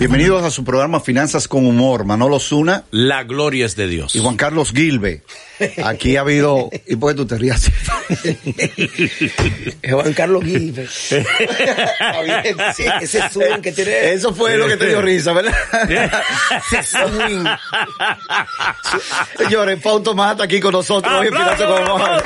Bienvenidos 0.00 0.42
a 0.44 0.50
su 0.50 0.64
programa 0.64 0.98
Finanzas 1.00 1.46
con 1.46 1.66
Humor. 1.66 2.06
Manolo 2.06 2.40
Zuna. 2.40 2.84
La 2.90 3.22
gloria 3.24 3.66
es 3.66 3.76
de 3.76 3.86
Dios. 3.86 4.16
Y 4.16 4.20
Juan 4.20 4.38
Carlos 4.38 4.72
Gilbe. 4.72 5.22
Aquí 5.84 6.16
ha 6.16 6.22
habido. 6.22 6.70
¿Y 6.86 6.96
por 6.96 7.12
qué 7.12 7.16
tú 7.18 7.26
te 7.26 7.36
rías? 7.36 7.70
Juan 9.90 10.14
Carlos 10.14 10.42
Gilbe. 10.42 10.84
ese 13.02 13.28
swing 13.28 13.60
que 13.60 13.72
tiene. 13.72 14.12
Eso 14.12 14.34
fue 14.34 14.56
lo 14.56 14.68
que 14.68 14.78
te 14.78 14.88
dio 14.88 15.02
risa, 15.02 15.34
¿verdad? 15.34 15.54
ese 16.72 16.82
swing. 16.82 17.44
Señores, 19.36 19.82
Fausto 19.82 20.14
Mata 20.14 20.44
aquí 20.44 20.60
con 20.60 20.72
nosotros 20.72 21.12
hoy 21.12 21.26
en 21.26 21.32
Finanzas 21.34 21.66
con 21.66 21.82
Humor. 21.82 22.24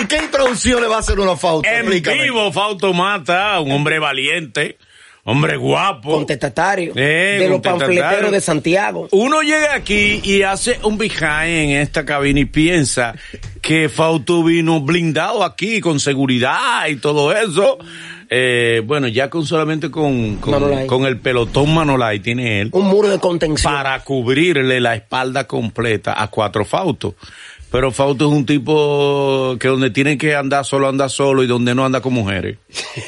¿Y 0.00 0.06
qué 0.06 0.18
introducción 0.18 0.82
le 0.82 0.88
va 0.88 0.96
a 0.96 0.98
hacer 1.00 1.18
uno 1.18 1.32
a 1.32 1.36
Fausto? 1.36 1.68
En 1.68 1.76
Explícame. 1.76 2.22
vivo, 2.24 2.52
Fausto 2.52 2.92
Mata, 2.92 3.58
un 3.60 3.72
hombre 3.72 3.98
valiente, 3.98 4.76
hombre 5.24 5.56
guapo. 5.56 6.12
Contestatario. 6.12 6.92
Eh, 6.94 7.38
de 7.40 7.48
los 7.48 7.60
panfleteros 7.60 8.30
de 8.30 8.40
Santiago. 8.42 9.08
Uno 9.12 9.40
llega 9.40 9.74
aquí 9.74 10.20
y 10.22 10.42
hace 10.42 10.78
un 10.82 10.98
behind 10.98 11.48
en 11.48 11.70
esta 11.70 12.04
cabina 12.04 12.40
y 12.40 12.44
piensa 12.44 13.14
que 13.62 13.88
Fausto 13.88 14.44
vino 14.44 14.80
blindado 14.80 15.42
aquí 15.42 15.80
con 15.80 15.98
seguridad 15.98 16.86
y 16.88 16.96
todo 16.96 17.34
eso. 17.34 17.78
Eh, 18.28 18.82
bueno, 18.84 19.06
ya 19.06 19.30
con 19.30 19.46
solamente 19.46 19.90
con, 19.90 20.36
con, 20.36 21.06
el 21.06 21.20
pelotón 21.20 21.72
Manolay 21.72 22.18
tiene 22.18 22.60
él 22.60 22.70
Un 22.72 22.86
muro 22.86 23.08
de 23.08 23.20
contención. 23.20 23.72
para 23.72 24.00
cubrirle 24.00 24.80
la 24.80 24.96
espalda 24.96 25.46
completa 25.46 26.20
a 26.20 26.28
cuatro 26.28 26.64
Fausto. 26.64 27.14
Pero 27.70 27.90
Fausto 27.92 28.26
es 28.26 28.32
un 28.32 28.46
tipo 28.46 29.56
que 29.58 29.68
donde 29.68 29.90
tiene 29.90 30.16
que 30.16 30.34
andar 30.34 30.64
solo 30.64 30.88
anda 30.88 31.08
solo 31.08 31.42
y 31.42 31.46
donde 31.46 31.74
no 31.74 31.84
anda 31.84 32.00
con 32.00 32.12
mujeres. 32.14 32.58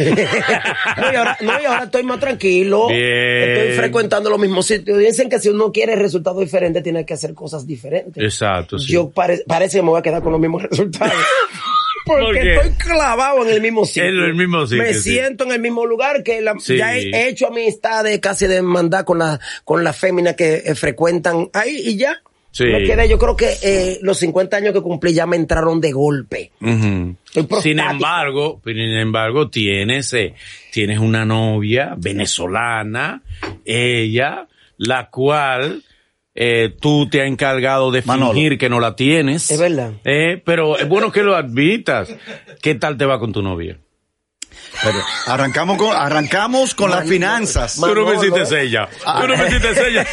No 0.98 1.12
y, 1.12 1.16
ahora, 1.16 1.36
no, 1.40 1.52
y 1.60 1.64
ahora 1.64 1.84
estoy 1.84 2.02
más 2.02 2.18
tranquilo. 2.20 2.88
Bien. 2.88 3.00
Estoy 3.00 3.76
frecuentando 3.76 4.30
los 4.30 4.38
mismos 4.38 4.66
sitios. 4.66 4.98
Dicen 4.98 5.28
que 5.28 5.38
si 5.38 5.48
uno 5.48 5.70
quiere 5.72 5.94
resultados 5.96 6.40
diferentes, 6.40 6.82
tiene 6.82 7.04
que 7.06 7.14
hacer 7.14 7.34
cosas 7.34 7.66
diferentes. 7.66 8.22
Exacto, 8.22 8.78
sí. 8.78 8.92
Yo 8.92 9.10
pare- 9.10 9.42
parece 9.46 9.78
que 9.78 9.82
me 9.82 9.90
voy 9.90 9.98
a 9.98 10.02
quedar 10.02 10.22
con 10.22 10.32
los 10.32 10.40
mismos 10.40 10.62
resultados. 10.62 11.14
¿Por 12.04 12.20
Porque 12.20 12.54
estoy 12.54 12.70
clavado 12.72 13.46
en 13.46 13.52
el 13.52 13.60
mismo 13.60 13.84
sitio. 13.84 14.04
En 14.04 14.18
el 14.24 14.34
mismo 14.34 14.66
sitio, 14.66 14.82
Me 14.82 14.94
sí. 14.94 15.10
siento 15.12 15.44
en 15.44 15.52
el 15.52 15.60
mismo 15.60 15.84
lugar 15.86 16.22
que 16.22 16.40
la, 16.40 16.54
Sí. 16.58 16.76
ya 16.78 16.96
he, 16.96 17.10
he 17.10 17.28
hecho 17.28 17.48
amistades 17.48 18.18
casi 18.20 18.46
de 18.46 18.56
hermandad 18.56 19.04
con 19.04 19.18
la, 19.18 19.38
con 19.64 19.84
las 19.84 19.94
féminas 19.96 20.34
que 20.34 20.62
eh, 20.64 20.74
frecuentan 20.74 21.48
ahí 21.52 21.76
y 21.84 21.96
ya. 21.98 22.22
Sí. 22.50 22.64
Me 22.64 22.82
quedé, 22.84 23.08
yo 23.08 23.18
creo 23.18 23.36
que 23.36 23.54
eh, 23.62 23.98
los 24.02 24.18
50 24.18 24.56
años 24.56 24.72
que 24.72 24.80
cumplí 24.80 25.12
ya 25.12 25.26
me 25.26 25.36
entraron 25.36 25.80
de 25.80 25.92
golpe. 25.92 26.50
Sin 26.60 27.78
embargo, 27.78 28.60
sin 28.64 28.78
embargo, 28.78 29.48
tienes, 29.48 30.12
eh, 30.14 30.34
tienes 30.72 30.98
una 30.98 31.24
novia 31.24 31.94
venezolana, 31.96 33.22
ella, 33.64 34.48
la 34.78 35.10
cual 35.10 35.82
eh, 36.34 36.74
tú 36.80 37.08
te 37.08 37.20
has 37.20 37.26
encargado 37.28 37.90
de 37.90 38.02
Manolo. 38.02 38.32
fingir 38.32 38.58
que 38.58 38.68
no 38.68 38.78
la 38.78 38.94
tienes. 38.94 39.50
Es 39.50 39.58
verdad. 39.58 39.92
Eh, 40.04 40.40
pero 40.44 40.78
es 40.78 40.88
bueno 40.88 41.10
que 41.10 41.24
lo 41.24 41.34
admitas. 41.34 42.14
¿Qué 42.62 42.76
tal 42.76 42.96
te 42.96 43.04
va 43.04 43.18
con 43.18 43.32
tu 43.32 43.42
novia? 43.42 43.76
Pero 44.82 44.98
arrancamos 45.26 45.76
con, 45.76 45.94
arrancamos 45.96 46.74
con 46.74 46.90
las 46.90 47.06
finanzas. 47.08 47.76
Tú 47.80 47.94
no 47.94 48.06
me 48.06 48.16
hiciste 48.16 48.46
sella. 48.46 48.88
Tú 49.20 49.28
no 49.28 49.36
me 49.36 49.46
hiciste 49.48 49.74
sella. 49.74 50.06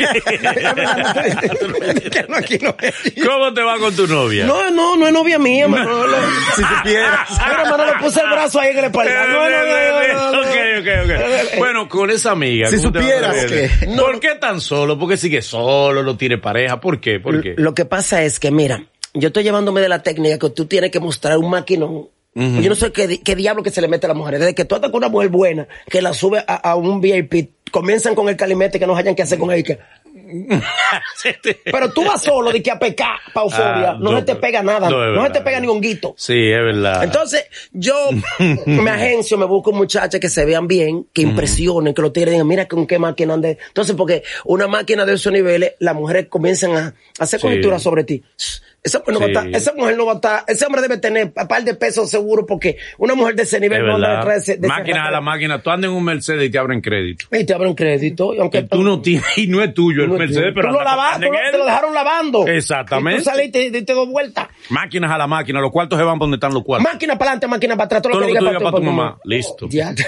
¿Cómo 3.26 3.54
te 3.54 3.62
va 3.62 3.78
con 3.80 3.96
tu 3.96 4.08
novia? 4.08 4.46
No, 4.46 4.70
no, 4.72 4.96
no 4.98 5.08
es 5.08 5.14
novia 5.14 5.40
mía, 5.40 5.68
Manolo. 5.68 6.18
Si 6.56 6.62
supieras. 6.64 7.30
Mira, 7.32 7.64
Manolo, 7.70 7.94
puse 8.02 8.22
el 8.22 8.28
brazo 8.30 8.60
ahí 8.60 8.70
en 8.72 8.78
la 8.82 8.88
espalda. 8.88 9.28
No, 9.28 9.34
no, 9.34 9.50
no, 9.50 9.66
no, 9.66 10.08
no, 10.08 10.32
no. 10.32 10.40
Ok, 10.42 10.56
ok, 10.80 10.88
ok. 11.04 11.58
Bueno, 11.60 11.88
con 11.90 12.10
esa 12.10 12.32
amiga. 12.32 12.70
Si 12.70 12.78
¿cómo 12.78 12.92
te 12.92 13.00
va 13.00 13.04
supieras 13.04 13.46
que- 13.46 13.70
¿Por 13.96 14.20
qué 14.20 14.36
tan 14.36 14.62
solo? 14.62 14.98
¿Por 14.98 15.10
qué 15.10 15.18
sigue 15.18 15.42
solo? 15.42 16.04
¿No 16.04 16.18
tiene 16.18 16.38
pareja? 16.38 16.80
¿Por 16.80 17.00
qué? 17.00 17.20
¿Por 17.20 17.42
qué? 17.42 17.56
Lo 17.58 17.74
que 17.74 17.86
pasa 17.86 18.24
es 18.24 18.40
que, 18.40 18.52
mira, 18.52 18.84
yo 19.14 19.28
estoy 19.28 19.44
llevándome 19.44 19.82
de 19.82 19.90
la 19.90 20.02
técnica 20.02 20.40
que 20.40 20.50
tú 20.50 20.66
tienes 20.66 20.92
que 20.92 21.00
mostrar 21.00 21.38
un 21.38 21.50
maquinón. 21.50 22.08
Yo 22.36 22.70
no 22.70 22.76
sé 22.76 22.92
qué, 22.92 23.08
di- 23.08 23.18
qué 23.20 23.34
diablo 23.36 23.64
que 23.64 23.72
se 23.72 23.80
le 23.80 23.88
mete 23.88 24.08
a 24.08 24.10
las 24.10 24.18
mujeres. 24.18 24.42
Desde 24.42 24.54
que 24.54 24.66
tú 24.66 24.76
con 24.82 24.96
una 24.96 25.08
mujer 25.08 25.30
buena, 25.30 25.68
que 25.90 26.02
la 26.02 26.14
sube 26.14 26.44
a, 26.46 26.56
a 26.56 26.76
un 26.76 27.00
VIP, 27.00 27.50
comienzan 27.72 28.14
con 28.14 28.28
el 28.28 28.36
calimete 28.36 28.78
que 28.78 28.86
no 28.86 28.96
hayan 28.96 29.16
que 29.16 29.22
hacer 29.24 29.40
con 29.40 29.52
él. 29.52 29.64
que- 29.64 29.80
Pero 31.66 31.92
tú 31.92 32.04
vas 32.04 32.22
solo 32.24 32.52
de 32.52 32.62
que 32.62 32.72
a 32.72 32.80
pecar, 32.80 33.18
pa' 33.34 33.44
euforia. 33.44 33.92
Ah, 33.92 33.98
no, 34.00 34.12
no, 34.12 34.20
se 34.20 34.26
te 34.26 34.36
pega 34.36 34.62
nada. 34.64 34.90
no, 34.90 35.26
se 35.26 35.32
te 35.32 35.42
pega 35.42 35.60
ni 35.60 35.68
un 35.68 35.80
guito. 35.82 36.14
Sí, 36.18 36.34
es 36.50 36.64
verdad. 36.64 37.04
Entonces, 37.04 37.46
yo 37.72 37.96
me 38.66 38.90
agencio, 38.90 39.38
me 39.38 39.46
busco 39.46 39.72
muchachas 39.72 40.20
que 40.20 40.30
se 40.30 40.46
vean 40.46 40.68
bien, 40.68 41.08
que 41.14 41.22
impresionen, 41.22 41.94
que 41.94 42.02
los 42.02 42.12
tigres 42.14 42.32
digan, 42.34 42.48
mira 42.48 42.68
con 42.68 42.86
qué 42.88 43.00
máquina 43.00 43.34
ande. 43.36 43.58
Entonces, 43.68 43.96
porque 43.96 44.24
una 44.46 44.68
máquina 44.68 45.06
de 45.06 45.14
esos 45.14 45.32
niveles, 45.32 45.74
las 45.80 45.96
mujeres 45.96 46.28
comienzan 46.28 46.72
a 46.76 46.94
hacer 47.20 47.40
Sí. 47.40 47.48
conjeturas 47.48 47.82
sobre 47.84 48.04
ti. 48.04 48.24
Esa 48.86 49.00
mujer, 49.00 49.14
no 49.16 49.20
va 49.20 49.26
a 49.26 49.30
estar, 49.30 49.48
esa 49.56 49.74
mujer 49.74 49.98
no 49.98 50.06
va 50.06 50.12
a 50.12 50.16
estar, 50.16 50.44
ese 50.48 50.64
hombre 50.66 50.82
debe 50.84 50.98
tener 51.00 51.34
un 51.36 51.48
par 51.48 51.64
de 51.64 51.74
pesos 51.74 52.08
seguro 52.08 52.46
porque 52.46 52.78
una 53.00 53.16
mujer 53.16 53.34
de 53.36 53.42
ese 53.44 53.56
Es 53.58 53.62
nivel 53.64 53.84
no 53.86 53.96
anda 53.96 54.18
detrás 54.18 54.46
de 54.46 54.54
ese- 54.54 54.62
de 54.62 54.68
ese 54.68 54.78
máquina 54.78 55.08
a 55.08 55.12
la 55.12 55.22
máquina. 55.22 55.62
Tú 55.64 55.72
andas 55.72 55.90
en 55.90 55.98
un 55.98 56.04
Mercedes 56.04 56.48
y 56.48 56.52
te 56.52 56.58
abren 56.60 56.82
crédito. 56.82 57.26
Y 57.32 57.44
te 57.46 57.54
abren 57.56 57.74
crédito. 57.74 58.36
Y 58.36 58.40
aunque 58.40 58.62
Que 58.62 58.68
tú 58.68 58.84
no 58.84 59.02
tienes, 59.02 59.26
y 59.38 59.48
no 59.48 59.64
es 59.64 59.74
tuyo 59.74 60.04
el 60.04 60.12
Mercedes, 60.12 60.54
tuyo. 60.54 60.54
pero 60.54 60.68
tú 60.70 60.74
lo, 60.76 60.84
lavaste, 60.84 61.28
te 61.52 61.58
lo 61.58 61.66
dejaron 61.66 61.94
lavando. 61.96 62.46
Exactamente. 62.48 63.22
Y 63.22 63.24
tú 63.24 63.30
saliste 63.30 63.64
y 63.66 63.70
diste 63.72 63.94
dos 63.94 64.08
vueltas. 64.08 64.48
Máquinas 64.70 65.10
a 65.12 65.18
la 65.18 65.26
máquina. 65.26 65.60
Los 65.62 65.72
cuartos 65.72 65.98
se 65.98 66.06
van 66.06 66.20
por 66.20 66.26
donde 66.28 66.36
están 66.36 66.54
los 66.54 66.64
cuartos. 66.64 66.92
Máquina 66.94 67.18
para 67.18 67.32
adelante, 67.32 67.48
máquina 67.48 67.76
para 67.76 67.86
atrás. 67.86 68.02
Todo, 68.04 68.12
Todo 68.12 68.22
lo 68.22 68.28
que 68.28 68.34
digas 68.40 68.54
para 68.54 68.60
para 68.72 68.78
tu 68.78 68.84
mamá. 68.84 69.18
Listo. 69.24 69.68
Ya. 69.70 69.96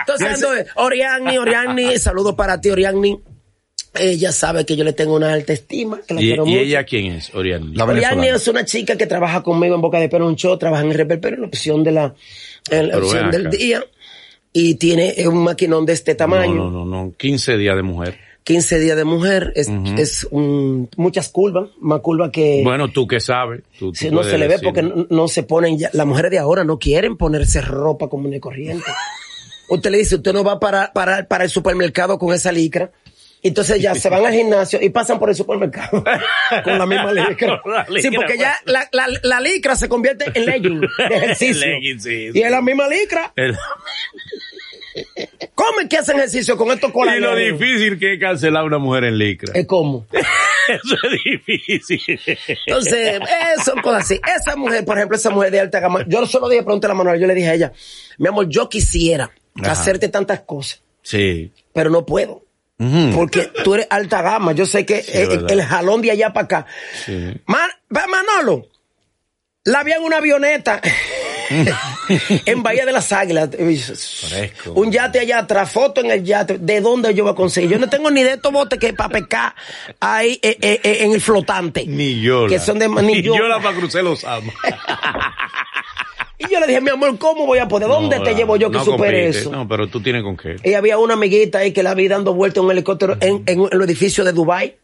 Entonces, 0.00 0.66
Oriani, 0.74 1.38
Oriani, 1.38 1.98
saludo 1.98 2.36
para 2.36 2.60
ti, 2.60 2.70
Oriani. 2.70 3.20
Ella 3.98 4.32
sabe 4.32 4.64
que 4.64 4.76
yo 4.76 4.84
le 4.84 4.92
tengo 4.92 5.14
una 5.14 5.32
alta 5.32 5.52
estima, 5.52 6.00
que 6.06 6.14
la 6.14 6.20
¿Y, 6.20 6.24
quiero 6.26 6.46
y 6.46 6.50
mucho. 6.50 6.60
ella 6.60 6.84
quién 6.84 7.06
es, 7.12 7.34
Oriani? 7.34 7.74
La 7.74 7.84
es 8.28 8.48
una 8.48 8.64
chica 8.64 8.96
que 8.96 9.06
trabaja 9.06 9.42
conmigo 9.42 9.74
en 9.74 9.80
Boca 9.80 9.98
de 9.98 10.08
Perú, 10.08 10.26
un 10.26 10.36
show, 10.36 10.56
trabaja 10.58 10.82
en 10.84 10.92
Rebel, 10.92 11.20
pero 11.20 11.36
en 11.36 11.42
la 11.42 11.48
opción 11.48 11.82
de 11.84 11.92
la, 11.92 12.14
en 12.70 12.88
la 12.88 12.94
Pero 12.94 13.06
opción 13.06 13.30
del 13.30 13.50
día. 13.50 13.84
Y 14.52 14.76
tiene 14.76 15.14
un 15.28 15.44
maquinón 15.44 15.84
de 15.84 15.92
este 15.92 16.14
tamaño. 16.14 16.54
No, 16.54 16.70
no, 16.70 16.84
no, 16.86 17.04
no. 17.04 17.12
15 17.16 17.58
días 17.58 17.76
de 17.76 17.82
mujer. 17.82 18.18
15 18.44 18.78
días 18.78 18.96
de 18.96 19.04
mujer, 19.04 19.52
es, 19.56 19.68
es 19.98 20.24
un- 20.30 20.88
muchas 20.96 21.28
curvas, 21.30 21.70
más 21.80 21.98
curvas 22.00 22.30
que... 22.30 22.60
Bueno, 22.62 22.88
tú 22.92 23.04
qué 23.06 23.18
sabes. 23.18 23.62
Tú, 23.76 23.90
tú 23.90 23.96
Si 23.96 24.08
no 24.08 24.22
se 24.22 24.38
le 24.38 24.46
ve 24.46 24.60
porque 24.62 24.82
no, 24.84 25.04
no 25.10 25.26
se 25.26 25.42
ponen 25.42 25.76
ya, 25.76 25.90
las 25.92 26.06
mujeres 26.06 26.30
de 26.30 26.38
ahora 26.38 26.62
no 26.62 26.78
quieren 26.78 27.16
ponerse 27.16 27.60
ropa 27.60 28.08
común 28.08 28.32
y 28.32 28.38
corriente. 28.38 28.84
usted 29.68 29.90
le 29.90 29.98
dice, 29.98 30.14
usted 30.14 30.32
no 30.32 30.44
va 30.44 30.60
para, 30.60 30.92
para, 30.92 31.26
para 31.26 31.42
el 31.42 31.50
supermercado 31.50 32.18
con 32.18 32.32
esa 32.32 32.52
licra. 32.52 32.92
Entonces 33.42 33.80
ya 33.80 33.94
se 33.94 34.08
van 34.08 34.26
al 34.26 34.32
gimnasio 34.32 34.80
y 34.82 34.88
pasan 34.90 35.18
por 35.20 35.28
el 35.28 35.36
supermercado 35.36 36.02
con 36.64 36.78
la 36.78 36.86
misma 36.86 37.12
licra. 37.12 37.60
La 37.64 37.86
Sí, 38.00 38.10
porque 38.10 38.36
ya 38.38 38.56
la, 38.64 38.88
la, 38.92 39.06
la 39.22 39.40
licra 39.40 39.76
se 39.76 39.88
convierte 39.88 40.24
en 40.34 40.46
legging 40.46 40.80
de 41.08 41.14
ejercicio. 41.16 41.66
Legging, 41.66 42.00
sí, 42.00 42.30
y 42.34 42.42
es 42.42 42.50
la 42.50 42.60
misma 42.62 42.88
licra. 42.88 43.32
El- 43.36 43.56
¿Cómo 45.54 45.80
es 45.80 45.88
que 45.88 45.98
hacen 45.98 46.16
ejercicio 46.16 46.56
con 46.56 46.70
estos 46.70 46.90
y 46.90 46.92
colares? 46.92 47.20
lo 47.20 47.36
difícil 47.36 47.98
que 47.98 48.14
es 48.14 48.20
cancelar 48.20 48.62
a 48.62 48.64
una 48.66 48.78
mujer 48.78 49.04
en 49.04 49.18
licra. 49.18 49.52
Es 49.54 49.66
como. 49.66 50.06
Eso 50.68 50.96
es 51.04 51.22
difícil. 51.46 52.00
Entonces, 52.66 53.20
eh, 53.20 53.62
son 53.64 53.80
cosas 53.82 54.04
así. 54.04 54.20
Esa 54.36 54.56
mujer, 54.56 54.84
por 54.84 54.96
ejemplo, 54.96 55.16
esa 55.16 55.30
mujer 55.30 55.50
de 55.52 55.60
alta 55.60 55.78
gama, 55.80 56.04
yo 56.08 56.26
solo 56.26 56.48
dije, 56.48 56.62
pregúntale 56.64 56.92
a 56.92 56.94
Manuel, 56.96 57.20
yo 57.20 57.26
le 57.26 57.34
dije 57.34 57.48
a 57.50 57.54
ella, 57.54 57.72
mi 58.18 58.26
amor, 58.28 58.48
yo 58.48 58.68
quisiera 58.68 59.30
Ajá. 59.62 59.72
hacerte 59.72 60.08
tantas 60.08 60.40
cosas, 60.40 60.82
Sí. 61.02 61.52
pero 61.72 61.90
no 61.90 62.04
puedo. 62.04 62.42
Porque 63.14 63.50
tú 63.64 63.74
eres 63.74 63.86
alta 63.90 64.20
gama. 64.22 64.52
Yo 64.52 64.66
sé 64.66 64.84
que 64.84 64.98
el 65.48 65.62
jalón 65.62 66.02
de 66.02 66.10
allá 66.10 66.32
para 66.32 66.44
acá. 66.44 66.66
Sí. 67.04 67.32
Man- 67.46 67.70
Manolo, 67.88 68.66
la 69.64 69.82
vi 69.82 69.92
en 69.92 70.02
una 70.02 70.18
avioneta 70.18 70.80
en 72.46 72.62
Bahía 72.62 72.84
de 72.84 72.92
las 72.92 73.10
Águilas. 73.12 73.48
Fresco. 74.28 74.72
Un 74.72 74.92
yate 74.92 75.20
allá 75.20 75.38
atrás, 75.38 75.70
foto 75.72 76.00
en 76.02 76.10
el 76.10 76.24
yate. 76.24 76.58
¿De 76.58 76.80
dónde 76.80 77.14
yo 77.14 77.24
voy 77.24 77.32
a 77.32 77.36
conseguir? 77.36 77.70
Yo 77.70 77.78
no 77.78 77.88
tengo 77.88 78.10
ni 78.10 78.22
de 78.22 78.32
estos 78.34 78.52
botes 78.52 78.78
que 78.78 78.92
para 78.92 79.08
pescar 79.08 79.54
ahí 80.00 80.38
eh, 80.42 80.58
eh, 80.60 80.80
eh, 80.82 80.96
en 81.00 81.12
el 81.12 81.20
flotante. 81.20 81.86
Ni 81.86 82.20
yo. 82.20 82.46
Que 82.46 82.58
son 82.58 82.78
de 82.78 82.88
Ni 83.02 83.14
ni 83.14 83.22
yo. 83.22 83.34
para 83.62 83.76
cruzar 83.76 84.04
los 84.04 84.22
amas. 84.24 84.54
Y 86.38 86.52
yo 86.52 86.60
le 86.60 86.66
dije, 86.66 86.80
mi 86.80 86.90
amor, 86.90 87.16
¿cómo 87.18 87.46
voy 87.46 87.58
a 87.58 87.66
poder? 87.68 87.88
¿Dónde 87.88 88.18
No, 88.18 88.22
te 88.24 88.34
llevo 88.34 88.56
yo 88.56 88.70
que 88.70 88.78
no 88.78 88.84
supere 88.84 89.22
compite. 89.24 89.38
eso? 89.40 89.50
No, 89.50 89.66
pero 89.66 89.86
tú 89.88 90.00
tienes 90.02 90.22
con 90.22 90.36
qué. 90.36 90.56
Y 90.64 90.74
había 90.74 90.98
una 90.98 91.14
amiguita 91.14 91.58
ahí 91.58 91.72
que 91.72 91.82
la 91.82 91.94
vi 91.94 92.08
dando 92.08 92.34
vueltas 92.34 92.58
en 92.58 92.64
un 92.66 92.70
helicóptero 92.72 93.16
en, 93.20 93.42
en, 93.46 93.68
el 93.70 93.82
edificio 93.82 94.22
de 94.24 94.32
Dubai. 94.32 94.76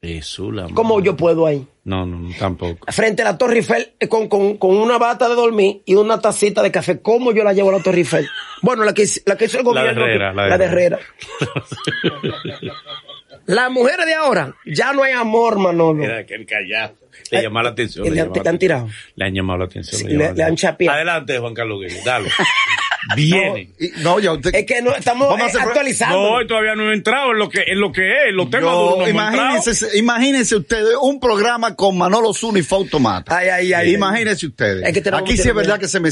La 0.00 0.68
¿Cómo 0.74 0.94
madre. 0.94 1.06
yo 1.06 1.16
puedo 1.16 1.44
ahí? 1.46 1.66
No, 1.84 2.06
no, 2.06 2.28
tampoco. 2.38 2.86
Frente 2.92 3.22
a 3.22 3.24
la 3.24 3.36
Torre 3.38 3.56
Eiffel 3.56 3.94
eh, 3.98 4.06
con, 4.06 4.28
con, 4.28 4.56
con 4.56 4.76
una 4.76 4.96
bata 4.96 5.28
de 5.28 5.34
dormir 5.34 5.82
y 5.86 5.94
una 5.96 6.20
tacita 6.20 6.62
de 6.62 6.70
café. 6.70 7.00
¿Cómo 7.00 7.32
yo 7.32 7.42
la 7.42 7.52
llevo 7.52 7.70
a 7.70 7.78
la 7.78 7.82
Torre 7.82 7.98
Eiffel? 7.98 8.28
Bueno, 8.62 8.84
la 8.84 8.94
que, 8.94 9.02
hizo- 9.02 9.22
la 9.26 9.36
que 9.36 9.46
hizo 9.46 9.58
el 9.58 9.64
La 9.64 9.72
de 9.72 9.78
gobierno. 9.80 10.04
Herrera, 10.04 10.32
la 10.34 10.42
de 10.44 10.48
la 10.50 10.58
de 10.58 10.64
Herrera. 10.66 10.98
Las 13.48 13.70
mujeres 13.70 14.04
de 14.06 14.14
ahora, 14.14 14.54
ya 14.66 14.92
no 14.92 15.02
hay 15.02 15.12
amor, 15.12 15.58
Manolo. 15.58 16.04
Era 16.04 16.18
aquel 16.18 16.44
callado. 16.46 16.94
Le 17.30 17.38
Eh, 17.38 17.42
llamó 17.42 17.62
la 17.62 17.70
atención. 17.70 18.06
y 18.06 18.10
le 18.10 18.20
han- 18.20 18.58
tirado. 18.58 18.88
Le 19.16 19.24
han 19.24 19.34
llamado 19.34 19.58
la 19.60 19.64
atención. 19.64 20.06
Le 20.36 20.42
han 20.44 20.54
chapeado. 20.54 20.94
Adelante, 20.94 21.38
Juan 21.38 21.54
Carlos 21.54 21.80
dale. 22.04 22.28
Viene. 23.16 23.70
No, 23.98 24.18
ya 24.20 24.32
usted- 24.32 24.54
Es 24.54 24.66
que 24.66 24.82
no, 24.82 24.94
estamos 24.94 25.38
eh, 25.38 25.58
actualizando. 25.60 26.38
No, 26.40 26.46
todavía 26.46 26.74
no 26.74 26.90
he 26.90 26.94
entrado 26.94 27.32
en 27.32 27.38
lo 27.38 27.48
que, 27.48 27.62
en 27.66 27.80
lo 27.80 27.92
que 27.92 28.02
es, 28.08 28.32
los 28.34 28.50
temas 28.50 28.70
Yo- 28.72 28.80
duros 28.80 28.98
no 28.98 29.06
entrado. 29.06 29.32
imagínense, 29.34 29.98
imagínense 29.98 30.56
ustedes 30.56 30.94
un 31.00 31.18
programa 31.20 31.74
con 31.74 31.96
Manolo 31.96 32.32
Zuna 32.34 32.58
y 32.58 32.62
Fausto 32.62 32.98
Mata. 32.98 33.36
Ay, 33.36 33.48
ay, 33.48 33.72
ay. 33.72 33.94
Imagínense 33.94 34.46
ustedes. 34.46 34.84
Es 34.86 34.92
que 34.92 35.00
tenemos 35.00 35.22
Aquí 35.22 35.36
sí 35.36 35.48
es 35.48 35.54
verdad 35.54 35.78
que 35.78 35.88
se 35.88 36.00
me, 36.00 36.10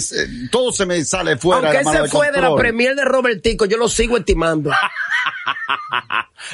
todo 0.50 0.72
se 0.72 0.86
me 0.86 1.04
sale 1.04 1.36
fuera 1.36 1.70
Aunque 1.70 1.98
de 2.02 2.08
fue 2.08 2.30
de 2.32 2.40
la 2.40 2.54
premier 2.54 2.94
de 2.94 3.04
Robertico, 3.04 3.64
yo 3.66 3.76
lo 3.76 3.88
sigo 3.88 4.16
estimando. 4.16 4.70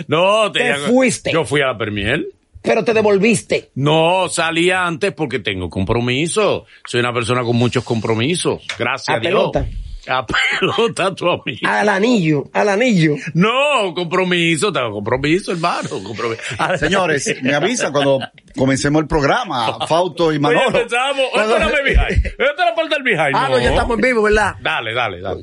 No, 0.09 0.51
te, 0.53 0.61
Te 0.61 0.75
fuiste. 0.77 1.33
Yo 1.33 1.45
fui 1.45 1.61
a 1.61 1.67
la 1.67 1.77
Premier. 1.79 2.27
pero 2.63 2.85
te 2.85 2.95
devolviste. 2.95 3.71
No, 3.75 4.29
salí 4.31 4.71
antes 4.71 5.13
porque 5.13 5.41
tengo 5.41 5.69
compromiso. 5.69 6.65
Soy 6.87 7.01
una 7.01 7.13
persona 7.13 7.43
con 7.43 7.57
muchos 7.57 7.85
compromisos. 7.85 8.63
Gracias 8.79 9.09
A 9.11 9.15
a, 9.15 9.21
Dios. 9.21 9.31
pelota. 9.31 9.67
A 10.09 10.27
pelota, 10.27 11.15
tu 11.15 11.29
amigo. 11.29 11.61
Al 11.69 11.89
anillo, 11.89 12.51
al 12.53 12.69
anillo. 12.71 13.15
No, 13.35 13.95
compromiso, 13.95 14.73
tengo 14.73 14.91
compromiso, 14.93 15.53
hermano. 15.53 15.89
Compromiso. 16.03 16.43
Señores, 16.79 17.37
me 17.43 17.55
avisan 17.55 17.93
cuando 17.93 18.19
comencemos 18.57 19.01
el 19.03 19.07
programa, 19.09 19.87
Fausto 19.87 20.33
y 20.33 20.39
Manolo. 20.41 20.69
Oye, 20.69 20.79
empezamos. 20.81 21.23
Cuando- 21.33 21.57
Esto 21.63 21.71
me 21.73 21.83
behind. 21.83 22.27
Esto 22.27 22.43
es 22.43 22.59
la 22.59 22.75
parte 22.75 22.95
del 22.95 23.03
behind. 23.05 23.37
Ah, 23.37 23.49
no, 23.49 23.59
ya 23.61 23.71
estamos 23.71 23.97
en 23.97 24.01
vivo, 24.03 24.23
¿verdad? 24.23 24.57
Dale, 24.61 24.93
dale, 24.93 25.21
dale. 25.21 25.43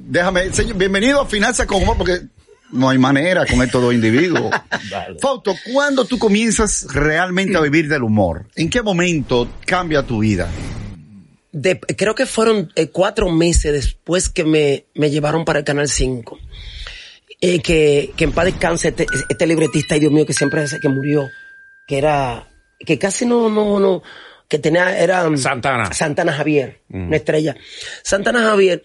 Déjame, 0.00 0.52
señor, 0.52 0.76
bienvenido 0.76 1.20
a 1.22 1.26
Finanzas 1.26 1.66
con 1.66 1.82
Humor, 1.82 1.96
porque 1.96 2.20
no 2.72 2.90
hay 2.90 2.98
manera 2.98 3.46
con 3.46 3.62
estos 3.62 3.80
dos 3.80 3.94
individuos. 3.94 4.50
Dale. 4.90 5.18
Fausto, 5.20 5.54
¿cuándo 5.72 6.04
tú 6.04 6.18
comienzas 6.18 6.88
realmente 6.92 7.56
a 7.56 7.60
vivir 7.60 7.88
del 7.88 8.02
humor? 8.02 8.46
¿En 8.56 8.68
qué 8.68 8.82
momento 8.82 9.48
cambia 9.64 10.02
tu 10.02 10.18
vida? 10.18 10.48
De- 11.54 11.78
creo 11.78 12.14
que 12.16 12.26
fueron 12.26 12.72
eh, 12.74 12.88
cuatro 12.88 13.30
meses 13.30 13.72
después 13.72 14.28
que 14.28 14.42
me, 14.44 14.86
me 14.94 15.08
llevaron 15.10 15.44
para 15.44 15.60
el 15.60 15.64
Canal 15.64 15.88
5. 15.88 16.38
Eh, 17.40 17.60
que, 17.60 18.12
que 18.16 18.24
en 18.24 18.32
paz 18.32 18.46
descanse 18.46 18.88
este, 18.88 19.06
este 19.28 19.46
libretista, 19.46 19.94
ay 19.94 20.00
Dios 20.00 20.12
mío, 20.12 20.26
que 20.26 20.32
siempre 20.32 20.64
que 20.80 20.88
murió, 20.88 21.28
que 21.86 21.98
era, 21.98 22.48
que 22.78 22.98
casi 22.98 23.24
no, 23.26 23.48
no, 23.50 23.78
no, 23.78 24.02
que 24.48 24.58
tenía, 24.58 24.98
era 24.98 25.28
um, 25.28 25.36
Santana. 25.36 25.92
Santana 25.92 26.32
Javier, 26.32 26.80
una 26.88 27.16
estrella. 27.16 27.54
Santana 28.02 28.42
Javier, 28.42 28.82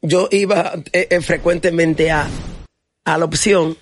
yo 0.00 0.28
iba 0.30 0.74
eh, 0.92 1.08
eh, 1.10 1.20
frecuentemente 1.20 2.10
a, 2.10 2.28
a 3.04 3.18
la 3.18 3.24
opción, 3.24 3.76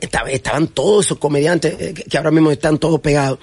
estaba- 0.00 0.30
estaban 0.30 0.68
todos 0.68 1.06
esos 1.06 1.18
comediantes 1.18 1.74
que 2.08 2.16
ahora 2.16 2.30
mismo 2.30 2.52
están 2.52 2.78
todos 2.78 3.00
pegados. 3.00 3.38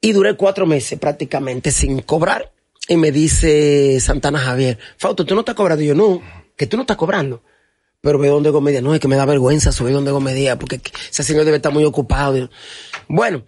Y 0.00 0.12
duré 0.12 0.34
cuatro 0.34 0.66
meses 0.66 0.98
prácticamente 0.98 1.70
sin 1.70 2.00
cobrar. 2.02 2.52
Y 2.88 2.96
me 2.96 3.10
dice 3.10 3.98
Santana 4.00 4.38
Javier, 4.38 4.78
Fausto, 4.96 5.24
¿tú 5.24 5.34
no 5.34 5.40
estás 5.40 5.54
cobrando? 5.54 5.82
Y 5.82 5.88
yo, 5.88 5.94
no, 5.94 6.22
que 6.56 6.66
tú 6.66 6.76
no 6.76 6.82
estás 6.82 6.96
cobrando. 6.96 7.42
Pero 8.00 8.18
ve 8.18 8.28
donde 8.28 8.52
comedia. 8.52 8.80
No, 8.80 8.94
es 8.94 9.00
que 9.00 9.08
me 9.08 9.16
da 9.16 9.24
vergüenza 9.24 9.72
subir 9.72 9.92
donde 9.92 10.12
comedia 10.12 10.58
porque 10.58 10.80
ese 11.10 11.22
señor 11.22 11.44
debe 11.44 11.56
estar 11.56 11.72
muy 11.72 11.84
ocupado. 11.84 12.48
Bueno, 13.08 13.44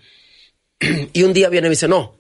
y 1.12 1.23
un 1.23 1.33
día 1.33 1.49
viene 1.49 1.67
y 1.67 1.71
me 1.71 1.75
dice, 1.75 1.87
no, 1.87 2.17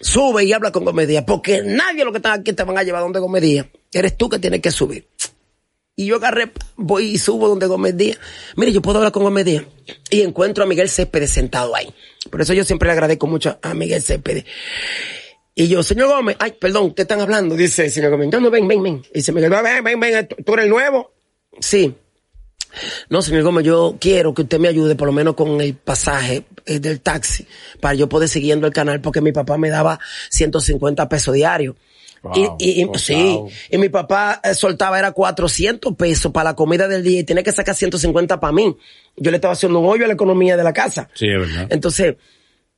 sube 0.00 0.44
y 0.44 0.52
habla 0.52 0.72
con 0.72 0.84
comedia 0.84 1.26
porque 1.26 1.62
nadie 1.62 1.98
de 1.98 2.04
los 2.04 2.12
que 2.12 2.18
están 2.18 2.40
aquí 2.40 2.52
te 2.52 2.64
van 2.64 2.78
a 2.78 2.82
llevar 2.82 3.02
donde 3.02 3.20
comedia. 3.20 3.70
Eres 3.92 4.16
tú 4.16 4.28
que 4.28 4.38
tienes 4.38 4.60
que 4.60 4.70
subir. 4.70 5.06
Y 6.02 6.06
yo 6.06 6.16
agarré, 6.16 6.50
voy 6.76 7.10
y 7.10 7.18
subo 7.18 7.48
donde 7.48 7.66
Gómez 7.66 7.96
Díaz. 7.96 8.18
Mire, 8.56 8.72
yo 8.72 8.82
puedo 8.82 8.98
hablar 8.98 9.12
con 9.12 9.22
Gómez 9.22 9.44
Díaz. 9.44 9.64
Y 10.10 10.22
encuentro 10.22 10.64
a 10.64 10.66
Miguel 10.66 10.88
Céspedes 10.88 11.30
sentado 11.30 11.76
ahí. 11.76 11.94
Por 12.28 12.40
eso 12.40 12.52
yo 12.54 12.64
siempre 12.64 12.88
le 12.88 12.94
agradezco 12.94 13.28
mucho 13.28 13.56
a 13.62 13.72
Miguel 13.72 14.02
Céspedes. 14.02 14.44
Y 15.54 15.68
yo, 15.68 15.84
señor 15.84 16.08
Gómez, 16.08 16.36
ay, 16.40 16.54
perdón, 16.60 16.92
te 16.92 17.02
están 17.02 17.20
hablando, 17.20 17.54
dice 17.54 17.84
el 17.84 17.92
señor 17.92 18.10
Gómez. 18.10 18.30
No, 18.32 18.40
no, 18.40 18.50
ven, 18.50 18.66
ven, 18.66 18.82
ven. 18.82 19.02
Y 19.12 19.18
dice 19.18 19.30
Miguel, 19.30 19.50
ven, 19.50 19.84
ven, 19.84 20.00
ven, 20.00 20.28
¿tú 20.44 20.54
eres 20.54 20.64
el 20.64 20.70
nuevo? 20.70 21.12
Sí. 21.60 21.94
No, 23.08 23.22
señor 23.22 23.44
Gómez, 23.44 23.64
yo 23.64 23.96
quiero 24.00 24.34
que 24.34 24.42
usted 24.42 24.58
me 24.58 24.66
ayude 24.66 24.96
por 24.96 25.06
lo 25.06 25.12
menos 25.12 25.36
con 25.36 25.60
el 25.60 25.74
pasaje 25.74 26.46
eh, 26.66 26.80
del 26.80 27.00
taxi 27.00 27.46
para 27.80 27.94
yo 27.94 28.08
poder 28.08 28.28
siguiendo 28.28 28.66
el 28.66 28.72
canal 28.72 29.00
porque 29.00 29.20
mi 29.20 29.30
papá 29.30 29.56
me 29.56 29.70
daba 29.70 30.00
150 30.30 31.08
pesos 31.08 31.32
diarios. 31.32 31.76
Wow, 32.22 32.56
y, 32.60 32.82
y- 32.82 32.84
wow. 32.84 32.98
sí, 32.98 33.40
y 33.70 33.78
mi 33.78 33.88
papá 33.88 34.40
eh, 34.44 34.54
soltaba 34.54 34.98
era 34.98 35.10
400 35.12 35.94
pesos 35.96 36.30
para 36.30 36.50
la 36.50 36.54
comida 36.56 36.86
del 36.86 37.02
día 37.02 37.20
y 37.20 37.24
tenía 37.24 37.42
que 37.42 37.50
sacar 37.52 37.74
150 37.74 38.38
para 38.38 38.52
mí. 38.52 38.76
Yo 39.16 39.30
le 39.30 39.38
estaba 39.38 39.52
haciendo 39.54 39.80
un 39.80 39.86
hoyo 39.88 40.04
a 40.04 40.08
la 40.08 40.14
economía 40.14 40.56
de 40.56 40.62
la 40.62 40.72
casa. 40.72 41.08
Sí, 41.14 41.26
es 41.28 41.38
verdad. 41.38 41.66
Entonces, 41.70 42.16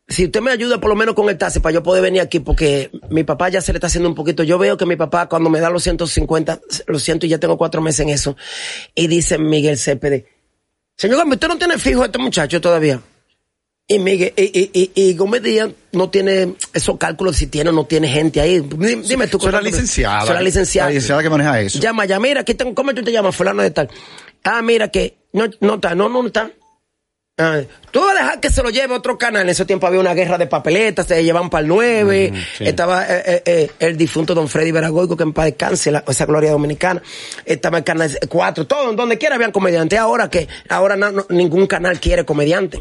si 0.08 0.24
usted 0.24 0.40
me 0.40 0.50
ayuda 0.50 0.80
por 0.80 0.90
lo 0.90 0.96
menos 0.96 1.14
con 1.14 1.28
el 1.28 1.36
taxi 1.38 1.60
para 1.60 1.74
yo 1.74 1.82
poder 1.82 2.02
venir 2.02 2.20
aquí, 2.20 2.40
porque 2.40 2.90
mi 3.10 3.24
papá 3.24 3.48
ya 3.50 3.60
se 3.60 3.72
le 3.72 3.78
está 3.78 3.86
haciendo 3.86 4.08
un 4.08 4.14
poquito. 4.14 4.42
Yo 4.42 4.58
veo 4.58 4.76
que 4.76 4.86
mi 4.86 4.96
papá 4.96 5.28
cuando 5.28 5.50
me 5.50 5.60
da 5.60 5.70
los 5.70 5.82
150, 5.82 6.60
lo 6.86 6.98
siento 6.98 7.26
y 7.26 7.28
ya 7.28 7.38
tengo 7.38 7.56
cuatro 7.58 7.80
meses 7.82 8.00
en 8.00 8.08
eso. 8.10 8.36
Y 8.94 9.06
dice 9.08 9.38
Miguel 9.38 9.78
Céspedes, 9.78 10.24
señor 10.96 11.26
¿usted 11.26 11.48
no 11.48 11.58
tiene 11.58 11.78
fijo 11.78 12.02
a 12.02 12.06
este 12.06 12.18
muchacho 12.18 12.60
todavía? 12.60 13.00
Y 13.86 13.98
Miguel, 13.98 14.32
y, 14.36 14.42
y, 14.44 14.70
y, 14.94 15.08
y 15.10 15.14
Gómez 15.14 15.42
Díaz 15.42 15.68
no 15.92 16.08
tiene 16.08 16.54
esos 16.72 16.96
cálculos 16.96 17.36
si 17.36 17.48
tiene 17.48 17.68
o 17.68 17.72
no 17.74 17.84
tiene 17.84 18.08
gente 18.08 18.40
ahí. 18.40 18.60
Dime, 18.60 18.96
dime 19.06 19.26
tú. 19.26 19.38
Soy 19.38 19.52
la 19.52 19.58
¿cuánto- 19.58 19.70
licenciada. 19.70 20.24
Soy 20.24 20.34
la 20.36 20.40
licenciada. 20.40 20.88
La 20.88 20.94
licenciada 20.94 21.22
que 21.22 21.28
maneja 21.30 21.60
eso. 21.60 21.78
Llama, 21.80 22.06
ya, 22.06 22.18
mira, 22.18 22.40
aquí 22.40 22.54
tengo, 22.54 22.74
¿cómo 22.74 22.94
tú 22.94 23.02
te 23.02 23.12
llamas? 23.12 23.36
Fulano 23.36 23.62
de 23.62 23.70
tal. 23.70 23.90
Ah, 24.42 24.62
mira 24.62 24.88
que 24.88 25.18
no, 25.34 25.44
no 25.60 25.74
está, 25.74 25.94
no, 25.94 26.08
no 26.08 26.26
está. 26.26 26.50
Ah, 27.36 27.60
tú 27.90 28.00
vas 28.00 28.12
a 28.16 28.20
dejar 28.20 28.40
que 28.40 28.48
se 28.50 28.62
lo 28.62 28.70
lleve 28.70 28.94
a 28.94 28.96
otro 28.96 29.18
canal. 29.18 29.42
En 29.42 29.48
ese 29.50 29.66
tiempo 29.66 29.86
había 29.86 30.00
una 30.00 30.14
guerra 30.14 30.38
de 30.38 30.46
papeletas, 30.46 31.06
se 31.06 31.22
llevaban 31.22 31.50
para 31.50 31.62
el 31.62 31.68
9. 31.68 32.32
sí. 32.56 32.64
Estaba 32.64 33.04
eh, 33.06 33.22
eh, 33.26 33.42
eh, 33.44 33.70
el 33.80 33.96
difunto 33.98 34.34
don 34.34 34.48
Freddy 34.48 34.70
Veragoico, 34.72 35.14
que 35.16 35.24
en 35.24 35.32
paz 35.34 35.44
descanse, 35.46 35.90
la- 35.90 36.04
esa 36.08 36.24
gloria 36.24 36.52
dominicana. 36.52 37.02
Estaba 37.44 37.78
el 37.78 37.84
canal 37.84 38.10
4, 38.30 38.66
todo, 38.66 38.94
donde 38.94 39.18
quiera 39.18 39.34
habían 39.34 39.52
comediantes. 39.52 39.98
Ahora 39.98 40.30
que, 40.30 40.48
ahora 40.70 40.96
no- 40.96 41.10
no- 41.12 41.26
ningún 41.28 41.66
canal 41.66 42.00
quiere 42.00 42.24
comediante. 42.24 42.80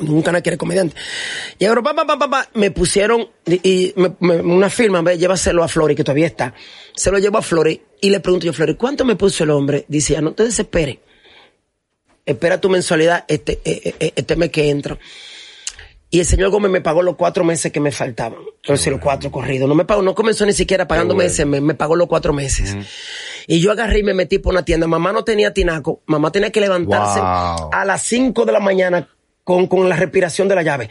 Ningún 0.00 0.22
canal 0.22 0.42
quiere 0.42 0.56
comediante. 0.58 0.96
Y 1.58 1.64
ahora, 1.66 1.82
pa, 1.82 1.94
pa, 1.94 2.06
pa, 2.06 2.18
pa, 2.18 2.30
pa, 2.30 2.48
me 2.54 2.70
pusieron, 2.70 3.28
y, 3.46 3.92
me- 3.96 4.14
me- 4.20 4.40
una 4.40 4.70
firma, 4.70 5.02
ve, 5.02 5.18
llévaselo 5.18 5.62
a 5.62 5.68
Flori, 5.68 5.94
que 5.94 6.04
todavía 6.04 6.26
está. 6.26 6.54
Se 6.94 7.10
lo 7.10 7.18
llevo 7.18 7.38
a 7.38 7.42
Flori, 7.42 7.80
y 8.00 8.10
le 8.10 8.20
pregunto 8.20 8.46
yo, 8.46 8.52
Flori, 8.52 8.74
¿cuánto 8.76 9.04
me 9.04 9.16
puso 9.16 9.44
el 9.44 9.50
hombre? 9.50 9.84
Dice, 9.88 10.16
"Ah, 10.16 10.20
no 10.20 10.32
te 10.32 10.44
desesperes. 10.44 10.98
Espera 12.24 12.60
tu 12.60 12.68
mensualidad 12.70 13.24
este, 13.28 13.60
eh, 13.64 13.94
eh, 13.98 14.12
este 14.14 14.36
mes 14.36 14.50
que 14.50 14.70
entra. 14.70 14.96
Y 16.08 16.20
el 16.20 16.26
señor 16.26 16.50
Gómez 16.50 16.70
me 16.70 16.82
pagó 16.82 17.00
los 17.02 17.16
cuatro 17.16 17.42
meses 17.42 17.72
que 17.72 17.80
me 17.80 17.90
faltaban. 17.90 18.38
Entonces, 18.62 18.92
los 18.92 19.00
cuatro 19.00 19.30
corridos. 19.30 19.66
No 19.66 19.74
me 19.74 19.86
pagó, 19.86 20.02
no 20.02 20.14
comenzó 20.14 20.44
ni 20.44 20.52
siquiera 20.52 20.86
pagándome 20.86 21.24
ese 21.24 21.46
mes, 21.46 21.62
me 21.62 21.74
pagó 21.74 21.96
los 21.96 22.06
cuatro 22.06 22.34
meses. 22.34 22.76
Y 23.46 23.60
yo 23.60 23.72
agarré 23.72 24.00
y 24.00 24.02
me 24.02 24.12
metí 24.12 24.38
por 24.38 24.52
una 24.52 24.62
tienda. 24.64 24.86
Mamá 24.86 25.10
no 25.12 25.24
tenía 25.24 25.54
tinaco. 25.54 26.02
Mamá 26.06 26.30
tenía 26.30 26.50
que 26.52 26.60
levantarse 26.60 27.18
Wow. 27.18 27.70
a 27.72 27.84
las 27.86 28.02
cinco 28.02 28.44
de 28.44 28.52
la 28.52 28.60
mañana 28.60 29.08
con, 29.44 29.66
con 29.66 29.88
la 29.88 29.96
respiración 29.96 30.48
de 30.48 30.54
la 30.54 30.62
llave. 30.62 30.90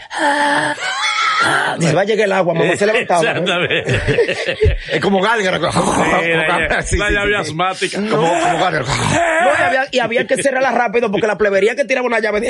Ah, 1.44 1.74
ah, 1.74 1.78
se 1.80 1.94
va 1.94 2.02
a 2.02 2.06
llegar 2.06 2.26
el 2.26 2.32
agua, 2.34 2.54
mamá 2.54 2.76
se 2.76 2.86
levantaba. 2.86 3.22
¿eh? 3.70 3.84
Es 4.92 5.00
como 5.02 5.22
Gallagher. 5.22 5.60
la, 5.62 6.82
Sí, 6.84 6.98
la 6.98 7.08
sí, 7.10 7.16
asmática. 7.36 7.98
Como, 7.98 8.10
como 8.28 8.58
Gallagher. 8.60 8.86
No, 8.86 9.52
y 9.58 9.62
había, 9.64 9.88
y 9.92 10.00
había 10.00 10.28
que 10.28 10.42
cerrarla 10.42 10.72
rápido 10.72 11.10
porque 11.12 11.28
la 11.28 11.38
plebería 11.38 11.76
que 11.76 11.86
tiraba 11.86 12.08
una 12.08 12.20
llave 12.20 12.42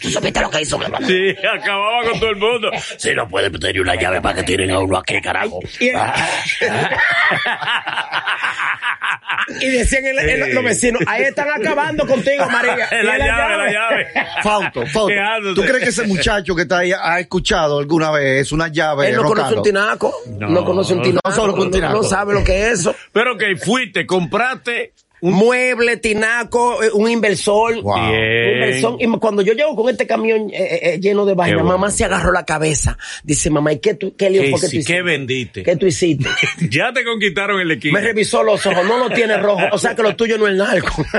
¿Tú 0.00 0.10
supiste 0.10 0.40
lo 0.40 0.50
que 0.50 0.62
hizo? 0.62 0.78
Sí, 1.06 1.34
acababa 1.60 2.02
con 2.10 2.20
todo 2.20 2.30
el 2.30 2.36
mundo. 2.36 2.70
Si 2.96 3.14
no 3.14 3.28
puede 3.28 3.50
tener 3.50 3.80
una 3.80 3.94
llave 3.94 4.20
para 4.20 4.36
que 4.36 4.42
tiren 4.44 4.70
a 4.70 4.78
uno 4.80 4.98
aquí, 4.98 5.20
carajo. 5.20 5.60
Y, 5.80 5.88
y 9.60 9.66
decían 9.70 10.04
el- 10.06 10.18
el- 10.18 10.54
los 10.54 10.64
vecinos, 10.64 11.00
ahí 11.06 11.22
están 11.24 11.48
acabando 11.50 12.06
contigo, 12.06 12.46
María. 12.50 12.88
La 13.02 13.18
llave, 13.18 13.56
la 13.56 13.72
llave. 13.72 14.06
Fausto, 14.42 14.84
Quejándose. 15.08 15.54
¿tú 15.54 15.62
crees 15.66 15.82
que 15.84 15.88
ese 15.90 16.06
muchacho 16.06 16.54
que 16.54 16.62
está 16.62 16.78
ahí 16.78 16.92
ha 16.92 17.18
escuchado 17.20 17.80
alguna 17.88 18.10
vez 18.10 18.52
una 18.52 18.68
llave 18.68 19.08
Él 19.08 19.16
no 19.16 19.22
conoce 19.24 19.54
un 19.54 19.62
tinaco. 19.62 20.14
No, 20.38 20.48
No, 20.50 20.64
conoce 20.64 20.92
un 20.92 20.98
no 20.98 21.04
tinaco. 21.04 21.32
sabe 21.32 21.46
lo 21.48 21.54
que 21.54 21.60
es 21.60 21.64
un 21.66 21.70
tinaco. 21.72 21.94
no 21.94 22.02
sabe 22.02 22.34
lo 22.34 22.44
que 22.44 22.60
es 22.66 22.80
eso. 22.80 22.94
Pero 23.12 23.38
que 23.38 23.56
fuiste, 23.56 24.06
compraste 24.06 24.92
mueble, 25.20 25.96
tinaco, 25.96 26.80
eh, 26.82 26.90
un 26.92 27.10
inversor. 27.10 27.82
Wow. 27.82 27.94
Un 27.96 28.04
inversor. 28.14 28.96
Y 29.00 29.06
cuando 29.18 29.42
yo 29.42 29.52
llego 29.54 29.74
con 29.74 29.88
este 29.88 30.06
camión 30.06 30.48
eh, 30.50 30.56
eh, 30.56 30.80
eh, 30.94 31.00
lleno 31.00 31.24
de 31.24 31.34
vaina, 31.34 31.56
bueno. 31.56 31.70
mamá 31.70 31.90
se 31.90 32.04
agarró 32.04 32.30
la 32.30 32.44
cabeza. 32.44 32.96
Dice, 33.24 33.50
mamá, 33.50 33.72
¿y 33.72 33.78
qué, 33.80 33.94
tú, 33.94 34.14
qué 34.16 34.30
lío 34.30 34.42
¿Qué 34.42 34.50
fue 34.50 34.60
que 34.60 34.66
tú 34.66 34.72
hici- 34.72 34.78
hiciste? 34.78 34.92
qué 34.94 35.02
vendiste? 35.02 35.62
¿Qué 35.64 35.76
tú 35.76 35.86
hiciste? 35.86 36.28
Ya 36.70 36.92
te 36.92 37.04
conquistaron 37.04 37.58
el 37.60 37.70
equipo. 37.72 37.94
Me 37.94 38.00
revisó 38.02 38.42
los 38.44 38.64
ojos, 38.66 38.84
no 38.84 38.98
lo 38.98 39.10
tiene 39.10 39.38
rojo, 39.38 39.62
o 39.72 39.78
sea 39.78 39.94
que 39.96 40.02
lo 40.02 40.14
tuyo 40.14 40.36
no 40.38 40.46
es 40.46 40.54
narco. 40.54 40.94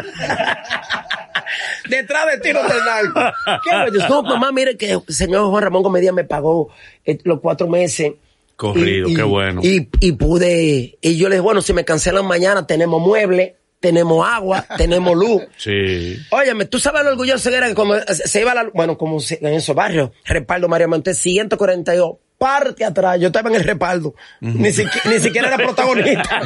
Detrás 1.90 2.26
de 2.28 2.38
ti 2.40 2.54
no 2.54 2.62
narco. 2.64 3.20
¿Qué? 3.64 4.00
No, 4.10 4.24
mamá, 4.24 4.52
mire 4.52 4.78
que 4.78 4.92
el 4.92 5.02
señor 5.08 5.50
Juan 5.50 5.64
Ramón 5.64 5.84
Comedia 5.84 6.12
me 6.14 6.24
pagó 6.24 6.70
eh, 7.06 7.18
los 7.24 7.40
cuatro 7.40 7.68
meses. 7.68 8.14
Corrido, 8.56 9.08
qué 9.16 9.24
bueno. 9.24 9.62
Y, 9.64 9.88
y 10.02 10.12
pude, 10.14 10.98
y 11.02 11.18
yo 11.18 11.30
le 11.30 11.36
dije, 11.36 11.42
bueno, 11.42 11.62
si 11.62 11.72
me 11.74 11.86
cancelan 11.86 12.26
mañana, 12.26 12.68
tenemos 12.68 13.02
mueble, 13.02 13.56
tenemos 13.80 14.28
agua, 14.28 14.66
tenemos 14.78 15.16
luz. 15.16 15.44
Sí. 15.56 16.18
Óyeme, 16.32 16.66
tú 16.66 16.78
sabes 16.80 17.04
lo 17.06 17.12
orgulloso 17.12 17.50
que 17.50 17.56
era 17.56 17.68
que 17.70 17.76
cuando 17.76 18.00
se 18.14 18.42
iba 18.42 18.54
la 18.54 18.64
luz, 18.64 18.74
bueno, 18.74 18.98
como 18.98 19.22
se- 19.22 19.40
en 19.42 19.54
esos 19.54 19.74
barrios, 19.76 20.12
respaldo 20.26 20.68
María 20.68 20.90
Montes, 20.90 21.18
142, 21.20 22.18
parte 22.40 22.84
atrás, 22.86 23.20
yo 23.20 23.28
estaba 23.28 23.50
en 23.50 23.58
el 23.58 23.64
respaldo, 23.66 24.16
ni, 24.40 24.70
siqui- 24.70 25.06
ni 25.06 25.20
siquiera 25.20 25.50
era 25.50 25.58
protagonista. 25.58 26.42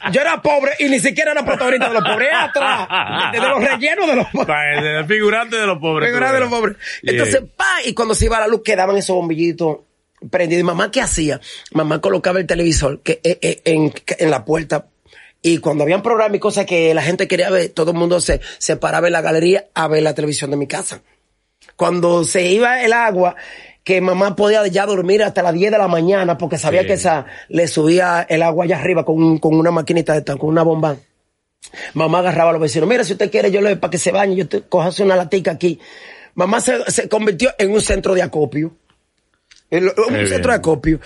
Yo 0.10 0.22
era 0.22 0.40
pobre 0.40 0.72
y 0.78 0.88
ni 0.88 0.98
siquiera 1.00 1.32
era 1.32 1.44
protagonista 1.44 1.88
de 1.88 1.94
los 1.94 2.02
pobres, 2.02 2.28
era 2.28 2.44
atrás, 2.44 3.32
de, 3.32 3.38
de 3.40 3.46
los 3.48 3.62
rellenos 3.62 4.06
de 4.08 4.16
los 4.16 4.26
pobres. 4.32 5.06
Figurante 5.06 5.56
de 5.56 5.66
los 5.66 5.78
pobres. 5.78 6.08
Figurante 6.08 6.34
de 6.34 6.40
los 6.40 6.48
pobres. 6.48 6.76
Entonces, 7.02 7.42
pa, 7.54 7.66
y 7.84 7.92
cuando 7.92 8.14
se 8.14 8.24
iba 8.24 8.40
la 8.40 8.48
luz 8.48 8.62
quedaban 8.64 8.96
esos 8.96 9.14
bombillitos 9.14 9.80
prendidos. 10.30 10.62
¿Y 10.62 10.64
mamá 10.64 10.90
qué 10.90 11.02
hacía? 11.02 11.40
Mamá 11.72 12.00
colocaba 12.00 12.38
el 12.40 12.46
televisor 12.46 13.02
que, 13.02 13.20
eh, 13.22 13.38
eh, 13.42 13.60
en, 13.66 13.92
en 14.06 14.30
la 14.30 14.46
puerta. 14.46 14.86
Y 15.42 15.58
cuando 15.58 15.84
habían 15.84 16.02
programas 16.02 16.36
y 16.36 16.40
cosas 16.40 16.64
que 16.64 16.94
la 16.94 17.02
gente 17.02 17.28
quería 17.28 17.50
ver, 17.50 17.68
todo 17.68 17.90
el 17.90 17.96
mundo 17.98 18.18
se, 18.22 18.40
se 18.56 18.76
paraba 18.76 19.08
en 19.08 19.12
la 19.12 19.20
galería 19.20 19.66
a 19.74 19.88
ver 19.88 20.02
la 20.02 20.14
televisión 20.14 20.50
de 20.50 20.56
mi 20.56 20.66
casa. 20.66 21.02
Cuando 21.76 22.24
se 22.24 22.46
iba 22.46 22.82
el 22.82 22.92
agua, 22.92 23.36
que 23.88 24.02
mamá 24.02 24.36
podía 24.36 24.66
ya 24.66 24.84
dormir 24.84 25.22
hasta 25.22 25.42
las 25.42 25.54
10 25.54 25.72
de 25.72 25.78
la 25.78 25.88
mañana 25.88 26.36
porque 26.36 26.58
sabía 26.58 26.82
Sí. 26.82 26.88
que 26.88 26.92
esa 26.92 27.24
le 27.48 27.66
subía 27.66 28.26
el 28.28 28.42
agua 28.42 28.64
allá 28.66 28.76
arriba 28.78 29.02
con, 29.02 29.38
con 29.38 29.54
una 29.54 29.70
maquinita 29.70 30.12
de 30.20 30.22
con 30.36 30.50
una 30.50 30.62
bomba. 30.62 30.96
Mamá 31.94 32.18
agarraba 32.18 32.50
a 32.50 32.52
los 32.52 32.60
vecinos. 32.60 32.86
Mira, 32.86 33.02
si 33.02 33.14
usted 33.14 33.30
quiere, 33.30 33.50
yo 33.50 33.62
le 33.62 33.70
doy 33.70 33.78
para 33.78 33.90
que 33.90 33.96
se 33.96 34.12
bañe. 34.12 34.36
Yo 34.36 34.46
te 34.46 34.60
cojas 34.60 35.00
una 35.00 35.16
latica 35.16 35.52
aquí. 35.52 35.80
Mamá 36.34 36.60
se, 36.60 36.78
se 36.90 37.08
convirtió 37.08 37.50
en 37.56 37.70
un 37.72 37.80
centro 37.80 38.12
de 38.14 38.20
acopio. 38.20 38.76
En 39.70 39.86
lo- 39.86 39.92
un 40.06 40.14
Qué 40.14 40.26
centro 40.26 40.36
bien. 40.36 40.42
de 40.42 40.52
acopio. 40.54 41.00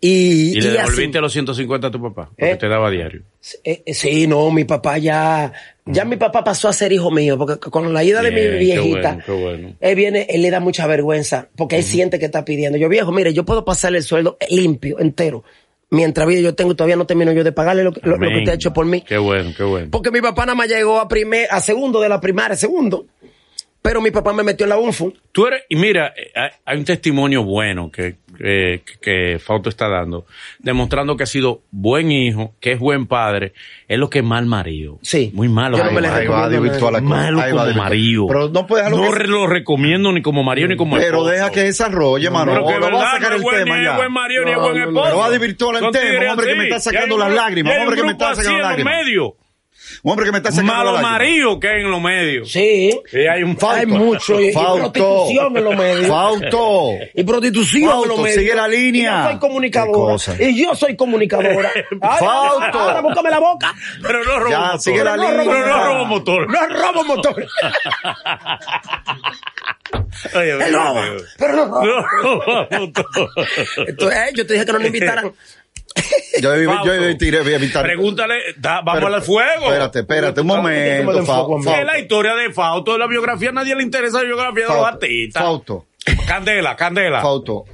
Y, 0.00 0.56
¿Y 0.56 0.60
le 0.60 0.68
y 0.74 0.76
así- 0.76 0.76
devolviste 0.78 1.20
los 1.20 1.32
150 1.32 1.88
a 1.88 1.90
tu 1.90 2.00
papá? 2.00 2.28
Porque 2.28 2.52
¿Eh? 2.52 2.56
te 2.56 2.68
daba 2.68 2.88
diario. 2.90 3.22
Eh, 3.64 3.82
eh, 3.84 3.94
sí, 3.94 4.26
no, 4.28 4.48
mi 4.52 4.64
papá 4.64 4.96
ya, 4.98 5.52
ya 5.86 6.04
mi 6.04 6.16
papá 6.16 6.44
pasó 6.44 6.68
a 6.68 6.72
ser 6.72 6.92
hijo 6.92 7.10
mío, 7.10 7.36
porque 7.36 7.58
con 7.70 7.92
la 7.92 8.04
ida 8.04 8.22
de 8.22 8.30
mi 8.30 8.36
qué 8.40 8.48
viejita, 8.58 9.08
bueno, 9.14 9.22
qué 9.26 9.32
bueno. 9.32 9.76
él 9.80 9.94
viene, 9.96 10.26
él 10.30 10.42
le 10.42 10.50
da 10.50 10.60
mucha 10.60 10.86
vergüenza, 10.86 11.48
porque 11.56 11.76
él 11.78 11.82
siente 11.82 12.18
que 12.20 12.26
está 12.26 12.44
pidiendo. 12.44 12.78
Yo, 12.78 12.88
viejo, 12.88 13.10
mire, 13.10 13.32
yo 13.34 13.44
puedo 13.44 13.64
pasarle 13.64 13.98
el 13.98 14.04
sueldo 14.04 14.36
limpio, 14.50 15.00
entero. 15.00 15.42
Mientras 15.90 16.28
vida 16.28 16.40
yo 16.42 16.54
tengo, 16.54 16.76
todavía 16.76 16.96
no 16.96 17.06
termino 17.06 17.32
yo 17.32 17.42
de 17.42 17.50
pagarle 17.50 17.82
lo, 17.82 17.92
que- 17.92 18.00
lo- 18.04 18.18
lo 18.18 18.28
que 18.28 18.36
usted 18.38 18.52
ha 18.52 18.54
hecho 18.54 18.72
por 18.74 18.84
mí. 18.84 19.00
Qué 19.00 19.16
bueno, 19.16 19.52
qué 19.56 19.64
bueno. 19.64 19.88
Porque 19.90 20.10
mi 20.10 20.20
papá 20.20 20.44
nada 20.44 20.54
más 20.54 20.68
llegó 20.68 21.00
a 21.00 21.08
primer, 21.08 21.48
a 21.50 21.60
segundo 21.62 21.98
de 22.00 22.10
la 22.10 22.20
primaria, 22.20 22.56
segundo. 22.56 23.06
Pero 23.80 24.00
mi 24.02 24.10
papá 24.10 24.32
me 24.32 24.42
metió 24.42 24.64
en 24.64 24.70
la 24.70 24.76
UNFU. 24.78 25.14
Tú 25.32 25.46
eres, 25.46 25.62
y 25.68 25.76
mira, 25.76 26.12
eh, 26.16 26.32
hay- 26.66 26.78
un 26.78 26.84
testimonio 26.84 27.44
bueno 27.44 27.90
que, 27.92 28.16
que, 28.36 28.82
que 29.00 29.38
Fausto 29.38 29.68
está 29.68 29.88
dando, 29.88 30.26
demostrando 30.58 31.16
que 31.16 31.22
ha 31.22 31.26
sido 31.26 31.62
buen 31.70 32.10
hijo, 32.10 32.54
que 32.60 32.72
es 32.72 32.78
buen 32.80 33.06
padre, 33.06 33.52
es 33.86 33.96
lo 33.98 34.10
que 34.10 34.18
es 34.18 34.24
mal 34.24 34.46
marido. 34.46 34.98
Sí. 35.02 35.30
Muy 35.32 35.48
malo. 35.48 35.76
Yo 35.78 35.84
no 35.84 35.92
me 35.92 36.06
Ahí 36.08 36.26
va 36.26 36.44
a 36.44 36.48
la. 36.50 37.00
Malo 37.00 37.40
Ahí 37.40 37.52
va 37.52 37.58
como 37.58 37.64
desvirtuar. 37.66 37.76
marido. 37.76 38.26
Pero 38.26 38.48
no 38.48 38.66
puedes 38.66 38.90
No 38.90 39.10
que- 39.12 39.24
lo 39.28 39.46
recomiendo 39.46 40.12
ni 40.12 40.22
como 40.22 40.42
marido 40.42 40.66
ni 40.68 40.76
como 40.76 40.96
Pero 40.96 41.06
esposo. 41.18 41.26
deja 41.30 41.50
que 41.52 41.62
desarrolle, 41.62 42.30
mano. 42.30 42.52
Pero 42.52 42.66
que 42.66 42.78
lo 42.90 42.96
va 42.96 43.10
a 43.10 43.14
sacar 43.14 43.28
no 43.30 43.34
el 43.36 43.36
es 43.36 43.42
buen, 43.42 43.64
tema 43.64 43.76
ni 43.76 43.82
es 43.82 43.88
ya. 43.90 43.96
buen 43.96 44.12
marido 44.12 44.44
ni 44.44 44.50
es 44.50 44.56
No, 44.56 44.62
buen 44.64 44.74
no, 44.74 44.80
no. 44.80 44.88
esposo. 44.90 45.04
Pero 45.06 45.18
va 45.18 45.26
a 45.26 45.30
desvirtuar 45.30 45.74
el 45.76 45.90
tema, 45.92 46.32
hombre 46.32 46.46
que 46.48 46.54
me 46.56 46.64
está 46.64 46.80
sacando 46.80 47.16
las 47.16 47.32
lágrimas, 47.32 47.74
hombre 47.80 47.96
que 47.96 48.02
me 48.02 48.12
está 48.12 48.34
sacando 48.34 48.58
los 48.58 48.68
lágrimas. 48.68 48.94
medios. 49.04 49.32
Un 50.02 50.12
hombre 50.12 50.26
que 50.26 50.32
me 50.32 50.38
está 50.38 50.50
sacando 50.50 50.72
Malo 50.72 50.98
marido 51.00 51.58
que 51.60 51.68
hay 51.68 51.80
en 51.82 51.90
los 51.90 52.00
medios. 52.00 52.50
Sí. 52.50 52.90
Sí, 53.10 53.18
hay 53.26 53.42
un 53.42 53.56
Hay 53.68 53.86
mucho. 53.86 54.40
Y, 54.40 54.48
y 54.48 54.52
Fausto. 54.52 54.92
prostitución 54.92 55.56
en 55.56 55.64
los 55.64 55.76
medios. 55.76 56.06
Fausto. 56.08 56.90
Y 57.14 57.24
prostitución 57.24 57.90
Fausto, 57.90 58.02
en 58.04 58.08
los 58.10 58.18
medios. 58.20 58.38
sigue 58.40 58.54
la 58.54 58.68
línea. 58.68 59.12
Y 59.12 59.22
yo 59.24 59.28
soy 59.30 59.38
comunicadora. 59.38 60.16
Y 60.38 60.62
yo 60.62 60.74
soy 60.74 60.96
comunicadora. 60.96 61.70
Ahora, 62.00 62.18
Fausto. 62.18 62.78
Ahora 62.78 63.00
búscame 63.00 63.30
la 63.30 63.38
boca. 63.40 63.74
Pero 64.02 64.24
no 64.24 64.38
robo 64.38 64.50
Ya, 64.50 64.58
motor. 64.60 64.80
sigue 64.80 65.04
la 65.04 65.16
No 65.16 65.30
línea. 65.30 65.44
robo 65.44 65.50
Pero 65.52 65.66
no 65.68 65.84
robo 65.84 66.04
motor. 66.06 66.50
No 66.50 66.66
robo 66.68 67.04
motor. 67.04 67.46
Oye, 70.34 70.54
pero 70.58 70.70
no 70.70 71.64
roba. 71.64 71.82
No 71.84 72.02
robo 72.22 72.68
motor. 72.78 73.06
Entonces, 73.86 74.18
eh, 74.18 74.30
yo 74.34 74.46
te 74.46 74.52
dije 74.54 74.66
que 74.66 74.72
no 74.72 74.78
nos 74.78 74.86
invitaran. 74.86 75.32
Yo, 76.40 76.56
yo, 76.56 76.70
Fausto. 76.72 77.82
Pregúntale, 77.82 78.34
da- 78.58 78.80
vamos 78.82 79.02
Pero- 79.02 79.14
al 79.14 79.22
fuego. 79.22 79.64
Espérate, 79.66 79.98
espérate, 80.00 80.40
un 80.40 80.48
¿Cómo 80.48 80.62
momento. 80.62 81.12
del 81.12 81.24
fuego, 81.24 81.26
Fa- 81.26 81.40
hombre? 81.42 81.80
Es 81.80 81.86
la 81.86 81.98
historia 81.98 82.34
de 82.36 82.52
Fausto, 82.52 82.92
de 82.92 82.98
la 82.98 83.06
biografía, 83.08 83.48
a 83.48 83.52
nadie 83.52 83.74
le 83.74 83.82
interesa 83.82 84.18
la 84.18 84.24
biografía 84.24 84.62
de 84.64 84.68
los 84.68 84.76
Fausto. 84.78 84.86
artistas. 84.94 85.42
Fausto. 85.42 85.86
Candela, 86.26 86.76
candela. 86.76 87.20
Fausto. 87.20 87.64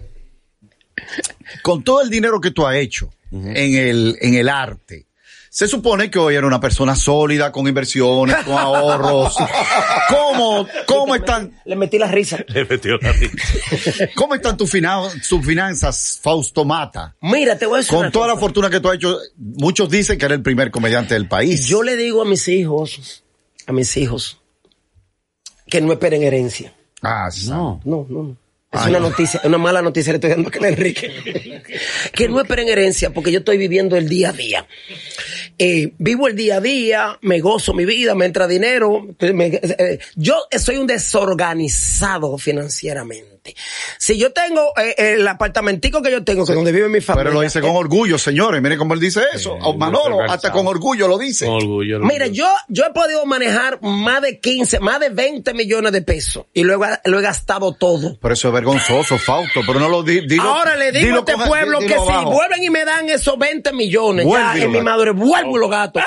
Con 1.62 1.82
todo 1.84 2.02
el 2.02 2.08
dinero 2.10 2.40
que 2.40 2.50
tú 2.52 2.66
has 2.66 2.76
hecho 2.76 3.10
en 3.32 3.74
el, 3.76 4.16
en 4.20 4.34
el 4.34 4.48
arte, 4.48 5.06
se 5.54 5.68
supone 5.68 6.10
que 6.10 6.18
hoy 6.18 6.34
era 6.34 6.48
una 6.48 6.58
persona 6.58 6.96
sólida, 6.96 7.52
con 7.52 7.68
inversiones, 7.68 8.34
con 8.38 8.58
ahorros. 8.58 9.36
¿Cómo, 10.08 10.66
cómo 10.84 11.14
están, 11.14 11.60
Le 11.64 11.76
metí 11.76 11.96
la 11.96 12.08
risa. 12.08 12.44
Le 12.48 12.64
metió 12.64 12.98
la 13.00 13.12
risa. 13.12 14.08
cómo 14.16 14.34
están 14.34 14.56
tus, 14.56 14.72
tus 15.28 15.46
finanzas, 15.46 16.18
Fausto 16.20 16.64
Mata? 16.64 17.14
Mira, 17.20 17.56
te 17.56 17.66
voy 17.66 17.76
a 17.76 17.78
decir 17.78 17.96
Con 17.96 18.10
toda 18.10 18.26
la 18.26 18.36
fortuna 18.36 18.68
que 18.68 18.80
tú 18.80 18.88
has 18.88 18.96
hecho, 18.96 19.16
muchos 19.36 19.88
dicen 19.88 20.18
que 20.18 20.24
eres 20.24 20.38
el 20.38 20.42
primer 20.42 20.72
comediante 20.72 21.14
del 21.14 21.28
país. 21.28 21.68
Yo 21.68 21.84
le 21.84 21.94
digo 21.94 22.22
a 22.22 22.24
mis 22.24 22.48
hijos, 22.48 23.22
a 23.68 23.72
mis 23.72 23.96
hijos, 23.96 24.40
que 25.68 25.80
no 25.80 25.92
esperen 25.92 26.24
herencia. 26.24 26.74
Ah, 27.00 27.30
sí. 27.30 27.48
No. 27.48 27.80
No, 27.84 28.04
no, 28.08 28.22
no. 28.24 28.36
Es 28.74 28.80
Ay. 28.80 28.90
una 28.90 28.98
noticia, 28.98 29.40
una 29.44 29.58
mala 29.58 29.82
noticia 29.82 30.12
le 30.12 30.16
estoy 30.16 30.30
dando 30.30 30.50
a 30.50 30.68
Enrique. 30.68 31.62
que 32.12 32.28
no 32.28 32.40
esperen 32.40 32.68
herencia, 32.68 33.10
porque 33.14 33.30
yo 33.30 33.38
estoy 33.38 33.56
viviendo 33.56 33.96
el 33.96 34.08
día 34.08 34.30
a 34.30 34.32
día. 34.32 34.66
Eh, 35.58 35.92
vivo 35.98 36.28
el 36.28 36.36
día 36.36 36.56
a 36.56 36.60
día, 36.60 37.18
me 37.22 37.40
gozo 37.40 37.74
mi 37.74 37.84
vida, 37.84 38.14
me 38.14 38.26
entra 38.26 38.46
dinero. 38.46 39.06
eh, 39.20 39.98
yo 40.16 40.36
soy 40.58 40.76
un 40.76 40.86
desorganizado 40.86 42.36
financieramente. 42.38 43.33
Si 43.98 44.18
yo 44.18 44.32
tengo 44.32 44.72
eh, 44.76 44.94
el 45.14 45.26
apartamentico 45.28 46.00
que 46.02 46.10
yo 46.10 46.24
tengo, 46.24 46.44
que 46.46 46.52
es 46.52 46.56
donde 46.56 46.72
vive 46.72 46.88
mi 46.88 47.00
familia. 47.00 47.24
Pero 47.24 47.34
lo 47.34 47.40
dice 47.42 47.60
con 47.60 47.70
orgullo, 47.76 48.18
señores. 48.18 48.60
Miren 48.62 48.78
cómo 48.78 48.94
él 48.94 49.00
dice 49.00 49.22
eso. 49.32 49.58
Sí, 49.62 49.76
Manolo, 49.76 50.20
hasta 50.22 50.50
con 50.52 50.66
orgullo 50.66 51.08
lo 51.08 51.18
dice. 51.18 51.46
Con 51.46 51.56
orgullo. 51.56 51.98
Mira, 52.00 52.26
yo, 52.26 52.46
yo 52.68 52.84
he 52.86 52.90
podido 52.92 53.24
manejar 53.26 53.78
más 53.82 54.22
de 54.22 54.40
15, 54.40 54.80
más 54.80 55.00
de 55.00 55.10
20 55.10 55.54
millones 55.54 55.92
de 55.92 56.02
pesos 56.02 56.46
y 56.52 56.62
luego 56.62 56.86
lo 57.04 57.18
he 57.18 57.22
gastado 57.22 57.72
todo. 57.74 58.16
Pero 58.20 58.34
eso 58.34 58.48
es 58.48 58.54
vergonzoso, 58.54 59.18
Fausto. 59.18 59.60
Pero 59.66 59.80
no 59.80 59.88
lo 59.88 60.02
di, 60.02 60.20
dilo- 60.26 60.42
Ahora 60.42 60.76
le 60.76 60.92
digo 60.92 61.04
dilo 61.06 61.16
a 61.16 61.18
este 61.20 61.32
con- 61.34 61.46
pueblo 61.48 61.78
que 61.80 61.86
dilo 61.88 62.04
si 62.04 62.10
abajo. 62.12 62.30
vuelven 62.32 62.62
y 62.62 62.70
me 62.70 62.84
dan 62.84 63.08
esos 63.08 63.38
20 63.38 63.72
millones 63.72 64.24
Vuelve 64.26 64.58
ya 64.60 64.64
en 64.66 64.72
mi 64.72 64.80
madre, 64.80 65.10
vuelvo 65.12 65.56
y 65.56 65.60
lo 65.60 65.68
gasto. 65.68 66.00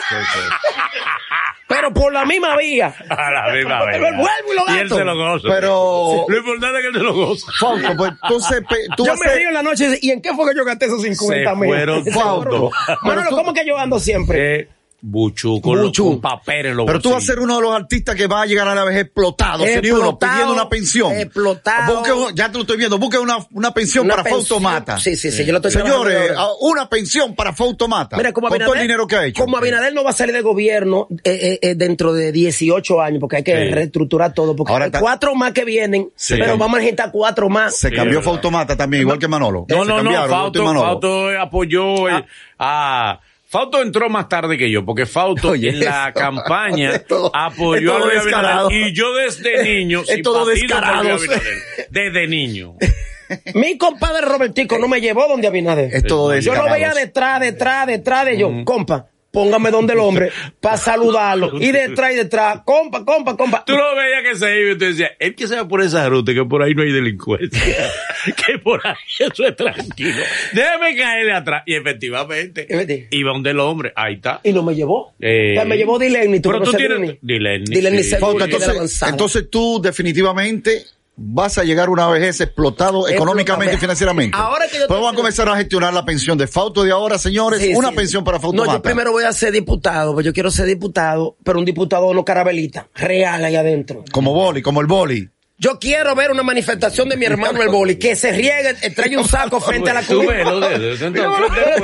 Pero 1.67 1.93
por 1.93 2.13
la 2.13 2.25
misma 2.25 2.55
vía. 2.55 2.95
A 3.09 3.31
la 3.31 3.53
misma 3.53 3.85
vez. 3.85 3.97
Pero 3.97 4.05
vuelvo 4.15 4.53
y 4.53 4.55
lo 4.55 4.61
Y 4.67 4.77
él 4.77 4.83
gasto. 4.83 4.95
se 4.97 5.03
lo 5.03 5.15
goza. 5.17 5.47
Pero- 5.49 6.25
Lo 6.27 6.37
importante 6.37 6.77
es 6.77 6.81
que 6.81 6.87
él 6.87 6.93
se 6.93 6.99
lo 7.03 7.13
goza. 7.13 7.51
Fausto, 7.59 7.89
pues 7.97 8.11
entonces 8.23 8.63
pe- 8.69 8.87
tú 8.95 9.05
Yo 9.05 9.15
me 9.15 9.27
río 9.35 9.47
en 9.49 9.53
la 9.53 9.63
noche 9.63 9.83
y 9.85 9.87
dice, 9.87 9.99
¿y 10.01 10.11
en 10.11 10.21
qué 10.21 10.33
fue 10.33 10.49
que 10.49 10.57
yo 10.57 10.63
gasté 10.63 10.85
esos 10.85 11.01
50 11.01 11.49
Se 11.49 11.55
mil? 11.57 11.69
fueron 11.69 12.05
Fausto. 12.05 12.71
Manolo, 13.03 13.31
¿cómo 13.31 13.53
que 13.53 13.65
yo 13.65 13.77
ando 13.77 13.99
siempre? 13.99 14.69
Buchu, 14.99 15.61
con, 15.61 15.79
Buchu. 15.79 16.05
con 16.05 16.21
papel 16.21 16.65
en 16.67 16.77
los 16.77 16.85
Pero 16.87 16.99
tú 16.99 17.11
vas 17.11 17.23
a 17.23 17.25
ser 17.27 17.39
uno 17.39 17.57
de 17.57 17.61
los 17.61 17.71
artistas 17.75 18.15
que 18.15 18.25
va 18.25 18.41
a 18.41 18.45
llegar 18.47 18.67
a 18.67 18.73
la 18.73 18.83
vez 18.83 18.97
explotado, 18.97 19.63
sería 19.63 19.93
uno, 19.93 20.01
Explotado, 20.05 20.33
pidiendo 20.33 20.53
una 20.53 20.69
pensión. 20.69 21.13
explotado. 21.15 21.97
Busque 21.99 22.33
ya 22.35 22.47
te 22.51 22.55
lo 22.55 22.61
estoy 22.61 22.77
viendo, 22.77 22.97
busque 22.97 23.19
una, 23.19 23.37
una 23.51 23.71
pensión 23.73 24.05
Una 24.05 24.15
para 24.15 24.23
pensión. 24.23 24.41
Fausto 24.47 24.59
Mata. 24.59 24.99
Sí, 24.99 25.15
sí, 25.15 25.31
sí, 25.31 25.45
yo 25.45 25.51
lo 25.51 25.59
estoy 25.59 25.71
Señores, 25.71 26.31
una 26.61 26.89
pensión 26.89 27.35
para 27.35 27.53
Fausto 27.53 27.87
Mata. 27.87 28.17
Mira, 28.17 28.33
como 28.33 28.47
con 28.47 28.55
Abinader, 28.55 28.67
todo 28.67 28.75
el 28.75 28.81
dinero 28.87 29.05
que 29.07 29.15
ha 29.15 29.25
hecho. 29.25 29.43
como 29.43 29.57
Abinader 29.57 29.93
no 29.93 30.03
va 30.03 30.09
a 30.09 30.13
salir 30.13 30.33
del 30.33 30.43
gobierno 30.43 31.07
eh, 31.23 31.39
eh, 31.41 31.59
eh, 31.61 31.75
dentro 31.75 32.13
de 32.13 32.31
18 32.31 32.99
años, 33.01 33.19
porque 33.19 33.37
hay 33.37 33.43
que 33.43 33.51
Sí. 33.55 33.71
reestructurar 33.73 34.33
todo, 34.33 34.55
porque 34.55 34.73
Ahora 34.73 34.85
hay 34.85 34.91
cuatro 34.91 35.35
más 35.35 35.51
que 35.53 35.63
vienen, 35.63 36.09
Sí. 36.15 36.35
pero 36.39 36.57
vamos 36.57 36.75
a 36.77 36.79
necesitar 36.79 37.11
cuatro 37.11 37.49
más. 37.49 37.75
Se 37.75 37.89
Sí, 37.89 37.95
cambió 37.95 38.13
es 38.19 38.25
verdad. 38.25 38.31
Fausto 38.31 38.49
Mata 38.51 38.75
también, 38.75 39.01
igual 39.01 39.19
que 39.19 39.27
Manolo. 39.27 39.65
No, 39.69 39.85
no, 39.85 40.01
no, 40.01 40.11
Manolo. 40.11 40.79
Fausto 40.81 41.29
apoyó 41.39 42.07
el- 42.09 42.25
a... 42.57 43.19
Fausto 43.49 43.81
entró 43.81 44.09
más 44.09 44.27
tarde 44.27 44.57
que 44.57 44.69
yo, 44.69 44.83
porque 44.85 45.05
Fausto 45.05 45.51
Oye, 45.51 45.69
en 45.69 45.79
la 45.79 46.11
campaña 46.13 47.01
apoyó 47.33 47.95
a 47.95 47.99
Luis 47.99 48.23
descarado. 48.25 48.67
Abinader. 48.67 48.89
Y 48.89 48.93
yo 48.93 49.13
desde 49.13 49.63
niño, 49.63 50.01
Es 50.07 50.21
todo 50.21 50.45
descarado. 50.45 51.03
Luis 51.03 51.29
Abinader. 51.29 51.87
Desde 51.89 52.27
niño. 52.27 52.75
Mi 53.55 53.77
compadre 53.77 54.25
Robertico 54.25 54.77
no 54.77 54.87
me 54.87 54.99
llevó 55.01 55.27
donde 55.27 55.47
Abinader. 55.47 55.93
Es 55.93 56.03
todo 56.03 56.33
Yo 56.35 56.39
Yo 56.41 56.51
lo 56.55 56.63
descarado. 56.63 56.73
veía 56.73 56.93
detrás, 56.93 57.39
detrás, 57.41 57.87
detrás 57.87 58.25
de 58.25 58.37
yo. 58.37 58.51
Compa, 58.65 59.07
póngame 59.37 59.69
donde 59.69 59.93
el 59.93 59.99
hombre 59.99 60.31
para 60.59 60.77
saludarlo. 60.77 61.51
Y 61.61 61.71
detrás 61.71 62.11
y 62.11 62.15
detrás, 62.15 62.61
compa, 62.65 63.05
compa, 63.05 63.37
compa. 63.37 63.63
Tú 63.65 63.73
lo 63.73 63.95
veías 63.95 64.23
que 64.23 64.35
se 64.35 64.59
iba 64.61 64.71
y 64.71 64.77
tú 64.79 64.85
decías, 64.85 65.11
es 65.19 65.35
que 65.35 65.47
se 65.47 65.55
va 65.57 65.67
por 65.67 65.83
esa 65.83 66.09
ruta, 66.09 66.33
que 66.33 66.43
por 66.43 66.63
ahí 66.63 66.73
no 66.73 66.81
hay 66.81 66.91
delincuencia. 66.91 67.61
que 68.47 68.57
por 68.57 68.81
ahí 68.87 68.95
eso 69.19 69.45
es 69.45 69.55
tranquilo. 69.55 70.23
Déjame 70.53 70.95
caerle 70.97 71.33
atrás. 71.33 71.61
Y 71.67 71.75
efectivamente, 71.75 72.61
Efectivamente. 72.61 73.07
iba 73.11 73.31
donde 73.31 73.51
el 73.51 73.59
hombre, 73.59 73.93
ahí 73.95 74.15
está. 74.15 74.41
Y 74.43 74.53
no 74.53 74.63
me 74.63 74.73
llevó. 74.73 75.13
Eh, 75.19 75.51
O 75.51 75.61
sea, 75.61 75.65
me 75.65 75.77
llevó 75.77 75.99
Dilenny. 75.99 76.39
pero 76.39 76.59
tú 76.63 76.71
tienes- 76.71 76.97
Dilenny? 76.97 77.19
Dilenny, 77.21 77.65
Dilenny 77.65 78.03
sí. 78.03 78.15
entonces, 78.15 79.03
entonces 79.07 79.49
tú 79.51 79.79
definitivamente 79.79 80.83
vas 81.19 81.57
a 81.57 81.63
llegar 81.63 81.89
una 81.89 82.07
vejez 82.07 82.39
explotado 82.41 83.07
económicamente 83.09 83.75
y 83.75 83.77
financieramente. 83.77 84.37
Ahora 84.37 84.67
que 84.67 84.77
yo 84.77 84.87
Pues 84.87 84.99
vamos 84.99 85.13
a 85.13 85.15
comenzar 85.15 85.49
a 85.49 85.57
gestionar 85.57 85.93
la 85.93 86.05
pensión 86.05 86.37
de 86.37 86.47
Fausto 86.47 86.83
de 86.83 86.91
ahora, 86.91 87.17
señores. 87.17 87.59
Sí, 87.59 87.73
una 87.75 87.89
sí. 87.89 87.95
pensión 87.95 88.23
para 88.23 88.39
Fausto 88.39 88.55
No, 88.57 88.65
yo 88.65 88.71
Mata. 88.73 88.83
primero 88.83 89.11
voy 89.11 89.23
a 89.23 89.33
ser 89.33 89.51
diputado, 89.51 90.13
pues 90.13 90.25
yo 90.25 90.31
quiero 90.31 90.51
ser 90.51 90.67
diputado, 90.67 91.35
pero 91.43 91.57
un 91.59 91.65
diputado 91.65 92.13
no 92.13 92.23
carabelita, 92.23 92.87
real 92.93 93.43
ahí 93.43 93.55
adentro. 93.55 94.03
Como 94.11 94.31
boli, 94.33 94.61
como 94.61 94.79
el 94.81 94.87
boli. 94.87 95.27
Yo 95.59 95.79
quiero 95.79 96.13
ver 96.13 96.29
una 96.29 96.43
manifestación 96.43 97.09
de 97.09 97.17
mi 97.17 97.25
hermano 97.25 97.63
el 97.63 97.69
boli, 97.69 97.95
que 97.97 98.15
se 98.15 98.31
riegue, 98.31 98.75
eh, 98.83 98.91
traiga 98.91 99.19
un 99.19 99.27
saco 99.27 99.59
frente 99.59 99.89
a 99.89 99.95
la 99.95 100.01
después. 100.01 100.45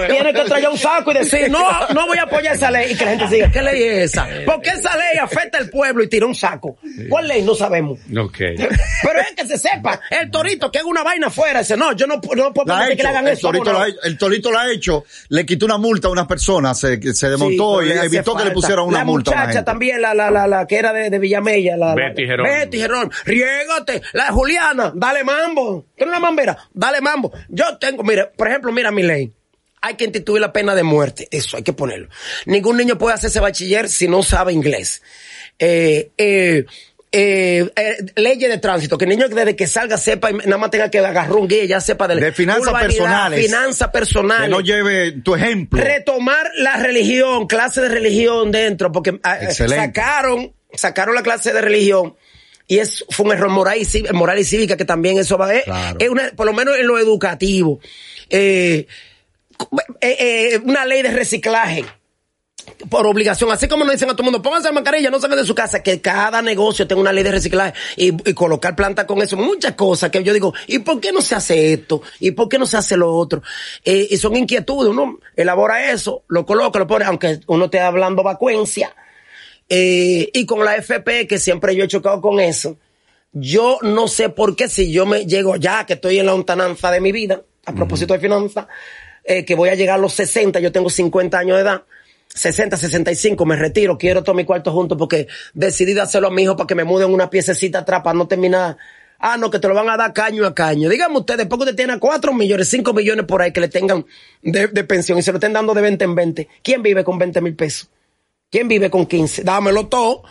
Tiene 0.09 0.31
que 0.33 0.41
traer 0.45 0.69
un 0.69 0.77
saco 0.77 1.11
y 1.11 1.15
decir, 1.15 1.49
no, 1.49 1.65
no 1.93 2.05
voy 2.05 2.17
a 2.19 2.23
apoyar 2.23 2.53
esa 2.55 2.69
ley. 2.69 2.91
Y 2.91 2.95
que 2.95 3.03
la 3.05 3.11
gente 3.17 3.35
diga, 3.35 3.51
¿qué 3.51 3.61
ley 3.63 3.81
es 3.83 4.11
esa? 4.11 4.27
Porque 4.45 4.69
esa 4.69 4.95
ley 4.95 5.17
afecta 5.19 5.57
al 5.57 5.69
pueblo 5.71 6.03
y 6.03 6.07
tira 6.07 6.25
un 6.27 6.35
saco. 6.35 6.77
¿Cuál 7.09 7.27
ley? 7.27 7.41
No 7.41 7.55
sabemos. 7.55 7.99
Ok. 8.15 8.37
Pero 8.37 9.19
es 9.21 9.31
que 9.35 9.47
se 9.47 9.57
sepa, 9.57 9.99
el 10.11 10.29
torito 10.29 10.69
que 10.71 10.77
haga 10.79 10.87
una 10.87 11.01
vaina 11.03 11.27
afuera, 11.27 11.59
dice, 11.59 11.75
no, 11.75 11.93
yo 11.93 12.05
no, 12.05 12.15
no 12.35 12.53
puedo 12.53 12.67
La 12.67 12.77
permitir 12.79 12.97
que 12.97 13.03
le 13.03 13.09
hagan 13.09 13.27
el, 13.27 13.33
eso. 13.33 13.47
torito 13.47 13.63
¿cómo 13.65 13.79
no? 13.79 13.85
la 13.87 13.91
ha- 13.91 14.07
el 14.07 14.17
torito 14.19 14.51
la 14.51 14.61
ha 14.61 14.71
hecho, 14.71 15.03
le 15.29 15.45
quitó 15.47 15.65
una 15.65 15.77
multa 15.79 16.09
a 16.09 16.11
unas 16.11 16.27
personas, 16.27 16.79
se, 16.79 17.01
se 17.13 17.29
desmontó 17.29 17.81
Sí, 17.81 17.87
y 17.87 17.91
evitó 17.91 18.35
que 18.35 18.45
le 18.45 18.51
pusieran 18.51 18.85
una 18.85 18.99
la 18.99 19.05
multa 19.05 19.31
a 19.31 19.33
una 19.33 19.43
muchacha 19.45 19.65
también, 19.65 19.99
la, 20.01 20.13
la, 20.13 20.29
la, 20.29 20.45
la 20.45 20.67
que 20.67 20.75
era 20.77 20.93
de, 20.93 21.09
de 21.09 21.17
Villamella. 21.19 21.75
La, 21.75 21.87
la- 21.87 21.95
Betty 21.95 22.25
Jerónimo. 22.27 22.55
Betty 22.55 22.77
Jerónimo. 22.79 23.11
La 24.13 24.25
de 24.25 24.32
Juliana, 24.32 24.91
dale 24.96 25.24
mambo. 25.24 25.86
¿Tiene 25.96 26.12
una 26.12 26.20
mambera? 26.20 26.58
Dale 26.74 27.01
mambo. 27.01 27.32
Yo 27.50 27.77
tengo, 27.77 28.03
mire, 28.03 28.27
por 28.27 28.48
ejemplo, 28.48 28.72
mira 28.72 28.91
mi 28.91 29.03
ley. 29.03 29.32
Hay 29.82 29.96
que 29.96 30.05
instituir 30.05 30.39
la 30.39 30.53
pena 30.53 30.75
de 30.75 30.84
muerte. 30.84 31.27
Eso 31.29 31.58
hay 31.58 31.63
que 31.63 31.74
ponerlo. 31.74 32.08
Ningún 32.46 32.77
niño 32.77 32.98
puede 32.98 33.15
hacerse 33.15 33.39
bachiller 33.39 33.89
si 33.89 34.08
no 34.08 34.24
sabe 34.24 34.53
inglés. 34.53 35.01
Eh, 35.60 36.12
eh, 36.17 36.65
eh, 37.15 37.70
eh, 37.75 37.98
leyes 38.15 38.50
de 38.50 38.58
tránsito, 38.58 38.98
que 38.98 39.05
el 39.05 39.10
niño 39.12 39.29
desde 39.29 39.55
que 39.55 39.67
salga 39.67 40.00
sepa 40.00 40.32
y 40.32 40.34
nada 40.34 40.58
más 40.58 40.72
tenga 40.72 40.89
que 40.89 40.98
agarrar 40.98 41.32
un 41.34 41.48
guía, 41.48 41.63
ya 41.65 41.79
sepa 41.79 42.08
de, 42.08 42.15
De 42.15 42.32
finanzas 42.32 42.74
personales. 42.74 43.46
Finanzas 43.46 43.89
personales. 43.89 44.46
Que 44.46 44.50
no 44.50 44.62
lleve 44.62 45.12
tu 45.12 45.36
ejemplo. 45.36 45.79
Retomar 45.79 46.50
la 46.58 46.77
religión, 46.77 47.46
clase 47.46 47.82
de 47.82 47.89
religión 47.89 48.51
dentro, 48.51 48.91
porque 48.91 49.20
ah, 49.22 49.38
eh, 49.39 49.43
Excelente. 49.43 49.86
sacaron, 49.86 50.53
sacaron 50.74 51.13
la 51.13 51.22
clase 51.22 51.53
de 51.53 51.62
religión. 51.62 52.15
Y 52.67 52.79
es, 52.79 53.05
fue 53.10 53.25
un 53.25 53.32
error 53.34 53.50
moral 53.50 53.77
y, 53.77 53.82
cív- 53.86 54.12
moral 54.13 54.39
y 54.39 54.43
cívica 54.43 54.77
que 54.77 54.86
también 54.86 55.17
eso 55.17 55.38
va 55.38 55.53
es, 55.53 55.63
Claro. 55.65 55.98
es 56.00 56.10
una, 56.10 56.32
por 56.36 56.46
lo 56.46 56.53
menos 56.53 56.77
en 56.77 56.88
lo 56.88 56.98
educativo. 56.98 57.79
Eh, 58.29 58.88
eh, 60.01 60.17
eh, 60.20 60.62
una 60.63 60.86
ley 60.86 61.01
de 61.01 61.12
reciclaje 61.12 61.86
por 62.89 63.05
obligación, 63.08 63.51
así 63.51 63.67
como 63.67 63.84
nos 63.84 63.93
dicen 63.93 64.10
a 64.10 64.13
todo 64.13 64.22
el 64.24 64.32
mundo, 64.32 64.41
pónganse 64.41 64.70
la 64.70 64.74
mascarilla, 64.74 65.10
no 65.10 65.20
salgan 65.20 65.38
de 65.39 65.46
su 65.46 65.53
casa, 65.53 65.84
que 65.84 66.00
cada 66.01 66.41
negocio 66.41 66.88
tenga 66.88 67.01
una 67.01 67.12
ley 67.12 67.24
de 67.24 67.32
reciclaje 67.32 67.74
y, 67.98 68.08
y 68.29 68.34
colocar 68.34 68.75
plantas 68.75 69.05
con 69.05 69.22
eso, 69.22 69.36
muchas 69.38 69.74
cosas 69.74 70.10
que 70.10 70.24
yo 70.24 70.34
digo, 70.34 70.53
¿y 70.67 70.79
por 70.79 71.00
qué 71.01 71.12
no 71.12 71.22
se 71.22 71.36
hace 71.36 71.74
esto? 71.74 72.01
¿Y 72.20 72.32
por 72.32 72.48
qué 72.50 72.58
no 72.58 72.65
se 72.65 72.77
hace 72.77 72.96
lo 72.98 73.13
otro? 73.13 73.43
Eh, 73.84 74.08
y 74.10 74.17
son 74.17 74.36
inquietudes, 74.38 74.89
uno 74.89 75.20
elabora 75.36 75.91
eso, 75.91 76.24
lo 76.29 76.46
coloca, 76.46 76.79
lo 76.79 76.88
pone, 76.88 77.05
aunque 77.05 77.41
uno 77.48 77.65
esté 77.65 77.79
hablando 77.82 78.24
vacuencia, 78.24 78.96
eh, 79.70 80.29
y 80.34 80.46
con 80.46 80.63
la 80.63 80.75
FP, 80.75 81.27
que 81.27 81.38
siempre 81.38 81.75
yo 81.75 81.84
he 81.84 81.88
chocado 81.88 82.22
con 82.22 82.39
eso, 82.39 82.77
yo 83.32 83.79
no 83.82 84.08
sé 84.08 84.29
por 84.29 84.55
qué 84.55 84.67
si 84.67 84.91
yo 84.91 85.05
me 85.05 85.25
llego 85.25 85.55
ya, 85.55 85.86
que 85.86 85.93
estoy 85.93 86.20
en 86.20 86.27
la 86.27 86.34
lontananza 86.34 86.91
de 86.91 87.01
mi 87.01 87.12
vida, 87.12 87.41
a 87.65 87.74
propósito 87.74 88.13
de 88.13 88.20
finanzas, 88.20 88.67
eh, 89.24 89.46
que 89.46 89.55
voy 89.55 89.70
a 89.70 89.75
llegar 89.75 89.96
a 89.96 90.01
los 90.01 90.13
60, 90.13 90.60
yo 90.60 90.72
tengo 90.72 90.89
50 90.89 91.38
años 91.38 91.58
de 91.58 91.63
edad, 91.63 91.84
60, 92.27 92.77
65, 92.77 93.46
me 93.46 93.55
retiro, 93.55 93.98
quiero 93.98 94.24
todo 94.24 94.36
mi 94.36 94.43
cuarto 94.43 94.72
junto 94.72 94.98
porque 94.98 95.27
decidí 95.53 95.98
hacerlo 95.98 96.27
a 96.27 96.32
mi 96.32 96.43
hijo 96.43 96.56
para 96.56 96.67
que 96.67 96.76
me 96.76 96.84
muden 96.84 97.12
una 97.12 97.30
piececita 97.30 97.80
atrás 97.80 98.02
para 98.04 98.17
no 98.17 98.28
terminar. 98.28 98.78
Ah, 99.19 99.38
no, 99.38 99.49
que 99.49 99.60
te 99.60 99.67
lo 99.69 99.73
van 99.73 99.89
a 99.89 99.95
dar 99.95 100.12
caño 100.12 100.45
a 100.45 100.54
caño. 100.54 100.89
Díganme 100.89 101.17
ustedes, 101.19 101.47
que 101.47 101.56
usted 101.56 101.76
tiene 101.76 101.97
4 101.97 102.34
millones, 102.34 102.67
5 102.67 102.91
millones 102.93 103.26
por 103.26 103.41
ahí 103.41 103.54
que 103.54 103.62
le 103.62 103.69
tengan 103.69 104.06
de, 104.41 104.67
de 104.67 104.84
pensión 104.84 105.17
y 105.17 105.21
se 105.21 105.32
lo 105.32 105.38
estén 105.38 105.54
dando 105.54 105.73
de 105.73 105.82
20 105.82 106.04
en 106.04 106.15
20. 106.15 106.49
¿Quién 106.62 106.84
vive 106.84 107.04
con 107.06 107.17
20 107.17 107.39
mil 107.39 107.56
pesos? 107.56 107.89
¿Quién 108.53 108.67
vive 108.67 108.91
con 108.91 109.07
15? 109.07 109.43
Dámelo 109.43 109.87
todo. 109.87 110.21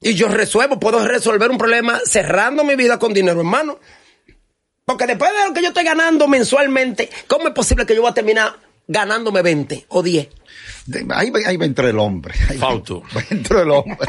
Y 0.00 0.14
yo 0.14 0.26
resuelvo, 0.26 0.80
puedo 0.80 0.98
resolver 1.06 1.48
un 1.52 1.56
problema 1.56 2.00
cerrando 2.04 2.64
mi 2.64 2.74
vida 2.74 2.98
con 2.98 3.14
dinero, 3.14 3.38
hermano. 3.38 3.78
Porque 4.84 5.06
después 5.06 5.30
de 5.30 5.48
lo 5.48 5.54
que 5.54 5.62
yo 5.62 5.68
estoy 5.68 5.84
ganando 5.84 6.26
mensualmente, 6.26 7.08
¿cómo 7.28 7.46
es 7.46 7.54
posible 7.54 7.86
que 7.86 7.94
yo 7.94 8.02
voy 8.02 8.10
a 8.10 8.14
terminar 8.14 8.54
ganándome 8.88 9.40
20 9.40 9.86
o 9.90 10.02
10? 10.02 10.28
De- 10.86 11.06
Ahí, 11.14 11.30
va- 11.30 11.38
ahí 11.46 11.56
va 11.56 11.64
entró 11.64 11.88
el 11.88 11.96
hombre. 12.00 12.34
Ahí 12.50 12.58
va 12.58 12.72
entró 13.30 13.62
el 13.62 13.70
hombre. 13.70 14.08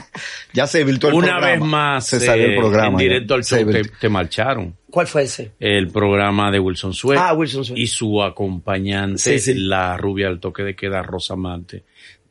Ya 0.51 0.65
se 0.65 0.83
virtuó 0.83 1.11
el 1.11 1.15
Una 1.17 1.27
programa. 1.37 1.51
vez 1.51 1.61
más, 1.61 2.07
se 2.07 2.19
salió 2.19 2.45
el 2.45 2.53
eh, 2.55 2.57
programa. 2.57 2.87
en 2.87 2.97
ya. 2.97 3.03
directo 3.03 3.35
al 3.35 3.43
show 3.45 3.59
te, 4.01 4.09
marcharon. 4.09 4.75
¿Cuál 4.89 5.05
fue 5.07 5.23
ese? 5.23 5.51
El 5.59 5.89
programa 5.91 6.49
de 6.51 6.59
Wilson 6.59 6.93
Suez. 6.95 7.19
Ah, 7.21 7.33
Wilson 7.33 7.63
Suez. 7.63 7.79
Y 7.79 7.85
su 7.87 8.23
acompañante, 8.23 9.19
Sí, 9.19 9.39
sí. 9.39 9.53
la 9.59 9.95
rubia 9.97 10.27
al 10.29 10.39
toque 10.39 10.63
de 10.63 10.75
queda, 10.75 11.03
Rosa 11.03 11.35
Mante. 11.35 11.85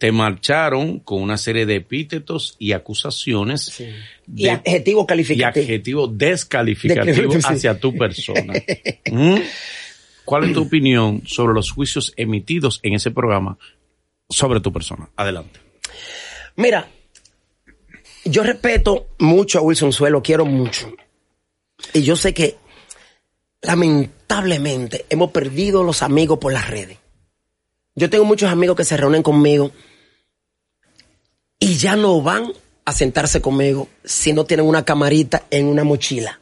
Te 0.04 0.12
marcharon 0.12 0.98
con 0.98 1.22
una 1.22 1.38
serie 1.38 1.64
de 1.64 1.76
epítetos 1.76 2.56
y 2.58 2.72
acusaciones 2.72 3.80
Y 3.80 4.42
de- 4.44 4.50
adjetivo 4.50 5.04
y 5.04 5.06
calificativo. 5.06 5.64
adjetivo 5.64 6.06
descalificativo 6.08 7.04
Descalificativo, 7.06 7.48
sí. 7.48 7.54
hacia 7.54 7.80
tu 7.80 7.96
persona. 7.96 8.52
¿Mm? 9.10 9.36
¿Cuál 10.26 10.44
es 10.44 10.52
tu 10.52 10.60
opinión 10.64 11.22
sobre 11.26 11.54
los 11.54 11.70
juicios 11.70 12.12
emitidos 12.18 12.80
en 12.82 12.92
ese 12.92 13.12
programa 13.12 13.56
sobre 14.28 14.60
tu 14.60 14.70
persona? 14.74 15.08
Adelante. 15.16 15.58
Mira, 16.56 16.86
yo 18.26 18.42
respeto 18.42 19.06
mucho 19.20 19.58
a 19.58 19.62
Wilson 19.62 19.94
Suelo, 19.94 20.22
quiero 20.22 20.44
mucho. 20.44 20.92
Y 21.94 22.02
yo 22.02 22.14
sé 22.14 22.34
que 22.34 22.56
lamentablemente 23.62 25.06
hemos 25.08 25.30
perdido 25.30 25.82
los 25.82 26.02
amigos 26.02 26.38
por 26.38 26.52
las 26.52 26.68
redes. 26.68 26.98
Yo 27.94 28.10
tengo 28.10 28.26
muchos 28.26 28.50
amigos 28.50 28.76
que 28.76 28.84
se 28.84 28.98
reúnen 28.98 29.22
conmigo 29.22 29.72
y 31.58 31.76
ya 31.76 31.96
no 31.96 32.20
van 32.20 32.52
a 32.84 32.92
sentarse 32.92 33.40
conmigo 33.40 33.88
si 34.04 34.32
no 34.32 34.44
tienen 34.44 34.66
una 34.66 34.84
camarita 34.84 35.44
en 35.50 35.66
una 35.66 35.84
mochila. 35.84 36.40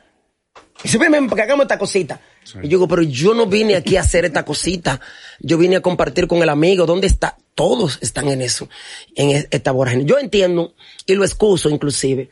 Y 0.84 0.98
para 0.98 1.36
que 1.36 1.42
hagamos 1.42 1.64
esta 1.64 1.78
cosita. 1.78 2.20
Y 2.56 2.62
yo 2.64 2.68
digo, 2.70 2.88
pero 2.88 3.02
yo 3.02 3.34
no 3.34 3.46
vine 3.46 3.76
aquí 3.76 3.96
a 3.96 4.00
hacer 4.00 4.24
esta 4.24 4.44
cosita. 4.44 5.00
Yo 5.38 5.56
vine 5.56 5.76
a 5.76 5.80
compartir 5.80 6.26
con 6.26 6.42
el 6.42 6.48
amigo. 6.48 6.86
¿Dónde 6.86 7.06
está? 7.06 7.36
Todos 7.54 7.98
están 8.00 8.28
en 8.28 8.42
eso, 8.42 8.68
en 9.14 9.30
e- 9.30 9.48
esta 9.50 9.70
vorágine. 9.70 10.04
Yo 10.04 10.18
entiendo, 10.18 10.74
y 11.06 11.14
lo 11.14 11.24
excuso 11.24 11.70
inclusive, 11.70 12.30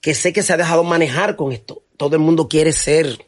que 0.00 0.14
sé 0.14 0.32
que 0.32 0.42
se 0.42 0.52
ha 0.52 0.58
dejado 0.58 0.84
manejar 0.84 1.36
con 1.36 1.52
esto. 1.52 1.82
Todo 1.96 2.16
el 2.16 2.20
mundo 2.20 2.48
quiere 2.48 2.72
ser 2.72 3.26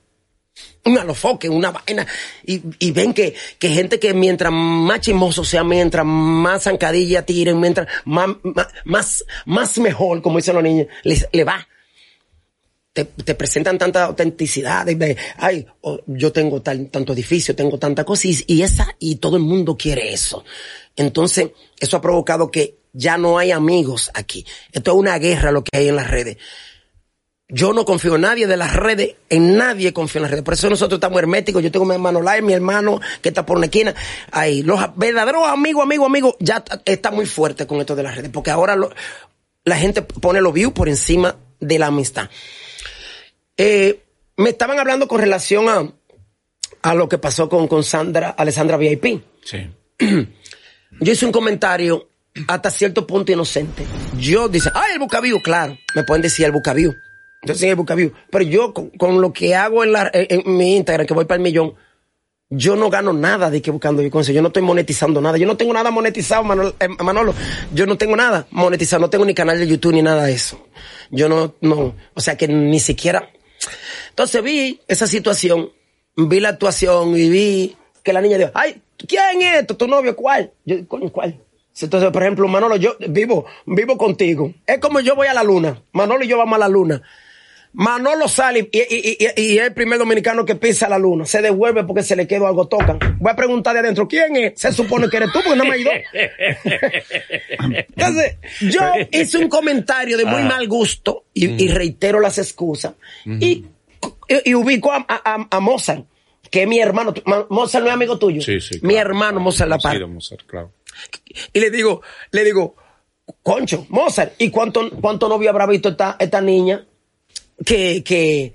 un 0.84 0.98
alofoque, 0.98 1.48
una 1.48 1.70
vaina. 1.70 2.06
Y, 2.44 2.62
y 2.78 2.90
ven 2.90 3.12
que, 3.12 3.34
que 3.58 3.68
gente 3.68 3.98
que 3.98 4.14
mientras 4.14 4.52
más 4.52 5.00
chismoso 5.00 5.44
sea, 5.44 5.64
mientras 5.64 6.06
más 6.06 6.64
zancadilla 6.64 7.24
tiren, 7.24 7.60
mientras 7.60 7.88
más, 8.04 8.28
más, 8.84 9.24
más, 9.46 9.78
mejor, 9.78 10.22
como 10.22 10.38
dicen 10.38 10.54
los 10.54 10.64
niños, 10.64 10.86
le, 11.04 11.28
le 11.32 11.44
va 11.44 11.66
te, 12.92 13.04
te 13.04 13.34
presentan 13.34 13.78
tanta 13.78 14.04
autenticidad 14.04 14.84
de, 14.84 15.16
ay, 15.36 15.66
oh, 15.82 16.00
yo 16.06 16.32
tengo 16.32 16.60
tal, 16.60 16.90
tanto 16.90 17.12
edificio, 17.12 17.54
tengo 17.54 17.78
tanta 17.78 18.04
cosa 18.04 18.28
y, 18.28 18.36
y 18.46 18.62
esa, 18.62 18.96
y 18.98 19.16
todo 19.16 19.36
el 19.36 19.42
mundo 19.42 19.76
quiere 19.76 20.12
eso. 20.12 20.44
Entonces, 20.96 21.50
eso 21.78 21.96
ha 21.96 22.00
provocado 22.00 22.50
que 22.50 22.78
ya 22.92 23.16
no 23.16 23.38
hay 23.38 23.52
amigos 23.52 24.10
aquí. 24.14 24.44
Esto 24.72 24.92
es 24.92 24.96
una 24.96 25.18
guerra 25.18 25.52
lo 25.52 25.62
que 25.62 25.76
hay 25.76 25.88
en 25.88 25.96
las 25.96 26.10
redes. 26.10 26.38
Yo 27.52 27.72
no 27.72 27.84
confío 27.84 28.14
en 28.14 28.20
nadie 28.22 28.46
de 28.46 28.56
las 28.56 28.74
redes, 28.76 29.16
en 29.28 29.56
nadie 29.56 29.92
confío 29.92 30.18
en 30.20 30.22
las 30.22 30.30
redes. 30.30 30.44
Por 30.44 30.54
eso 30.54 30.70
nosotros 30.70 30.98
estamos 30.98 31.18
herméticos. 31.18 31.62
Yo 31.62 31.70
tengo 31.72 31.84
mi 31.84 31.94
hermano 31.94 32.22
Lai, 32.22 32.42
mi 32.42 32.52
hermano 32.52 33.00
que 33.20 33.30
está 33.30 33.44
por 33.44 33.56
una 33.56 33.66
esquina. 33.66 33.94
Ahí, 34.30 34.62
los 34.62 34.80
verdaderos 34.96 35.46
amigos, 35.48 35.82
amigos, 35.82 36.06
amigos, 36.06 36.34
ya 36.38 36.62
está 36.84 37.10
muy 37.10 37.26
fuerte 37.26 37.66
con 37.66 37.80
esto 37.80 37.96
de 37.96 38.02
las 38.04 38.16
redes. 38.16 38.30
Porque 38.30 38.50
ahora 38.50 38.76
lo- 38.76 38.92
la 39.64 39.76
gente 39.76 40.02
pone 40.02 40.40
los 40.40 40.52
views 40.54 40.72
por 40.72 40.88
encima 40.88 41.36
de 41.58 41.78
la 41.78 41.86
amistad. 41.88 42.30
Eh, 43.56 44.00
me 44.36 44.50
estaban 44.50 44.78
hablando 44.78 45.06
con 45.08 45.20
relación 45.20 45.68
a, 45.68 45.92
a 46.82 46.94
lo 46.94 47.08
que 47.08 47.18
pasó 47.18 47.48
con, 47.48 47.68
con 47.68 47.84
Sandra, 47.84 48.30
Alessandra 48.30 48.76
VIP. 48.76 49.22
Sí. 49.44 49.68
Yo 51.00 51.12
hice 51.12 51.26
un 51.26 51.32
comentario 51.32 52.08
hasta 52.48 52.70
cierto 52.70 53.06
punto 53.06 53.32
inocente. 53.32 53.84
Yo 54.18 54.48
dice, 54.48 54.70
ay, 54.74 54.92
el 54.94 54.98
bucavío, 54.98 55.40
claro. 55.42 55.76
Me 55.94 56.04
pueden 56.04 56.22
decir 56.22 56.46
el 56.46 56.52
bucavío. 56.52 56.94
Yo 57.42 57.54
soy 57.54 57.70
el 57.70 57.76
bucavío. 57.76 58.12
Pero 58.30 58.44
yo, 58.44 58.74
con, 58.74 59.20
lo 59.20 59.32
que 59.32 59.54
hago 59.54 59.82
en, 59.84 59.92
la, 59.92 60.10
en, 60.12 60.40
en 60.46 60.56
mi 60.56 60.76
Instagram, 60.76 61.06
que 61.06 61.14
voy 61.14 61.24
para 61.24 61.36
el 61.36 61.42
millón, 61.42 61.74
yo 62.52 62.74
no 62.74 62.90
gano 62.90 63.12
nada 63.12 63.48
de 63.48 63.62
que 63.62 63.70
buscando 63.70 64.02
yo. 64.02 64.22
Yo 64.22 64.42
no 64.42 64.48
estoy 64.48 64.62
monetizando 64.62 65.20
nada. 65.20 65.38
Yo 65.38 65.46
no 65.46 65.56
tengo 65.56 65.72
nada 65.72 65.92
monetizado, 65.92 66.42
Manolo, 66.42 66.74
eh, 66.80 66.88
Manolo. 66.88 67.32
Yo 67.72 67.86
no 67.86 67.96
tengo 67.96 68.16
nada 68.16 68.48
monetizado. 68.50 69.00
No 69.00 69.08
tengo 69.08 69.24
ni 69.24 69.34
canal 69.34 69.58
de 69.58 69.68
YouTube 69.68 69.92
ni 69.92 70.02
nada 70.02 70.24
de 70.24 70.32
eso. 70.32 70.66
Yo 71.10 71.28
no, 71.28 71.54
no. 71.60 71.94
O 72.12 72.20
sea 72.20 72.36
que 72.36 72.48
ni 72.48 72.80
siquiera. 72.80 73.30
Entonces 74.08 74.42
vi 74.42 74.80
esa 74.88 75.06
situación, 75.06 75.70
vi 76.16 76.40
la 76.40 76.48
actuación 76.48 77.16
y 77.16 77.28
vi 77.28 77.76
que 78.02 78.12
la 78.12 78.20
niña 78.20 78.36
dijo, 78.36 78.50
ay, 78.54 78.82
¿quién 78.96 79.42
es 79.42 79.60
esto? 79.60 79.76
¿Tu 79.76 79.86
novio 79.86 80.16
cuál? 80.16 80.52
Yo, 80.64 80.86
coño, 80.88 81.10
¿cuál? 81.12 81.40
Entonces, 81.80 82.10
por 82.10 82.22
ejemplo, 82.22 82.48
Manolo, 82.48 82.76
yo 82.76 82.96
vivo, 83.08 83.46
vivo 83.64 83.96
contigo. 83.96 84.52
Es 84.66 84.80
como 84.80 84.98
yo 84.98 85.14
voy 85.14 85.28
a 85.28 85.34
la 85.34 85.44
luna. 85.44 85.82
Manolo 85.92 86.24
y 86.24 86.28
yo 86.28 86.36
vamos 86.36 86.56
a 86.56 86.58
la 86.58 86.68
luna. 86.68 87.00
Manolo 87.72 88.26
sale 88.26 88.68
y, 88.72 88.78
y, 88.78 89.16
y, 89.36 89.42
y 89.42 89.58
es 89.58 89.66
el 89.66 89.74
primer 89.74 89.98
dominicano 89.98 90.44
que 90.44 90.56
pisa 90.56 90.88
la 90.88 90.98
luna. 90.98 91.24
Se 91.24 91.40
devuelve 91.40 91.84
porque 91.84 92.02
se 92.02 92.16
le 92.16 92.26
quedó 92.26 92.48
algo, 92.48 92.66
tocan. 92.66 92.98
Voy 93.20 93.30
a 93.30 93.36
preguntar 93.36 93.74
de 93.74 93.80
adentro, 93.80 94.08
¿quién 94.08 94.36
es? 94.36 94.60
Se 94.60 94.72
supone 94.72 95.08
que 95.08 95.18
eres 95.18 95.32
tú 95.32 95.40
porque 95.44 95.56
no 95.56 95.64
me 95.64 95.74
ayudó. 95.74 95.90
Entonces, 97.70 98.36
yo 98.60 98.80
hice 99.12 99.38
un 99.38 99.48
comentario 99.48 100.16
de 100.16 100.24
muy 100.24 100.42
mal 100.42 100.66
gusto 100.66 101.26
y, 101.32 101.62
y 101.62 101.68
reitero 101.68 102.18
las 102.20 102.38
excusas. 102.38 102.94
y, 103.24 103.64
ubico 104.54 104.90
a, 104.92 105.06
a, 105.08 105.46
a, 105.50 105.60
Mozart, 105.60 106.06
que 106.50 106.62
es 106.62 106.68
mi 106.68 106.80
hermano. 106.80 107.14
Mozart 107.50 107.84
no 107.84 107.90
es 107.90 107.94
amigo 107.94 108.18
tuyo. 108.18 108.42
Sí, 108.42 108.60
sí. 108.60 108.80
Mi 108.82 108.96
hermano 108.96 109.38
Mozart 109.38 109.70
La 109.70 109.78
Paz. 109.78 109.96
Mozart, 110.08 110.44
claro. 110.44 110.72
Y 111.52 111.60
le 111.60 111.70
digo, 111.70 112.02
le 112.32 112.42
digo, 112.42 112.74
concho, 113.44 113.86
Mozart, 113.90 114.34
¿y 114.38 114.50
cuánto, 114.50 114.90
cuánto 115.00 115.28
novio 115.28 115.50
habrá 115.50 115.66
visto 115.66 115.90
esta, 115.90 116.16
esta 116.18 116.40
niña? 116.40 116.84
Que, 117.64 118.02
que, 118.02 118.54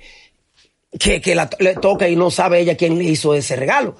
que, 0.98 1.22
que 1.22 1.36
la, 1.36 1.50
le 1.60 1.76
toca 1.76 2.08
y 2.08 2.16
no 2.16 2.32
sabe 2.32 2.60
ella 2.60 2.78
quién 2.78 2.98
le 2.98 3.06
hizo 3.06 3.34
ese 3.34 3.56
regalo. 3.56 3.96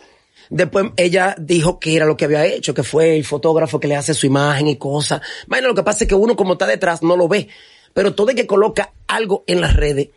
Después 0.50 0.88
ella 0.98 1.36
dijo 1.40 1.80
que 1.80 1.96
era 1.96 2.06
lo 2.06 2.18
que 2.18 2.26
había 2.26 2.46
hecho, 2.46 2.74
que 2.74 2.84
fue 2.84 3.16
el 3.16 3.26
fotógrafo 3.26 3.80
que 3.80 3.88
le 3.88 3.96
hace 3.96 4.14
su 4.14 4.28
imagen 4.28 4.68
y 4.68 4.78
cosas. 4.78 5.22
Bueno, 5.48 5.68
lo 5.68 5.76
que 5.76 5.84
pasa 5.84 6.04
es 6.04 6.08
que 6.08 6.16
uno 6.16 6.36
como 6.36 6.54
está 6.54 6.68
detrás 6.68 7.02
no 7.02 7.18
lo 7.18 7.28
ve. 7.28 7.48
Pero 7.94 8.14
todo 8.14 8.30
el 8.30 8.36
que 8.36 8.46
coloca 8.46 8.94
algo 9.08 9.44
en 9.48 9.62
las 9.62 9.76
redes 9.76 10.10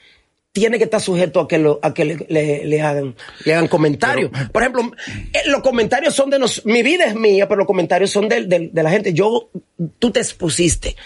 tiene 0.52 0.78
que 0.78 0.84
estar 0.84 1.00
sujeto 1.00 1.40
a 1.40 1.46
que, 1.46 1.58
lo, 1.58 1.78
a 1.82 1.94
que 1.94 2.04
le, 2.04 2.26
le, 2.28 2.64
le 2.64 2.82
hagan, 2.82 3.14
le 3.44 3.54
hagan 3.54 3.68
comentarios. 3.68 4.30
Pero, 4.32 4.50
por 4.50 4.62
ejemplo, 4.62 4.92
eh, 5.32 5.42
los 5.46 5.62
comentarios 5.62 6.14
son 6.14 6.30
de 6.30 6.38
nos, 6.38 6.66
mi 6.66 6.82
vida 6.82 7.04
es 7.04 7.14
mía, 7.14 7.46
pero 7.46 7.58
los 7.58 7.66
comentarios 7.66 8.10
son 8.10 8.28
de, 8.28 8.46
de, 8.46 8.70
de 8.72 8.82
la 8.82 8.90
gente. 8.90 9.12
Yo, 9.12 9.50
tú 9.98 10.10
te 10.10 10.20
expusiste. 10.20 10.96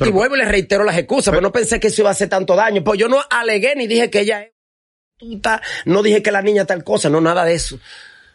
Pero, 0.00 0.10
y 0.10 0.14
vuelvo 0.14 0.34
y 0.34 0.38
le 0.38 0.46
reitero 0.46 0.82
las 0.82 0.96
excusas, 0.96 1.26
pero, 1.26 1.38
pero, 1.38 1.48
no 1.48 1.52
pensé 1.52 1.78
que 1.78 1.88
eso 1.88 2.02
iba 2.02 2.08
a 2.10 2.12
hacer 2.12 2.28
tanto 2.28 2.56
daño. 2.56 2.82
Pues 2.82 2.98
yo 2.98 3.08
no 3.08 3.20
alegué 3.30 3.74
ni 3.76 3.86
dije 3.86 4.10
que 4.10 4.20
ella 4.20 4.42
es 4.42 4.52
puta, 5.18 5.60
no 5.84 6.02
dije 6.02 6.22
que 6.22 6.32
la 6.32 6.42
niña 6.42 6.64
tal 6.64 6.82
cosa, 6.82 7.10
no 7.10 7.20
nada 7.20 7.44
de 7.44 7.54
eso. 7.54 7.78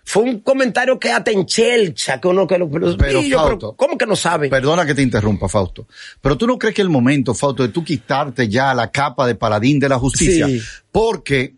Fue 0.07 0.21
un 0.21 0.41
comentario 0.41 0.99
que 0.99 1.11
hasta 1.11 1.31
en 1.31 1.47
chelcha, 1.47 2.21
que 2.21 2.27
uno 2.27 2.45
que 2.45 2.59
lo, 2.59 2.69
pero, 2.69 2.95
pero, 2.95 3.21
yo, 3.23 3.39
Fausto, 3.39 3.73
¿cómo 3.75 3.97
que 3.97 4.05
no 4.05 4.15
sabe? 4.15 4.49
Perdona 4.49 4.85
que 4.85 4.93
te 4.93 5.01
interrumpa, 5.01 5.49
Fausto. 5.49 5.87
Pero 6.21 6.37
tú 6.37 6.45
no 6.45 6.59
crees 6.59 6.75
que 6.75 6.83
el 6.83 6.89
momento, 6.89 7.33
Fausto, 7.33 7.63
de 7.63 7.69
tú 7.69 7.83
quitarte 7.83 8.47
ya 8.47 8.75
la 8.75 8.91
capa 8.91 9.25
de 9.25 9.33
paladín 9.33 9.79
de 9.79 9.89
la 9.89 9.97
justicia, 9.97 10.45
sí. 10.45 10.61
porque 10.91 11.55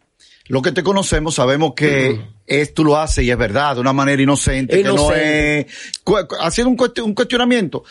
lo 0.48 0.62
que 0.62 0.72
te 0.72 0.82
conocemos 0.82 1.36
sabemos 1.36 1.74
que 1.76 2.12
uh 2.12 2.16
-huh. 2.16 2.26
es, 2.48 2.74
tú 2.74 2.86
lo 2.86 2.98
haces 2.98 3.26
y 3.26 3.32
es 3.32 3.38
verdad, 3.38 3.76
de 3.76 3.82
una 3.82 3.92
manera 3.92 4.22
inocente, 4.22 4.80
inocente. 4.80 5.66
que 6.06 6.06
no 6.06 6.16
es, 6.16 6.28
haciendo 6.40 6.70
un, 7.04 7.14
cuestionamiento. 7.14 7.84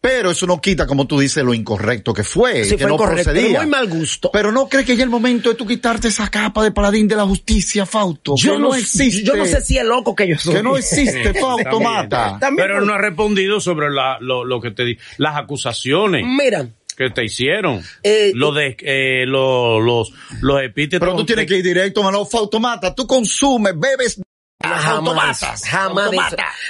Pero 0.00 0.30
eso 0.30 0.46
no 0.46 0.60
quita, 0.60 0.86
como 0.86 1.08
tú 1.08 1.18
dices, 1.18 1.42
lo 1.42 1.52
incorrecto 1.52 2.14
que 2.14 2.22
fue, 2.22 2.64
sí, 2.64 2.70
que 2.70 2.78
fue 2.78 2.86
no 2.88 2.94
incorrecto, 2.94 3.32
procedía. 3.32 3.58
Muy 3.58 3.68
mal 3.68 3.88
gusto. 3.88 4.30
Pero 4.32 4.52
no 4.52 4.68
crees 4.68 4.86
que 4.86 4.96
ya 4.96 5.02
el 5.02 5.10
momento 5.10 5.48
de 5.48 5.56
tú 5.56 5.66
quitarte 5.66 6.06
esa 6.06 6.28
capa 6.30 6.62
de 6.62 6.70
paladín 6.70 7.08
de 7.08 7.16
la 7.16 7.24
justicia, 7.24 7.84
Fausto. 7.84 8.34
Yo 8.36 8.52
que 8.52 8.58
no, 8.60 8.68
no 8.68 8.74
existe. 8.76 9.24
Yo 9.24 9.34
no 9.34 9.44
sé 9.44 9.60
si 9.60 9.76
es 9.76 9.84
loco 9.84 10.14
que 10.14 10.28
yo 10.28 10.38
soy. 10.38 10.54
Que 10.54 10.62
no 10.62 10.76
existe, 10.76 11.34
Fausto 11.40 11.80
Mata. 11.80 12.38
También, 12.40 12.68
pero 12.68 12.80
no 12.80 12.92
ha 12.92 12.98
respondido 12.98 13.60
sobre 13.60 13.90
la, 13.90 14.18
lo, 14.20 14.44
lo 14.44 14.60
que 14.60 14.70
te 14.70 14.84
di, 14.84 14.98
las 15.16 15.36
acusaciones. 15.36 16.24
Mira, 16.24 16.68
que 16.96 17.10
te 17.10 17.24
hicieron. 17.24 17.82
Eh, 18.02 18.30
lo 18.34 18.52
de, 18.52 18.76
eh, 18.80 19.24
lo, 19.26 19.80
los, 19.80 20.12
los 20.40 20.62
epítetos. 20.62 21.06
Pero 21.06 21.16
tú 21.16 21.26
tienes 21.26 21.46
que 21.46 21.56
ir 21.56 21.64
directo, 21.64 22.04
mano. 22.04 22.24
Fautomata, 22.24 22.94
tú 22.94 23.04
consumes, 23.06 23.74
bebes. 23.76 24.20
Jamás. 24.62 25.64
Jamás. 25.64 26.10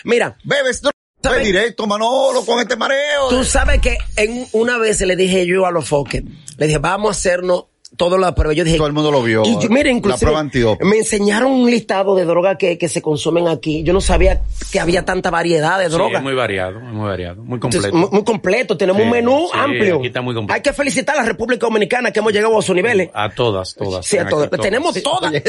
Mira. 0.05 0.37
Bebes 0.45 0.83
¿Sabes? 1.23 1.45
directo, 1.45 1.87
Manolo, 1.87 2.45
con 2.45 2.61
este 2.61 2.77
mareo. 2.77 3.29
Tú 3.29 3.45
sabes 3.45 3.81
que 3.81 3.99
en 4.17 4.47
una 4.53 4.79
vez 4.79 5.01
le 5.01 5.17
dije 5.17 5.47
yo 5.47 5.67
a 5.67 5.71
los 5.71 5.89
foques, 5.89 6.23
le 6.57 6.67
dije, 6.67 6.79
vamos 6.79 7.09
a 7.09 7.13
hacernos 7.13 7.65
todo 7.97 8.19
la 8.19 8.35
prueba. 8.35 8.53
Yo 8.53 8.65
dije, 8.65 8.77
todo 8.77 8.87
el 8.87 8.93
mundo 8.93 9.11
lo 9.11 9.23
vio. 9.23 9.43
Y 9.45 9.59
yo, 9.61 9.69
mira, 9.71 9.91
inclusive, 9.91 10.33
la 10.33 10.49
prueba 10.49 10.77
me 10.81 10.99
enseñaron 10.99 11.53
un 11.53 11.71
listado 11.71 12.15
de 12.15 12.25
drogas 12.25 12.57
que, 12.59 12.79
que 12.79 12.89
se 12.89 13.01
consumen 13.01 13.49
aquí. 13.49 13.83
Yo 13.83 13.93
no 13.93 14.01
sabía 14.01 14.43
que 14.71 14.81
había 14.81 15.05
tanta 15.05 15.31
variedad 15.31 15.79
de 15.79 15.89
drogas. 15.89 16.11
Sí, 16.11 16.17
es 16.17 16.23
muy 16.23 16.35
variado, 16.35 16.81
muy 16.81 17.09
variado, 17.09 17.43
muy 17.43 17.59
completo. 17.59 17.87
Entonces, 17.87 17.93
muy, 17.93 18.19
muy, 18.19 18.25
completo, 18.25 18.77
tenemos 18.77 19.01
sí, 19.01 19.07
un 19.07 19.11
menú 19.11 19.49
sí, 19.51 19.59
amplio. 19.59 19.97
Aquí 19.99 20.07
está 20.09 20.21
muy 20.21 20.35
completo. 20.35 20.55
Hay 20.55 20.63
que 20.63 20.73
felicitar 20.73 21.17
a 21.17 21.23
la 21.23 21.29
República 21.29 21.67
Dominicana 21.67 22.11
que 22.11 22.19
hemos 22.21 22.33
llegado 22.33 22.59
a 22.59 22.63
sus 22.63 22.75
niveles. 22.75 23.11
A 23.15 23.31
todas, 23.31 23.75
todas. 23.75 24.05
Sí, 24.05 24.19
a 24.19 24.29
todas. 24.29 24.51
todas. 24.51 24.65
Tenemos 24.65 24.95
sí, 24.95 25.03
todas. 25.03 25.31
Oye. 25.31 25.43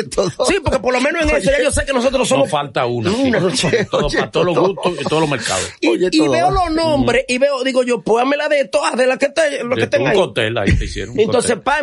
Sí, 0.47 0.56
porque 0.63 0.80
por 0.80 0.93
lo 0.93 1.02
menos 1.02 1.23
en 1.23 1.36
eso 1.36 1.52
ya 1.52 1.62
yo 1.62 1.71
sé 1.71 1.86
que 1.86 1.93
nosotros 1.93 2.28
somos. 2.28 2.47
No 2.47 2.52
falta 2.52 2.86
una. 2.86 3.12
una 3.12 3.38
oye, 3.39 3.86
todo, 3.86 4.08
oye, 4.08 4.17
para 4.17 4.32
todos 4.32 4.45
los 4.45 4.60
gustos 4.60 4.93
y 5.02 5.04
todos 5.04 5.21
los 5.21 5.30
mercados. 5.30 5.69
Y, 5.82 5.89
y 5.89 6.28
veo 6.28 6.52
los 6.52 6.71
nombres 6.71 7.25
mm. 7.28 7.34
y 7.34 7.38
veo, 7.38 7.63
digo 7.63 7.84
yo, 7.84 8.02
póngamela 8.02 8.47
de 8.47 8.65
todas, 8.65 8.95
de 8.95 9.08
las 9.08 9.17
que, 9.17 9.30
te, 9.30 9.63
lo 9.63 9.75
de 9.75 9.82
que 9.82 9.88
tengan. 9.88 10.15
Un 10.15 10.23
cóctel 10.23 10.58
ahí 10.58 10.73
te 10.75 10.86
hicieron. 10.86 11.19
Entonces, 11.19 11.58
para 11.58 11.82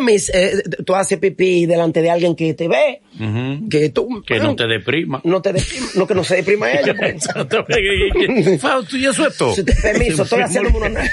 tú 0.85 0.95
haces 0.95 1.19
pipí 1.19 1.65
delante 1.65 2.01
de 2.01 2.09
alguien 2.09 2.35
que 2.35 2.53
te 2.53 2.67
ve, 2.67 3.01
uh 3.19 3.23
-huh. 3.23 3.69
que 3.69 3.89
tú... 3.89 4.23
Que 4.25 4.39
no 4.39 4.55
te 4.55 4.67
deprima. 4.67 5.21
No 5.23 5.41
te 5.41 5.53
deprima, 5.53 5.87
no 5.95 6.07
que 6.07 6.15
no 6.15 6.23
se 6.23 6.37
deprima 6.37 6.71
ella. 6.71 6.95
Fausto, 8.59 8.97
¿y 8.97 9.05
eso 9.05 9.27
es 9.27 9.37
todo? 9.37 9.55
Permiso, 9.81 10.23
estoy 10.27 10.41
haciendo 10.41 10.77
una... 10.77 10.89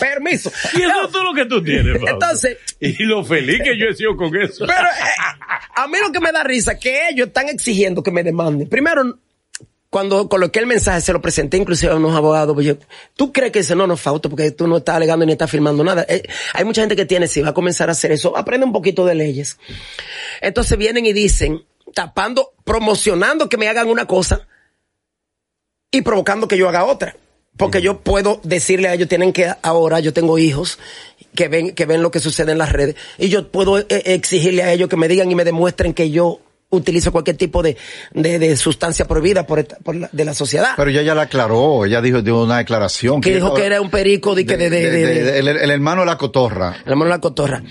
Permiso. 0.00 0.50
Y 0.74 0.82
eso 0.82 0.88
no. 0.88 1.06
es 1.06 1.12
todo 1.12 1.24
lo 1.24 1.34
que 1.34 1.46
tú 1.46 1.62
tienes, 1.62 1.92
Fausto. 1.98 2.10
Entonces... 2.10 2.58
Y 2.80 3.04
lo 3.04 3.24
feliz 3.24 3.60
que 3.62 3.78
yo 3.78 3.86
he 3.86 3.94
sido 3.94 4.16
con 4.16 4.34
eso. 4.36 4.66
Pero 4.66 4.82
eh, 4.82 5.54
a 5.76 5.86
mí 5.88 5.98
lo 6.04 6.12
que 6.12 6.20
me 6.20 6.32
da 6.32 6.42
risa 6.42 6.72
es 6.72 6.78
que 6.80 7.08
ellos 7.10 7.28
están 7.28 7.48
exigiendo 7.48 8.02
que 8.02 8.10
me 8.10 8.22
demanden. 8.22 8.68
Primero, 8.68 9.18
cuando 9.94 10.28
coloqué 10.28 10.58
el 10.58 10.66
mensaje, 10.66 11.00
se 11.02 11.12
lo 11.12 11.22
presenté 11.22 11.56
inclusive 11.56 11.92
a 11.92 11.94
unos 11.94 12.16
abogados, 12.16 12.52
pues 12.52 12.66
yo, 12.66 12.74
¿tú 13.14 13.32
crees 13.32 13.52
que 13.52 13.60
dice, 13.60 13.76
no, 13.76 13.86
no, 13.86 13.96
Fausto, 13.96 14.28
porque 14.28 14.50
tú 14.50 14.66
no 14.66 14.78
estás 14.78 14.96
alegando 14.96 15.24
ni 15.24 15.30
estás 15.30 15.48
firmando 15.48 15.84
nada? 15.84 16.04
Eh, 16.08 16.24
hay 16.52 16.64
mucha 16.64 16.82
gente 16.82 16.96
que 16.96 17.04
tiene, 17.06 17.28
si 17.28 17.40
va 17.40 17.50
a 17.50 17.54
comenzar 17.54 17.88
a 17.88 17.92
hacer 17.92 18.10
eso, 18.10 18.36
aprende 18.36 18.66
un 18.66 18.72
poquito 18.72 19.06
de 19.06 19.14
leyes. 19.14 19.56
Entonces 20.40 20.76
vienen 20.76 21.06
y 21.06 21.12
dicen, 21.12 21.64
tapando, 21.94 22.54
promocionando 22.64 23.48
que 23.48 23.56
me 23.56 23.68
hagan 23.68 23.88
una 23.88 24.04
cosa 24.04 24.48
y 25.92 26.02
provocando 26.02 26.48
que 26.48 26.58
yo 26.58 26.68
haga 26.68 26.86
otra. 26.86 27.14
Porque 27.56 27.80
yo 27.80 28.00
puedo 28.00 28.40
decirle 28.42 28.88
a 28.88 28.94
ellos, 28.94 29.06
tienen 29.06 29.32
que 29.32 29.54
ahora, 29.62 30.00
yo 30.00 30.12
tengo 30.12 30.40
hijos 30.40 30.80
que 31.36 31.46
ven, 31.46 31.72
que 31.72 31.86
ven 31.86 32.02
lo 32.02 32.10
que 32.10 32.18
sucede 32.18 32.50
en 32.50 32.58
las 32.58 32.72
redes, 32.72 32.96
y 33.16 33.28
yo 33.28 33.48
puedo 33.52 33.78
eh, 33.78 33.86
exigirle 33.88 34.64
a 34.64 34.72
ellos 34.72 34.88
que 34.88 34.96
me 34.96 35.06
digan 35.06 35.30
y 35.30 35.36
me 35.36 35.44
demuestren 35.44 35.94
que 35.94 36.10
yo 36.10 36.40
utilizo 36.74 37.12
cualquier 37.12 37.36
tipo 37.36 37.62
de, 37.62 37.76
de, 38.12 38.38
de 38.38 38.56
sustancia 38.56 39.06
prohibida 39.06 39.46
por, 39.46 39.58
esta, 39.58 39.76
por 39.78 39.96
la, 39.96 40.08
de 40.12 40.24
la 40.24 40.34
sociedad. 40.34 40.70
Pero 40.76 40.90
ella 40.90 41.02
ya 41.02 41.14
la 41.14 41.22
aclaró, 41.22 41.84
ella 41.84 42.00
dijo 42.00 42.22
de 42.22 42.32
una 42.32 42.58
declaración. 42.58 43.20
Que, 43.20 43.30
que 43.30 43.36
dijo 43.36 43.54
que 43.54 43.64
era 43.64 43.80
un 43.80 43.90
perico 43.90 44.34
de, 44.34 44.46
que 44.46 44.56
de, 44.56 44.70
de, 44.70 45.38
el, 45.38 45.48
el, 45.48 45.70
hermano 45.70 46.02
de 46.02 46.06
la 46.06 46.18
cotorra. 46.18 46.76
El 46.84 46.92
hermano 46.92 47.10
de 47.10 47.16
la 47.16 47.20
cotorra. 47.20 47.62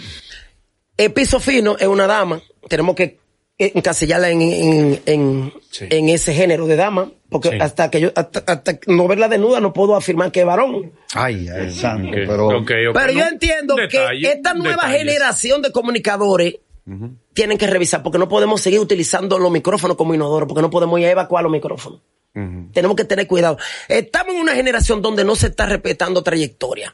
El 0.96 1.12
piso 1.12 1.40
fino 1.40 1.76
es 1.80 1.88
una 1.88 2.06
dama, 2.08 2.42
tenemos 2.70 2.96
que 2.96 3.20
encasillarla 3.58 4.30
en, 4.30 4.42
en, 4.42 5.02
en, 5.06 5.54
sí. 5.70 5.86
en 5.90 6.10
ese 6.10 6.34
género 6.34 6.68
de 6.68 6.76
dama, 6.76 7.12
porque 7.30 7.50
sí. 7.50 7.58
hasta 7.60 7.90
que 7.90 8.02
yo, 8.02 8.12
hasta, 8.16 8.44
hasta, 8.46 8.80
no 8.88 9.08
verla 9.08 9.28
desnuda 9.28 9.60
no 9.60 9.74
puedo 9.74 9.96
afirmar 9.96 10.32
que 10.32 10.42
es 10.42 10.46
varón. 10.46 10.92
Ay, 11.14 11.48
ay 11.48 11.72
santo, 11.72 12.10
okay. 12.10 12.28
pero... 12.28 12.48
Okay, 12.48 12.88
okay, 12.88 12.94
pero 12.94 13.14
no, 13.14 13.20
yo 13.20 13.28
entiendo 13.28 13.76
detalle, 13.76 14.22
que 14.22 14.32
esta 14.32 14.54
nueva 14.54 14.88
detalles. 14.88 14.98
generación 15.00 15.62
de 15.62 15.72
comunicadores 15.72 16.56
Uh 16.86 16.92
-huh. 16.92 17.18
Tienen 17.34 17.58
que 17.58 17.68
revisar 17.68 18.04
porque 18.04 18.18
no 18.18 18.28
podemos 18.28 18.62
seguir 18.62 18.80
utilizando 18.80 19.40
los 19.40 19.52
micrófonos 19.52 19.96
como 19.96 20.14
inodoro, 20.14 20.48
porque 20.48 20.62
no 20.62 20.70
podemos 20.70 21.00
evacuar 21.00 21.44
los 21.44 21.52
micrófonos. 21.52 22.02
Uh 22.36 22.40
-huh. 22.40 22.72
Tenemos 22.74 22.98
que 22.98 23.06
tener 23.06 23.28
cuidado. 23.28 23.58
Estamos 23.88 24.36
en 24.36 24.42
una 24.42 24.54
generación 24.54 25.02
donde 25.02 25.24
no 25.24 25.36
se 25.36 25.48
está 25.48 25.66
respetando 25.66 26.24
trayectoria. 26.24 26.94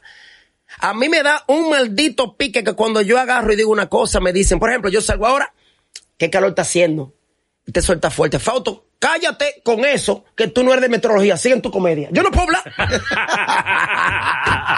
A 0.78 0.94
mí 0.94 1.08
me 1.08 1.22
da 1.22 1.44
un 1.48 1.70
maldito 1.70 2.36
pique 2.36 2.62
que 2.62 2.74
cuando 2.74 3.00
yo 3.00 3.18
agarro 3.18 3.52
y 3.52 3.56
digo 3.56 3.72
una 3.72 3.88
cosa, 3.88 4.20
me 4.20 4.32
dicen, 4.32 4.58
por 4.58 4.70
ejemplo, 4.70 4.90
yo 4.90 5.00
salgo 5.00 5.26
ahora, 5.26 5.52
¿qué 6.16 6.30
calor 6.30 6.50
está 6.50 6.62
haciendo? 6.62 7.12
Y 7.66 7.72
te 7.72 7.82
suelta 7.82 8.10
fuerte. 8.10 8.38
Fausto, 8.38 8.86
cállate 8.98 9.60
con 9.64 9.84
eso, 9.84 10.24
que 10.36 10.46
tú 10.48 10.62
no 10.62 10.72
eres 10.72 10.82
de 10.82 10.88
metrología, 10.88 11.36
sigue 11.36 11.56
en 11.56 11.62
tu 11.62 11.70
comedia. 11.70 12.08
Yo 12.12 12.22
no 12.22 12.30
puedo 12.30 12.46
hablar. 12.46 12.62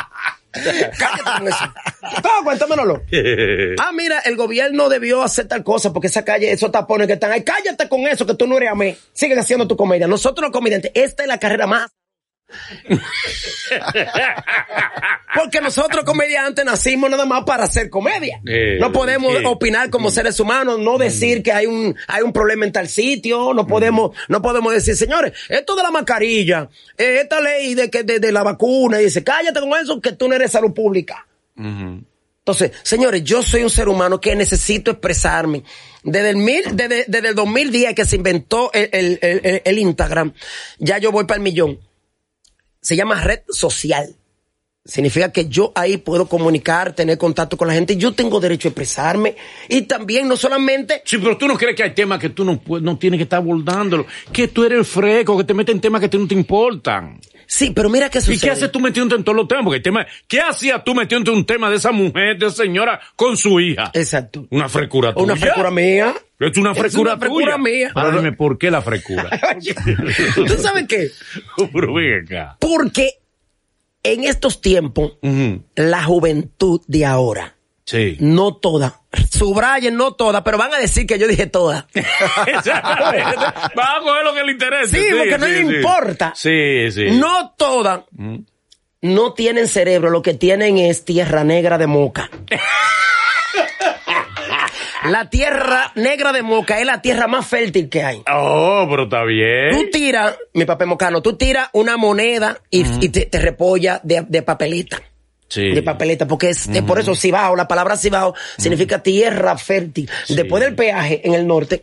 Cállate 0.52 1.38
con 1.38 1.48
eso. 1.48 1.74
Todo, 2.22 2.44
cuéntamelo. 2.44 3.02
ah, 3.78 3.92
mira, 3.92 4.20
el 4.20 4.36
gobierno 4.36 4.88
debió 4.88 5.22
hacer 5.22 5.48
tal 5.48 5.64
cosa 5.64 5.92
porque 5.92 6.08
esa 6.08 6.24
calle, 6.24 6.52
esos 6.52 6.70
tapones 6.70 7.06
que 7.06 7.14
están 7.14 7.32
ahí, 7.32 7.42
cállate 7.42 7.88
con 7.88 8.06
eso, 8.06 8.26
que 8.26 8.34
tú 8.34 8.46
no 8.46 8.56
eres 8.56 8.70
a 8.70 8.74
mí. 8.74 8.96
Siguen 9.12 9.38
haciendo 9.38 9.66
tu 9.66 9.76
comedia. 9.76 10.06
Nosotros 10.06 10.42
los 10.42 10.52
comediantes, 10.52 10.92
esta 10.94 11.22
es 11.22 11.28
la 11.28 11.38
carrera 11.38 11.66
más 11.66 11.90
Porque 15.34 15.60
nosotros 15.60 16.04
comediantes 16.04 16.64
nacimos 16.64 17.10
nada 17.10 17.24
más 17.24 17.44
para 17.44 17.64
hacer 17.64 17.88
comedia. 17.88 18.40
Eh, 18.46 18.76
no 18.80 18.92
podemos 18.92 19.32
opinar 19.46 19.90
como 19.90 20.10
seres 20.10 20.38
humanos, 20.40 20.78
no 20.78 20.98
decir 20.98 21.42
que 21.42 21.52
hay 21.52 21.66
un, 21.66 21.96
hay 22.06 22.22
un 22.22 22.32
problema 22.32 22.66
en 22.66 22.72
tal 22.72 22.88
sitio, 22.88 23.54
no 23.54 23.66
podemos, 23.66 24.14
no 24.28 24.42
podemos 24.42 24.72
decir, 24.74 24.94
señores, 24.96 25.32
esto 25.48 25.74
de 25.74 25.82
la 25.82 25.90
mascarilla, 25.90 26.68
eh, 26.98 27.20
esta 27.22 27.40
ley 27.40 27.74
de 27.74 27.90
que, 27.90 28.02
de, 28.02 28.18
de 28.20 28.32
la 28.32 28.42
vacuna, 28.42 29.00
y 29.00 29.04
dice, 29.04 29.24
cállate 29.24 29.60
con 29.60 29.72
eso 29.80 30.00
que 30.00 30.12
tú 30.12 30.28
no 30.28 30.34
eres 30.34 30.52
salud 30.52 30.72
pública. 30.74 31.26
Entonces, 31.56 32.72
señores, 32.82 33.22
yo 33.24 33.42
soy 33.42 33.62
un 33.62 33.70
ser 33.70 33.88
humano 33.88 34.20
que 34.20 34.34
necesito 34.34 34.90
expresarme. 34.90 35.62
Desde 36.02 36.30
el 36.30 36.36
mil, 36.36 36.62
desde, 36.74 37.04
desde 37.06 37.28
el 37.28 37.34
2010 37.36 37.94
que 37.94 38.04
se 38.04 38.16
inventó 38.16 38.70
el, 38.72 38.88
el, 38.92 39.18
el- 39.22 39.62
el 39.64 39.78
Instagram, 39.78 40.32
ya 40.78 40.98
yo 40.98 41.12
voy 41.12 41.24
para 41.24 41.36
el 41.36 41.42
millón. 41.42 41.78
Se 42.82 42.96
llama 42.96 43.22
red 43.22 43.42
social. 43.48 44.16
Significa 44.84 45.30
que 45.30 45.48
yo 45.48 45.70
ahí 45.76 45.96
puedo 45.96 46.26
comunicar, 46.26 46.92
tener 46.92 47.16
contacto 47.16 47.56
con 47.56 47.68
la 47.68 47.74
gente. 47.74 47.96
Yo 47.96 48.12
tengo 48.14 48.40
derecho 48.40 48.66
a 48.66 48.70
expresarme. 48.70 49.36
Y 49.68 49.82
también, 49.82 50.26
no 50.26 50.36
solamente, 50.36 51.02
Sí, 51.04 51.18
pero 51.18 51.36
tú 51.38 51.46
no 51.46 51.56
crees 51.56 51.76
que 51.76 51.84
hay 51.84 51.94
temas 51.94 52.18
que 52.18 52.30
tú 52.30 52.44
no, 52.44 52.58
puedes- 52.58 52.82
no 52.82 52.98
tienes 52.98 53.18
que 53.18 53.22
estar 53.24 53.38
abordándolo. 53.38 54.06
Que 54.32 54.48
tú 54.48 54.64
eres 54.64 54.78
el 54.78 54.84
freco, 54.84 55.38
que 55.38 55.44
te 55.44 55.54
meten 55.54 55.80
temas 55.80 56.00
que 56.00 56.08
ti 56.08 56.18
no 56.18 56.26
te 56.26 56.34
importan. 56.34 57.20
sí, 57.46 57.70
pero 57.70 57.88
mira 57.90 58.08
qué 58.10 58.20
sucede. 58.20 58.34
¿Y 58.36 58.38
qué 58.40 58.50
haces 58.50 58.72
tú 58.72 58.80
metiéndote 58.80 59.18
en 59.20 59.24
todos 59.24 59.36
los 59.36 59.46
temas? 59.46 59.62
Porque 59.62 59.76
el 59.76 59.82
tema, 59.84 60.04
¿qué 60.26 60.40
hacías 60.40 60.82
tú 60.82 60.94
metiéndote 60.96 61.30
en 61.30 61.36
un 61.38 61.46
tema 61.46 61.70
de 61.70 61.76
esa 61.76 61.92
mujer, 61.92 62.36
de 62.38 62.46
esa 62.46 62.64
señora, 62.64 62.98
con 63.14 63.36
su 63.36 63.60
hija? 63.60 63.90
Exacto. 63.94 64.46
Una 64.50 64.68
frecura 64.68 65.12
tuya. 65.14 65.24
Una 65.24 65.36
frecura 65.36 65.70
mía. 65.70 66.12
Es 66.40 66.56
una 66.56 66.72
Es 66.72 66.78
frecura 66.78 67.12
una 67.12 67.20
frecura 67.20 67.44
tuya. 67.56 67.58
mía. 67.58 67.92
Ahora 67.94 68.16
dime, 68.16 68.32
¿por 68.32 68.58
qué 68.58 68.68
la 68.68 68.82
frecura? 68.82 69.30
¿Tú 70.34 70.54
sabes 70.58 70.86
qué? 70.88 71.08
Porque 72.58 73.10
en 74.02 74.24
estos 74.24 74.60
tiempos, 74.60 75.12
la 75.74 76.02
juventud 76.04 76.80
de 76.86 77.04
ahora, 77.06 77.56
Sí. 77.84 78.16
No 78.20 78.54
toda. 78.56 79.02
Subrayen, 79.30 79.96
no 79.96 80.12
toda, 80.14 80.44
pero 80.44 80.56
van 80.56 80.72
a 80.72 80.78
decir 80.78 81.06
que 81.06 81.18
yo 81.18 81.26
dije 81.26 81.46
toda. 81.46 81.88
Exactamente. 81.94 83.36
Va 83.76 83.96
a 83.96 84.00
coger 84.00 84.24
lo 84.24 84.34
que 84.34 84.44
le 84.44 84.52
interesa. 84.52 84.96
Sí, 84.96 85.04
porque 85.16 85.38
no 85.38 85.46
le 85.46 85.60
importa. 85.60 86.32
Sí, 86.34 86.90
sí. 86.90 87.10
No 87.10 87.54
toda. 87.58 88.06
No 89.02 89.32
tienen 89.34 89.66
cerebro, 89.66 90.10
lo 90.10 90.22
que 90.22 90.34
tienen 90.34 90.78
es 90.78 91.04
tierra 91.04 91.44
negra 91.44 91.76
de 91.76 91.86
moca. 91.88 92.30
la 95.10 95.28
tierra 95.30 95.92
negra 95.94 96.32
de 96.32 96.42
moca 96.42 96.78
es 96.80 96.86
la 96.86 97.02
tierra 97.02 97.26
más 97.26 97.46
fértil 97.46 97.88
que 97.88 98.02
hay. 98.02 98.22
Oh, 98.32 98.86
pero 98.88 99.04
está 99.04 99.20
Tú 99.22 99.26
bien. 99.26 99.90
tiras, 99.90 100.36
mi 100.54 100.64
papel 100.64 100.86
mocano, 100.88 101.22
tú 101.22 101.36
tiras 101.36 101.68
una 101.72 101.96
moneda 101.96 102.58
y, 102.70 102.84
y 103.04 103.08
te, 103.08 103.26
te 103.26 103.38
repolla 103.38 104.00
de, 104.02 104.24
de 104.28 104.42
papelita. 104.42 105.02
Sí. 105.48 105.68
de 105.68 105.82
papeleta, 105.82 106.26
porque 106.26 106.48
es, 106.48 106.66
es 106.68 106.80
por 106.82 106.98
eso 106.98 107.14
Cibao, 107.14 107.54
la 107.54 107.68
palabra 107.68 107.98
Cibao 107.98 108.34
significa 108.56 109.02
tierra 109.02 109.58
fértil. 109.58 110.08
Después 110.30 110.62
del 110.64 110.74
peaje 110.74 111.20
en 111.26 111.34
el 111.34 111.46
norte, 111.46 111.82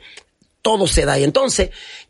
todo 0.63 0.87
se 0.87 1.05
da. 1.05 1.19
Y 1.19 1.23
entonces, 1.23 1.69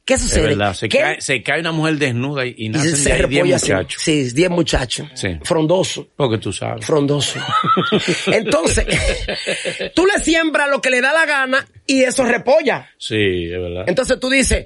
¿qué 0.09 0.15
Es 0.15 0.21
sucede? 0.21 0.41
verdad. 0.47 0.73
Se 0.73 0.89
Que- 0.89 0.97
cae, 0.97 1.21
se 1.21 1.43
cae 1.43 1.59
una 1.59 1.71
mujer 1.71 1.97
desnuda 1.97 2.43
y, 2.45 2.55
y 2.57 2.69
nacen 2.69 2.95
se 2.97 3.09
de 3.09 3.39
ahí 3.41 3.43
muchachos. 3.43 4.01
Sí, 4.03 4.23
diez 4.33 4.49
muchachos. 4.49 5.07
Sí. 5.13 5.37
Frondoso. 5.43 6.09
Porque 6.15 6.39
tú 6.39 6.51
sabes. 6.51 6.83
Frondoso. 6.83 7.39
Entonces, 8.27 8.85
tú 9.95 10.05
le 10.05 10.21
siembras 10.23 10.69
lo 10.69 10.81
que 10.81 10.89
le 10.89 11.01
da 11.01 11.13
la 11.13 11.25
gana 11.25 11.65
y 11.85 12.01
eso 12.03 12.25
repolla. 12.25 12.89
Sí, 12.97 13.45
es 13.45 13.51
verdad. 13.61 13.83
Entonces 13.87 14.19
tú 14.19 14.29
dices, 14.29 14.65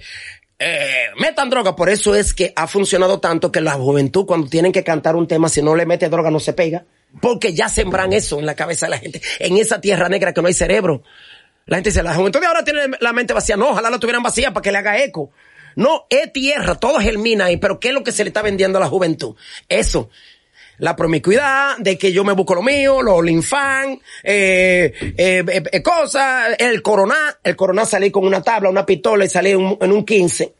eh, 0.59 1.07
metan 1.19 1.49
droga. 1.49 1.75
Por 1.75 1.89
eso 1.89 2.15
es 2.15 2.33
que 2.33 2.53
ha 2.55 2.65
funcionado 2.67 3.19
tanto 3.19 3.51
que 3.51 3.59
la 3.61 3.73
juventud, 3.73 4.25
cuando 4.25 4.47
tienen 4.47 4.71
que 4.71 4.83
cantar 4.83 5.15
un 5.15 5.27
tema, 5.27 5.49
si 5.49 5.61
no 5.61 5.75
le 5.75 5.85
mete 5.85 6.07
droga, 6.09 6.31
no 6.31 6.39
se 6.39 6.53
pega. 6.53 6.85
Porque 7.21 7.53
ya 7.53 7.69
sembran 7.69 8.11
eso 8.11 8.39
en 8.39 8.45
la 8.47 8.55
cabeza 8.55 8.87
de 8.87 8.89
la 8.91 8.97
gente. 8.97 9.21
En 9.39 9.55
esa 9.57 9.79
tierra 9.79 10.09
negra 10.09 10.33
que 10.33 10.41
no 10.41 10.47
hay 10.47 10.53
cerebro. 10.53 11.03
La 11.65 11.77
gente 11.77 11.89
dice, 11.89 12.03
la 12.03 12.13
juventud 12.13 12.43
ahora 12.43 12.63
tiene 12.63 12.81
la 12.99 13.13
mente 13.13 13.33
vacía. 13.33 13.55
No, 13.55 13.69
ojalá 13.69 13.89
la 13.89 13.99
tuvieran 13.99 14.23
vacía 14.23 14.53
para 14.53 14.61
que 14.61 14.71
le 14.71 14.77
haga 14.77 15.01
eco. 15.01 15.31
No, 15.75 16.05
es 16.09 16.31
tierra, 16.33 16.75
todo 16.75 16.99
germina 16.99 17.45
ahí. 17.45 17.57
Pero 17.57 17.79
¿qué 17.79 17.89
es 17.89 17.93
lo 17.93 18.03
que 18.03 18.11
se 18.11 18.23
le 18.23 18.29
está 18.29 18.41
vendiendo 18.41 18.77
a 18.77 18.81
la 18.81 18.87
juventud? 18.87 19.35
Eso. 19.67 20.09
La 20.79 20.95
promiscuidad, 20.95 21.77
de 21.77 21.97
que 21.97 22.11
yo 22.11 22.23
me 22.23 22.33
busco 22.33 22.55
lo 22.55 22.63
mío, 22.63 23.01
los 23.01 23.23
linfan, 23.23 23.99
eh, 24.23 24.91
eh, 25.17 25.63
eh, 25.71 25.83
cosas, 25.83 26.55
el 26.57 26.81
corona, 26.81 27.37
el 27.43 27.55
corona 27.55 27.85
salí 27.85 28.09
con 28.09 28.25
una 28.25 28.41
tabla, 28.41 28.69
una 28.69 28.85
pistola 28.85 29.23
y 29.23 29.29
salí 29.29 29.51
en 29.51 29.57
un, 29.57 29.77
en 29.79 29.91
un 29.91 30.03
15. 30.03 30.53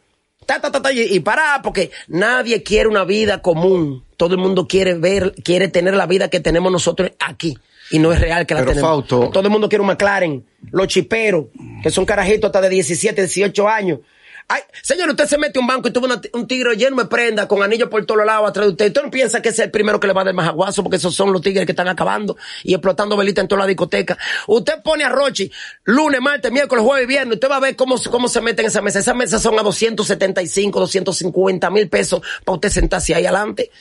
Ta, 0.46 0.62
ta, 0.62 0.72
ta, 0.72 0.82
ta, 0.82 0.92
y, 0.92 1.02
y 1.02 1.20
parar, 1.22 1.62
porque 1.64 1.90
nadie 2.08 2.62
quiere 2.62 2.88
una 2.88 3.06
vida 3.06 3.42
común. 3.42 4.06
Todo 4.16 4.36
el 4.36 4.40
mundo 4.40 4.68
quiere 4.68 4.94
ver, 4.94 5.34
quiere 5.44 5.68
tener 5.68 5.96
la 5.96 6.06
vida 6.06 6.30
que 6.30 6.40
tenemos 6.40 6.72
nosotros 6.72 7.12
aquí. 7.20 7.58
Y 7.94 8.00
no 8.00 8.12
es 8.12 8.20
real 8.20 8.46
que 8.46 8.54
la 8.56 8.62
Pero, 8.62 8.72
tenemos. 8.72 8.90
Todo 9.32 9.44
el 9.44 9.50
mundo 9.50 9.70
quiere 9.70 9.82
un 9.82 9.88
McLaren. 9.88 10.46
Los 10.72 10.88
chiperos, 10.88 11.46
que 11.82 11.90
son 11.92 12.06
carajitos 12.06 12.48
hasta 12.50 12.60
de 12.62 12.70
17, 12.70 13.22
18 13.22 13.70
años. 13.70 14.00
Ay, 14.46 14.62
señor, 14.82 15.10
usted 15.10 15.26
se 15.26 15.38
mete 15.38 15.58
a 15.58 15.62
un 15.62 15.68
banco 15.68 15.88
y 15.88 15.92
tuvo 15.92 16.06
una- 16.06 16.20
un 16.34 16.46
tigre 16.48 16.76
lleno 16.76 16.98
de 16.98 17.06
prenda 17.06 17.48
con 17.48 17.64
anillos 17.64 17.88
por 17.88 18.06
todos 18.06 18.26
lados 18.26 18.50
atrás 18.50 18.66
de 18.66 18.72
usted. 18.74 18.88
Usted 18.88 19.04
no 19.04 19.10
piensa 19.10 19.42
que 19.42 19.50
es 19.50 19.60
el 19.60 19.72
primero 19.72 20.02
que 20.02 20.08
le 20.08 20.12
va 20.14 20.22
a 20.22 20.26
dar 20.26 20.34
más 20.34 20.50
aguazo 20.50 20.84
porque 20.84 20.98
esos 20.98 21.16
son 21.16 21.32
los 21.32 21.42
tigres 21.42 21.66
que 21.66 21.72
están 21.72 21.88
acabando 21.88 22.36
y 22.64 22.74
explotando 22.74 23.16
velita 23.16 23.40
en 23.40 23.48
toda 23.48 23.62
la 23.62 23.68
discoteca. 23.68 24.18
Usted 24.48 24.82
pone 24.84 25.06
a 25.06 25.10
Rochi 25.10 25.50
lunes, 25.86 26.20
martes, 26.20 26.52
miércoles, 26.52 26.84
jueves 26.84 27.06
y 27.06 27.08
viernes. 27.08 27.36
Usted 27.36 27.50
va 27.50 27.56
a 27.56 27.60
ver 27.62 27.76
cómo, 27.78 27.96
cómo 28.12 28.28
se 28.28 28.42
mete 28.42 28.62
en 28.64 28.68
esa 28.68 28.82
mesa. 28.82 29.00
Esas 29.00 29.16
mesas 29.16 29.42
son 29.42 29.58
a 29.58 29.64
275, 29.64 30.78
250 30.80 31.70
mil 31.70 31.88
pesos 31.90 32.22
para 32.44 32.56
usted 32.56 32.70
sentarse 32.70 33.16
ahí 33.16 33.24
adelante. 33.26 33.72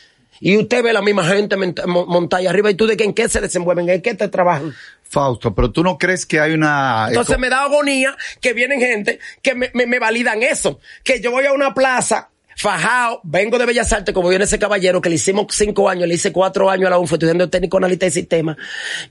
Y 0.44 0.56
usted 0.56 0.82
ve 0.82 0.92
la 0.92 1.02
misma 1.02 1.24
gente 1.24 1.56
mont- 1.56 1.86
mo- 1.86 2.04
montada 2.06 2.50
arriba 2.50 2.68
y 2.68 2.74
tú 2.74 2.86
de 2.88 2.96
que 2.96 3.04
en 3.04 3.14
qué 3.14 3.28
se 3.28 3.40
desenvuelven, 3.40 3.88
en 3.88 4.02
qué 4.02 4.14
te 4.14 4.26
trabajan. 4.28 4.74
Fausto, 5.04 5.54
pero 5.54 5.70
tú 5.70 5.84
no 5.84 5.98
crees 5.98 6.26
que 6.26 6.40
hay 6.40 6.52
una... 6.52 7.06
Entonces 7.08 7.38
me 7.38 7.48
da 7.48 7.62
agonía 7.62 8.16
que 8.40 8.52
vienen 8.52 8.80
gente 8.80 9.20
que 9.40 9.54
me, 9.54 9.70
me, 9.72 9.86
me 9.86 9.98
validan 10.00 10.42
eso. 10.42 10.80
Que 11.04 11.20
yo 11.20 11.30
voy 11.30 11.44
a 11.46 11.52
una 11.52 11.74
plaza, 11.74 12.30
fajao, 12.56 13.20
vengo 13.22 13.56
de 13.58 13.66
Bellas 13.66 13.92
Artes, 13.92 14.12
como 14.14 14.30
viene 14.30 14.44
ese 14.46 14.58
caballero, 14.58 15.00
que 15.00 15.10
le 15.10 15.14
hicimos 15.14 15.46
cinco 15.50 15.88
años, 15.88 16.08
le 16.08 16.14
hice 16.14 16.32
cuatro 16.32 16.68
años 16.70 16.88
a 16.88 16.90
la 16.90 16.98
UNFO, 16.98 17.14
estudiando 17.14 17.48
técnico 17.48 17.76
analista 17.76 18.06
de 18.06 18.10
sistema, 18.10 18.56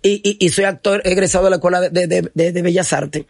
y, 0.02 0.22
y, 0.28 0.46
y 0.46 0.50
soy 0.50 0.65
actor 0.65 1.02
egresado 1.06 1.46
de 1.46 1.50
la 1.52 1.56
Escuela 1.58 1.80
de, 1.82 2.08
de, 2.08 2.30
de- 2.34 2.52
de 2.52 2.62
Bellas 2.62 2.91
Artes. 2.94 3.24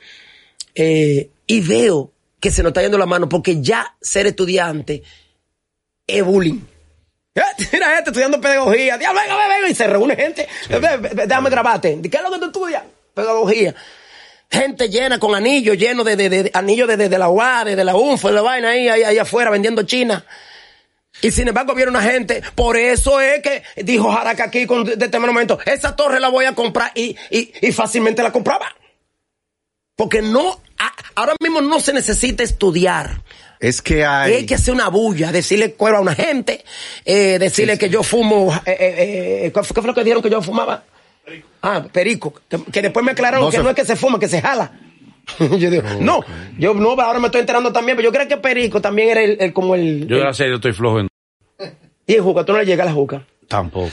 Eh, 0.74 1.30
y 1.46 1.62
veo 1.62 2.12
que 2.40 2.50
se 2.52 2.64
nos 2.64 2.72
está 2.72 2.82
yendo 2.82 2.98
la 2.98 3.06
mano, 3.06 3.30
porque 3.30 3.62
ya 3.62 3.96
ser 4.02 4.26
estudiante 4.28 5.04
es 6.08 6.24
bullying. 6.24 6.62
Eh, 7.36 7.42
Mira 7.72 7.98
este 7.98 8.10
estudiando 8.10 8.42
pedagogía. 8.42 8.98
Diablo, 8.98 9.22
venga, 9.22 9.36
venga, 9.38 9.56
venga. 9.56 9.70
Y 9.70 9.76
se 9.76 9.88
reúne 9.88 10.16
gente. 10.16 10.48
Ve, 10.70 11.26
Déjame 11.28 11.50
grabarte. 11.50 12.00
¿Qué 12.02 12.18
es 12.18 12.24
lo 12.24 12.32
que 12.32 12.40
tú 12.40 12.46
estudias? 12.46 12.84
Pedagogía. 13.14 13.74
Gente 14.50 14.90
llena 14.90 15.18
con 15.18 15.34
anillos, 15.34 15.78
llenos 15.78 16.06
de, 16.06 16.18
de, 16.18 16.30
de- 16.30 16.52
anillos 16.54 16.88
de, 16.90 16.98
de, 16.98 17.18
la 17.18 17.30
UA, 17.30 17.64
de, 17.66 17.76
de 17.78 17.84
la 17.86 17.96
UNFO, 17.96 18.28
de 18.28 18.34
la 18.34 18.42
vaina 18.42 18.70
ahí, 18.72 18.90
ahí, 18.90 19.04
ahí 19.04 19.18
afuera 19.18 19.50
vendiendo 19.50 19.84
China. 19.84 20.26
Y 21.22 21.32
sin 21.32 21.48
embargo 21.48 21.74
viene 21.74 21.90
una 21.92 22.02
gente, 22.02 22.42
por 22.56 22.76
eso 22.76 23.22
es 23.22 23.42
que 23.42 23.64
dijo 23.78 24.12
Jaraca 24.12 24.46
aquí 24.46 24.66
con 24.66 24.84
de 24.86 25.06
este 25.06 25.20
momento, 25.20 25.60
esa 25.66 25.96
torre 25.96 26.20
la 26.20 26.30
voy 26.30 26.46
a 26.46 26.56
comprar 26.56 26.92
y, 26.96 27.16
y, 27.30 27.54
y 27.62 27.72
fácilmente 27.72 28.24
la 28.24 28.32
compraba. 28.32 28.74
Porque 30.02 30.24
no, 30.24 30.60
a- 30.80 30.94
ahora 31.14 31.36
mismo 31.40 31.62
no 31.62 31.80
se 31.80 31.94
necesita 31.94 32.42
estudiar. 32.42 33.22
Es 33.60 33.84
que 33.84 34.04
hay... 34.04 34.34
Hay 34.34 34.46
que 34.48 34.56
hacer 34.56 34.74
una 34.74 34.88
bulla, 34.90 35.32
decirle 35.32 35.74
cuero 35.74 35.98
a 35.98 36.02
una 36.02 36.16
gente, 36.16 36.66
eh, 37.06 37.38
decirle 37.38 37.78
que 37.78 37.88
yo 37.88 38.02
fumo, 38.02 38.52
eh, 38.66 38.72
eh, 38.80 39.46
eh, 39.46 39.52
¿qué 39.54 39.62
fue 39.64 39.84
lo 39.84 39.94
que 39.94 40.04
dijeron 40.04 40.24
que 40.24 40.32
yo 40.32 40.42
fumaba? 40.42 40.84
Ah, 41.62 41.86
perico. 41.92 42.34
Que, 42.50 42.58
que 42.72 42.82
después 42.82 43.06
me 43.06 43.12
aclararon 43.12 43.46
No 43.46 43.52
que 43.52 43.58
se- 43.58 43.64
no 43.64 43.70
es 43.70 43.76
que 43.76 43.86
se 43.86 43.96
fuma, 43.96 44.18
que 44.20 44.28
se 44.28 44.42
jala. 44.42 44.72
yo 45.40 45.70
digo, 45.70 45.84
no, 46.00 46.22
yo 46.58 46.74
no, 46.74 47.00
ahora 47.00 47.20
me 47.20 47.28
estoy 47.28 47.42
enterando 47.42 47.72
también, 47.72 47.96
pero 47.96 48.10
yo 48.10 48.12
creo 48.12 48.28
que 48.28 48.38
perico 48.38 48.82
también 48.82 49.10
era 49.10 49.22
el, 49.22 49.38
el- 49.40 49.54
como 49.54 49.76
el, 49.76 50.08
Yo, 50.08 50.16
el- 50.16 50.22
gracias 50.24 50.46
a 50.46 50.48
Dios, 50.48 50.56
estoy 50.58 50.74
flojo 50.74 51.00
en... 51.02 51.08
y 52.08 52.14
el 52.16 52.22
juca, 52.22 52.44
tú 52.44 52.54
no 52.54 52.58
le 52.58 52.66
llegas 52.66 52.88
a 52.88 52.90
la 52.90 52.96
juca. 52.96 53.24
Tampoco. 53.52 53.92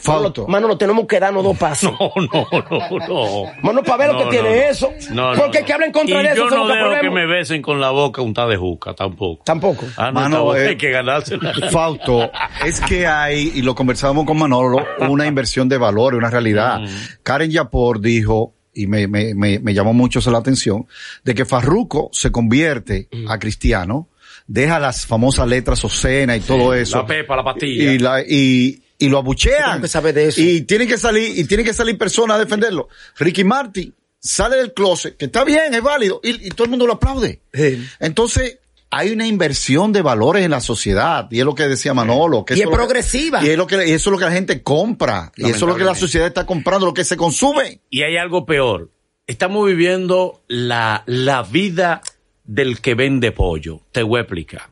Fausto. 0.00 0.46
Mano, 0.48 0.66
nos 0.68 0.78
tenemos 0.78 1.06
que 1.06 1.20
darnos 1.20 1.44
dos 1.44 1.58
pasos. 1.58 1.92
No, 2.00 2.12
no, 2.16 2.46
no, 2.70 3.06
no. 3.08 3.52
Mano, 3.62 3.82
para 3.82 3.96
ver 3.98 4.06
lo 4.08 4.12
No, 4.14 4.18
que 4.18 4.24
no, 4.24 4.30
tiene 4.30 4.48
no. 4.48 4.70
eso. 4.70 4.92
No, 5.10 5.34
no, 5.34 5.42
Porque 5.42 5.60
no. 5.60 5.66
que 5.66 5.72
hablen 5.74 5.92
contra 5.92 6.20
y 6.20 6.22
de 6.24 6.32
eso 6.32 6.48
yo 6.48 6.56
no 6.56 6.66
dejo 6.68 7.00
que 7.00 7.10
me 7.10 7.26
besen 7.26 7.60
con 7.60 7.80
la 7.80 7.90
boca 7.90 8.22
untada 8.22 8.48
de 8.48 8.56
juca, 8.56 8.94
tampoco. 8.94 9.42
Tampoco. 9.44 9.84
Ah, 9.96 10.06
no, 10.06 10.12
Mano, 10.12 10.28
esta 10.28 10.40
boca 10.44 10.62
eh, 10.62 10.68
hay 10.68 10.76
que 10.76 10.90
ganársela. 10.90 11.52
Fausto, 11.70 12.30
es 12.64 12.80
que 12.80 13.06
hay, 13.06 13.52
y 13.56 13.62
lo 13.62 13.74
conversábamos 13.74 14.24
con 14.24 14.38
Manolo, 14.38 14.78
una 15.00 15.26
inversión 15.26 15.68
de 15.68 15.76
valor, 15.76 16.14
una 16.14 16.30
realidad. 16.30 16.80
Karen 17.22 17.50
Yapor 17.50 18.00
dijo, 18.00 18.54
y 18.72 18.86
me, 18.86 19.06
me, 19.06 19.34
me, 19.34 19.58
me 19.58 19.74
llamó 19.74 19.92
mucho 19.92 20.20
la 20.30 20.38
atención, 20.38 20.86
de 21.24 21.34
que 21.34 21.44
Farruco 21.44 22.08
se 22.12 22.30
convierte 22.32 23.08
a 23.28 23.38
cristiano, 23.38 24.08
deja 24.46 24.78
las 24.78 25.04
famosas 25.06 25.46
letras 25.46 25.84
obscenas 25.84 26.38
y 26.38 26.40
todo 26.40 26.72
eso. 26.72 26.98
La 26.98 27.06
pepa, 27.06 27.36
la 27.36 27.44
pastilla. 27.44 27.92
Y, 27.92 27.98
la, 27.98 28.22
y, 28.22 28.82
y 29.00 29.08
lo 29.08 29.18
abuchean. 29.18 29.70
tengo 29.72 29.82
que 29.82 29.88
saber 29.88 30.14
de 30.14 30.28
eso. 30.28 30.40
Y 30.40 30.60
tienen 30.62 30.86
que 30.86 30.96
salir, 30.98 31.36
y 31.36 31.44
tienen 31.44 31.66
que 31.66 31.72
salir 31.74 31.98
personas 31.98 32.36
a 32.36 32.40
defenderlo. 32.40 32.88
Ricky 33.18 33.42
Martin 33.42 33.92
sale 34.20 34.56
del 34.56 34.72
closet, 34.74 35.16
que 35.16 35.24
está 35.24 35.42
bien, 35.44 35.74
es 35.74 35.82
válido, 35.82 36.20
y, 36.22 36.46
y 36.46 36.50
todo 36.50 36.64
el 36.66 36.70
mundo 36.70 36.86
lo 36.86 36.92
aplaude. 36.94 37.40
Sí. 37.52 37.84
Entonces, 37.98 38.58
hay 38.90 39.10
una 39.12 39.26
inversión 39.26 39.92
de 39.92 40.02
valores 40.02 40.44
en 40.44 40.50
la 40.50 40.60
sociedad 40.60 41.28
y 41.30 41.38
es 41.38 41.44
lo 41.44 41.54
que 41.54 41.68
decía 41.68 41.94
Manolo. 41.94 42.44
Que 42.44 42.54
Y 42.54 42.60
es 42.60 42.66
que- 42.66 42.72
progresiva. 42.72 43.42
y 43.44 43.48
es 43.50 43.56
lo 43.56 43.66
que, 43.66 43.76
y 43.88 43.92
eso 43.92 44.10
es 44.10 44.12
lo 44.12 44.18
que 44.18 44.24
la 44.24 44.32
gente 44.32 44.62
compra. 44.62 45.32
Y 45.36 45.44
eso 45.44 45.54
es 45.54 45.62
lo 45.62 45.76
que 45.76 45.84
la 45.84 45.94
sociedad 45.94 46.26
está 46.26 46.44
comprando, 46.44 46.86
lo 46.86 46.94
que 46.94 47.04
se 47.04 47.16
consume. 47.16 47.80
Y 47.88 48.02
hay 48.02 48.16
algo 48.16 48.44
peor. 48.44 48.90
Estamos 49.26 49.64
viviendo 49.66 50.42
la, 50.48 51.04
la 51.06 51.42
vida 51.44 52.02
del 52.44 52.80
que 52.80 52.94
vende 52.96 53.30
pollo. 53.30 53.80
Te 53.92 54.02
voy 54.02 54.18
a 54.18 54.22
explicar. 54.22 54.62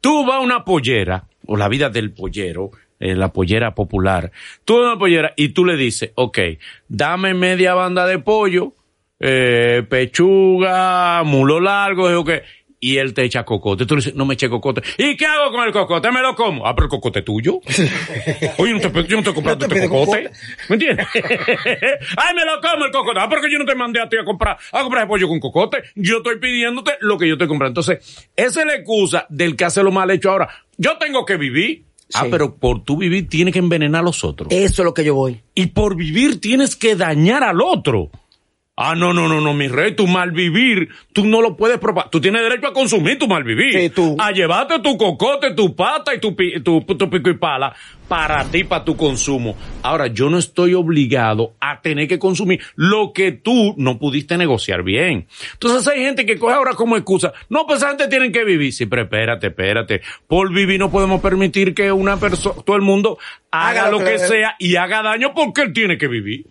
Tú 0.00 0.24
vas 0.24 0.36
a 0.36 0.40
una 0.40 0.64
pollera, 0.64 1.26
o 1.46 1.56
la 1.56 1.68
vida 1.68 1.90
del 1.90 2.12
pollero, 2.12 2.70
eh, 3.00 3.14
la 3.14 3.32
pollera 3.32 3.74
popular. 3.74 4.32
Tú 4.64 4.78
una 4.78 4.98
pollera 4.98 5.32
y 5.36 5.50
tú 5.50 5.64
le 5.64 5.76
dices, 5.76 6.12
ok, 6.14 6.38
dame 6.88 7.34
media 7.34 7.74
banda 7.74 8.06
de 8.06 8.18
pollo, 8.18 8.74
eh, 9.20 9.84
pechuga, 9.88 11.22
mulo 11.24 11.60
largo. 11.60 12.08
Y 12.80 12.98
él 12.98 13.12
te 13.12 13.24
echa 13.24 13.44
cocote. 13.44 13.86
Tú 13.86 13.96
le 13.96 13.98
dices, 13.98 14.14
no 14.14 14.24
me 14.24 14.34
eche 14.34 14.48
cocote. 14.48 14.82
¿Y 14.98 15.16
qué 15.16 15.26
hago 15.26 15.50
con 15.50 15.66
el 15.66 15.72
cocote? 15.72 16.12
¿Me 16.12 16.22
lo 16.22 16.36
como? 16.36 16.64
Ah, 16.64 16.76
pero 16.76 16.84
el 16.84 16.90
cocote 16.90 17.18
es 17.20 17.24
tuyo. 17.24 17.60
Oye, 18.58 18.72
no 18.74 18.80
te, 18.80 19.04
yo 19.04 19.16
no 19.16 19.22
te 19.24 19.30
he 19.30 19.34
comprado 19.34 19.58
No 19.58 19.66
te 19.66 19.74
este 19.74 19.88
cocote. 19.88 20.30
¿Me 20.68 20.74
entiendes? 20.74 21.06
Ay, 21.14 22.34
me 22.36 22.44
lo 22.44 22.60
como 22.60 22.84
el 22.84 22.92
cocote. 22.92 23.18
Ah, 23.20 23.28
porque 23.28 23.50
yo 23.50 23.58
no 23.58 23.64
te 23.64 23.74
mandé 23.74 24.00
a 24.00 24.08
ti 24.08 24.16
a 24.16 24.24
comprar, 24.24 24.56
a 24.70 24.82
comprar 24.82 25.02
el 25.02 25.08
pollo 25.08 25.26
con 25.26 25.40
cocote. 25.40 25.82
Yo 25.96 26.18
estoy 26.18 26.38
pidiéndote 26.38 26.92
lo 27.00 27.18
que 27.18 27.26
yo 27.26 27.34
estoy 27.34 27.48
comprando. 27.48 27.80
Entonces, 27.80 28.28
esa 28.36 28.60
es 28.60 28.66
la 28.66 28.74
excusa 28.74 29.26
del 29.28 29.56
que 29.56 29.64
hace 29.64 29.82
lo 29.82 29.90
mal 29.90 30.10
hecho 30.12 30.30
ahora. 30.30 30.48
Yo 30.76 30.98
tengo 30.98 31.24
que 31.24 31.36
vivir. 31.36 31.87
Ah, 32.14 32.22
Sí. 32.24 32.28
pero 32.30 32.56
por 32.56 32.84
tu 32.84 32.96
vivir 32.96 33.28
tienes 33.28 33.52
que 33.52 33.58
envenenar 33.58 34.00
a 34.00 34.04
los 34.04 34.24
otros. 34.24 34.48
Eso 34.50 34.82
es 34.82 34.84
lo 34.84 34.94
que 34.94 35.04
yo 35.04 35.14
voy. 35.14 35.42
Y 35.54 35.66
por 35.68 35.94
vivir 35.94 36.40
tienes 36.40 36.74
que 36.76 36.96
dañar 36.96 37.44
al 37.44 37.60
otro. 37.60 38.10
Ah, 38.80 38.94
no, 38.94 39.12
no, 39.12 39.26
no, 39.26 39.40
no, 39.40 39.54
mi 39.54 39.66
rey, 39.66 39.96
tu 39.96 40.06
mal 40.06 40.30
vivir, 40.30 40.88
tú 41.12 41.26
no 41.26 41.42
lo 41.42 41.56
puedes 41.56 41.78
propagar. 41.78 42.10
Tú 42.10 42.20
tienes 42.20 42.42
derecho 42.42 42.68
a 42.68 42.72
consumir 42.72 43.18
tu 43.18 43.26
mal 43.26 43.42
vivir. 43.42 43.72
Sí, 43.72 43.90
tú. 43.90 44.14
A 44.20 44.30
llevarte 44.30 44.78
tu 44.78 44.96
cocote, 44.96 45.52
tu 45.54 45.74
pata 45.74 46.14
y 46.14 46.20
tu, 46.20 46.36
pi- 46.36 46.60
tu, 46.60 46.80
tu 46.82 47.10
pico 47.10 47.28
y 47.28 47.34
pala 47.34 47.74
para 48.06 48.44
ti, 48.44 48.62
para 48.62 48.84
tu 48.84 48.96
consumo. 48.96 49.56
Ahora, 49.82 50.06
yo 50.06 50.30
no 50.30 50.38
estoy 50.38 50.74
obligado 50.74 51.54
a 51.60 51.80
tener 51.82 52.06
que 52.06 52.20
consumir 52.20 52.60
lo 52.76 53.12
que 53.12 53.32
tú 53.32 53.74
no 53.76 53.98
pudiste 53.98 54.38
negociar 54.38 54.84
bien. 54.84 55.26
Entonces 55.54 55.86
hay 55.88 56.00
gente 56.04 56.24
que 56.24 56.38
coge 56.38 56.54
ahora 56.54 56.74
como 56.74 56.96
excusa. 56.96 57.32
No, 57.50 57.66
pues 57.66 57.84
gente 57.84 58.06
tienen 58.06 58.30
que 58.30 58.44
vivir. 58.44 58.72
Sí, 58.72 58.86
pero 58.86 59.02
espérate, 59.02 59.48
espérate. 59.48 60.02
Por 60.28 60.52
vivir 60.54 60.78
no 60.78 60.88
podemos 60.90 61.20
permitir 61.20 61.74
que 61.74 61.90
una 61.90 62.16
persona, 62.18 62.54
todo 62.64 62.76
el 62.76 62.82
mundo 62.82 63.18
haga, 63.50 63.80
Haga 63.86 63.90
lo 63.90 63.98
que 63.98 64.18
sea 64.20 64.54
y 64.60 64.76
haga 64.76 65.02
daño 65.02 65.32
porque 65.34 65.62
él 65.62 65.72
tiene 65.72 65.98
que 65.98 66.06
vivir. 66.06 66.46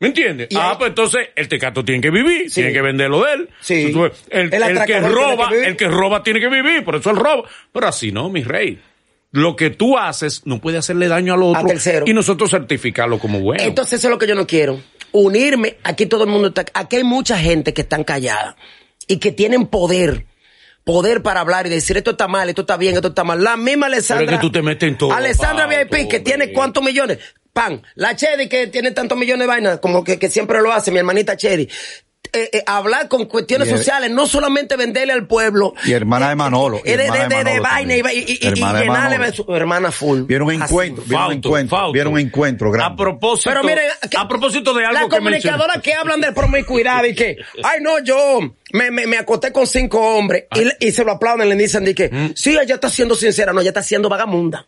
¿Me 0.00 0.08
entiendes? 0.08 0.48
Ah, 0.54 0.76
pues 0.78 0.90
entonces 0.90 1.28
el 1.34 1.48
tecato 1.48 1.84
tiene 1.84 2.00
que 2.00 2.10
vivir, 2.10 2.48
Sí. 2.48 2.56
tiene 2.60 2.72
que 2.72 2.80
vender 2.82 3.10
lo 3.10 3.24
de 3.24 3.32
él. 3.32 3.48
Sí. 3.60 3.86
Entonces, 3.86 4.24
el, 4.30 4.52
El 4.54 4.62
el 4.62 4.84
que 4.84 5.00
roba, 5.00 5.48
que 5.48 5.64
el 5.66 5.76
que 5.76 5.88
roba 5.88 6.22
tiene 6.22 6.38
que 6.40 6.48
vivir, 6.48 6.84
por 6.84 6.94
eso 6.96 7.10
él 7.10 7.16
roba. 7.16 7.48
Pero 7.72 7.88
así 7.88 8.12
no, 8.12 8.28
mi 8.28 8.42
rey. 8.44 8.80
Lo 9.32 9.56
que 9.56 9.70
tú 9.70 9.98
haces 9.98 10.42
no 10.46 10.60
puede 10.60 10.78
hacerle 10.78 11.08
daño 11.08 11.34
al 11.34 11.42
otro. 11.42 11.66
tercero. 11.66 12.04
Y 12.08 12.14
nosotros 12.14 12.50
certificarlo 12.50 13.18
como 13.18 13.40
bueno. 13.40 13.62
Entonces 13.62 13.98
eso 13.98 14.08
es 14.08 14.12
lo 14.12 14.18
que 14.18 14.26
yo 14.28 14.34
no 14.36 14.46
quiero. 14.46 14.80
Unirme, 15.10 15.76
aquí 15.82 16.06
todo 16.06 16.24
el 16.24 16.30
mundo 16.30 16.48
está, 16.48 16.64
aquí 16.74 16.96
hay 16.96 17.04
mucha 17.04 17.36
gente 17.38 17.74
que 17.74 17.80
están 17.82 18.04
callada 18.04 18.56
y 19.06 19.18
que 19.18 19.32
tienen 19.32 19.66
poder. 19.66 20.26
Poder 20.84 21.22
para 21.22 21.40
hablar 21.40 21.66
y 21.66 21.70
decir 21.70 21.98
esto 21.98 22.12
está 22.12 22.28
mal, 22.28 22.48
esto 22.48 22.62
está 22.62 22.78
bien, 22.78 22.94
esto 22.94 23.08
está 23.08 23.22
mal. 23.24 23.42
La 23.44 23.58
misma 23.58 23.86
Alessandra. 23.86 24.24
Pero 24.24 24.36
es 24.36 24.40
que 24.40 24.46
tú 24.46 24.52
te 24.52 24.62
metes 24.62 24.88
en 24.88 24.96
todo, 24.96 25.12
Alessandra 25.12 25.66
VIP, 25.66 26.08
que 26.08 26.20
tiene 26.20 26.52
cuántos 26.52 26.82
millones. 26.82 27.18
La 27.96 28.14
Chedi, 28.14 28.48
que 28.48 28.68
tiene 28.68 28.92
tantos 28.92 29.18
millones 29.18 29.40
de 29.40 29.46
vainas, 29.46 29.78
como 29.80 30.04
que, 30.04 30.18
que 30.18 30.30
siempre 30.30 30.60
lo 30.60 30.72
hace, 30.72 30.92
mi 30.92 30.98
hermanita 30.98 31.36
Chedi. 31.36 31.68
Eh, 32.32 32.50
eh, 32.52 32.62
hablar 32.66 33.08
con 33.08 33.24
cuestiones 33.26 33.68
Y 33.68 33.72
el- 33.72 33.78
sociales, 33.78 34.10
no 34.10 34.26
solamente 34.26 34.76
venderle 34.76 35.12
al 35.12 35.26
pueblo. 35.26 35.74
Y 35.84 35.92
hermana 35.92 36.28
de 36.28 36.36
Manolo, 36.36 36.80
y 36.84 36.90
Eh, 36.90 36.96
de, 36.96 37.04
hermana 37.04 37.28
de, 37.28 37.36
de 37.36 37.44
de, 37.44 37.50
de 37.52 37.60
vaina 37.60 37.96
y, 37.96 38.00
y, 38.00 38.02
y- 38.02 38.38
y 38.42 38.46
Hermana 38.48 38.80
llenarle 38.80 39.32
su 39.32 39.54
hermana 39.54 39.90
full. 39.92 40.22
Vieron 40.22 40.48
un 40.48 40.62
encuentro, 40.62 41.04
vieron 41.06 41.26
un 41.26 41.32
encuentro, 41.32 41.92
vieron 41.92 42.12
un 42.14 42.18
encuentro 42.18 42.70
grande. 42.70 42.92
A 42.94 42.96
propósito, 42.96 43.50
Pero 43.50 43.62
miren, 43.64 43.84
que- 44.10 44.16
a 44.16 44.28
propósito 44.28 44.74
de 44.74 44.84
algo 44.86 45.00
las 45.00 45.08
que 45.10 45.16
comunicadoras 45.16 45.82
que 45.82 45.94
hablan 45.94 46.20
de 46.20 46.32
promiscuidad 46.32 47.04
y 47.04 47.14
que, 47.14 47.36
ay 47.64 47.80
no, 47.80 47.98
yo 48.00 48.40
me, 48.72 48.90
me, 48.90 49.06
me 49.06 49.16
acosté 49.18 49.52
con 49.52 49.66
cinco 49.66 49.98
hombres 50.00 50.44
y, 50.54 50.64
le- 50.64 50.76
y 50.80 50.90
se 50.92 51.04
lo 51.04 51.12
aplauden, 51.12 51.48
le 51.48 51.56
dicen 51.56 51.84
de 51.84 51.94
que, 51.94 52.08
Mm. 52.10 52.32
sí, 52.34 52.50
ella 52.60 52.74
está 52.74 52.90
siendo 52.90 53.14
sincera, 53.14 53.52
no, 53.52 53.60
ella 53.60 53.70
está 53.70 53.82
siendo 53.82 54.08
vagamunda. 54.08 54.66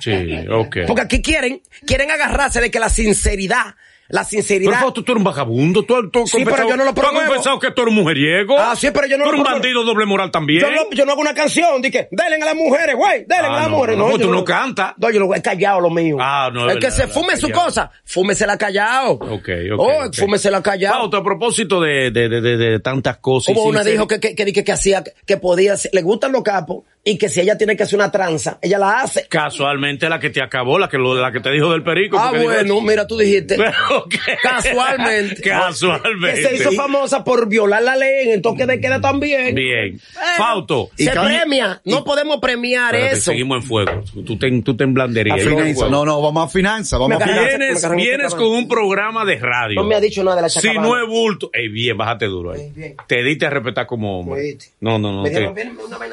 Sí, 0.00 0.10
ok. 0.50 0.78
Porque 0.86 1.02
aquí 1.02 1.22
quieren, 1.22 1.62
quieren 1.86 2.10
agarrarse 2.10 2.60
de 2.60 2.70
que 2.70 2.80
la 2.80 2.88
sinceridad, 2.88 3.76
la 4.08 4.20
Pero 4.20 4.24
sinceridad. 4.30 4.80
Fausto, 4.80 5.02
tú 5.04 5.12
eres 5.12 5.18
un 5.20 5.24
vagabundo. 5.24 5.82
Tú, 5.84 6.10
tú 6.10 6.26
Sí, 6.26 6.38
pero 6.44 6.68
yo 6.68 6.76
no 6.76 6.84
lo 6.84 6.94
tú 6.94 7.00
has 7.00 7.06
promuevo. 7.06 7.26
confesado 7.28 7.58
que 7.58 7.70
tú 7.72 7.82
eres 7.82 7.92
un 7.94 8.00
mujeriego. 8.00 8.56
Ah, 8.58 8.74
sí, 8.76 8.88
pero 8.92 9.06
yo 9.06 9.18
no 9.18 9.24
Tú 9.24 9.30
lo 9.30 9.36
eres 9.36 9.38
un 9.40 9.44
promuevo. 9.44 9.62
bandido 9.62 9.84
doble 9.84 10.06
moral 10.06 10.30
también. 10.30 10.60
Yo 10.62 10.70
no, 10.70 10.90
yo 10.90 11.04
no 11.04 11.12
hago 11.12 11.20
una 11.20 11.34
canción 11.34 11.82
que, 11.82 12.08
denle 12.10 12.36
a 12.42 12.46
las 12.46 12.54
mujeres, 12.54 12.96
güey, 12.96 13.24
denle 13.26 13.46
Ah, 13.48 13.56
a 13.56 13.60
las 13.60 13.68
no, 13.70 13.76
mujeres. 13.76 13.98
no, 13.98 14.18
tú 14.18 14.30
no 14.32 14.44
cantas. 14.44 14.94
No, 14.98 15.10
yo 15.10 15.20
lo 15.20 15.34
he 15.34 15.42
callado 15.42 15.80
lo 15.80 15.90
mío. 15.90 16.16
Ah, 16.20 16.50
no, 16.52 16.68
El 16.70 16.78
que 16.78 16.90
se 16.90 17.06
fume 17.06 17.36
su 17.36 17.48
callado. 17.48 17.64
cosa, 17.66 17.90
fúmesela 18.04 18.56
callado. 18.58 19.12
Ok, 19.12 19.48
ok. 19.72 19.78
Oh, 19.78 20.04
ok. 20.06 20.14
fúmesela 20.16 20.62
callado. 20.62 20.94
Fausto, 20.98 21.16
a 21.18 21.22
propósito 21.24 21.80
de, 21.80 22.10
de, 22.10 22.28
de, 22.28 22.40
de, 22.40 22.56
de 22.56 22.80
tantas 22.80 23.18
cosas. 23.18 23.54
Hubo 23.54 23.64
una 23.64 23.84
dijo 23.84 24.06
que, 24.06 24.20
que, 24.20 24.34
que, 24.34 24.64
que 24.64 24.72
hacía, 24.72 25.04
que 25.26 25.36
podía, 25.36 25.74
le 25.92 26.02
gustan 26.02 26.32
los 26.32 26.42
capos 26.42 26.84
y 27.04 27.16
que 27.16 27.28
si 27.28 27.40
ella 27.40 27.56
tiene 27.56 27.76
que 27.76 27.84
hacer 27.84 27.98
una 27.98 28.10
tranza, 28.10 28.58
ella 28.60 28.78
la 28.78 29.00
hace. 29.00 29.26
Casualmente 29.28 30.08
la 30.08 30.20
que 30.20 30.30
te 30.30 30.42
acabó, 30.42 30.78
la 30.78 30.88
que, 30.88 30.98
lo, 30.98 31.14
la 31.14 31.32
que 31.32 31.40
te 31.40 31.50
dijo 31.50 31.70
del 31.72 31.82
perico. 31.82 32.18
Ah, 32.18 32.30
dijo- 32.32 32.44
bueno, 32.44 32.80
mira, 32.82 33.06
tú 33.06 33.16
dijiste. 33.16 33.56
Ok. 33.90 34.14
Casualmente. 34.42 35.40
Casualmente. 35.42 36.42
Que 36.42 36.48
se 36.48 36.56
hizo 36.56 36.72
famosa 36.72 37.24
por 37.24 37.48
violar 37.48 37.82
la 37.82 37.96
ley 37.96 38.26
en 38.28 38.34
el 38.34 38.42
toque 38.42 38.66
de 38.66 38.80
queda 38.80 39.00
también. 39.00 39.54
Bien. 39.54 40.00
Bueno, 40.14 40.28
Fausto. 40.36 40.90
Se 40.96 41.10
premia. 41.10 41.80
No 41.84 42.04
podemos 42.04 42.38
premiar 42.40 42.94
Espérate, 42.94 43.16
eso. 43.16 43.30
seguimos 43.30 43.62
en 43.62 43.68
fuego. 43.68 44.02
Tú 44.26 44.38
ten, 44.38 44.62
tú 44.62 44.76
fuego. 44.76 45.88
No, 45.90 46.04
no, 46.04 46.20
vamos 46.20 46.46
a 46.46 46.48
finanzas, 46.48 46.98
vamos 46.98 47.18
Me 47.18 47.24
a 47.24 47.26
finanzas. 47.26 47.58
Vienes, 47.58 47.90
vienes 47.96 48.34
con 48.34 48.48
un 48.48 48.68
programa 48.68 49.24
de 49.24 49.36
radio. 49.36 49.80
No 49.80 49.84
me 49.88 49.94
ha 49.94 50.00
dicho 50.00 50.22
nada 50.22 50.36
de 50.36 50.42
la 50.42 50.48
Si 50.48 50.60
chacabana. 50.60 50.86
no 50.88 51.02
es 51.02 51.08
bulto. 51.08 51.50
Ey, 51.52 51.68
bien, 51.68 51.96
bájate 51.96 52.26
duro 52.26 52.52
ahí. 52.52 52.60
Bien, 52.60 52.74
bien. 52.74 52.96
Te 53.06 53.22
diste 53.22 53.46
a 53.46 53.50
respetar 53.50 53.86
como 53.86 54.20
hombre. 54.20 54.58
No, 54.80 54.98
no, 54.98 55.12
no. 55.12 55.22
Me 55.22 55.30
Te, 55.30 55.50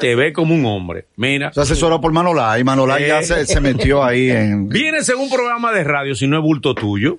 te 0.00 0.14
ve 0.14 0.32
como 0.32 0.54
un 0.54 0.64
hombre. 0.64 0.75
Mira. 1.16 1.52
Se 1.52 1.60
asesoró 1.60 2.00
por 2.00 2.12
Manolá 2.12 2.58
y 2.58 2.64
Manolá 2.64 2.98
ya 3.00 3.20
Eh. 3.20 3.24
se, 3.24 3.46
se 3.46 3.60
metió 3.60 4.02
ahí 4.04 4.30
en... 4.30 4.68
Vienes 4.70 5.08
en 5.08 5.16
un 5.18 5.30
programa 5.30 5.72
de 5.72 5.84
radio, 5.84 6.14
si 6.14 6.26
no 6.26 6.36
es 6.38 6.42
bulto 6.42 6.74
tuyo, 6.74 7.18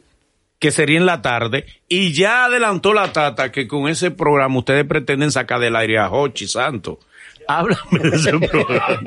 que 0.59 0.71
sería 0.71 0.97
en 0.97 1.05
la 1.05 1.21
tarde, 1.21 1.65
y 1.87 2.13
ya 2.13 2.45
adelantó 2.45 2.93
la 2.93 3.11
tata 3.13 3.51
que 3.51 3.67
con 3.67 3.87
ese 3.89 4.11
programa 4.11 4.57
ustedes 4.59 4.85
pretenden 4.85 5.31
sacar 5.31 5.59
del 5.59 5.75
aire 5.75 5.99
a 5.99 6.09
Hochi 6.09 6.47
Santo. 6.47 6.99
Háblame 7.49 7.99
de 7.99 8.09
ese 8.17 8.37
programa. 8.39 8.99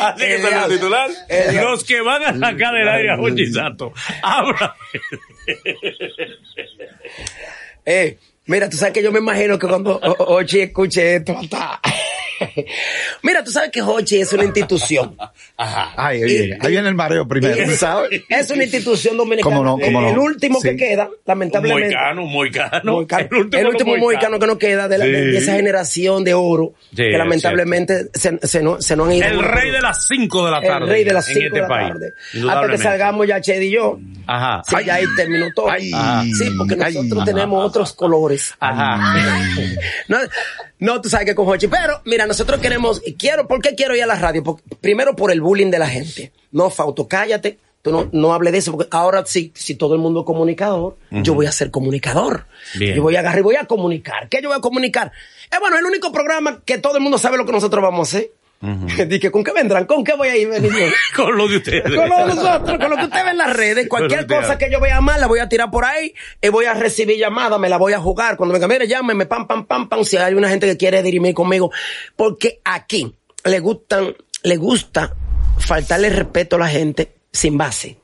Así 0.00 0.24
que 0.24 0.34
El 0.36 0.68
titular. 0.68 1.08
El 1.28 1.50
diablo. 1.52 1.70
Los 1.70 1.84
que 1.84 2.00
van 2.00 2.22
a 2.24 2.32
sacar 2.36 2.74
del 2.74 2.88
aire 2.88 3.10
a 3.12 3.20
Hochi 3.20 3.46
Santo. 3.46 3.92
Háblame. 4.22 4.72
Eh, 7.84 8.18
mira, 8.46 8.68
tú 8.68 8.76
sabes 8.76 8.92
que 8.94 9.02
yo 9.02 9.12
me 9.12 9.18
imagino 9.20 9.58
que 9.58 9.66
cuando 9.68 9.98
Ochi 10.00 10.60
escuche 10.60 11.16
esto, 11.16 11.36
está. 11.40 11.80
Mira, 13.22 13.42
tú 13.44 13.50
sabes 13.50 13.70
que 13.70 13.82
Hochi 13.82 14.20
es 14.20 14.32
una 14.32 14.44
institución. 14.44 15.16
Ajá. 15.56 15.92
Ay, 15.96 16.22
ahí 16.22 16.24
viene, 16.24 16.58
ahí 16.60 16.70
viene 16.70 16.88
el 16.88 16.94
mareo 16.94 17.26
primero, 17.26 17.54
Es- 17.54 17.78
¿sabes? 17.78 18.22
Es 18.28 18.50
una 18.50 18.64
institución 18.64 19.16
dominicana. 19.16 19.56
¿Cómo 19.56 19.64
no? 19.64 19.78
¿Cómo 19.84 19.98
el, 20.00 20.04
no? 20.06 20.10
el 20.12 20.18
último 20.18 20.60
que 20.60 20.76
queda, 20.76 21.08
lamentablemente. 21.26 21.94
Moicano, 21.94 22.22
moicano. 22.26 22.92
Moicano. 22.92 23.28
El 23.32 23.66
último, 23.66 23.90
moicano. 23.96 23.98
moicano 23.98 24.38
que 24.38 24.46
nos 24.46 24.58
queda 24.58 24.88
de, 24.88 24.98
la- 24.98 25.06
esa 25.38 25.52
generación 25.54 26.24
de 26.24 26.34
oro 26.34 26.74
Sí, 26.90 26.96
que 26.96 27.18
lamentablemente 27.18 28.06
se, 28.14 28.38
se 28.46 28.62
no, 28.62 28.80
se 28.80 28.96
no 28.96 29.04
han 29.04 29.12
ido. 29.12 29.26
El 29.26 29.42
rey 29.42 29.70
de 29.70 29.80
las 29.80 30.06
5 30.06 30.44
de 30.46 30.50
la 30.50 30.60
tarde. 30.60 30.84
El 30.84 30.90
rey 30.90 31.04
de 31.04 31.12
las 31.12 31.28
en 31.28 31.34
5 31.34 31.46
este 31.46 31.56
de 31.56 31.62
la 31.62 31.68
país. 31.68 31.88
tarde. 31.88 32.12
Hasta 32.50 32.68
que 32.68 32.78
salgamos 32.78 33.26
ya 33.26 33.40
Ched 33.40 33.60
y 33.62 33.70
yo. 33.70 33.98
Ajá. 34.26 34.62
Sí, 34.66 34.76
ya 34.86 34.94
ahí 34.94 35.04
terminó 35.16 35.46
todo. 35.54 35.70
Ay. 35.70 35.90
sí, 36.38 36.50
porque 36.56 36.76
Ay. 36.82 36.94
nosotros 36.94 37.24
tenemos 37.24 37.64
otros 37.64 37.92
colores. 37.94 38.54
Ajá. 38.60 39.14
No, 40.08 40.18
no, 40.80 41.00
tú 41.00 41.08
sabes 41.08 41.26
que 41.26 41.34
con 41.34 41.48
Hochi. 41.48 41.66
Pero, 41.68 42.00
mira, 42.04 42.26
nosotros 42.26 42.60
queremos, 42.60 43.02
y 43.04 43.14
quiero, 43.14 43.46
¿por 43.48 43.60
qué 43.60 43.74
quiero 43.74 43.96
ir 43.96 44.02
a 44.02 44.06
la 44.06 44.16
radio? 44.16 44.42
Porque- 44.42 44.62
primero 44.80 45.14
por 45.16 45.30
el 45.32 45.40
bullying 45.40 45.70
de 45.70 45.78
la 45.78 45.88
gente. 45.88 46.32
No, 46.52 46.70
Fauto, 46.70 47.06
cállate. 47.08 47.58
Tú 47.80 47.92
no, 47.92 48.08
no 48.12 48.34
hables 48.34 48.52
de 48.52 48.58
eso, 48.58 48.72
porque 48.72 48.88
ahora 48.90 49.24
sí, 49.24 49.52
si 49.54 49.76
todo 49.76 49.94
el 49.94 50.00
mundo 50.00 50.20
es 50.20 50.26
comunicador, 50.26 50.96
yo 51.10 51.34
voy 51.34 51.46
a 51.46 51.52
ser 51.52 51.70
comunicador. 51.70 52.46
Bien. 52.76 52.96
Yo 52.96 53.02
voy 53.02 53.14
a 53.14 53.20
agarrar 53.20 53.38
y 53.38 53.42
voy 53.42 53.54
a 53.56 53.66
comunicar. 53.66 54.28
¿Qué 54.28 54.42
yo 54.42 54.48
voy 54.48 54.58
a 54.58 54.60
comunicar? 54.60 55.12
Es 55.50 55.60
bueno, 55.60 55.78
el 55.78 55.84
único 55.84 56.10
programa 56.10 56.60
que 56.64 56.78
todo 56.78 56.96
el 56.96 57.02
mundo 57.02 57.18
sabe 57.18 57.38
lo 57.38 57.46
que 57.46 57.52
nosotros 57.52 57.80
vamos 57.80 58.00
a 58.12 58.18
hacer. 58.18 58.30
Dije, 59.08 59.30
¿con 59.30 59.44
qué 59.44 59.52
vendrán? 59.52 59.86
¿Con 59.86 60.02
qué 60.02 60.14
voy 60.14 60.28
a 60.28 60.36
ir? 60.36 60.48
venir 60.48 60.72
yo? 60.72 60.86
Con 61.16 61.36
lo 61.36 61.46
de 61.46 61.58
ustedes. 61.58 61.94
con 61.94 62.08
lo 62.08 62.18
de 62.18 62.34
nosotros, 62.34 62.78
con 62.78 62.90
lo 62.90 62.96
que 62.96 63.04
usted 63.04 63.24
ve 63.24 63.30
en 63.30 63.38
las 63.38 63.56
redes, 63.56 63.88
cualquier 63.88 64.26
cosa 64.26 64.58
que 64.58 64.70
yo 64.70 64.80
vea 64.80 65.00
mal, 65.00 65.20
la 65.20 65.26
voy 65.26 65.38
a 65.38 65.48
tirar 65.48 65.70
por 65.70 65.84
ahí, 65.84 66.14
y 66.40 66.48
voy 66.48 66.64
a 66.64 66.74
recibir 66.74 67.16
llamadas, 67.16 67.58
me 67.60 67.68
la 67.68 67.76
voy 67.76 67.92
a 67.92 68.00
jugar. 68.00 68.36
Cuando 68.36 68.52
venga, 68.52 68.66
mire, 68.66 68.88
llámeme, 68.88 69.26
pam, 69.26 69.46
pam, 69.46 69.66
pam, 69.66 69.88
pam, 69.88 70.04
si 70.04 70.16
hay 70.16 70.34
una 70.34 70.48
gente 70.48 70.66
que 70.66 70.76
quiere 70.76 71.02
dirimir 71.02 71.34
conmigo. 71.34 71.70
Porque 72.16 72.60
aquí 72.64 73.14
le 73.44 73.60
gustan, 73.60 74.16
le 74.42 74.56
gusta 74.56 75.14
faltarle 75.58 76.10
respeto 76.10 76.56
a 76.56 76.60
la 76.60 76.68
gente 76.68 77.12
sin 77.32 77.56
base. 77.56 77.98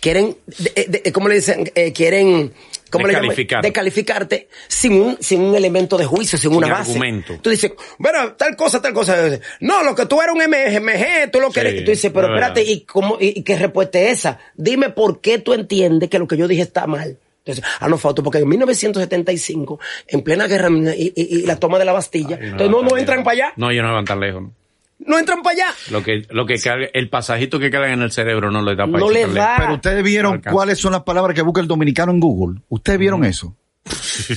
Quieren, 0.00 0.36
de- 0.46 0.84
de- 0.88 0.98
de- 1.04 1.12
¿cómo 1.12 1.28
le 1.28 1.36
dicen? 1.36 1.70
Eh, 1.74 1.92
quieren, 1.92 2.52
¿cómo 2.90 3.06
le? 3.06 3.12
Descalificar. 3.14 3.62
Descalificarte 3.62 4.48
sin 4.68 4.92
un, 4.94 5.16
sin 5.20 5.40
un 5.42 5.54
elemento 5.54 5.96
de 5.98 6.04
juicio, 6.06 6.38
sin, 6.38 6.54
una 6.54 6.68
base. 6.68 6.90
argumento. 6.92 7.38
Tú 7.42 7.50
dices, 7.50 7.72
bueno, 7.98 8.32
tal 8.32 8.56
cosa, 8.56 8.80
tal 8.82 8.92
cosa. 8.92 9.16
No, 9.60 9.82
lo 9.82 9.94
que 9.94 10.06
tú 10.06 10.20
eres 10.22 10.34
un 10.34 10.40
MG, 10.42 11.30
tú 11.30 11.40
lo 11.40 11.50
que 11.50 11.60
Sí, 11.60 11.66
eres. 11.66 11.84
Tú 11.84 11.90
dices, 11.90 12.10
pero 12.14 12.26
es 12.28 12.32
espérate. 12.34 12.62
¿y, 12.62 12.80
cómo, 12.82 13.16
y, 13.20 13.42
qué 13.42 13.56
respuesta 13.58 13.98
es 14.00 14.18
esa? 14.20 14.38
Dime 14.56 14.90
por 14.90 15.20
qué 15.20 15.38
tú 15.38 15.52
entiendes 15.54 16.08
que 16.08 16.18
lo 16.18 16.26
que 16.26 16.36
yo 16.36 16.48
dije 16.48 16.62
está 16.62 16.86
mal. 16.86 17.18
Entonces, 17.44 17.64
ah, 17.80 17.88
no, 17.88 17.96
Fausto, 17.96 18.22
porque 18.22 18.38
en 18.38 18.48
1975, 18.48 19.80
en 20.08 20.22
plena 20.22 20.46
guerra 20.46 20.68
y, 20.94 21.12
y- 21.16 21.38
y 21.38 21.42
la 21.46 21.56
toma 21.56 21.78
de 21.78 21.86
la 21.86 21.92
Bastilla, 21.92 22.36
Ay, 22.40 22.48
entonces 22.48 22.70
no, 22.70 22.82
no 22.82 22.96
entran 22.98 23.18
lejos. 23.18 23.24
para 23.24 23.32
allá. 23.46 23.52
No, 23.56 23.70
ellos 23.70 23.84
no 23.84 23.94
van 23.94 24.04
tan 24.04 24.20
lejos. 24.20 24.42
¿no? 24.42 24.52
No 24.98 25.18
entran 25.18 25.42
para 25.42 25.54
allá. 25.54 25.74
Lo 25.90 26.02
que, 26.02 26.26
lo 26.30 26.44
que 26.44 26.54
carga- 26.54 26.90
el 26.92 27.08
pasajito 27.08 27.58
que 27.58 27.70
cargan 27.70 27.92
en 27.92 28.02
el 28.02 28.10
cerebro 28.10 28.50
no 28.50 28.62
le 28.62 28.74
da 28.74 28.86
para 28.86 28.98
No 28.98 29.06
irse 29.10 29.14
le 29.20 29.24
tan 29.26 29.34
da. 29.34 29.54
Pero 29.58 29.74
ustedes 29.74 29.96
No 29.98 30.02
vieron 30.02 30.40
cuáles 30.42 30.78
son 30.78 30.92
las 30.92 31.02
palabras 31.02 31.34
que 31.34 31.42
busca 31.42 31.60
el 31.60 31.68
dominicano 31.68 32.10
en 32.12 32.20
Google. 32.20 32.60
¿Ustedes 32.68 32.98
vieron 32.98 33.24
eso? 33.24 33.56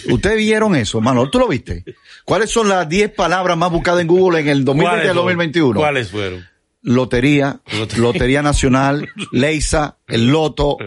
¿Ustedes 0.10 0.38
vieron 0.38 0.76
eso, 0.76 1.02
Manolo? 1.02 1.30
¿Tú 1.30 1.40
lo 1.40 1.48
viste? 1.48 1.84
¿Cuáles 2.26 2.50
son 2.50 2.70
las 2.70 2.88
10 2.88 3.12
palabras 3.12 3.58
más 3.58 3.72
buscadas 3.72 4.02
en 4.02 4.08
Google 4.08 4.40
en 4.40 4.48
el 4.50 4.64
2020 4.64 4.84
y 4.84 4.86
¿Cuáles 4.86 5.02
el 5.04 5.08
fueron? 5.10 5.26
2021? 5.26 5.80
¿Cuáles 5.80 6.12
fueron? 6.12 6.48
Lotería, 6.84 7.60
Lotería. 7.78 8.04
Lotería 8.04 8.42
Nacional, 8.42 9.08
Leisa, 9.32 9.98
el 10.08 10.28
Loto, 10.32 10.78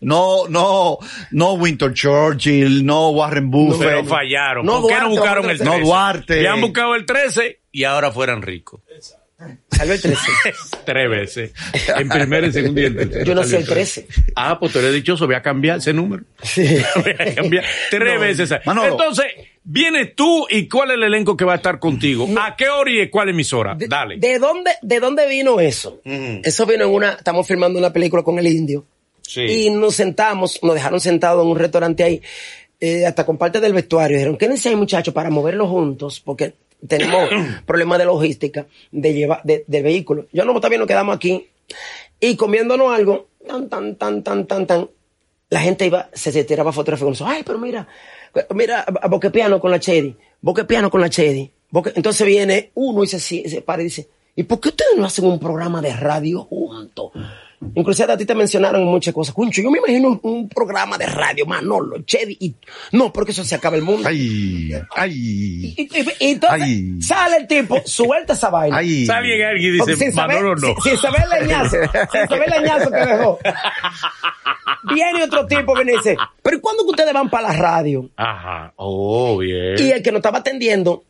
no, 0.00 0.48
no, 0.48 0.98
no 1.30 1.52
Winter 1.52 1.92
Churchill, 1.92 2.84
no 2.84 3.10
Warren 3.10 3.50
Buffett. 3.50 3.88
Pero 3.88 4.04
fallaron. 4.04 4.66
No, 4.66 4.80
¿Por 4.80 4.90
qué 4.90 4.94
no 4.96 5.00
Duarte, 5.10 5.16
buscaron 5.20 5.50
el 5.50 5.58
Duarte. 5.58 5.64
13? 5.74 5.80
No, 5.80 5.86
Duarte. 5.86 6.42
Le 6.42 6.48
han 6.48 6.60
buscado 6.60 6.94
el 6.96 7.06
13 7.06 7.60
y 7.70 7.84
ahora 7.84 8.10
fueran 8.10 8.42
ricos. 8.42 8.80
Salió 9.70 9.94
el 9.94 10.00
13. 10.00 10.18
Tres 10.86 11.10
veces. 11.10 11.52
En 11.96 12.08
primer, 12.08 12.44
en 12.44 12.52
segundo 12.52 12.80
y 12.80 12.84
en 12.86 12.96
tercero. 12.96 13.24
Yo 13.24 13.34
no 13.34 13.42
sé 13.44 13.56
el 13.58 13.66
13. 13.66 14.06
Ah, 14.36 14.58
pues 14.58 14.72
tú 14.72 14.80
le 14.80 14.88
he 14.88 14.92
dichoso, 14.92 15.26
voy 15.26 15.34
a 15.34 15.42
cambiar 15.42 15.78
ese 15.78 15.92
número. 15.92 16.22
Voy 16.56 17.10
a 17.18 17.34
cambiar 17.34 17.64
tres 17.90 18.20
veces. 18.20 18.50
Manolo. 18.64 18.92
Entonces, 18.92 19.26
vienes 19.64 20.14
tú 20.14 20.46
y 20.48 20.68
cuál 20.68 20.90
es 20.90 20.96
el 20.96 21.02
elenco 21.04 21.36
que 21.36 21.44
va 21.44 21.54
a 21.54 21.56
estar 21.56 21.78
contigo. 21.78 22.28
¿A 22.40 22.54
qué 22.56 22.68
hora 22.68 22.90
y 22.90 23.08
cuál 23.10 23.30
emisora? 23.30 23.74
De- 23.74 23.88
Dale. 23.88 24.18
¿De 24.18 24.38
dónde, 24.38 24.70
de 24.82 25.00
dónde 25.00 25.26
vino 25.28 25.58
eso? 25.60 26.00
Eso 26.04 26.66
vino 26.66 26.84
en 26.84 26.90
una, 26.90 27.12
estamos 27.14 27.46
filmando 27.46 27.78
una 27.78 27.92
película 27.92 28.22
con 28.22 28.38
el 28.38 28.46
indio. 28.46 28.84
Sí. 29.22 29.40
Y 29.42 29.70
nos 29.70 29.94
sentamos, 29.96 30.60
nos 30.62 30.74
dejaron 30.74 31.00
sentados 31.00 31.42
en 31.44 31.50
un 31.50 31.58
restaurante 31.58 32.04
ahí, 32.04 32.22
eh, 32.80 33.04
hasta 33.06 33.24
con 33.26 33.36
parte 33.38 33.58
del 33.60 33.72
vestuario. 33.72 34.16
Dijeron, 34.16 34.36
quédense 34.36 34.68
ahí 34.68 34.76
muchachos 34.76 35.12
para 35.14 35.30
moverlo 35.30 35.66
juntos, 35.66 36.20
porque 36.20 36.54
tenemos 36.88 37.28
problemas 37.66 37.98
de 37.98 38.04
logística 38.04 38.66
de 38.92 39.14
llevar, 39.14 39.40
de, 39.44 39.64
del 39.66 39.82
vehículo. 39.82 40.26
Yo 40.32 40.44
no, 40.44 40.58
también 40.60 40.80
nos 40.80 40.88
quedamos 40.88 41.14
aquí 41.16 41.48
y 42.20 42.36
comiéndonos 42.36 42.92
algo, 42.92 43.28
tan, 43.46 43.68
tan, 43.68 43.96
tan, 43.96 44.22
tan, 44.22 44.46
tan, 44.46 44.66
tan. 44.66 44.90
La 45.50 45.60
gente 45.60 45.86
iba, 45.86 46.08
se, 46.12 46.32
se 46.32 46.44
tiraba 46.44 46.72
fotografía 46.72 47.04
con 47.04 47.12
nosotros. 47.12 47.36
Ay, 47.36 47.42
pero 47.44 47.58
mira, 47.58 47.86
mira, 48.54 48.80
a 48.82 49.08
Boque 49.08 49.30
Piano 49.30 49.60
con 49.60 49.70
la 49.70 49.78
Chedi, 49.80 50.16
Boque 50.40 50.64
Piano 50.64 50.90
con 50.90 51.00
la 51.00 51.10
Chedi. 51.10 51.50
Boque- 51.70 51.92
Entonces 51.94 52.26
viene 52.26 52.70
uno 52.74 53.04
y 53.04 53.06
se, 53.06 53.18
se 53.20 53.60
para 53.62 53.82
y 53.82 53.86
dice, 53.86 54.08
¿y 54.36 54.44
por 54.44 54.60
qué 54.60 54.70
ustedes 54.70 54.96
no 54.96 55.04
hacen 55.04 55.26
un 55.26 55.38
programa 55.38 55.80
de 55.82 55.92
radio 55.94 56.42
juntos? 56.44 57.12
Inclusive 57.74 58.12
a 58.12 58.16
ti 58.16 58.24
te 58.24 58.34
mencionaron 58.34 58.84
muchas 58.84 59.12
cosas. 59.14 59.34
Cuncho, 59.34 59.62
yo 59.62 59.70
me 59.70 59.78
imagino 59.78 60.08
un, 60.08 60.20
un 60.22 60.48
programa 60.48 60.96
de 60.98 61.06
radio, 61.06 61.46
Manolo, 61.46 62.02
Chedi, 62.02 62.36
y 62.40 62.54
no, 62.92 63.12
porque 63.12 63.32
eso 63.32 63.44
se 63.44 63.54
acaba 63.54 63.76
el 63.76 63.82
mundo. 63.82 64.08
Ay, 64.08 64.72
ay, 64.94 65.12
Y, 65.12 65.82
y- 65.82 66.04
y 66.20 66.30
entonces 66.32 66.62
Ay. 66.62 67.02
sale 67.02 67.36
el 67.38 67.46
tipo, 67.46 67.80
suelta 67.84 68.34
esa 68.34 68.50
vaina. 68.50 68.76
ay. 68.78 69.06
Sale 69.06 69.44
alguien 69.44 69.70
y 69.74 69.78
dice, 69.78 69.96
sin 69.96 70.12
saber, 70.12 70.36
Manolo 70.36 70.56
no. 70.56 70.74
sin, 70.82 70.92
sin 70.92 71.00
saber 71.00 71.22
el 71.32 71.40
leñazo, 71.48 71.76
sin 72.12 72.28
saber 72.28 72.52
el 72.54 72.62
leñazo 72.62 72.90
que 72.90 72.96
dejó. 72.98 73.38
Viene 74.94 75.24
otro 75.24 75.46
tipo 75.46 75.74
que 75.74 75.84
me 75.84 75.92
dice, 75.92 76.16
pero 76.42 76.56
¿y 76.58 76.60
cuándo 76.60 76.84
que 76.84 76.90
ustedes 76.90 77.12
van 77.12 77.30
para 77.30 77.48
la 77.48 77.54
radio? 77.56 78.08
Ajá. 78.16 78.72
Oh, 78.76 79.38
bien. 79.38 79.76
Y 79.78 79.90
el 79.90 80.02
que 80.02 80.10
nos 80.12 80.18
estaba 80.18 80.38
atendiendo 80.38 81.04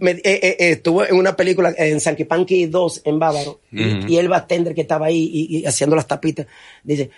Me- 0.00 0.10
eh, 0.12 0.20
eh, 0.24 0.40
eh, 0.58 0.70
estuvo 0.72 1.04
en 1.04 1.16
una 1.16 1.34
película 1.34 1.74
en 1.76 2.00
Sanquipanqui 2.00 2.66
2 2.66 3.02
en 3.04 3.18
Bávaro 3.18 3.60
y, 3.72 4.14
y 4.14 4.16
el 4.18 4.28
bartender 4.28 4.74
que 4.74 4.82
estaba 4.82 5.06
ahí 5.06 5.28
y, 5.32 5.58
y 5.58 5.66
haciendo 5.66 5.96
las 5.96 6.06
tapitas 6.06 6.46
dice 6.84 7.10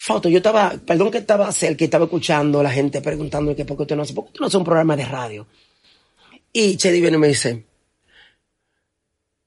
Fausto, 0.00 0.28
yo 0.28 0.36
estaba, 0.38 0.74
perdón 0.86 1.10
que 1.10 1.18
estaba 1.18 1.50
cerca 1.52 1.82
y 1.82 1.86
estaba 1.86 2.04
escuchando 2.04 2.60
a 2.60 2.62
la 2.62 2.70
gente 2.70 3.00
preguntando 3.02 3.54
que 3.56 3.64
por 3.64 3.76
qué 3.76 3.82
usted 3.82 3.96
no 3.96 4.02
hace, 4.02 4.14
por 4.14 4.24
qué 4.24 4.28
usted 4.28 4.40
no 4.40 4.46
hace 4.46 4.56
un 4.56 4.64
programa 4.64 4.94
de 4.96 5.04
radio. 5.04 5.46
Y 6.52 6.76
Chedi 6.76 7.00
viene 7.00 7.16
y 7.16 7.20
me 7.20 7.28
dice, 7.28 7.64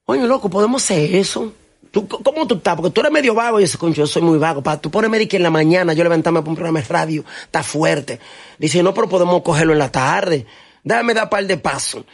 oye 0.04 0.26
loco, 0.26 0.48
¿podemos 0.50 0.82
hacer 0.82 1.14
eso? 1.14 1.52
¿Tú, 1.90 2.08
¿Cómo 2.08 2.46
tú 2.46 2.54
estás? 2.56 2.74
Porque 2.76 2.90
tú 2.90 3.00
eres 3.00 3.12
medio 3.12 3.34
vago 3.34 3.60
y 3.60 3.64
ese 3.64 3.76
concho, 3.76 4.02
yo 4.02 4.06
soy 4.06 4.22
muy 4.22 4.38
vago. 4.38 4.62
Pa, 4.62 4.80
tú 4.80 4.90
pones 4.90 5.26
que 5.28 5.36
en 5.36 5.42
la 5.42 5.50
mañana 5.50 5.92
yo 5.92 6.02
levantarme 6.02 6.40
para 6.40 6.50
un 6.50 6.56
programa 6.56 6.80
de 6.80 6.86
radio, 6.86 7.24
está 7.44 7.62
fuerte. 7.62 8.18
Dice, 8.58 8.82
no, 8.82 8.94
pero 8.94 9.08
podemos 9.08 9.42
cogerlo 9.42 9.72
en 9.74 9.78
la 9.78 9.90
tarde. 9.92 10.46
Déjame 10.84 11.14
dar 11.14 11.28
par 11.30 11.46
de 11.46 11.56
pasos. 11.56 12.04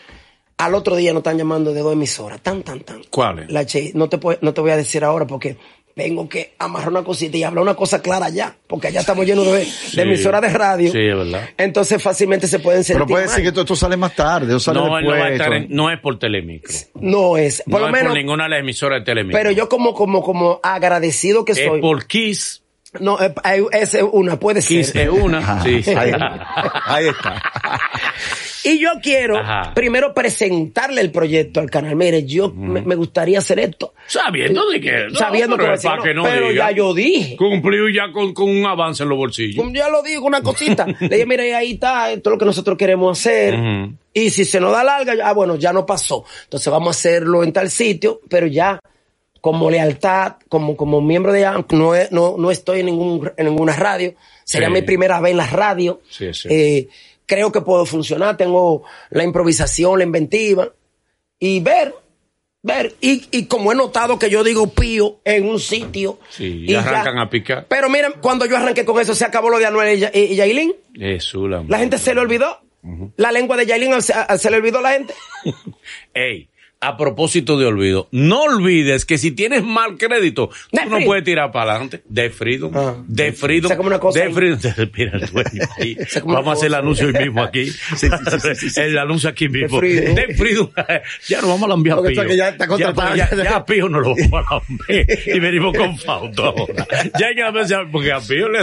Al 0.59 0.75
otro 0.75 0.97
día 0.97 1.13
nos 1.13 1.21
están 1.21 1.39
llamando 1.39 1.73
de 1.73 1.81
dos 1.81 1.93
emisoras. 1.93 2.41
Tan, 2.41 2.63
tan, 2.63 2.81
tan. 2.81 3.03
¿Cuáles? 3.11 3.51
La 3.51 3.65
Che, 3.65 3.93
no 3.95 4.09
te, 4.09 4.19
no 4.41 4.53
te 4.53 4.61
voy 4.61 4.71
a 4.73 4.77
decir 4.77 5.05
ahora 5.05 5.27
porque 5.27 5.57
tengo 5.95 6.29
que 6.29 6.55
amarrar 6.59 6.91
una 6.91 7.03
cosita 7.05 7.37
y 7.37 7.43
hablar 7.45 7.63
una 7.63 7.75
cosa 7.75 8.03
clara 8.03 8.27
allá. 8.27 8.57
Porque 8.67 8.89
allá 8.89 9.01
estamos 9.01 9.25
llenos 9.25 9.47
de, 9.47 9.67
de 9.95 10.03
emisoras 10.03 10.43
de 10.43 10.49
radio. 10.49 10.91
Sí, 10.93 10.99
es 10.99 11.17
verdad. 11.17 11.49
Entonces 11.57 12.03
fácilmente 12.03 12.49
se 12.49 12.59
pueden 12.59 12.83
sentir 12.85 12.97
Pero 13.03 13.07
puede 13.07 13.27
mal. 13.27 13.35
ser 13.37 13.45
que 13.45 13.53
todo 13.53 13.61
esto 13.63 13.77
sale 13.77 13.97
más 13.97 14.15
tarde 14.17 14.53
o 14.55 14.59
sale 14.61 14.81
No, 14.81 14.89
no, 14.89 14.97
después. 14.97 15.21
va 15.21 15.25
a 15.27 15.31
estar 15.31 15.53
esto. 15.55 15.67
en- 15.71 15.77
no 15.77 15.91
es 15.93 16.01
por 16.01 16.19
Telemicro. 16.19 16.73
No 17.01 17.37
es. 17.37 17.63
Por 17.63 17.75
no 17.75 17.79
lo 17.81 17.87
es 17.87 17.93
menos. 17.93 18.09
por 18.13 18.19
ninguna 18.19 18.45
de 18.45 18.51
las 18.51 18.61
emisoras 18.61 19.01
de 19.01 19.05
Telemicro. 19.05 19.39
Pero 19.39 19.51
yo 19.53 19.69
como, 19.69 19.95
como, 19.95 20.23
como 20.23 20.59
agradecido 20.63 21.45
que 21.45 21.53
es 21.53 21.65
soy. 21.65 21.81
por 21.81 22.07
Kiss. 22.07 22.63
No, 23.01 23.19
eh, 23.21 23.33
es 23.73 23.97
una, 24.13 24.41
puede 24.41 24.61
Kiss 24.63 24.89
ser. 24.89 25.03
es 25.03 25.09
una. 25.11 25.63
Sí, 25.63 25.83
sí. 25.85 25.91
ahí, 25.95 26.11
ahí 26.87 27.07
está. 27.09 27.43
Y 28.65 28.79
yo 28.79 28.91
quiero 29.03 29.39
Ajá. 29.39 29.73
primero 29.75 30.13
presentarle 30.15 31.01
el 31.01 31.11
proyecto 31.11 31.61
al 31.61 31.71
canal. 31.71 31.95
Mire, 31.97 32.25
yo 32.25 32.53
me, 32.53 32.83
me 32.83 32.95
gustaría 32.95 33.39
hacer 33.39 33.59
esto. 33.61 33.95
Sabiendo 34.07 34.69
de 34.69 34.81
que. 34.81 35.07
no, 35.11 35.15
Sabiendo 35.19 35.57
pero 35.57 35.75
que 35.75 35.81
para 35.83 36.03
que 36.03 36.15
no 36.15 36.23
pero 36.25 36.49
diga. 36.49 36.71
ya 36.71 36.77
yo 36.77 36.95
dije. 36.95 37.37
Cumplió 37.37 37.89
ya 37.89 38.11
con, 38.13 38.33
con 38.35 38.49
un 38.49 38.67
avance 38.67 39.03
en 39.03 39.09
los 39.09 39.19
bolsillos. 39.19 39.65
Ya 39.73 39.89
lo 39.89 40.03
digo, 40.03 40.27
una 40.27 40.43
cosita. 40.43 40.87
Le 41.01 41.09
dije, 41.09 41.27
mira, 41.27 41.45
ahí 41.57 41.73
está, 41.73 42.11
esto 42.11 42.31
es 42.31 42.33
lo 42.35 42.39
que 42.39 42.45
nosotros 42.47 42.77
queremos 42.79 43.19
hacer. 43.19 43.55
Y 44.13 44.31
si 44.31 44.45
se 44.45 44.59
nos 44.61 44.73
da 44.73 44.83
larga, 44.83 45.15
ah, 45.25 45.33
bueno, 45.33 45.57
ya 45.57 45.73
no 45.73 45.87
pasó. 45.87 46.25
Entonces 46.45 46.71
vamos 46.73 46.89
a 46.89 46.99
hacerlo 46.99 47.45
en 47.45 47.53
tal 47.53 47.71
sitio, 47.71 48.21
pero 48.29 48.47
ya 48.47 48.81
como 49.41 49.71
lealtad, 49.71 50.35
como, 50.49 50.77
como 50.77 51.01
miembro 51.01 51.33
de 51.33 51.47
AMP, 51.47 51.73
no, 51.73 51.93
no, 52.11 52.35
no 52.37 52.51
estoy 52.51 52.81
en, 52.81 52.87
ningún, 52.87 53.31
en 53.37 53.47
ninguna 53.47 53.77
radio. 53.77 54.15
Sería 54.45 54.69
Sí. 54.69 54.75
mi 54.75 54.83
primera 54.83 55.21
vez 55.21 55.31
en 55.31 55.37
la 55.37 55.47
radio. 55.47 56.01
Sí, 56.11 56.33
sí. 56.35 56.49
Eh, 56.51 56.89
creo 57.29 57.53
que 57.53 57.61
puedo 57.61 57.87
funcionar, 57.87 58.37
tengo 58.37 58.83
la 59.11 59.23
improvisación, 59.23 59.99
la 59.99 60.05
inventiva. 60.05 60.73
Y 61.39 61.61
ver, 61.61 61.95
ver. 62.63 62.97
Y, 63.01 63.29
y 63.31 63.45
como 63.47 63.71
he 63.71 63.77
notado 63.77 64.19
que 64.19 64.29
yo 64.31 64.43
digo 64.43 64.69
pío 64.75 65.21
en 65.25 65.47
un 65.49 65.61
sitio. 65.61 66.19
Sí, 66.31 66.65
y 66.67 66.73
ya- 66.73 66.81
arrancan 66.81 67.19
a 67.21 67.31
picar. 67.31 67.67
Pero 67.69 67.89
miren, 67.89 68.15
cuando 68.21 68.45
yo 68.47 68.57
arranqué 68.57 68.85
con 68.85 69.01
eso, 69.01 69.15
se 69.15 69.25
acabó 69.25 69.51
lo 69.51 69.59
de 69.61 69.67
Anuel 69.67 69.97
y, 69.97 70.01
Ya- 70.01 70.11
y 70.13 70.35
Yailin. 70.35 70.75
Jesús, 70.95 71.49
la 71.49 71.63
La 71.69 71.79
gente 71.79 71.99
se 71.99 72.13
le 72.15 72.21
olvidó. 72.21 72.59
La 73.17 73.31
lengua 73.33 73.57
de 73.57 73.67
Yailin 73.67 74.01
se, 74.03 74.15
se 74.39 74.51
le 74.51 74.57
olvidó 74.57 74.79
a 74.79 74.83
la 74.83 74.91
gente. 74.93 75.15
Ey, 76.15 76.49
a 76.81 76.97
propósito 76.97 77.59
de 77.59 77.67
olvido, 77.67 78.09
no 78.13 78.43
olvides 78.43 79.05
que 79.05 79.19
si 79.19 79.33
tienes 79.33 79.65
mal 79.65 79.97
crédito, 79.99 80.51
De 80.71 80.83
tú 80.83 80.91
no 80.91 80.99
puedes 81.05 81.25
tirar 81.25 81.51
para 81.51 81.73
adelante. 81.73 82.03
De 82.09 82.31
Freedom. 82.31 82.71
Ah. 82.75 82.97
De 83.07 83.33
Freedom. 83.33 83.73
Una 83.81 83.99
cosa 83.99 84.21
De 84.21 84.27
ahí. 84.27 84.33
Freedom. 84.33 84.59
Mira, 84.97 85.19
el 85.19 85.27
dueño 85.27 85.63
ahí. 85.79 85.97
Vamos 86.25 86.49
a 86.49 86.53
hacer 86.53 86.67
el 86.67 86.75
anuncio 86.75 87.09
hoy 87.09 87.13
mismo 87.15 87.43
aquí. 87.43 87.73
El 88.77 88.99
anuncio 88.99 89.29
aquí 89.29 89.49
mismo. 89.49 89.79
Freedom. 89.79 90.15
De 90.15 90.35
Freedom. 90.35 90.71
Ya 91.29 91.41
nos 91.41 91.51
vamos 91.51 91.65
a 91.65 91.69
lambiar 91.69 91.95
a 91.95 91.97
Porque 92.01 92.13
Pío. 92.13 92.23
está 92.23 92.31
que 92.31 92.37
ya 92.37 92.49
está 92.51 92.67
contratado. 92.67 93.17
Ya, 93.17 93.31
ya, 93.31 93.45
ya 93.45 93.57
a 93.57 93.67
Pío 93.67 93.89
nos 93.89 94.03
lo 94.03 94.15
vamos 94.15 94.47
a 94.49 94.55
lamber. 94.55 95.07
Y 95.27 95.41
venimos 95.41 95.77
con 95.77 95.99
Fausto 95.99 96.45
ahora. 96.45 96.87
Ya 97.19 97.27
hay 97.27 97.35
que 97.35 97.89
porque 97.91 98.13
a 98.13 98.21
Pío 98.21 98.49
le... 98.49 98.61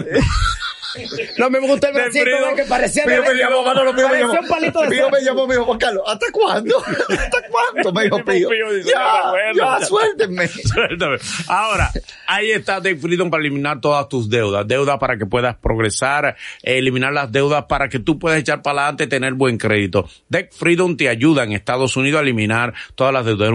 No 1.37 1.49
me 1.49 1.59
gustó 1.59 1.87
el 1.87 1.93
De 1.93 2.01
bracito 2.01 2.25
de 2.25 2.55
que 2.55 2.63
parecía 2.63 3.03
Pío 3.05 3.21
me 3.23 3.35
llamó, 3.35 3.63
Manolo, 3.63 3.95
Pío 3.95 4.09
me 4.09 4.19
llamó. 4.19 4.33
un 4.39 4.47
palito 4.47 4.81
de 4.81 4.89
Pío 4.89 5.09
me 5.09 5.21
llamó, 5.21 5.47
me 5.47 5.53
dijo, 5.55 5.65
Juan 5.65 5.77
Carlos, 5.79 6.03
¿hasta 6.07 6.25
cuándo? 6.31 6.77
¿Hasta 7.09 7.37
cuándo? 7.49 7.93
Me 7.93 8.03
dijo 8.03 8.17
Pío. 8.25 8.49
Ya, 8.85 9.23
"No, 9.25 9.29
bueno, 9.31 9.79
ya, 9.79 9.85
suéltenme. 9.85 10.47
Suéltame. 10.47 11.17
Ahora, 11.47 11.91
ahí 12.27 12.51
está 12.51 12.79
Debt 12.79 12.99
Freedom 12.99 13.29
para 13.29 13.41
eliminar 13.41 13.81
todas 13.81 14.07
tus 14.09 14.29
deudas. 14.29 14.67
Deudas 14.67 14.97
para 14.99 15.17
que 15.17 15.25
puedas 15.25 15.55
progresar, 15.57 16.35
eliminar 16.63 17.13
las 17.13 17.31
deudas 17.31 17.65
para 17.65 17.89
que 17.89 17.99
tú 17.99 18.17
puedas 18.19 18.39
echar 18.39 18.61
para 18.61 18.81
adelante 18.81 19.05
y 19.05 19.07
tener 19.07 19.33
buen 19.33 19.57
crédito. 19.57 20.09
Debt 20.29 20.53
Freedom 20.53 20.95
te 20.97 21.09
ayuda 21.09 21.43
en 21.43 21.51
Estados 21.53 21.95
Unidos 21.97 22.19
a 22.19 22.21
eliminar 22.21 22.73
todas 22.95 23.13
las 23.13 23.25
deudas. 23.25 23.51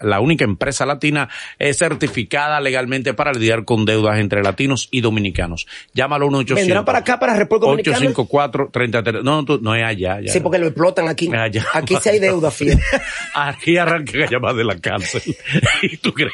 La 0.00 0.20
única 0.20 0.44
empresa 0.44 0.86
latina 0.86 1.28
es 1.58 1.78
certificada 1.78 2.60
legalmente 2.60 3.14
para 3.14 3.32
lidiar 3.32 3.64
con 3.64 3.84
deudas 3.84 4.18
entre 4.18 4.42
latinos 4.42 4.88
y 4.90 5.00
dominicanos. 5.00 5.66
Llámalo 5.94 6.26
1 6.26 6.38
800 6.38 6.77
Para 6.84 6.98
acá, 6.98 7.18
para 7.18 7.34
República 7.36 7.66
Dominicana. 7.68 7.98
854-33. 8.10 9.22
No, 9.22 9.44
tú- 9.44 9.60
no 9.62 9.74
es 9.74 9.84
allá. 9.84 10.20
ya. 10.20 10.32
Sí, 10.32 10.40
porque 10.40 10.58
lo 10.58 10.66
explotan 10.66 11.08
aquí. 11.08 11.30
Allá. 11.34 11.64
Aquí 11.74 11.96
sí 12.02 12.08
hay 12.08 12.18
deuda, 12.18 12.50
fíjate. 12.50 12.82
Aquí 13.34 13.76
arranca 13.76 14.24
a 14.24 14.30
llamar 14.30 14.54
de 14.54 14.64
la 14.64 14.78
cárcel. 14.78 15.22
y 15.82 15.96
tú 15.98 16.12
crees. 16.12 16.32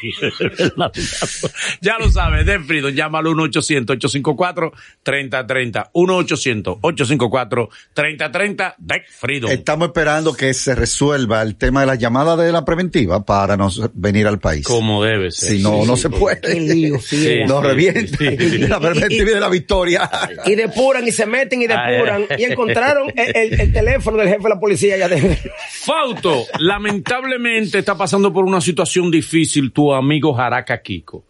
ya 1.81 1.97
lo 1.99 2.09
sabes, 2.09 2.45
Den 2.45 2.65
Freedom, 2.65 2.91
llámalo 2.91 3.31
1-800-854-3030. 3.33 5.89
1-800-854-3030. 5.93 8.75
Den 8.77 9.01
Freedom. 9.09 9.51
Estamos 9.51 9.87
esperando 9.89 10.33
que 10.33 10.53
se 10.53 10.75
resuelva 10.75 11.41
el 11.41 11.55
tema 11.55 11.81
de 11.81 11.87
la 11.87 11.95
llamada 11.95 12.35
de 12.35 12.51
la 12.51 12.65
preventiva 12.65 13.23
para 13.25 13.57
nos 13.57 13.81
venir 13.93 14.27
al 14.27 14.39
país. 14.39 14.65
Como 14.65 15.03
debe 15.03 15.31
ser. 15.31 15.57
Si 15.57 15.63
no, 15.63 15.81
Sí, 15.81 15.87
no 15.87 15.95
sí, 15.95 16.01
se 16.03 16.09
puede. 16.09 16.59
Lío, 16.59 16.99
sí. 16.99 17.39
Nos 17.47 17.63
revienta. 17.63 18.17
Sí, 18.17 18.37
sí. 18.37 18.57
La 18.59 18.79
preventiva 18.79 19.31
de 19.31 19.39
la 19.39 19.49
victoria. 19.49 20.09
Y 20.45 20.55
depuran 20.55 21.07
y 21.07 21.11
se 21.11 21.25
meten 21.25 21.61
y 21.61 21.67
depuran. 21.67 22.25
Y 22.37 22.43
encontraron 22.45 23.11
el, 23.15 23.35
el- 23.35 23.59
el 23.61 23.73
teléfono 23.73 24.17
del 24.17 24.27
jefe 24.29 24.43
de 24.43 24.49
la 24.49 24.59
policía 24.59 24.95
allá 24.95 25.05
adentro. 25.05 25.51
Fauto, 25.69 26.45
lamentablemente 26.59 27.79
está 27.79 27.95
pasando 27.97 28.31
por 28.33 28.45
una 28.45 28.61
situación 28.61 29.11
difícil 29.11 29.71
tu 29.71 29.93
amigo 29.93 30.33
Jaraca 30.33 30.81
Kiko. 30.81 31.23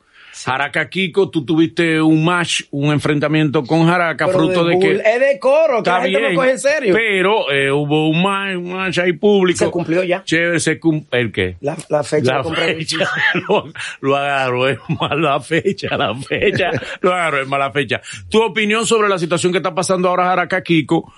Jaraca 0.44 0.90
Kiko, 0.90 1.30
tú 1.30 1.46
tuviste 1.46 2.02
un 2.02 2.26
match, 2.26 2.64
un 2.72 2.92
enfrentamiento 2.92 3.64
con 3.64 3.88
Jaraca, 3.88 4.26
Pero 4.26 4.38
fruto 4.38 4.66
de, 4.66 4.80
que... 4.80 4.92
Es 4.96 5.20
de 5.20 5.40
coro, 5.40 5.82
que 5.82 5.90
la 5.90 6.02
gente 6.02 6.20
bien, 6.20 6.34
lo 6.34 6.40
coge 6.40 6.52
en 6.52 6.60
serio. 6.60 6.94
pero 6.94 7.52
eh, 7.52 7.72
hubo 7.72 8.10
un 8.10 8.22
match, 8.22 8.58
un 8.58 8.74
match 8.74 9.00
ahí 9.00 9.14
público. 9.14 9.60
Se 9.66 9.72
cumplió 9.72 10.04
ya. 10.04 10.24
Chévere, 10.24 10.60
se 10.60 10.80
cumplió. 10.80 11.22
¿El 11.22 11.32
qué? 11.32 11.58
La, 11.62 11.78
la 11.90 12.04
fecha 12.04 12.38
La 12.38 12.44
fecha, 12.44 13.10
lo, 13.48 13.72
lo 14.02 14.16
agarró 14.16 14.68
en 14.68 14.78
mala 15.00 15.40
fecha, 15.40 15.96
la 15.98 16.14
fecha, 16.16 16.72
lo 17.02 17.14
agarró 17.14 17.42
en 17.42 17.50
mala 17.50 17.72
fecha. 17.72 18.02
Tu 18.30 18.42
opinión 18.42 18.86
sobre 18.86 19.08
la 19.10 19.18
situación 19.18 19.52
que 19.52 19.60
está 19.60 19.74
pasando 19.74 20.10
ahora 20.10 20.26
Jaraca 20.26 20.62
Kiko, 20.62 21.14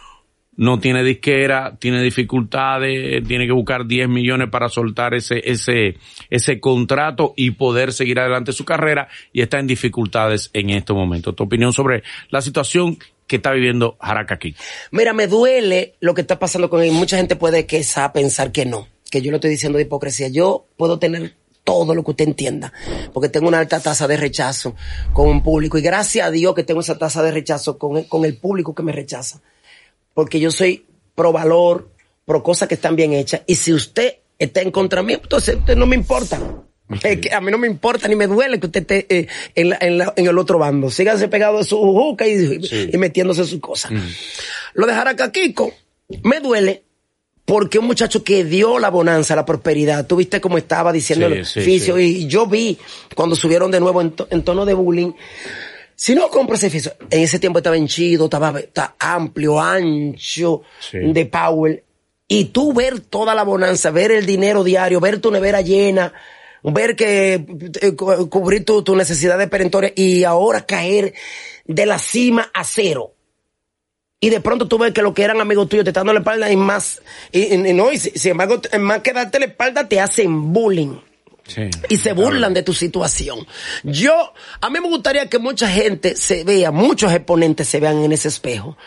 no 0.57 0.79
tiene 0.79 1.03
disquera, 1.03 1.77
tiene 1.79 2.01
dificultades, 2.01 3.25
tiene 3.27 3.45
que 3.45 3.53
buscar 3.53 3.85
10 3.85 4.09
millones 4.09 4.49
para 4.49 4.69
soltar 4.69 5.13
ese, 5.13 5.41
ese, 5.49 5.97
ese 6.29 6.59
contrato 6.59 7.33
y 7.37 7.51
poder 7.51 7.93
seguir 7.93 8.19
adelante 8.19 8.51
su 8.51 8.65
carrera 8.65 9.07
y 9.31 9.41
está 9.41 9.59
en 9.59 9.67
dificultades 9.67 10.49
en 10.53 10.71
este 10.71 10.93
momento. 10.93 11.33
Tu 11.33 11.43
opinión 11.43 11.71
sobre 11.73 12.03
la 12.29 12.41
situación 12.41 12.97
que 13.27 13.37
está 13.37 13.51
viviendo 13.51 13.97
Jaraca 14.01 14.39
Kiko. 14.39 14.59
Mira, 14.91 15.13
me 15.13 15.27
duele 15.27 15.95
lo 15.99 16.13
que 16.13 16.21
está 16.21 16.39
pasando 16.39 16.69
con 16.69 16.81
él. 16.81 16.91
Mucha 16.91 17.17
gente 17.17 17.35
puede 17.35 17.65
que 17.65 17.77
esa 17.77 18.11
pensar 18.11 18.51
que 18.51 18.65
no, 18.65 18.87
que 19.11 19.21
yo 19.21 19.31
lo 19.31 19.37
estoy 19.37 19.51
diciendo 19.51 19.77
de 19.77 19.83
hipocresía. 19.83 20.29
Yo 20.29 20.65
puedo 20.77 20.97
tener 20.97 21.35
todo 21.63 21.93
lo 21.93 22.03
que 22.03 22.11
usted 22.11 22.25
entienda, 22.25 22.71
porque 23.13 23.27
tengo 23.27 23.49
una 23.49 23.59
alta 23.59 23.81
tasa 23.81 24.07
de 24.07 24.15
rechazo 24.15 24.73
con 25.11 25.27
un 25.27 25.43
público 25.43 25.77
y 25.77 25.81
gracias 25.81 26.25
a 26.25 26.31
Dios 26.31 26.55
que 26.55 26.63
tengo 26.63 26.79
esa 26.79 26.97
tasa 26.97 27.21
de 27.21 27.31
rechazo 27.31 27.77
con 27.77 28.03
con 28.03 28.23
el 28.23 28.37
público 28.37 28.73
que 28.73 28.83
me 28.83 28.93
rechaza, 28.93 29.41
porque 30.17 30.39
yo 30.39 30.49
soy 30.49 30.83
pro 31.13 31.31
valor, 31.31 31.91
pro 32.25 32.41
cosas 32.41 32.67
que 32.67 32.73
están 32.73 32.95
bien 32.95 33.13
hechas 33.13 33.41
y 33.45 33.53
si 33.53 33.71
usted 33.71 34.15
está 34.39 34.63
en 34.63 34.71
contra 34.71 35.03
mío, 35.03 35.19
entonces 35.21 35.57
usted 35.57 35.75
no 35.75 35.85
me 35.85 35.95
importa. 35.95 36.41
Es 37.03 37.19
que 37.19 37.31
a 37.31 37.39
mí 37.39 37.51
no 37.51 37.59
me 37.59 37.67
importa 37.67 38.07
ni 38.07 38.15
me 38.15 38.25
duele 38.25 38.59
que 38.59 38.65
usted 38.65 38.81
esté 38.81 39.05
eh, 39.15 39.27
en, 39.53 39.69
la- 39.69 39.77
en 39.79 39.97
la- 39.99 40.13
en 40.17 40.25
el 40.25 40.35
otro 40.39 40.57
bando. 40.57 40.89
Sígase 40.89 41.27
pegado 41.27 41.59
de 41.59 41.65
su 41.65 41.77
juca 41.77 42.25
y, 42.27 42.63
Sí. 42.65 42.89
y 42.91 42.97
metiéndose 42.97 43.43
sus 43.43 43.59
cosas. 43.59 43.91
Lo 44.73 44.87
de 44.87 44.93
Jaraca 44.95 45.31
Kiko 45.31 45.71
me 46.23 46.39
duele 46.39 46.81
porque 47.45 47.77
un 47.77 47.85
muchacho 47.85 48.23
que 48.23 48.43
dio 48.43 48.79
la 48.79 48.89
bonanza, 48.89 49.35
la 49.35 49.45
prosperidad, 49.45 50.07
tú 50.07 50.15
viste 50.15 50.41
cómo 50.41 50.57
estaba 50.57 50.91
diciendo 50.91 51.27
Sí, 51.45 51.59
el 51.75 51.79
sí. 51.79 51.91
y 52.23 52.27
yo 52.27 52.47
vi 52.47 52.79
cuando 53.15 53.35
subieron 53.35 53.69
de 53.69 53.79
nuevo 53.81 54.01
en, 54.01 54.11
to- 54.11 54.27
en 54.31 54.41
tono 54.43 54.65
de 54.65 54.73
bullying. 54.73 55.11
Si 55.99 56.13
no 56.13 56.29
compro 56.29 56.55
ese 56.55 56.67
edificio, 56.67 56.93
en 57.09 57.21
ese 57.23 57.39
tiempo 57.39 57.57
estaba 57.57 57.75
henchido, 57.75 58.25
estaba, 58.25 58.59
estaba 58.59 58.95
amplio, 58.99 59.59
ancho, 59.59 60.61
Sí. 60.79 60.99
de 60.99 61.25
power. 61.25 61.83
Y 62.27 62.45
tú 62.45 62.71
ver 62.71 62.99
toda 62.99 63.33
la 63.33 63.41
bonanza, 63.43 63.89
ver 63.89 64.11
el 64.11 64.25
dinero 64.27 64.63
diario, 64.63 64.99
ver 64.99 65.19
tu 65.19 65.31
nevera 65.31 65.61
llena, 65.61 66.13
ver 66.61 66.95
que 66.95 67.43
eh, 67.81 67.95
cu- 67.95 68.29
cubrir 68.29 68.63
tu, 68.63 68.83
tu 68.83 68.95
necesidad 68.95 69.39
de 69.39 69.47
perentoria 69.47 69.91
y 69.95 70.23
ahora 70.23 70.67
caer 70.67 71.15
de 71.65 71.85
la 71.87 71.97
cima 71.97 72.51
a 72.53 72.63
cero. 72.63 73.13
Y 74.19 74.29
de 74.29 74.39
pronto 74.39 74.67
tú 74.67 74.77
ves 74.77 74.93
que 74.93 75.01
lo 75.01 75.15
que 75.15 75.23
eran 75.23 75.41
amigos 75.41 75.67
tuyos 75.67 75.83
te 75.83 75.89
están 75.91 76.01
dando 76.01 76.13
la 76.13 76.19
espalda 76.19 76.51
y 76.51 76.57
más, 76.57 77.01
y, 77.31 77.55
y- 77.55 77.73
no, 77.73 77.91
y 77.91 77.97
si- 77.97 78.11
sin 78.11 78.31
embargo, 78.31 78.61
más 78.79 79.01
que 79.01 79.13
darte 79.13 79.39
la 79.39 79.45
espalda 79.47 79.87
te 79.87 79.99
hacen 79.99 80.53
bullying 80.53 80.97
y 81.89 81.97
se 81.97 82.13
burlan 82.13 82.53
de 82.53 82.63
tu 82.63 82.73
situación. 82.73 83.45
Yo, 83.83 84.33
a 84.61 84.69
mí 84.69 84.79
me 84.79 84.87
gustaría 84.87 85.29
que 85.29 85.39
mucha 85.39 85.67
gente 85.69 86.15
se 86.15 86.43
vea, 86.43 86.71
muchos 86.71 87.11
exponentes 87.13 87.67
se 87.67 87.79
vean 87.79 88.03
en 88.03 88.11
ese 88.11 88.27
espejo, 88.27 88.77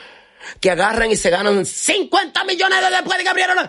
que 0.61 0.71
agarran 0.71 1.11
y 1.11 1.17
se 1.17 1.31
ganan 1.31 1.65
50 1.65 2.45
millones 2.45 2.81
de 2.81 2.91
después 2.91 3.19
de 3.19 3.25
que 3.25 3.31
abrieron 3.31 3.57
la- 3.57 3.69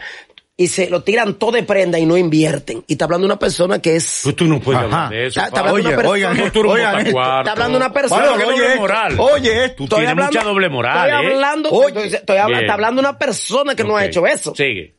y 0.58 0.68
se 0.68 0.90
lo 0.92 1.02
tiran 1.02 1.36
todo 1.40 1.54
de 1.54 1.64
prenda 1.64 1.98
y 1.98 2.06
no 2.06 2.16
invierten. 2.18 2.84
Y 2.86 2.94
está 2.94 3.06
hablando 3.06 3.26
una 3.26 3.40
persona 3.40 3.80
que 3.82 3.96
es... 3.96 4.20
Pues 4.24 4.36
tú 4.36 4.46
no 4.46 4.60
puedes 4.60 4.78
Ajá. 4.84 4.86
hablar 5.06 5.10
de 5.10 5.26
eso. 5.26 5.40
Está- 5.40 5.48
está 5.48 5.60
hablando 5.62 5.80
una 5.80 5.88
Oye, 5.90 5.96
persona- 5.96 6.12
oigan, 6.12 6.36
Tú 6.38 6.42
eres 6.44 6.56
un 6.56 6.68
oigan, 6.70 6.98
botacuarto. 6.98 7.40
está 7.42 7.52
hablando 7.52 7.78
una 7.78 7.94
persona- 7.94 8.22
Bueno, 8.22 8.36
oye 8.36 8.46
doble 8.52 8.68
esto, 8.68 8.80
moral. 8.80 9.16
oye 9.20 9.64
esto. 9.66 9.76
Tú 9.78 9.84
Estoy 9.86 9.98
tienes 9.98 10.12
hablando- 10.12 10.32
mucha 10.40 10.44
doble 10.48 10.70
moral, 10.70 11.10
Estoy 11.10 11.26
¿eh? 11.26 11.34
hablando, 11.34 11.70
Oye. 11.72 11.88
estoy, 11.88 12.08
estoy 12.20 12.38
habla- 12.38 12.48
Bien. 12.58 12.62
está 12.66 12.74
hablando 12.76 13.00
una 13.00 13.18
persona 13.18 13.74
que 13.76 13.84
no 13.84 13.98
ha 13.98 14.06
hecho 14.06 14.28
eso. 14.28 14.54
Sigue. 14.56 14.98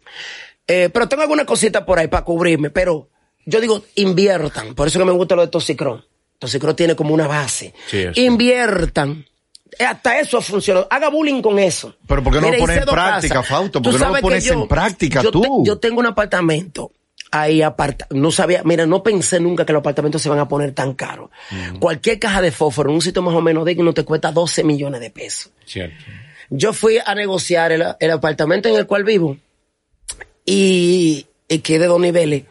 Eh, 0.67 0.91
pero 0.93 1.09
tengo 1.09 1.23
alguna 1.23 1.45
cosita 1.47 1.85
por 1.87 1.99
ahí 2.01 2.09
para 2.09 2.25
cubrirme, 2.25 2.71
pero 2.71 3.11
yo 3.47 3.61
digo, 3.61 3.83
inviertan. 3.97 4.75
Por 4.75 4.89
eso 4.89 4.99
que 4.99 5.05
me 5.05 5.13
gusta 5.13 5.35
lo 5.37 5.43
de 5.43 5.49
Toxicron. 5.49 6.05
Toxicron 6.39 6.75
tiene 6.77 6.97
como 6.97 7.15
una 7.15 7.27
base. 7.27 7.73
Sí, 7.89 8.05
inviertan. 8.17 9.25
Eh, 9.79 9.85
Hasta 9.85 10.19
eso 10.21 10.41
funcionó. 10.43 10.87
Haga 10.91 11.09
bullying 11.09 11.41
con 11.41 11.59
eso. 11.59 11.95
Pero 12.07 12.23
¿por 12.23 12.33
qué 12.35 12.41
no 12.41 12.51
lo 12.51 12.59
pones 12.59 12.77
en 12.79 12.85
práctica. 12.85 13.43
Fausto? 13.43 13.81
¿Por 13.81 13.93
qué 13.93 13.99
no 13.99 14.15
lo 14.15 14.21
pones 14.21 14.47
en 14.47 14.69
práctica 14.69 15.23
yo 15.23 15.31
tú? 15.31 15.43
te- 15.43 15.49
yo 15.65 15.79
tengo 15.79 16.01
un 16.01 16.07
apartamento 16.07 16.91
ahí 17.35 17.63
aparta, 17.63 18.07
no 18.11 18.31
sabía, 18.31 18.61
mira, 18.63 18.85
no 18.85 19.03
pensé 19.03 19.41
nunca 19.41 19.65
que 19.65 19.73
los 19.73 19.81
apartamentos 19.81 20.21
se 20.21 20.29
van 20.29 20.39
a 20.39 20.47
poner 20.49 20.73
tan 20.73 20.93
caros. 20.93 21.31
Mm. 21.51 21.79
Cualquier 21.79 22.19
caja 22.19 22.43
de 22.43 22.53
fósforo 22.53 22.91
en 22.91 22.97
un 22.97 23.01
sitio 23.01 23.23
más 23.23 23.35
o 23.35 23.41
menos 23.41 23.65
digno 23.65 23.95
te 23.95 24.05
cuesta 24.05 24.31
12 24.33 24.63
millones 24.65 25.01
de 25.01 25.09
pesos. 25.11 25.51
Cierto. 25.65 25.97
Yo 26.51 26.75
fui 26.75 26.99
a 27.03 27.15
negociar 27.15 27.73
el, 27.73 27.83
el 27.99 28.11
apartamento 28.11 28.69
en 28.69 28.75
el 28.77 28.87
cual 28.87 29.05
vivo 29.05 29.39
y, 30.45 31.27
y 31.49 31.59
que 31.61 31.79
de 31.79 31.87
dos 31.87 32.01
niveles. 32.01 32.45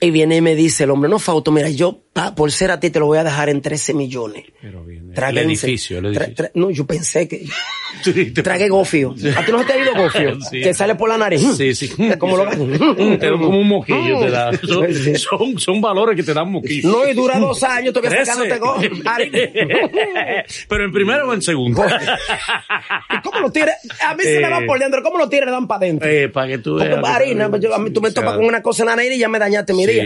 Y 0.00 0.10
viene 0.10 0.36
y 0.36 0.40
me 0.40 0.54
dice 0.54 0.84
el 0.84 0.90
hombre, 0.90 1.08
no, 1.08 1.18
Fausto, 1.18 1.50
mira, 1.50 1.70
yo 1.70 2.05
pa- 2.16 2.34
por 2.34 2.50
ser 2.50 2.70
a 2.70 2.80
ti 2.80 2.88
te 2.90 2.98
lo 2.98 3.06
voy 3.06 3.18
a 3.18 3.24
dejar 3.24 3.50
en 3.50 3.60
13 3.60 3.92
millones. 3.94 4.44
Pero 4.62 4.82
bien. 4.84 5.12
El 5.14 5.38
edificio, 5.38 5.98
el 5.98 6.06
edificio. 6.06 6.34
tra- 6.34 6.50
no, 6.54 6.70
yo 6.70 6.86
pensé 6.86 7.28
que 7.28 7.44
Sí, 8.02 8.30
te- 8.32 8.42
tragué 8.42 8.68
gofio. 8.68 9.14
¿A 9.36 9.44
ti 9.44 9.52
no 9.52 9.60
se 9.60 9.64
te 9.66 9.72
ha 9.74 9.82
ido 9.82 9.94
gofio? 9.94 10.38
Sí. 10.50 10.60
Que 10.62 10.74
sale 10.74 10.94
por 10.94 11.08
la 11.08 11.16
nariz. 11.18 11.42
Sí, 11.56 11.74
sí. 11.74 11.88
Como 12.18 12.36
lo 12.36 12.44
como 12.50 13.58
un 13.60 13.68
moquillo 13.68 14.20
te 14.20 14.30
da. 14.30 14.52
Son, 14.58 14.92
Sí. 14.94 15.14
son, 15.16 15.58
son 15.58 15.80
valores 15.80 16.16
que 16.16 16.22
te 16.22 16.32
dan 16.34 16.50
moquillo. 16.50 16.88
No, 16.90 17.06
y 17.08 17.12
dura 17.14 17.38
dos 17.38 17.62
años 17.62 17.92
todavía 17.94 18.24
sacándote 18.24 18.58
gofio. 18.58 18.90
Pero 20.68 20.84
en 20.84 20.92
primero 20.92 21.28
o 21.28 21.34
en 21.34 21.42
segundo. 21.42 21.84
¿Y 21.86 23.20
¿Cómo 23.22 23.40
lo 23.40 23.50
tires? 23.52 23.74
A 24.06 24.14
mí 24.14 24.22
se 24.22 24.40
me 24.40 24.48
va 24.50 24.58
Eh. 24.60 24.66
por 24.66 24.78
dentro. 24.78 25.02
¿Cómo 25.02 25.18
lo 25.18 25.28
tires? 25.28 25.46
Le 25.46 25.52
dan 25.52 25.66
para 25.66 25.78
adentro. 25.78 26.08
eh, 26.08 26.28
para 26.28 26.48
que 26.48 26.58
tú 26.58 26.76
Porque 26.78 26.88
veas. 26.88 27.04
harina, 27.04 27.50
yo- 27.58 27.74
a 27.74 27.78
mí 27.78 27.90
tú 27.90 28.00
me 28.00 28.10
topas 28.10 28.36
con 28.36 28.44
una 28.44 28.62
cosa 28.62 28.82
en 28.82 28.86
la 28.88 28.96
nariz 28.96 29.12
y 29.14 29.18
ya 29.18 29.28
me 29.28 29.38
dañaste 29.38 29.72
mi 29.74 29.86
día. 29.86 30.04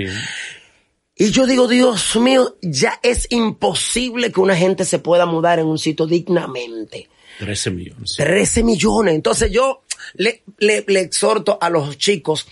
Y 1.20 1.30
yo 1.32 1.46
digo, 1.46 1.68
Dios 1.68 2.16
mío, 2.16 2.56
ya 2.62 2.98
es 3.02 3.26
imposible 3.30 4.32
que 4.32 4.40
una 4.40 4.56
gente 4.56 4.84
se 4.84 4.98
pueda 4.98 5.26
mudar 5.26 5.58
en 5.58 5.66
un 5.66 5.78
sitio 5.78 6.06
dignamente. 6.06 7.08
13 7.38 7.70
millones. 7.70 8.10
sí. 8.12 8.16
13 8.22 8.62
millones. 8.64 9.14
Entonces 9.14 9.50
yo 9.52 9.82
le, 10.14 10.42
le, 10.58 10.84
le 10.88 11.00
exhorto 11.00 11.58
a 11.60 11.68
los 11.68 11.98
chicos 11.98 12.46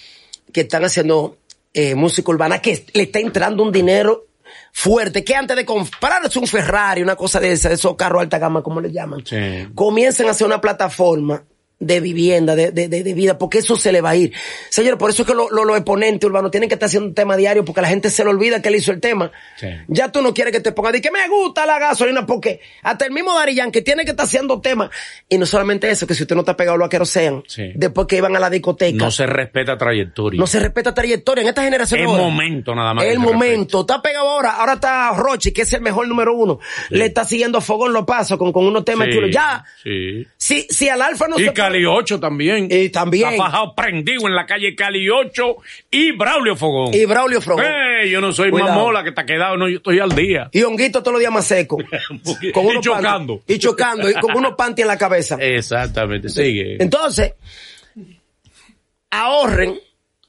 que 0.53 0.61
están 0.63 0.85
haciendo 0.85 1.39
eh, 1.73 1.95
música 1.95 2.31
urbana 2.31 2.61
que 2.61 2.85
le 2.93 3.05
está 3.05 3.19
entrando 3.21 3.63
un 3.63 3.73
dinero 3.73 4.27
fuerte, 4.73 5.25
que 5.25 5.35
antes 5.35 5.57
de 5.57 5.65
comprarse 5.65 6.39
un 6.39 6.47
Ferrari, 6.47 7.03
una 7.03 7.17
cosa 7.17 7.41
de, 7.41 7.53
esa, 7.53 7.69
de 7.71 7.75
esos 7.77 7.97
carros 7.97 8.21
alta 8.23 8.39
gama, 8.39 8.63
como 8.63 8.81
le 8.81 8.93
llaman, 8.93 9.25
Sí. 9.27 9.37
comiencen 9.75 10.27
a 10.29 10.31
hacer 10.33 10.47
una 10.47 10.61
plataforma 10.61 11.43
de 11.81 12.01
vivienda, 12.01 12.57
de, 12.57 12.73
de, 12.73 12.89
de, 12.89 13.15
vida, 13.15 13.39
porque 13.39 13.59
eso 13.59 13.77
se 13.77 13.93
le 13.93 14.01
va 14.01 14.11
a 14.11 14.17
ir. 14.17 14.33
Señores, 14.69 14.99
por 14.99 15.11
eso 15.11 15.23
es 15.23 15.29
que 15.29 15.35
lo- 15.35 15.49
lo- 15.51 15.65
los 15.65 15.77
exponentes 15.77 16.29
urbanos 16.29 16.51
tienen 16.51 16.69
que 16.69 16.75
estar 16.75 16.87
haciendo 16.89 17.09
un 17.09 17.15
tema 17.15 17.37
diario, 17.37 17.65
porque 17.65 17.81
la 17.81 17.89
gente 17.89 18.11
se 18.11 18.25
le 18.25 18.31
olvida 18.31 18.61
que 18.61 18.69
él 18.69 18.75
hizo 18.77 18.91
el 18.91 19.01
tema. 19.01 19.31
Sí. 19.57 19.69
Ya 19.87 20.11
tú 20.11 20.21
no 20.21 20.35
quieres 20.35 20.53
que 20.53 20.61
te 20.61 20.73
ponga 20.73 20.91
de 20.91 21.01
que 21.01 21.11
me 21.13 21.27
gusta 21.29 21.67
la 21.67 21.79
gasolina, 21.79 22.27
porque 22.27 22.61
hasta 22.83 23.05
el 23.07 23.13
mismo 23.13 23.33
Dari 23.35 23.57
que 23.71 23.83
tiene 23.83 24.05
que 24.05 24.11
estar 24.11 24.27
haciendo 24.27 24.61
temas. 24.61 24.91
Y 25.29 25.39
no 25.39 25.47
solamente 25.47 25.89
eso, 25.91 26.07
que 26.07 26.15
si 26.15 26.23
usted 26.25 26.35
no 26.35 26.41
está 26.43 26.57
pegado 26.57 26.77
lo 26.79 26.89
que 26.89 27.05
sean, 27.07 27.45
Sí. 27.47 27.71
después 27.75 28.07
que 28.09 28.17
iban 28.17 28.35
a 28.35 28.41
la 28.41 28.51
discoteca. 28.51 28.97
No 29.05 29.11
se 29.13 29.27
respeta 29.27 29.79
trayectoria. 29.79 30.39
No 30.41 30.47
se 30.47 30.59
respeta 30.59 30.93
trayectoria 30.95 31.43
en 31.43 31.49
esta 31.49 31.63
generación. 31.63 32.01
Ahora. 32.05 32.23
momento 32.25 32.75
nada 32.75 32.95
más 32.95 33.05
que 33.05 33.11
El 33.13 33.19
momento. 33.21 33.81
Está 33.83 34.03
pegado 34.03 34.29
ahora. 34.29 34.57
Ahora 34.57 34.73
está 34.75 35.11
Rochi, 35.13 35.53
que 35.53 35.63
es 35.63 35.73
el 35.75 35.81
mejor 35.81 36.09
número 36.09 36.35
uno. 36.35 36.59
Le 36.91 37.05
está 37.07 37.25
siguiendo 37.25 37.61
Fogón 37.61 37.93
los 37.93 38.05
pasos 38.05 38.37
con, 38.39 38.53
con 38.53 38.67
unos 38.67 38.85
temas 38.85 39.07
Sí, 39.09 39.15
chulos. 39.15 39.31
Ya. 39.33 39.65
Sí. 39.83 40.27
Si, 40.37 40.67
si 40.71 40.89
al 40.89 41.03
Alfa 41.03 41.29
no 41.29 41.39
Y 41.39 41.45
se 41.45 41.53
Cali 41.73 41.85
8 41.87 42.21
también. 42.21 42.69
Y 42.71 42.89
también. 42.91 43.31
Está 43.31 43.45
fajado 43.45 43.75
prendido 43.75 44.27
en 44.27 44.35
la 44.35 44.47
calle 44.47 44.75
Cali 44.75 45.09
8 45.09 45.57
y 45.91 46.13
Braulio 46.13 46.57
Fogón. 46.57 46.95
Y 46.95 47.05
Braulio 47.05 47.41
Fogón. 47.41 47.65
¡Eh! 47.65 48.09
Yo 48.11 48.21
no 48.21 48.33
soy 48.33 48.51
Cuidado. 48.51 48.73
mamola 48.75 49.03
que 49.05 49.13
te 49.13 49.21
ha 49.21 49.27
quedado, 49.27 49.57
no, 49.57 49.69
yo 49.69 49.79
estoy 49.79 49.99
al 49.99 50.11
día. 50.15 50.49
Y 50.53 50.63
honguito 50.63 51.01
todos 51.01 51.13
los 51.15 51.21
días 51.21 51.33
más 51.33 51.47
seco. 51.47 51.77
Con 52.55 52.67
Y 52.67 52.81
chocando. 52.81 53.43
y 53.47 53.59
chocando. 53.59 54.09
Y 54.09 54.15
con 54.15 54.37
unos 54.37 54.55
panty 54.55 54.83
en 54.83 54.89
la 54.89 54.97
cabeza. 54.99 55.37
Exactamente, 55.41 56.29
sigue. 56.29 56.77
Entonces, 56.83 57.35
ahorren, 59.11 59.79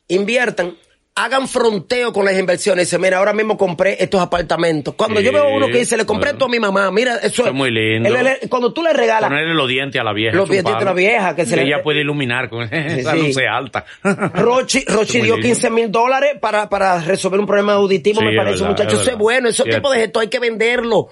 inviertan, 0.08 0.76
hagan 1.16 1.50
fronteo 1.50 2.14
con 2.14 2.24
las 2.24 2.40
inversiones. 2.40 2.88
Dice, 2.88 2.98
mira, 2.98 3.18
ahora 3.18 3.34
mismo 3.34 3.58
compré 3.58 4.02
estos 4.02 4.22
apartamentos. 4.22 4.94
Cuando 4.96 5.20
Sí, 5.20 5.26
yo 5.26 5.34
veo 5.34 5.50
uno 5.54 5.68
que 5.68 5.80
dice, 5.80 5.98
le 5.98 6.06
compré 6.06 6.28
claro. 6.30 6.36
esto 6.38 6.46
a 6.46 6.50
mi 6.50 6.60
mamá, 6.62 6.90
mira, 6.92 7.18
eso, 7.18 7.46
es 7.46 7.54
muy 7.54 7.72
lindo. 7.72 8.08
Él- 8.08 8.26
él- 8.42 8.50
cuando 8.50 8.72
tú 8.72 8.82
le 8.82 8.94
regalas, 8.94 9.30
Ponerle 9.30 9.54
los 9.54 9.68
dientes 9.68 10.00
a 10.00 10.04
la 10.06 10.14
vieja. 10.14 10.38
Los 10.38 10.46
es 10.46 10.50
un 10.50 10.54
dientitos 10.54 10.82
a 10.82 10.86
la 10.86 10.94
vieja, 10.94 11.36
que 11.36 11.46
se 11.46 11.58
le- 11.58 11.64
Ella 11.64 11.84
puede 11.84 12.00
iluminar 12.02 12.50
con 12.50 12.62
esa 12.74 13.12
Sí. 13.14 13.18
luz 13.28 13.38
alta. 13.52 13.84
Rochi, 14.36 14.86
Rochi 14.88 15.20
dio 15.20 15.36
lindo. 15.36 15.48
15 15.48 15.70
mil 15.70 15.92
dólares 15.92 16.38
para, 16.40 16.70
para 16.70 17.02
resolver 17.02 17.40
un 17.40 17.46
problema 17.46 17.74
auditivo, 17.74 18.22
me 18.22 18.34
parece, 18.38 18.60
verdad, 18.64 18.70
muchachos. 18.70 18.94
es 18.94 19.02
Eso 19.02 19.12
es 19.12 19.18
bueno, 19.18 19.50
ese 19.50 19.64
Cierto. 19.64 19.76
tipo 19.82 19.92
de 19.92 20.00
gesto 20.00 20.20
hay 20.22 20.28
que 20.30 20.40
venderlo, 20.40 21.10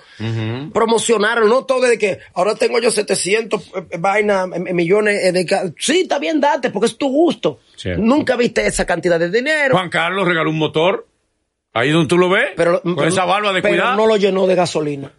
promocionarlo, 0.73 1.47
no 1.47 1.65
todo 1.65 1.81
de 1.81 1.97
que 1.97 2.19
ahora 2.33 2.55
tengo 2.55 2.79
yo 2.79 2.91
700 2.91 3.71
eh, 3.91 3.97
vainas, 3.99 4.47
eh, 4.55 4.73
millones 4.73 5.21
eh, 5.23 5.31
de... 5.31 5.73
Sí, 5.77 6.01
está 6.01 6.17
bien, 6.19 6.39
date, 6.39 6.69
porque 6.69 6.85
es 6.87 6.97
tu 6.97 7.09
gusto. 7.09 7.59
Cierto. 7.77 8.01
Nunca 8.01 8.35
viste 8.35 8.65
esa 8.67 8.85
cantidad 8.85 9.17
de 9.19 9.29
dinero. 9.29 9.75
Juan 9.75 9.89
Carlos 9.89 10.27
regaló 10.27 10.49
un 10.49 10.57
motor. 10.57 11.07
Ahí 11.73 11.91
donde 11.91 12.07
tú 12.07 12.17
lo 12.17 12.27
ves. 12.27 12.45
Pero, 12.55 12.81
con 12.81 12.95
pero- 12.95 13.07
esa 13.07 13.23
barba 13.25 13.53
de 13.53 13.61
pero 13.61 13.75
cuidado. 13.75 13.95
no 13.97 14.07
lo 14.07 14.17
llenó 14.17 14.47
de 14.47 14.55
gasolina. 14.55 15.11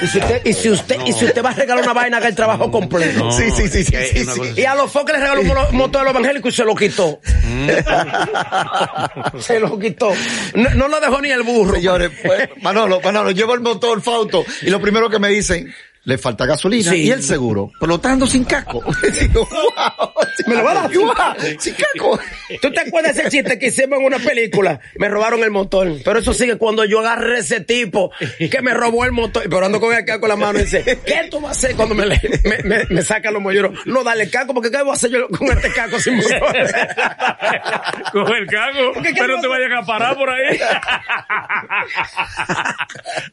Y 0.00 0.06
si 0.06 0.18
usted, 0.18 0.42
y 0.44 0.52
si 0.52 0.70
usted, 0.70 0.96
y 1.06 1.12
si 1.12 1.24
usted 1.24 1.44
va 1.44 1.50
a 1.50 1.54
regalar 1.54 1.82
una 1.82 1.92
vaina, 1.92 2.18
haga 2.18 2.28
el 2.28 2.36
trabajo 2.36 2.70
completo. 2.70 3.18
No, 3.24 3.32
Sí, 3.32 3.50
sí, 3.50 3.66
sí, 3.68 3.82
sí, 3.82 3.90
que 3.90 4.06
sí, 4.06 4.52
Y 4.58 4.64
a 4.64 4.76
los 4.76 4.92
foques 4.92 5.12
le 5.16 5.20
regaló 5.22 5.40
un 5.40 5.48
mo- 5.48 5.72
motor 5.72 6.02
a 6.02 6.04
los 6.04 6.12
evangélicos 6.12 6.52
y 6.54 6.56
se 6.56 6.64
lo 6.64 6.76
quitó. 6.76 7.18
Mm. 7.44 7.68
se 9.40 9.58
lo 9.60 9.76
quitó. 9.78 10.12
No, 10.54 10.70
no 10.70 10.88
lo 10.88 11.00
dejó 11.00 11.20
ni 11.20 11.30
el 11.30 11.42
burro. 11.42 11.74
Señores, 11.74 12.10
pues, 12.24 12.48
Manolo, 12.62 13.00
Manolo, 13.00 13.30
llevo 13.32 13.54
el 13.54 13.60
motor 13.60 14.00
Fauto 14.02 14.44
y 14.62 14.70
lo 14.70 14.80
primero 14.80 15.10
que 15.10 15.18
me 15.18 15.28
dicen, 15.30 15.72
le 16.04 16.18
falta 16.18 16.46
gasolina 16.46 16.90
Sí. 16.90 17.04
y 17.04 17.10
el 17.10 17.22
seguro. 17.22 17.70
Pero 17.78 17.90
lo 17.90 17.94
está 17.96 18.08
dando 18.08 18.26
sin 18.26 18.44
casco. 18.44 18.82
Digo, 19.20 19.48
wow, 19.50 20.10
Me 20.46 20.54
lo 20.56 20.64
va 20.64 20.70
a 20.72 20.74
dar. 20.74 20.90
Wow, 20.92 21.14
sin 21.58 21.74
casco. 21.74 22.18
¿Tú 22.60 22.70
te 22.72 22.80
acuerdas 22.80 23.14
de 23.14 23.22
ese 23.22 23.30
chiste 23.30 23.58
que 23.58 23.66
hicimos 23.68 23.98
en 24.00 24.06
una 24.06 24.18
película? 24.18 24.80
Me 24.96 25.08
robaron 25.08 25.42
el 25.44 25.50
motor. 25.50 25.92
Pero 26.04 26.18
eso 26.18 26.34
sigue 26.34 26.56
cuando 26.56 26.84
yo 26.84 27.00
agarré 27.00 27.38
ese 27.38 27.60
tipo 27.60 28.10
que 28.38 28.62
me 28.62 28.74
robó 28.74 29.04
el 29.04 29.12
motor. 29.12 29.44
Pero 29.48 29.64
ando 29.64 29.80
con 29.80 29.94
el 29.94 30.04
casco 30.04 30.26
en 30.26 30.30
la 30.30 30.36
mano 30.36 30.58
y 30.58 30.62
dice, 30.62 30.82
¿qué 31.06 31.28
tú 31.30 31.40
vas 31.40 31.50
a 31.56 31.58
hacer 31.58 31.76
cuando 31.76 31.94
me, 31.94 32.06
le- 32.06 32.20
me, 32.44 32.58
me, 32.64 32.84
me 32.86 33.02
saca 33.02 33.30
los 33.30 33.40
molleros? 33.40 33.78
No, 33.86 34.02
dale 34.02 34.24
el 34.24 34.30
casco, 34.30 34.52
porque 34.54 34.70
¿qué 34.70 34.82
voy 34.82 34.90
a 34.90 34.94
hacer 34.94 35.10
yo 35.10 35.28
con 35.28 35.46
este 35.52 35.72
casco 35.72 36.00
sin 36.00 36.16
motor? 36.16 36.40
Con 38.12 38.28
el 38.34 38.46
cago. 38.46 38.92
Porque, 38.94 39.12
¿qué 39.14 39.20
Pero 39.20 39.40
te 39.40 39.46
vayan 39.48 39.72
a 39.72 39.82
parar 39.86 40.16
por 40.16 40.28
ahí. 40.28 40.58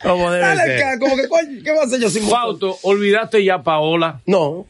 Como 0.02 0.32
debe 0.32 0.46
dale 0.46 0.62
el 0.64 0.68
ser. 0.70 0.80
casco, 0.82 1.08
porque 1.10 1.28
coño, 1.28 1.62
¿qué 1.64 1.72
voy 1.72 1.80
a 1.82 1.84
hacer 1.86 2.00
yo 2.00 2.10
sin 2.10 2.24
motor? 2.26 2.59
Fausto, 2.60 2.88
olvidaste 2.88 3.44
ya 3.44 3.64
Paola. 3.64 4.22
No. 4.26 4.66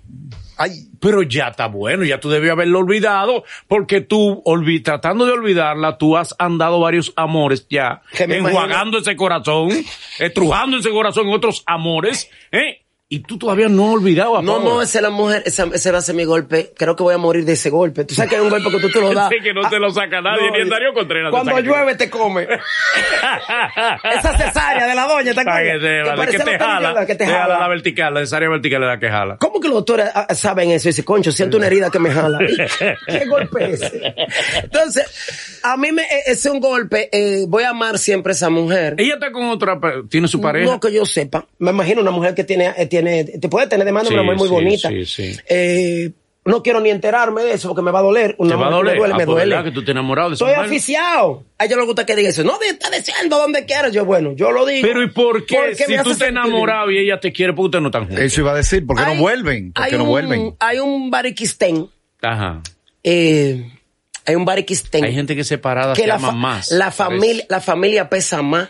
Ay, 0.61 0.71
Pero 0.99 1.23
ya 1.23 1.47
está 1.47 1.67
bueno, 1.67 2.03
ya 2.03 2.19
tú 2.19 2.29
debías 2.29 2.51
haberlo 2.51 2.79
olvidado, 2.79 3.45
porque 3.69 4.01
tú, 4.01 4.41
olvi- 4.43 4.83
tratando 4.83 5.25
de 5.25 5.31
olvidarla, 5.31 5.97
tú 5.97 6.17
has 6.17 6.35
andado 6.37 6.81
varios 6.81 7.13
amores 7.15 7.65
ya, 7.69 8.01
enjuagando 8.49 8.97
ese 8.97 9.15
corazón, 9.15 9.69
estrujando 10.19 10.75
ese 10.77 10.89
corazón 10.89 11.27
en 11.27 11.33
otros 11.33 11.63
amores, 11.65 12.29
¿eh? 12.51 12.78
Y 13.11 13.21
tú 13.21 13.39
todavía 13.39 13.67
no 13.69 13.87
has 13.87 13.93
olvidado 13.95 14.37
a 14.37 14.43
No, 14.43 14.59
no, 14.59 14.83
esa 14.83 14.99
es 14.99 15.01
la 15.01 15.09
mujer, 15.09 15.41
esa, 15.43 15.67
ese 15.73 15.91
va 15.91 15.97
a 15.97 16.01
ser 16.01 16.13
mi 16.13 16.25
golpe. 16.25 16.73
Creo 16.77 16.95
que 16.95 17.01
voy 17.01 17.15
a 17.15 17.17
morir 17.17 17.43
de 17.43 17.53
ese 17.53 17.71
golpe. 17.71 18.05
Tú 18.05 18.13
sabes 18.13 18.29
que 18.29 18.35
hay 18.35 18.43
un 18.43 18.51
golpe 18.51 18.69
que 18.69 18.79
tú 18.79 18.87
te 18.91 19.01
lo 19.01 19.11
das. 19.15 19.29
Sí, 19.29 19.37
que 19.41 19.51
no 19.51 19.67
te 19.67 19.79
lo 19.79 19.89
saca 19.89 20.21
nadie, 20.21 20.51
ni 20.51 20.59
el 20.59 20.69
Darío 20.69 20.93
Contreras 20.93 21.31
Cuando 21.31 21.59
llueve 21.59 21.95
te 21.95 22.07
come. 22.07 22.43
esa 24.13 24.37
cesárea 24.37 24.85
de 24.85 24.93
la 24.93 25.07
doña, 25.07 25.33
¿te 25.33 25.43
que 25.43 25.49
acuerdas? 25.49 25.81
Que 25.81 26.03
que 26.03 26.15
parece 26.15 26.43
te 26.43 26.59
jala, 26.59 27.05
que 27.07 27.15
te 27.15 27.25
jala 27.25 27.41
jala. 27.41 27.59
la 27.59 27.67
vertical, 27.67 28.13
la 28.13 28.19
cesárea 28.19 28.47
vertical 28.47 28.83
es 28.83 28.87
la 28.89 28.99
que 28.99 29.09
jala. 29.09 29.37
¿Cómo 29.37 29.59
que 29.59 29.69
los 29.69 29.77
doctores 29.77 30.11
ah, 30.13 30.27
saben 30.35 30.69
eso? 30.69 30.89
Dice, 30.89 31.03
concho, 31.03 31.31
siento 31.31 31.57
una 31.57 31.65
herida 31.65 31.89
que 31.89 31.97
me 31.97 32.11
jala. 32.11 32.37
¿Qué 33.07 33.25
golpe 33.25 33.71
es 33.71 33.81
ese? 33.81 34.13
Entonces, 34.61 35.59
a 35.63 35.77
mí 35.77 35.91
me, 35.91 36.03
ese 36.27 36.31
es 36.31 36.45
un 36.45 36.59
golpe. 36.59 37.09
eh, 37.11 37.45
voy 37.47 37.63
a 37.63 37.69
amar 37.69 37.97
siempre 37.97 38.33
a 38.33 38.35
esa 38.35 38.51
mujer. 38.51 38.93
Ella 38.99 39.15
está 39.15 39.31
con 39.31 39.49
otra, 39.49 39.79
tiene 40.09 40.27
su 40.27 40.39
pareja. 40.39 40.71
No 40.71 40.79
que 40.79 40.93
yo 40.93 41.07
sepa. 41.07 41.47
Me 41.57 41.71
imagino 41.71 42.01
una 42.01 42.11
mujer 42.11 42.35
que 42.35 42.43
tiene, 42.43 42.71
eh, 42.77 42.85
tiene, 42.85 42.98
te 43.03 43.49
puede 43.49 43.67
tener 43.67 43.85
demanda 43.85 44.07
Sí, 44.09 44.13
una 44.13 44.23
mujer 44.23 44.37
muy 44.37 44.47
sí, 44.47 44.53
bonita. 44.53 44.89
sí, 44.89 45.05
sí. 45.05 45.37
Eh, 45.49 46.11
no 46.45 46.63
quiero 46.63 46.79
ni 46.79 46.89
enterarme 46.89 47.43
de 47.43 47.53
eso 47.53 47.67
porque 47.67 47.81
me 47.83 47.91
va 47.91 47.99
a 47.99 48.01
doler. 48.01 48.33
Una 48.39 48.51
Te 48.51 48.55
va 48.55 48.67
a 48.67 48.71
doler. 48.71 48.93
Me 48.93 48.97
duele, 48.99 49.13
me 49.13 49.23
Ah, 49.23 49.25
pues, 49.25 49.35
duele. 49.35 49.55
¿verdad 49.55 49.65
que 49.65 49.71
tú 49.71 49.83
te 49.85 49.91
enamorado 49.91 50.29
de 50.29 50.33
Estoy 50.35 50.53
aficiado. 50.53 51.43
A 51.59 51.65
ella 51.65 51.75
le 51.75 51.83
gusta 51.85 52.05
que 52.05 52.15
diga 52.15 52.29
eso. 52.29 52.43
No, 52.43 52.57
está 52.61 52.89
diciendo 52.89 53.37
donde 53.37 53.65
quieras. 53.65 53.91
Yo, 53.93 54.05
bueno, 54.05 54.31
yo 54.33 54.51
lo 54.51 54.65
digo. 54.65 54.87
Pero 54.87 55.03
¿y 55.03 55.09
por 55.09 55.45
qué? 55.45 55.57
Porque 55.57 55.75
si 55.75 55.97
tú 56.03 56.15
te 56.15 56.27
enamorado 56.27 56.89
y 56.91 56.97
ella 56.97 57.19
te 57.19 57.31
quiere, 57.31 57.53
porque 57.53 57.65
ustedes 57.67 57.81
no 57.83 57.89
están 57.89 58.05
juntos. 58.07 58.19
eso 58.23 58.41
iba 58.41 58.51
a 58.51 58.55
decir, 58.55 58.85
¿por 58.85 58.95
qué 58.97 59.03
Hay- 59.03 59.15
no 59.15 59.21
vuelven? 59.21 59.73
¿Por 59.73 59.87
qué 59.87 59.97
no 59.97 60.03
un- 60.05 60.09
vuelven? 60.09 60.55
Hay 60.59 60.79
un 60.79 61.11
bariquistén. 61.11 61.87
Ajá. 62.21 62.61
Eh, 63.03 63.71
hay 64.25 64.35
un 64.35 64.45
bariquistén. 64.45 65.03
Hay 65.03 65.13
gente 65.13 65.35
que 65.35 65.43
separada 65.43 65.93
que 65.93 66.01
se 66.01 66.07
la, 66.07 66.15
ama 66.15 66.31
más. 66.31 66.71
la 66.71 66.89
familia, 66.91 67.45
la 67.49 67.59
familia 67.61 68.09
pesa 68.09 68.41
más 68.41 68.69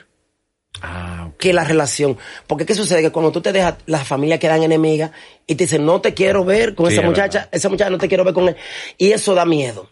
Ah, 0.82 1.30
que 1.38 1.52
la 1.54 1.64
relación. 1.64 2.18
Porque 2.48 2.66
¿qué 2.66 2.74
sucede? 2.74 3.02
Que 3.02 3.12
cuando 3.12 3.32
tú 3.32 3.42
te 3.42 3.52
dejas, 3.52 3.76
las 3.86 4.08
familias 4.08 4.40
quedan 4.40 4.64
enemigas 4.64 5.12
y 5.46 5.56
te 5.56 5.66
dicen, 5.66 5.86
no 5.86 6.00
te 6.02 6.14
quiero 6.14 6.46
ver 6.46 6.76
con 6.76 6.88
Sí, 6.88 6.94
esa 6.94 7.02
es 7.02 7.08
muchacha, 7.08 7.40
verdad. 7.40 7.50
esa 7.54 7.70
muchacha 7.70 7.90
no 7.90 7.98
te 7.98 8.08
quiero 8.08 8.24
ver 8.24 8.34
con 8.34 8.48
él. 8.48 8.56
Y 8.98 9.12
eso 9.12 9.36
da 9.36 9.46
miedo. 9.46 9.90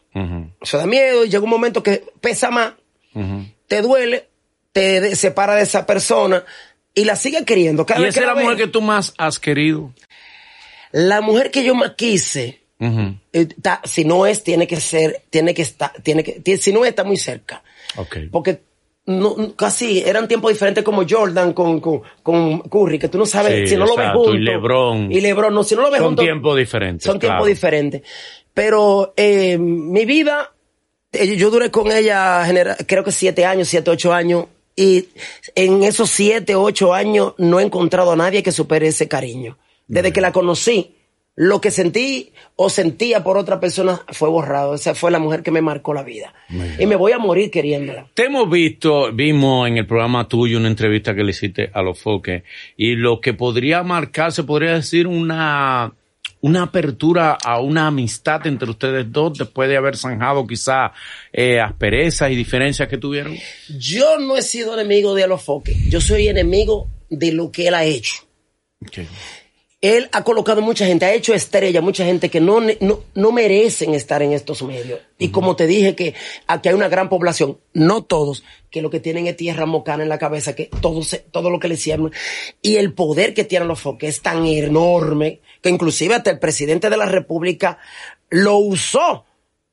Eso 0.61 0.77
da 0.77 0.85
miedo 0.85 1.25
y 1.25 1.29
llega 1.29 1.43
un 1.43 1.49
momento 1.49 1.83
que 1.83 2.03
pesa 2.21 2.49
más, 2.49 2.73
te 3.67 3.81
duele, 3.81 4.27
te 4.71 5.15
separa 5.15 5.55
de 5.55 5.63
esa 5.63 5.85
persona 5.85 6.43
y 6.93 7.03
la 7.05 7.15
sigue 7.15 7.43
queriendo. 7.45 7.85
Cada 7.85 7.99
¿Y 7.99 8.03
vez 8.03 8.15
esa 8.15 8.21
que 8.21 8.29
es 8.29 8.35
la 8.35 8.41
mujer 8.41 8.57
que 8.57 8.67
tú 8.67 8.81
más 8.81 9.13
has 9.17 9.39
querido? 9.39 9.93
La 10.91 11.21
mujer 11.21 11.51
que 11.51 11.63
yo 11.63 11.75
más 11.75 11.91
quise, 11.95 12.61
eh, 12.79 13.47
si 13.83 14.05
no 14.05 14.25
es, 14.25 14.43
tiene 14.43 14.67
que 14.67 14.79
ser, 14.79 15.23
tiene 15.29 15.53
que 15.53 15.61
estar, 15.63 15.91
tiene 16.01 16.23
que, 16.23 16.57
si 16.57 16.71
no 16.71 16.85
es, 16.85 16.89
está 16.89 17.03
muy 17.03 17.17
cerca. 17.17 17.61
Ok. 17.97 18.17
Porque 18.31 18.61
no, 19.07 19.55
casi 19.55 20.01
eran 20.01 20.27
tiempos 20.27 20.51
diferentes 20.51 20.83
como 20.83 21.03
Jordan 21.09 21.53
con, 21.53 21.79
con, 21.79 22.01
con 22.21 22.59
Curry, 22.59 22.99
que 22.99 23.07
tú 23.09 23.17
no 23.17 23.25
sabes 23.25 23.61
Sí, 23.61 23.67
si 23.69 23.75
no 23.77 23.85
lo 23.85 23.95
ves 23.95 24.11
juntos. 24.11 24.35
y 24.35 24.39
LeBron. 24.39 25.11
Y 25.11 25.21
LeBron, 25.21 25.53
no, 25.53 25.63
si 25.63 25.75
no 25.75 25.81
lo 25.81 25.89
ves 25.89 25.99
Son 25.99 26.07
juntos. 26.09 26.25
tiempos 26.25 26.57
diferentes, 26.57 27.05
Son 27.05 27.17
tiempos 27.19 27.47
diferentes. 27.47 28.01
Pero 28.53 29.13
eh, 29.15 29.57
mi 29.57 30.05
vida, 30.05 30.51
eh, 31.11 31.35
yo 31.37 31.49
duré 31.49 31.71
con 31.71 31.91
ella, 31.91 32.43
creo 32.85 33.03
que 33.03 33.11
siete 33.11 33.45
años, 33.45 33.67
siete, 33.69 33.89
ocho 33.91 34.13
años. 34.13 34.45
Y 34.75 35.07
en 35.55 35.83
esos 35.83 36.09
siete, 36.09 36.55
ocho 36.55 36.93
años 36.93 37.33
no 37.37 37.59
he 37.59 37.63
encontrado 37.63 38.11
a 38.11 38.15
nadie 38.15 38.43
que 38.43 38.51
supere 38.51 38.87
ese 38.87 39.07
cariño. 39.07 39.57
Desde 39.87 40.11
que 40.13 40.21
la 40.21 40.31
conocí, 40.33 40.96
lo 41.37 41.61
que 41.61 41.69
sentí 41.69 42.31
o 42.55 42.67
sentía 42.67 43.23
por 43.23 43.37
otra 43.37 43.59
persona 43.59 44.01
fue 44.09 44.27
borrado. 44.27 44.73
Esa 44.73 44.95
fue 44.95 45.11
la 45.11 45.19
mujer 45.19 45.43
que 45.43 45.51
me 45.51 45.61
marcó 45.61 45.93
la 45.93 46.01
vida. 46.01 46.33
Y 46.79 46.87
me 46.87 46.95
voy 46.95 47.11
a 47.11 47.19
morir 47.19 47.51
queriéndola. 47.51 48.07
Te 48.15 48.25
hemos 48.25 48.49
visto, 48.49 49.13
vimos 49.13 49.67
en 49.67 49.77
el 49.77 49.85
programa 49.85 50.27
tuyo 50.27 50.57
una 50.57 50.67
entrevista 50.67 51.13
que 51.13 51.23
le 51.23 51.29
hiciste 51.29 51.69
a 51.71 51.83
los 51.83 51.99
foques 51.99 52.41
y 52.75 52.95
lo 52.95 53.21
que 53.21 53.35
podría 53.35 53.83
marcar, 53.83 54.31
se 54.31 54.45
podría 54.45 54.73
decir 54.73 55.05
una, 55.05 55.93
una 56.41 56.63
apertura 56.63 57.37
a 57.43 57.61
una 57.61 57.85
amistad 57.85 58.47
entre 58.47 58.71
ustedes 58.71 59.11
dos 59.11 59.37
después 59.37 59.69
de 59.69 59.77
haber 59.77 59.95
zanjado 59.95 60.47
quizá 60.47 60.91
eh, 61.31 61.59
asperezas 61.59 62.31
y 62.31 62.35
diferencias 62.35 62.89
que 62.89 62.97
tuvieron. 62.97 63.37
Yo 63.77 64.17
no 64.17 64.37
he 64.37 64.41
sido 64.41 64.73
enemigo 64.73 65.13
de 65.13 65.25
Alofoque. 65.25 65.75
Yo 65.87 66.01
soy 66.01 66.29
enemigo 66.29 66.87
de 67.11 67.31
lo 67.31 67.51
que 67.51 67.67
él 67.67 67.75
ha 67.75 67.85
hecho. 67.85 68.23
Él 69.79 70.09
ha 70.11 70.23
colocado 70.23 70.61
mucha 70.63 70.87
gente, 70.87 71.05
ha 71.05 71.13
hecho 71.13 71.35
estrella, 71.35 71.81
mucha 71.81 72.03
gente 72.03 72.29
que 72.29 72.39
no, 72.41 72.59
no, 72.79 73.03
no 73.13 73.31
merecen 73.31 73.93
estar 73.93 74.23
en 74.23 74.33
estos 74.33 74.63
medios. 74.63 74.99
Y 75.19 75.29
como 75.29 75.55
te 75.55 75.67
dije 75.67 75.95
que 75.95 76.15
aquí 76.47 76.69
hay 76.69 76.75
una 76.75 76.89
gran 76.89 77.09
población, 77.09 77.59
no 77.73 78.03
todos, 78.03 78.43
que 78.71 78.81
lo 78.81 78.89
que 78.89 78.99
tienen 78.99 79.27
es 79.27 79.37
tierra 79.37 79.67
mocana 79.67 80.01
en 80.01 80.09
la 80.09 80.17
cabeza, 80.17 80.55
que 80.55 80.71
todo, 80.81 81.03
se- 81.03 81.19
todo 81.19 81.51
lo 81.51 81.59
que 81.59 81.67
le 81.67 81.75
hicieron. 81.75 82.11
Y 82.63 82.77
el 82.77 82.93
poder 82.93 83.35
que 83.35 83.43
tienen 83.43 83.67
los 83.67 83.79
foques 83.79 84.15
es 84.15 84.21
tan 84.23 84.47
enorme 84.47 85.41
que 85.61 85.69
inclusive 85.69 86.15
hasta 86.15 86.31
el 86.31 86.39
presidente 86.39 86.89
de 86.89 86.97
la 86.97 87.05
República 87.05 87.77
lo 88.29 88.57
usó 88.57 89.25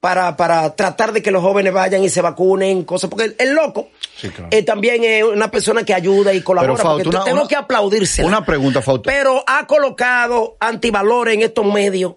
para, 0.05 0.37
para 0.37 0.77
tratar 0.77 1.15
de 1.15 1.23
que 1.23 1.31
los 1.31 1.41
jóvenes 1.41 1.73
vayan 1.73 2.05
y 2.05 2.11
se 2.11 2.21
vacunen, 2.21 2.85
cosas, 2.85 3.09
porque 3.09 3.25
el, 3.25 3.37
el 3.39 3.55
loco 3.55 3.89
Sí, 4.21 4.29
claro. 4.29 4.49
eh, 4.51 4.63
también 4.63 5.03
es 5.03 5.25
una 5.25 5.51
persona 5.51 5.83
que 5.83 5.95
ayuda 5.95 6.31
y 6.35 6.43
colabora, 6.43 6.75
Pero, 6.75 6.83
Fausto, 6.83 7.05
porque 7.05 7.17
una- 7.17 7.25
tengo 7.25 7.39
una- 7.41 7.49
que 7.49 7.57
aplaudirse. 7.57 8.23
Una 8.23 8.45
pregunta, 8.45 8.83
Fausto. 8.83 9.05
Pero 9.09 9.43
ha 9.47 9.67
colocado 9.67 10.59
antivalores 10.61 11.37
en 11.37 11.41
estos 11.41 11.65
medios 11.65 12.17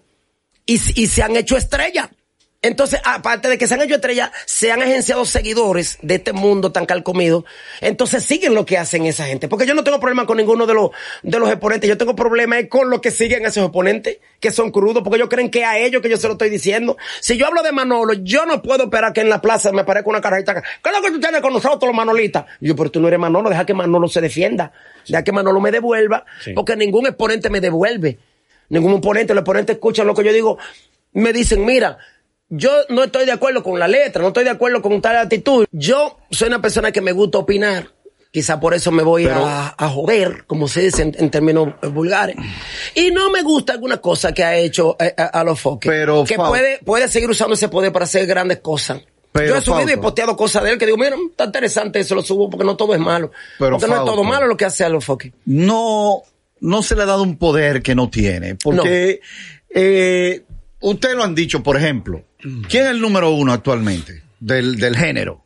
y, 0.66 0.74
y 0.74 1.06
se 1.06 1.22
han 1.22 1.34
hecho 1.36 1.56
estrellas. 1.56 2.10
Entonces, 2.60 3.00
aparte 3.04 3.48
de 3.48 3.56
que 3.56 3.68
se 3.68 3.74
han 3.74 3.82
hecho 3.82 3.94
estrellas, 3.94 4.32
se 4.44 4.72
han 4.72 4.82
agenciado 4.82 5.24
seguidores 5.24 5.96
de 6.02 6.16
este 6.16 6.32
mundo 6.32 6.72
tan 6.72 6.86
calcomido. 6.86 7.44
Entonces 7.80 8.24
siguen 8.24 8.52
lo 8.56 8.66
que 8.66 8.76
hacen 8.76 9.06
esa 9.06 9.26
gente. 9.26 9.46
Porque 9.46 9.64
yo 9.64 9.74
no 9.74 9.84
tengo 9.84 10.00
problema 10.00 10.26
con 10.26 10.38
ninguno 10.38 10.66
de 10.66 10.74
los, 10.74 10.90
de 11.22 11.38
los 11.38 11.48
exponentes. 11.50 11.88
Yo 11.88 11.96
tengo 11.96 12.16
problemas 12.16 12.64
con 12.68 12.90
lo 12.90 13.00
que 13.00 13.12
siguen 13.12 13.46
esos 13.46 13.62
exponentes, 13.62 14.18
que 14.40 14.50
son 14.50 14.72
crudos, 14.72 15.04
porque 15.04 15.18
ellos 15.18 15.28
creen 15.28 15.52
que 15.52 15.64
a 15.64 15.78
ellos 15.78 16.02
que 16.02 16.08
yo 16.08 16.16
se 16.16 16.26
lo 16.26 16.32
estoy 16.32 16.50
diciendo. 16.50 16.96
Si 17.20 17.36
yo 17.36 17.46
hablo 17.46 17.62
de 17.62 17.70
Manolo, 17.70 18.14
yo 18.14 18.44
no 18.44 18.60
puedo 18.60 18.84
esperar 18.84 19.12
que 19.12 19.20
en 19.20 19.28
la 19.28 19.40
plaza 19.40 19.70
me 19.70 19.84
parezca 19.84 20.10
una 20.10 20.20
carajita. 20.20 20.60
¿Qué 20.60 20.90
es 20.90 20.96
lo 20.96 21.00
que 21.00 21.12
tú 21.12 21.20
tienes 21.20 21.40
con 21.40 21.52
nosotros, 21.52 21.94
Manolitas? 21.94 22.44
Yo, 22.60 22.74
pero 22.74 22.90
tú 22.90 22.98
no 22.98 23.06
eres 23.06 23.20
Manolo, 23.20 23.50
deja 23.50 23.64
que 23.64 23.74
Manolo 23.74 24.08
se 24.08 24.20
defienda. 24.20 24.72
Deja 25.06 25.22
que 25.22 25.30
Manolo 25.30 25.60
me 25.60 25.70
devuelva, 25.70 26.24
porque 26.56 26.74
ningún 26.74 27.06
exponente 27.06 27.50
me 27.50 27.60
devuelve. 27.60 28.18
Ningún 28.68 28.94
oponente, 28.94 29.32
los 29.32 29.42
exponentes 29.42 29.76
escuchan 29.76 30.08
lo 30.08 30.14
que 30.14 30.24
yo 30.24 30.32
digo. 30.32 30.58
Me 31.12 31.32
dicen, 31.32 31.64
mira, 31.64 31.98
yo 32.50 32.70
no 32.88 33.04
estoy 33.04 33.26
de 33.26 33.32
acuerdo 33.32 33.62
con 33.62 33.78
la 33.78 33.88
letra, 33.88 34.22
no 34.22 34.28
estoy 34.28 34.44
de 34.44 34.50
acuerdo 34.50 34.80
con 34.80 35.00
tal 35.00 35.16
actitud. 35.16 35.66
Yo 35.70 36.18
soy 36.30 36.48
una 36.48 36.62
persona 36.62 36.92
que 36.92 37.00
me 37.00 37.12
gusta 37.12 37.38
opinar. 37.38 37.90
Quizá 38.30 38.60
por 38.60 38.74
eso 38.74 38.92
me 38.92 39.02
voy 39.02 39.26
a, 39.26 39.74
a, 39.76 39.88
joder, 39.88 40.44
como 40.46 40.68
se 40.68 40.82
dice 40.82 41.02
en, 41.02 41.30
términos 41.30 41.74
vulgares. 41.90 42.36
Y 42.94 43.10
no 43.10 43.30
me 43.30 43.42
gusta 43.42 43.72
alguna 43.72 43.98
cosa 43.98 44.32
que 44.32 44.44
ha 44.44 44.54
hecho 44.54 44.96
eh, 45.00 45.14
a, 45.16 45.24
a, 45.24 45.44
los 45.44 45.58
foques. 45.58 45.90
Pero, 45.90 46.24
que 46.24 46.36
puede, 46.36 46.78
puede 46.84 47.08
seguir 47.08 47.30
usando 47.30 47.54
ese 47.54 47.70
poder 47.70 47.90
para 47.90 48.04
hacer 48.04 48.26
grandes 48.26 48.58
cosas. 48.58 49.00
Pero, 49.32 49.48
Yo 49.48 49.56
he 49.56 49.60
subido 49.62 49.78
Fausto. 49.78 49.98
y 49.98 50.02
posteado 50.02 50.36
cosas 50.36 50.62
de 50.62 50.72
él 50.72 50.78
que 50.78 50.84
digo, 50.84 50.98
mira, 50.98 51.16
está 51.30 51.44
interesante 51.44 52.00
eso, 52.00 52.14
lo 52.14 52.22
subo 52.22 52.50
porque 52.50 52.66
no 52.66 52.76
todo 52.76 52.92
es 52.94 53.00
malo. 53.00 53.30
Pero, 53.58 53.78
porque 53.78 53.86
no 53.86 53.94
es 53.94 54.00
todo 54.00 54.16
Fausto. 54.16 54.24
malo 54.24 54.46
lo 54.46 54.56
que 54.58 54.66
hace 54.66 54.84
a 54.84 54.90
los 54.90 55.04
foques. 55.04 55.32
no, 55.46 56.22
no 56.60 56.82
se 56.82 56.96
le 56.96 57.02
ha 57.02 57.06
dado 57.06 57.22
un 57.22 57.38
poder 57.38 57.82
que 57.82 57.94
no 57.94 58.10
tiene. 58.10 58.56
Porque, 58.56 59.20
eh, 59.70 60.42
ustedes 60.80 61.16
lo 61.16 61.24
han 61.24 61.34
dicho, 61.34 61.62
por 61.62 61.76
ejemplo, 61.76 62.24
¿quién 62.38 62.84
es 62.84 62.90
el 62.90 63.00
número 63.00 63.30
uno 63.30 63.52
actualmente 63.52 64.22
del, 64.40 64.76
del 64.76 64.96
género? 64.96 65.44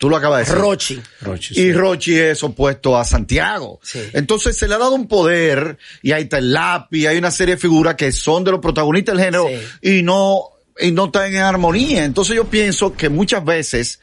Tú 0.00 0.08
lo 0.08 0.16
acabas 0.16 0.38
de 0.38 0.44
decir. 0.44 0.58
Rochi. 0.58 1.02
Rochi, 1.20 1.52
Y 1.52 1.56
sí. 1.56 1.72
Rochi 1.74 2.18
es 2.18 2.42
opuesto 2.42 2.96
a 2.96 3.04
Santiago. 3.04 3.80
Sí. 3.82 4.00
Entonces 4.14 4.56
se 4.56 4.66
le 4.66 4.74
ha 4.74 4.78
dado 4.78 4.94
un 4.94 5.06
poder 5.06 5.76
y 6.02 6.12
ahí 6.12 6.22
está 6.22 6.38
el 6.38 6.54
lápiz, 6.54 7.06
hay 7.06 7.18
una 7.18 7.30
serie 7.30 7.56
de 7.56 7.60
figuras 7.60 7.96
que 7.96 8.10
son 8.10 8.42
de 8.42 8.50
los 8.50 8.60
protagonistas 8.60 9.14
del 9.14 9.24
género 9.26 9.46
y 9.82 10.02
no, 10.02 10.44
y 10.78 10.90
no 10.90 11.04
están 11.04 11.34
en 11.34 11.42
armonía. 11.42 12.04
Entonces 12.06 12.34
yo 12.34 12.46
pienso 12.46 12.94
que 12.94 13.10
muchas 13.10 13.44
veces, 13.44 14.00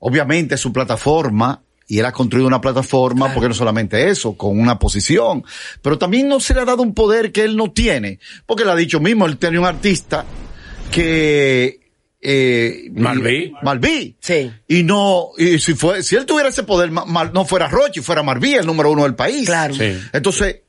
obviamente 0.00 0.56
su 0.56 0.72
plataforma, 0.72 1.62
y 1.86 2.00
él 2.00 2.04
ha 2.04 2.12
construido 2.12 2.48
una 2.48 2.60
plataforma, 2.60 3.32
porque 3.32 3.48
no 3.48 3.54
solamente 3.54 4.10
eso, 4.10 4.36
con 4.36 4.58
una 4.58 4.78
posición, 4.78 5.44
pero 5.82 5.98
también 5.98 6.28
no 6.28 6.40
se 6.40 6.52
le 6.52 6.60
ha 6.60 6.64
dado 6.64 6.82
un 6.82 6.94
poder 6.94 7.30
que 7.30 7.44
él 7.44 7.56
no 7.56 7.70
tiene, 7.70 8.18
porque 8.44 8.64
él 8.64 8.70
ha 8.70 8.76
dicho 8.76 8.98
mismo, 8.98 9.24
él 9.24 9.38
tiene 9.38 9.58
un 9.60 9.64
artista 9.64 10.26
que, 10.88 11.80
eh, 12.20 12.88
Malví. 12.92 13.52
Malví. 13.62 14.16
Sí. 14.20 14.50
Y 14.66 14.82
no, 14.82 15.28
y 15.38 15.58
si 15.58 15.74
fue, 15.74 16.02
si 16.02 16.16
él 16.16 16.26
tuviera 16.26 16.48
ese 16.48 16.62
poder, 16.64 16.90
ma- 16.90 17.04
mal- 17.04 17.32
no 17.32 17.44
fuera 17.44 17.68
Rochi, 17.68 18.00
fuera 18.00 18.22
Marví, 18.22 18.54
el 18.54 18.66
número 18.66 18.90
uno 18.90 19.04
del 19.04 19.14
país. 19.14 19.46
Claro. 19.46 19.74
Sí. 19.74 19.96
Entonces, 20.12 20.60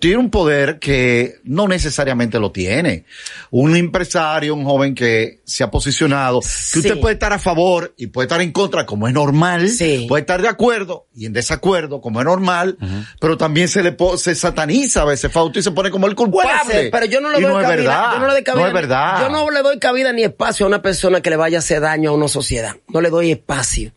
tiene 0.00 0.16
un 0.16 0.28
poder 0.28 0.80
que 0.80 1.36
no 1.44 1.68
necesariamente 1.68 2.40
lo 2.40 2.50
tiene. 2.50 3.04
Un 3.50 3.76
empresario, 3.76 4.56
un 4.56 4.64
joven 4.64 4.92
que 4.92 5.40
se 5.44 5.62
ha 5.62 5.70
posicionado, 5.70 6.40
que 6.40 6.46
Sí. 6.48 6.78
usted 6.80 6.98
puede 6.98 7.12
estar 7.14 7.32
a 7.32 7.38
favor 7.38 7.94
y 7.96 8.08
puede 8.08 8.26
estar 8.26 8.40
en 8.40 8.50
contra, 8.50 8.84
como 8.86 9.06
es 9.06 9.14
normal, 9.14 9.68
Sí. 9.68 10.06
puede 10.08 10.22
estar 10.22 10.42
de 10.42 10.48
acuerdo 10.48 11.06
y 11.14 11.26
en 11.26 11.32
desacuerdo, 11.32 12.00
como 12.00 12.18
es 12.20 12.26
normal, 12.26 12.76
pero 13.20 13.36
también 13.36 13.68
se 13.68 13.84
le 13.84 13.92
po- 13.92 14.16
se 14.16 14.34
sataniza 14.34 15.02
a 15.02 15.04
veces 15.04 15.30
Fausto 15.30 15.60
y 15.60 15.62
se 15.62 15.70
pone 15.70 15.92
como 15.92 16.08
el 16.08 16.16
culpable. 16.16 16.50
ser, 16.66 16.90
pero 16.90 17.06
yo 17.06 17.20
no 17.20 17.28
le 17.30 17.40
doy 17.40 17.44
no 17.52 17.60
cabida. 17.60 17.68
verdad. 17.76 18.12
Yo 18.14 18.18
no 18.18 18.26
le 18.26 18.32
doy 18.32 18.42
cabida. 18.42 18.62
No 18.62 18.66
es 18.68 18.74
verdad. 18.74 19.20
Yo 19.22 19.28
no 19.28 19.50
le 19.52 19.62
doy 19.62 19.78
cabida 19.78 20.12
ni 20.12 20.24
espacio 20.24 20.66
a 20.66 20.68
una 20.68 20.82
persona 20.82 21.20
que 21.20 21.30
le 21.30 21.36
vaya 21.36 21.58
a 21.58 21.60
hacer 21.60 21.80
daño 21.80 22.10
a 22.10 22.14
una 22.14 22.26
sociedad. 22.26 22.74
No 22.88 23.00
le 23.00 23.10
doy 23.10 23.30
espacio. 23.30 23.92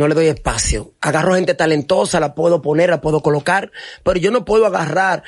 No 0.00 0.08
le 0.08 0.14
doy 0.14 0.28
espacio. 0.28 0.94
Agarro 1.02 1.34
gente 1.34 1.52
talentosa, 1.52 2.20
la 2.20 2.34
puedo 2.34 2.62
poner, 2.62 2.88
la 2.88 3.02
puedo 3.02 3.20
colocar, 3.20 3.70
pero 4.02 4.18
yo 4.18 4.30
no 4.30 4.46
puedo 4.46 4.64
agarrar 4.64 5.24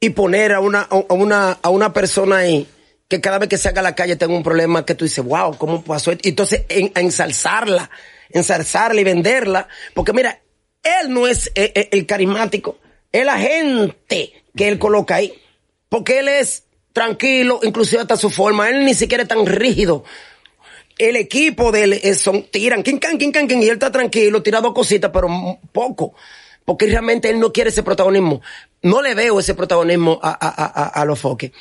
y 0.00 0.08
poner 0.10 0.54
a 0.54 0.60
una, 0.60 0.80
a 0.80 1.12
una, 1.12 1.58
a 1.60 1.68
una 1.68 1.92
persona 1.92 2.38
ahí 2.38 2.66
que 3.06 3.20
cada 3.20 3.38
vez 3.38 3.50
que 3.50 3.58
salga 3.58 3.80
a 3.80 3.82
la 3.82 3.94
calle 3.94 4.16
tenga 4.16 4.34
un 4.34 4.42
problema 4.42 4.86
que 4.86 4.94
tú 4.94 5.04
dices, 5.04 5.22
wow, 5.22 5.58
¿cómo 5.58 5.84
pasó 5.84 6.10
esto? 6.10 6.26
Y 6.26 6.30
entonces 6.30 6.64
ensalzarla, 6.70 7.90
ensalzarla 8.30 8.98
y 8.98 9.04
venderla, 9.04 9.68
porque 9.92 10.14
mira, 10.14 10.40
él 10.82 11.12
no 11.12 11.26
es 11.26 11.48
eh, 11.54 11.72
eh, 11.74 11.90
el 11.92 12.06
carismático, 12.06 12.78
es 13.12 13.26
la 13.26 13.36
gente 13.38 14.32
que 14.56 14.68
él 14.68 14.78
coloca 14.78 15.16
ahí, 15.16 15.34
porque 15.90 16.20
él 16.20 16.28
es 16.28 16.64
tranquilo, 16.94 17.60
inclusive 17.62 18.00
hasta 18.00 18.16
su 18.16 18.30
forma, 18.30 18.70
él 18.70 18.86
ni 18.86 18.94
siquiera 18.94 19.24
es 19.24 19.28
tan 19.28 19.44
rígido. 19.44 20.02
El 20.98 21.16
equipo 21.16 21.72
de 21.72 21.82
él 21.84 21.92
es- 21.94 22.20
son, 22.20 22.44
tiran, 22.44 22.82
kin, 22.82 22.98
can, 22.98 23.18
kin, 23.18 23.32
can, 23.32 23.46
kin, 23.46 23.62
y 23.62 23.66
él 23.66 23.72
está 23.74 23.90
tranquilo, 23.92 24.42
tira 24.42 24.60
dos 24.60 24.72
cositas, 24.72 25.10
pero 25.12 25.28
poco. 25.72 26.14
Porque 26.64 26.86
realmente 26.86 27.30
él 27.30 27.38
no 27.38 27.52
quiere 27.52 27.70
ese 27.70 27.82
protagonismo. 27.82 28.40
No 28.82 29.00
le 29.02 29.14
veo 29.14 29.38
ese 29.38 29.54
protagonismo 29.54 30.18
a, 30.22 30.30
a, 30.30 30.48
a, 30.48 30.84
a- 30.84 30.88
a 31.02 31.04
los 31.04 31.18
foques. 31.18 31.52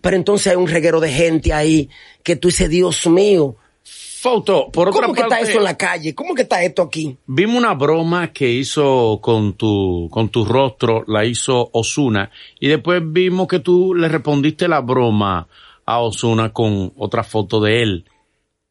Pero 0.00 0.16
entonces 0.16 0.48
hay 0.48 0.56
un 0.56 0.68
reguero 0.68 1.00
de 1.00 1.10
gente 1.10 1.52
ahí 1.52 1.88
que 2.22 2.36
tú 2.36 2.48
dices, 2.48 2.68
Dios 2.68 3.06
mío, 3.06 3.56
Fausto, 3.84 4.70
por 4.70 4.88
otra 4.88 5.02
¿cómo 5.02 5.14
que 5.14 5.22
está 5.22 5.40
eso 5.40 5.58
en 5.58 5.64
la 5.64 5.76
calle? 5.76 6.14
¿Cómo 6.14 6.32
que 6.34 6.42
está 6.42 6.62
esto 6.62 6.82
aquí? 6.82 7.16
vimos 7.26 7.56
una 7.56 7.74
broma 7.74 8.32
que 8.32 8.48
hizo 8.48 9.18
con 9.20 9.54
tu, 9.54 10.08
con 10.12 10.28
tu 10.28 10.44
rostro, 10.44 11.02
la 11.08 11.24
hizo 11.24 11.70
Osuna, 11.72 12.30
y 12.60 12.68
después 12.68 13.02
vimos 13.04 13.48
que 13.48 13.58
tú 13.58 13.94
le 13.96 14.08
respondiste 14.08 14.68
la 14.68 14.78
broma 14.80 15.48
a 15.84 15.98
Osuna 16.00 16.52
con 16.52 16.92
otra 16.96 17.24
foto 17.24 17.60
de 17.60 17.82
él. 17.82 18.04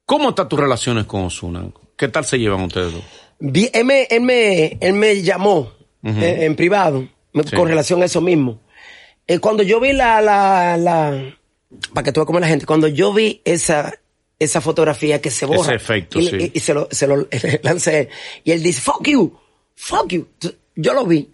¿Cómo 0.05 0.29
están 0.29 0.49
tus 0.49 0.59
relaciones 0.59 1.05
con 1.05 1.21
Osuna? 1.23 1.65
¿Qué 1.95 2.07
tal 2.07 2.25
se 2.25 2.37
llevan 2.39 2.61
ustedes 2.61 2.93
dos? 2.93 3.03
Él 3.39 3.85
me, 3.85 4.03
él 4.03 4.21
me, 4.21 4.77
él 4.81 4.93
me 4.93 5.21
llamó 5.21 5.71
eh, 6.03 6.39
en 6.41 6.55
privado 6.55 7.07
Sí. 7.45 7.55
con 7.55 7.67
relación 7.69 8.01
a 8.01 8.05
eso 8.05 8.19
mismo. 8.19 8.59
Eh, 9.25 9.39
cuando 9.39 9.63
yo 9.63 9.79
vi 9.79 9.93
la, 9.93 10.19
la, 10.19 10.75
la, 10.75 11.33
para 11.93 12.03
que 12.03 12.11
tú 12.11 12.19
veas 12.19 12.25
cómo 12.27 12.39
la 12.41 12.47
gente, 12.47 12.65
cuando 12.65 12.89
yo 12.89 13.13
vi 13.13 13.41
esa, 13.45 13.93
esa 14.37 14.59
fotografía 14.59 15.21
que 15.21 15.31
se 15.31 15.45
borra. 15.45 15.61
Ese 15.61 15.75
efecto, 15.75 16.19
y, 16.19 16.27
sí. 16.27 16.35
y- 16.37 16.51
y 16.57 16.59
se 16.59 16.73
lo, 16.73 16.89
se 16.91 17.07
lo 17.07 17.27
lancé. 17.63 18.09
Y 18.43 18.51
él 18.51 18.61
dice, 18.61 18.81
fuck 18.81 19.07
you, 19.07 19.33
fuck 19.75 20.09
you. 20.09 20.27
Yo 20.75 20.93
lo 20.93 21.05
vi. 21.05 21.29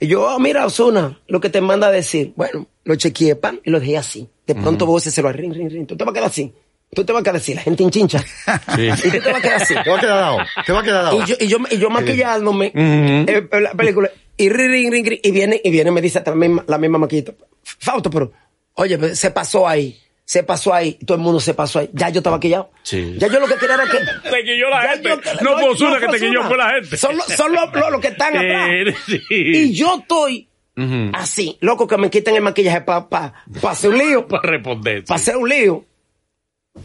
Y 0.00 0.08
yo, 0.08 0.28
ah, 0.28 0.38
mira, 0.40 0.66
Osuna, 0.66 1.20
lo 1.28 1.40
que 1.40 1.48
te 1.48 1.60
manda 1.60 1.86
a 1.86 1.92
decir. 1.92 2.32
Bueno, 2.34 2.66
lo 2.82 2.96
chequeé, 2.96 3.36
pan, 3.36 3.60
y 3.64 3.70
lo 3.70 3.78
dejé 3.78 3.96
así. 3.96 4.28
De 4.48 4.56
pronto 4.56 4.84
vos 4.86 5.04
se 5.04 5.22
lo 5.22 5.30
ring, 5.30 5.52
ring, 5.54 5.70
ring. 5.70 5.86
Tú 5.86 5.96
te 5.96 6.02
vas 6.02 6.10
a 6.10 6.14
quedar 6.14 6.28
así. 6.28 6.52
Tú 6.92 7.04
te 7.04 7.12
vas 7.12 7.20
a 7.20 7.22
quedar 7.22 7.36
así, 7.36 7.54
la 7.54 7.60
gente 7.62 7.82
hinchincha. 7.84 8.18
Sí. 8.74 8.88
Y 9.04 9.10
tú 9.10 9.20
te 9.20 9.30
vas 9.30 9.36
a 9.38 9.40
quedar 9.40 9.62
así. 9.62 9.74
Te 9.84 9.90
va 9.90 9.96
a 9.96 10.00
quedar 10.00 10.16
dado. 10.16 10.38
Te 10.66 10.72
va 10.72 10.80
a 10.80 10.82
quedar 10.82 11.04
dado. 11.04 11.22
Y 11.22 11.24
yo, 11.26 11.36
y 11.38 11.46
yo, 11.46 11.58
y 11.70 11.78
yo 11.78 11.88
maquillándome 11.90 12.72
eh, 12.74 13.48
en 13.52 13.62
la 13.62 13.72
película. 13.74 14.10
Y 14.36 14.48
ring, 14.48 14.70
ring, 14.70 14.90
ring, 14.92 15.06
ring, 15.06 15.20
y 15.22 15.30
viene, 15.30 15.60
y 15.62 15.70
viene, 15.70 15.90
y 15.90 15.92
me 15.92 16.00
dice 16.00 16.22
la 16.26 16.34
misma, 16.34 16.64
la 16.66 16.78
misma 16.78 16.98
maquillita. 16.98 17.32
Fausto, 17.62 18.10
pero, 18.10 18.32
oye, 18.74 19.14
se 19.14 19.30
pasó 19.30 19.68
ahí. 19.68 20.00
Se 20.24 20.42
pasó 20.44 20.72
ahí. 20.72 20.94
Todo 21.04 21.16
el 21.16 21.22
mundo 21.22 21.40
se 21.40 21.54
pasó 21.54 21.80
ahí. 21.80 21.90
Ya 21.92 22.08
yo 22.08 22.18
estaba 22.20 22.36
maquillado. 22.36 22.70
Sí. 22.82 23.14
Ya 23.18 23.26
yo 23.28 23.38
lo 23.40 23.46
que 23.46 23.54
quería 23.56 23.74
era 23.74 23.84
que. 23.84 23.98
Te 24.30 24.44
quilló 24.44 24.70
la 24.70 24.82
Ya 24.84 24.90
gente. 24.92 25.08
yo- 25.08 25.16
No 25.42 25.58
fue 25.58 25.68
Ozuna 25.70 25.98
que 26.00 26.06
fue 26.06 26.18
te 26.20 26.26
quilló, 26.26 26.42
fue 26.44 26.56
la 26.56 26.70
gente. 26.70 26.96
Son, 26.96 27.16
los- 27.16 27.90
los 27.90 28.00
que 28.00 28.08
están 28.08 28.36
atrás. 28.36 28.68
Sí. 29.06 29.20
Y 29.28 29.72
yo 29.74 29.98
estoy 30.00 30.48
así, 31.12 31.58
loco, 31.60 31.86
que 31.86 31.96
me 31.98 32.08
quiten 32.10 32.34
el 32.36 32.42
maquillaje 32.42 32.80
para 32.80 33.08
pa, 33.08 33.34
pa 33.60 33.70
hacer 33.72 33.90
un 33.90 33.98
lío. 33.98 34.26
Para 34.28 34.42
responder. 34.50 35.04
Para 35.04 35.16
hacer 35.20 35.36
un 35.36 35.48
lío. 35.48 35.84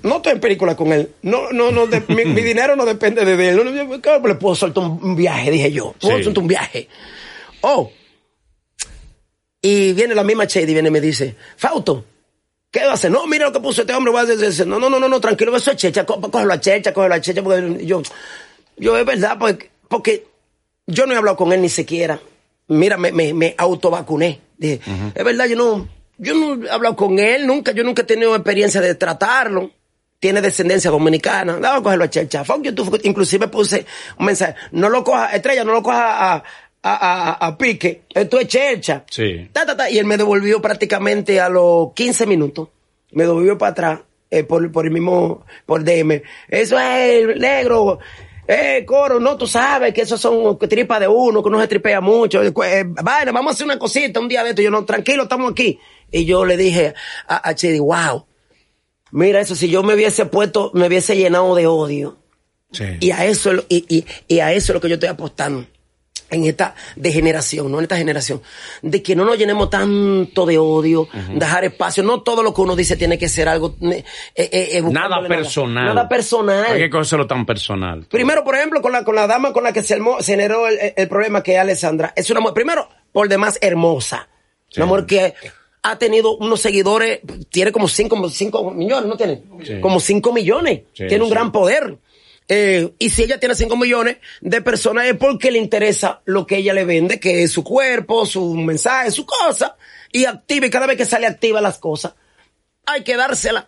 No 0.01 0.17
estoy 0.17 0.33
en 0.33 0.39
película 0.39 0.75
con 0.75 0.91
él. 0.93 1.11
No, 1.21 1.51
no, 1.51 1.71
no. 1.71 1.85
de- 1.87 2.03
mi, 2.07 2.25
mi 2.25 2.41
dinero 2.43 2.75
no 2.75 2.85
depende 2.85 3.23
de 3.23 3.49
él. 3.49 3.55
No, 3.89 4.01
claro, 4.01 4.27
le 4.27 4.35
puedo 4.35 4.55
soltar 4.55 4.83
un, 4.83 5.15
viaje, 5.15 5.51
dije 5.51 5.71
yo. 5.71 5.93
Puedo 5.99 6.17
Sí. 6.17 6.23
soltar 6.23 6.41
un 6.41 6.47
viaje. 6.47 6.87
Oh. 7.61 7.91
Y 9.61 9.93
viene 9.93 10.13
la 10.15 10.23
misma 10.23 10.45
Shady 10.45 10.73
viene 10.73 10.89
y 10.89 10.91
me 10.91 11.01
dice, 11.01 11.35
Fausto, 11.57 12.05
¿qué 12.69 12.81
va 12.85 12.91
a 12.91 12.93
hacer? 12.93 13.09
No, 13.11 13.25
mira 13.25 13.45
lo 13.45 13.51
que 13.51 13.59
puso 13.59 13.81
este 13.81 13.93
hombre. 13.93 14.11
voy 14.11 14.21
a 14.21 14.23
hacer 14.23 14.43
eso". 14.43 14.65
No, 14.65 14.79
no, 14.79 14.89
no, 14.89 14.99
no, 14.99 15.07
no, 15.09 15.19
tranquilo, 15.21 15.55
eso 15.55 15.71
es 15.71 15.77
checha. 15.77 16.05
có- 16.05 16.19
Cógelo 16.21 16.53
a 16.53 16.59
checha, 16.59 16.93
cógelo 16.93 17.15
a 17.15 17.21
checha. 17.21 17.41
Porque 17.43 17.85
yo, 17.85 18.01
yo 18.77 18.97
es 18.97 19.05
verdad, 19.05 19.37
porque, 19.39 19.69
porque 19.87 20.27
yo 20.87 21.05
no 21.05 21.13
he 21.13 21.17
hablado 21.17 21.37
con 21.37 21.51
él 21.53 21.61
ni 21.61 21.69
siquiera. 21.69 22.19
Mira, 22.67 22.97
me, 22.97 23.11
me, 23.11 23.33
me 23.33 23.55
autovacuné. 23.57 24.41
Dije, 24.57 24.79
es 25.13 25.23
verdad, 25.23 25.45
yo 25.47 25.55
no, 25.55 25.87
yo 26.17 26.33
no 26.35 26.65
he 26.65 26.69
hablado 26.69 26.95
con 26.95 27.19
él 27.19 27.45
nunca, 27.47 27.71
yo 27.71 27.83
nunca 27.83 28.01
he 28.03 28.05
tenido 28.05 28.35
experiencia 28.35 28.81
de 28.81 28.95
tratarlo. 28.95 29.71
Tiene 30.19 30.41
descendencia 30.41 30.89
dominicana. 30.89 31.57
Vamos 31.59 31.79
a 31.81 31.83
cogerlo 31.83 32.05
a 32.05 32.09
Checha. 32.09 32.43
Inclusive 33.03 33.47
puse 33.49 33.85
un 34.17 34.25
mensaje. 34.25 34.55
No 34.71 34.89
lo 34.89 35.03
coja, 35.03 35.35
estrella, 35.35 35.63
no 35.63 35.73
lo 35.73 35.83
coja 35.83 36.33
a, 36.33 36.35
a, 36.35 36.43
a, 36.83 37.31
a- 37.47 37.57
pique. 37.57 38.03
Esto 38.09 38.39
es 38.39 38.47
Checha. 38.47 39.03
Sí. 39.09 39.49
Ta, 39.51 39.65
ta, 39.65 39.75
ta. 39.77 39.89
Y 39.89 39.99
él 39.99 40.05
me 40.05 40.17
devolvió 40.17 40.61
prácticamente 40.61 41.39
a 41.39 41.49
los 41.49 41.93
15 41.93 42.25
minutos. 42.25 42.69
Me 43.11 43.23
devolvió 43.23 43.57
para 43.57 43.71
atrás, 43.71 43.99
eh, 44.31 44.43
por, 44.43 44.71
por 44.71 44.85
el 44.85 44.91
mismo, 44.91 45.45
por 45.65 45.83
DM. 45.83 46.23
Eso 46.47 46.79
es 46.79 47.37
negro. 47.37 47.99
Eh, 48.47 48.83
coro, 48.85 49.19
no, 49.19 49.37
tú 49.37 49.45
sabes 49.47 49.93
que 49.93 50.01
esos 50.01 50.19
son 50.21 50.57
tripas 50.57 50.99
de 51.01 51.07
uno, 51.07 51.43
que 51.43 51.49
uno 51.49 51.59
se 51.61 51.67
tripea 51.67 51.99
mucho. 52.01 52.41
Eh, 52.41 52.47
eh, 52.63 52.83
vamos 52.85 53.51
a 53.51 53.53
hacer 53.53 53.65
una 53.65 53.77
cosita 53.77 54.19
un 54.19 54.27
día 54.27 54.43
de 54.43 54.51
esto. 54.51 54.61
Yo 54.61 54.71
no, 54.71 54.85
tranquilo, 54.85 55.23
estamos 55.23 55.51
aquí. 55.51 55.79
Y 56.15 56.25
yo 56.25 56.45
le 56.45 56.55
dije 56.55 56.93
a, 57.27 57.47
a 57.49 57.53
Chedi, 57.55 57.79
wow, 57.79 58.25
Mira 59.11 59.39
eso, 59.39 59.55
si 59.55 59.69
yo 59.69 59.81
me 59.83 59.93
hubiese 59.93 60.25
puesto, 60.25 60.71
me 60.73 60.87
hubiese 60.87 61.15
llenado 61.15 61.55
de 61.55 61.67
odio. 61.67 62.17
Sí. 62.71 62.83
Y 62.99 63.11
a 63.11 63.25
eso, 63.25 63.49
es 63.51 63.55
lo- 63.57 63.65
y, 63.69 63.85
y- 63.87 64.05
y 64.27 64.39
a 64.39 64.51
eso 64.51 64.71
es 64.71 64.73
lo 64.75 64.81
que 64.81 64.89
yo 64.89 64.95
estoy 64.95 65.07
apostando 65.09 65.65
en 66.31 66.43
esta 66.45 66.75
degeneración, 66.95 67.71
no 67.71 67.77
en 67.77 67.83
esta 67.83 67.95
generación, 67.97 68.41
de 68.81 69.01
que 69.03 69.15
no 69.15 69.23
nos 69.23 69.37
llenemos 69.37 69.69
tanto 69.69 70.45
de 70.45 70.57
odio, 70.57 71.07
dejar 71.33 71.63
espacio, 71.65 72.01
no 72.03 72.23
todo 72.23 72.43
lo 72.43 72.53
que 72.53 72.61
uno 72.61 72.75
dice 72.75 72.97
tiene 72.97 73.17
que 73.17 73.29
ser 73.29 73.47
algo 73.47 73.75
eh, 73.81 74.03
eh, 74.35 74.49
eh, 74.73 74.81
Nada 74.81 75.25
personal. 75.27 75.85
Nada 75.85 76.09
personal. 76.09 76.65
Hay 76.71 76.79
que 76.79 76.89
cogerlo 76.89 77.27
tan 77.27 77.45
personal. 77.45 78.05
Primero, 78.09 78.43
por 78.43 78.55
ejemplo, 78.55 78.81
con 78.81 78.91
la, 78.91 79.03
con 79.05 79.15
la 79.15 79.27
dama 79.27 79.53
con 79.53 79.63
la 79.63 79.71
que 79.71 79.83
se, 79.83 79.95
armó- 79.97 80.19
se 80.21 80.31
generó 80.33 80.67
el, 80.67 80.77
el 80.97 81.07
problema 81.07 81.43
que 81.43 81.53
es 81.53 81.59
Alessandra. 81.59 82.11
Es 82.17 82.29
una 82.31 82.39
mujer, 82.39 82.55
primero, 82.55 82.89
por 83.13 83.29
demás 83.29 83.57
hermosa. 83.61 84.27
Sí. 84.69 84.81
Una 84.81 84.87
mujer 84.87 85.05
que 85.05 85.33
ha 85.91 85.97
tenido 85.99 86.35
unos 86.37 86.61
seguidores, 86.61 87.19
tiene 87.49 87.71
como 87.71 87.87
cinco, 87.87 88.29
cinco 88.29 88.71
millones, 88.71 89.07
¿no 89.07 89.17
tiene? 89.17 89.43
Sí. 89.63 89.79
Como 89.81 89.99
cinco 89.99 90.33
millones. 90.33 90.81
Sí, 90.93 91.05
tiene 91.07 91.23
un 91.23 91.29
gran 91.29 91.51
poder. 91.51 91.97
Eh, 92.47 92.91
y 92.99 93.09
si 93.09 93.23
ella 93.23 93.39
tiene 93.39 93.55
cinco 93.55 93.75
millones 93.75 94.17
de 94.41 94.61
personas 94.61 95.05
es 95.07 95.15
porque 95.15 95.49
le 95.51 95.57
interesa 95.57 96.21
lo 96.25 96.45
que 96.45 96.57
ella 96.57 96.73
le 96.73 96.85
vende, 96.85 97.19
que 97.19 97.43
es 97.43 97.51
su 97.51 97.63
cuerpo, 97.63 98.25
su 98.25 98.53
mensaje, 98.55 99.11
su 99.11 99.25
cosa. 99.25 99.75
Y 100.11 100.25
activa, 100.25 100.65
y 100.67 100.69
cada 100.69 100.85
vez 100.87 100.97
que 100.97 101.05
sale 101.05 101.27
activa 101.27 101.59
las 101.61 101.77
cosas, 101.79 102.13
hay 102.85 103.03
que 103.03 103.15
dársela. 103.15 103.67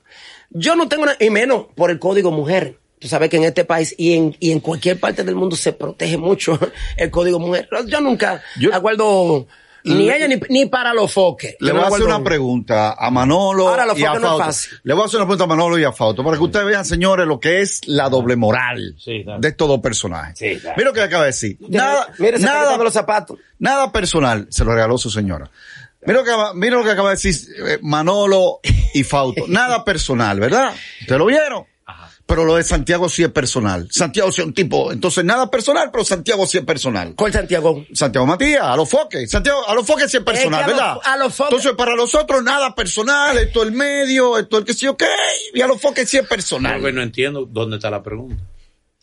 Yo 0.50 0.76
no 0.76 0.88
tengo 0.88 1.06
y 1.20 1.30
menos 1.30 1.66
por 1.76 1.92
el 1.92 2.00
código 2.00 2.32
mujer. 2.32 2.80
Tú 3.00 3.08
sabes 3.08 3.30
que 3.30 3.38
en 3.38 3.44
este 3.44 3.64
país 3.66 3.94
y 3.98 4.14
en, 4.14 4.36
y 4.40 4.52
en 4.52 4.60
cualquier 4.60 5.00
parte 5.00 5.24
del 5.24 5.36
mundo 5.36 5.56
se 5.56 5.74
protege 5.74 6.18
mucho 6.18 6.58
el 6.98 7.12
código 7.12 7.38
mujer. 7.40 7.68
Yo 7.88 8.00
nunca 8.02 8.42
Yo- 8.60 8.74
aguardo 8.74 9.48
ni 9.96 10.10
ella 10.10 10.28
ni, 10.28 10.40
ni 10.50 10.66
para 10.68 10.94
los 10.94 11.12
foques. 11.12 11.56
Le 11.60 11.72
voy 11.72 11.82
a 11.82 11.88
hacer 11.88 12.04
una 12.04 12.24
pregunta 12.24 12.94
a 12.94 13.10
Manolo 13.12 13.68
Ahora, 13.70 13.86
los 13.86 13.98
y 14.00 14.04
a 14.06 14.10
no 14.10 14.16
es 14.16 14.22
Fausto. 14.22 14.44
fácil. 14.46 14.72
Le 14.84 14.94
voy 14.94 15.04
a 15.04 15.06
hacer 15.06 15.18
una 15.20 15.26
pregunta 15.28 15.44
a 15.44 15.48
Manolo 15.48 15.80
y 15.80 15.84
a 15.84 15.92
Fausto 15.92 16.24
para 16.24 16.38
que 16.38 16.44
ustedes 16.44 16.66
vean, 16.66 16.86
señores, 16.86 17.26
lo 17.28 17.40
que 17.40 17.62
es 17.62 17.82
la 17.88 18.10
doble 18.10 18.36
moral 18.36 18.96
Sí, 18.98 19.24
de 19.40 19.48
estos 19.48 19.68
dos 19.68 19.80
personajes. 19.80 20.38
Sí. 20.38 20.60
Mira 20.76 20.90
lo 20.90 20.94
que 20.94 21.02
acaba 21.02 21.24
de 21.24 21.30
decir. 21.30 21.58
Nada, 21.70 22.08
nada, 22.40 22.78
los 22.78 22.94
zapatos. 22.94 23.38
nada 23.60 23.92
personal 23.92 24.48
se 24.50 24.64
lo 24.66 24.74
regaló 24.74 24.98
su 24.98 25.10
señora. 25.10 25.50
Mira 26.06 26.20
lo 26.20 26.26
que, 26.26 26.32
acaba- 26.32 26.54
mira 26.54 26.76
lo 26.78 26.84
que 26.84 26.92
acaba 26.92 27.10
de 27.10 27.16
decir 27.16 27.36
eh, 27.68 27.80
Manolo 27.82 28.60
y 28.94 29.04
Fausto. 29.04 29.44
Nada 29.50 29.84
personal, 29.84 30.40
¿verdad? 30.40 30.74
¿Te 31.08 31.18
lo 31.18 31.26
vieron? 31.26 31.66
Pero 32.28 32.44
lo 32.44 32.56
de 32.56 32.64
Santiago 32.64 33.08
sí 33.08 33.24
es 33.24 33.30
personal. 33.32 33.88
Santiago 33.90 34.32
sí 34.34 34.42
es 34.42 34.48
un 34.48 34.54
tipo, 34.54 34.92
entonces 34.92 35.24
nada 35.24 35.50
personal, 35.50 35.90
pero 35.92 36.04
Santiago 36.04 36.46
sí 36.46 36.58
es 36.58 36.66
personal. 36.66 37.14
¿Cuál 37.16 37.32
Santiago? 37.32 37.86
Santiago 37.94 38.28
Matías, 38.28 38.64
a 38.64 38.76
los 38.76 38.90
foques. 38.90 39.32
Santiago, 39.32 39.66
a 39.68 39.74
los 39.74 39.88
foques 39.88 40.12
sí 40.12 40.18
es 40.18 40.24
personal, 40.24 40.60
Es 40.60 40.66
que 40.68 40.74
a 40.74 40.76
¿verdad? 40.76 40.94
los- 40.96 41.06
a 41.06 41.18
los 41.18 41.34
foques- 41.34 41.48
Entonces, 41.52 41.72
para 41.78 41.96
los 41.96 42.14
otros, 42.16 42.44
nada 42.44 42.76
personal, 42.76 43.38
esto 43.38 43.62
es 43.64 43.70
el 43.70 43.74
medio, 43.74 44.38
esto 44.38 44.58
es 44.58 44.62
el 44.62 44.66
que 44.68 44.74
sí, 44.74 44.88
ok. 44.88 45.04
Y 45.54 45.62
a 45.62 45.68
los 45.68 45.80
foques 45.82 46.10
sí 46.10 46.18
es 46.18 46.28
personal. 46.28 46.82
Que 46.82 46.92
no 46.92 47.02
entiendo 47.02 47.46
dónde 47.50 47.78
está 47.78 47.90
la 47.90 48.04
pregunta. 48.04 48.44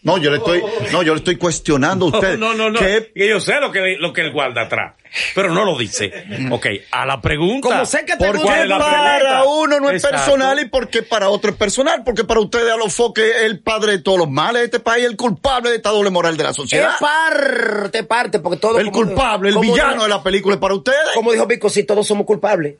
No, 0.04 0.18
yo 0.18 0.30
le 0.30 0.36
estoy, 0.36 0.62
no, 0.92 1.02
yo 1.02 1.14
le 1.14 1.18
estoy 1.18 1.36
cuestionando 1.36 2.06
a 2.06 2.08
usted. 2.12 2.38
No, 2.38 2.54
no, 2.54 2.70
no. 2.70 2.78
que- 2.78 3.10
Que 3.14 3.28
yo 3.28 3.40
sé 3.40 3.58
lo 3.60 3.72
que, 3.72 3.96
lo 3.98 4.12
que 4.12 4.20
él 4.20 4.32
guarda 4.32 4.62
atrás. 4.62 4.94
Pero 5.34 5.50
no 5.54 5.64
lo 5.64 5.78
dice. 5.78 6.12
Ok, 6.50 6.66
a 6.90 7.06
la 7.06 7.20
pregunta. 7.20 7.68
Como 7.68 7.86
sé 7.86 8.04
que 8.04 8.16
te 8.16 8.26
¿Por 8.26 8.42
qué 8.42 8.62
es 8.62 8.68
la 8.68 8.78
para 8.78 9.44
uno 9.44 9.78
no 9.80 9.88
es 9.90 10.02
Exacto. 10.04 10.16
personal 10.16 10.58
y 10.60 10.64
por 10.66 10.88
qué 10.88 11.02
para 11.02 11.28
otro 11.30 11.50
es 11.52 11.56
personal? 11.56 12.02
Porque 12.04 12.24
para 12.24 12.40
ustedes 12.40 12.72
a 12.72 12.76
los 12.76 12.92
foques 12.94 13.24
es 13.24 13.42
el 13.44 13.60
padre 13.60 13.92
de 13.92 13.98
todos 14.00 14.18
los 14.18 14.28
males 14.28 14.60
de 14.62 14.64
este 14.66 14.80
país, 14.80 15.04
el 15.06 15.16
culpable 15.16 15.70
de 15.70 15.76
esta 15.76 15.90
doble 15.90 16.10
moral 16.10 16.36
de 16.36 16.42
la 16.44 16.50
Es 16.50 16.56
sociedad. 16.56 16.96
parte, 17.00 18.02
parte, 18.02 18.40
porque 18.40 18.58
todo. 18.58 18.78
El 18.80 18.90
como- 18.90 19.06
culpable, 19.06 19.50
el 19.50 19.58
villano 19.58 20.02
de 20.02 20.08
la 20.08 20.22
película 20.22 20.56
es 20.56 20.60
para 20.60 20.74
ustedes. 20.74 20.98
Como 21.14 21.32
dijo 21.32 21.46
Pico, 21.48 21.68
si 21.70 21.84
todos 21.84 22.06
somos 22.06 22.26
culpables. 22.26 22.74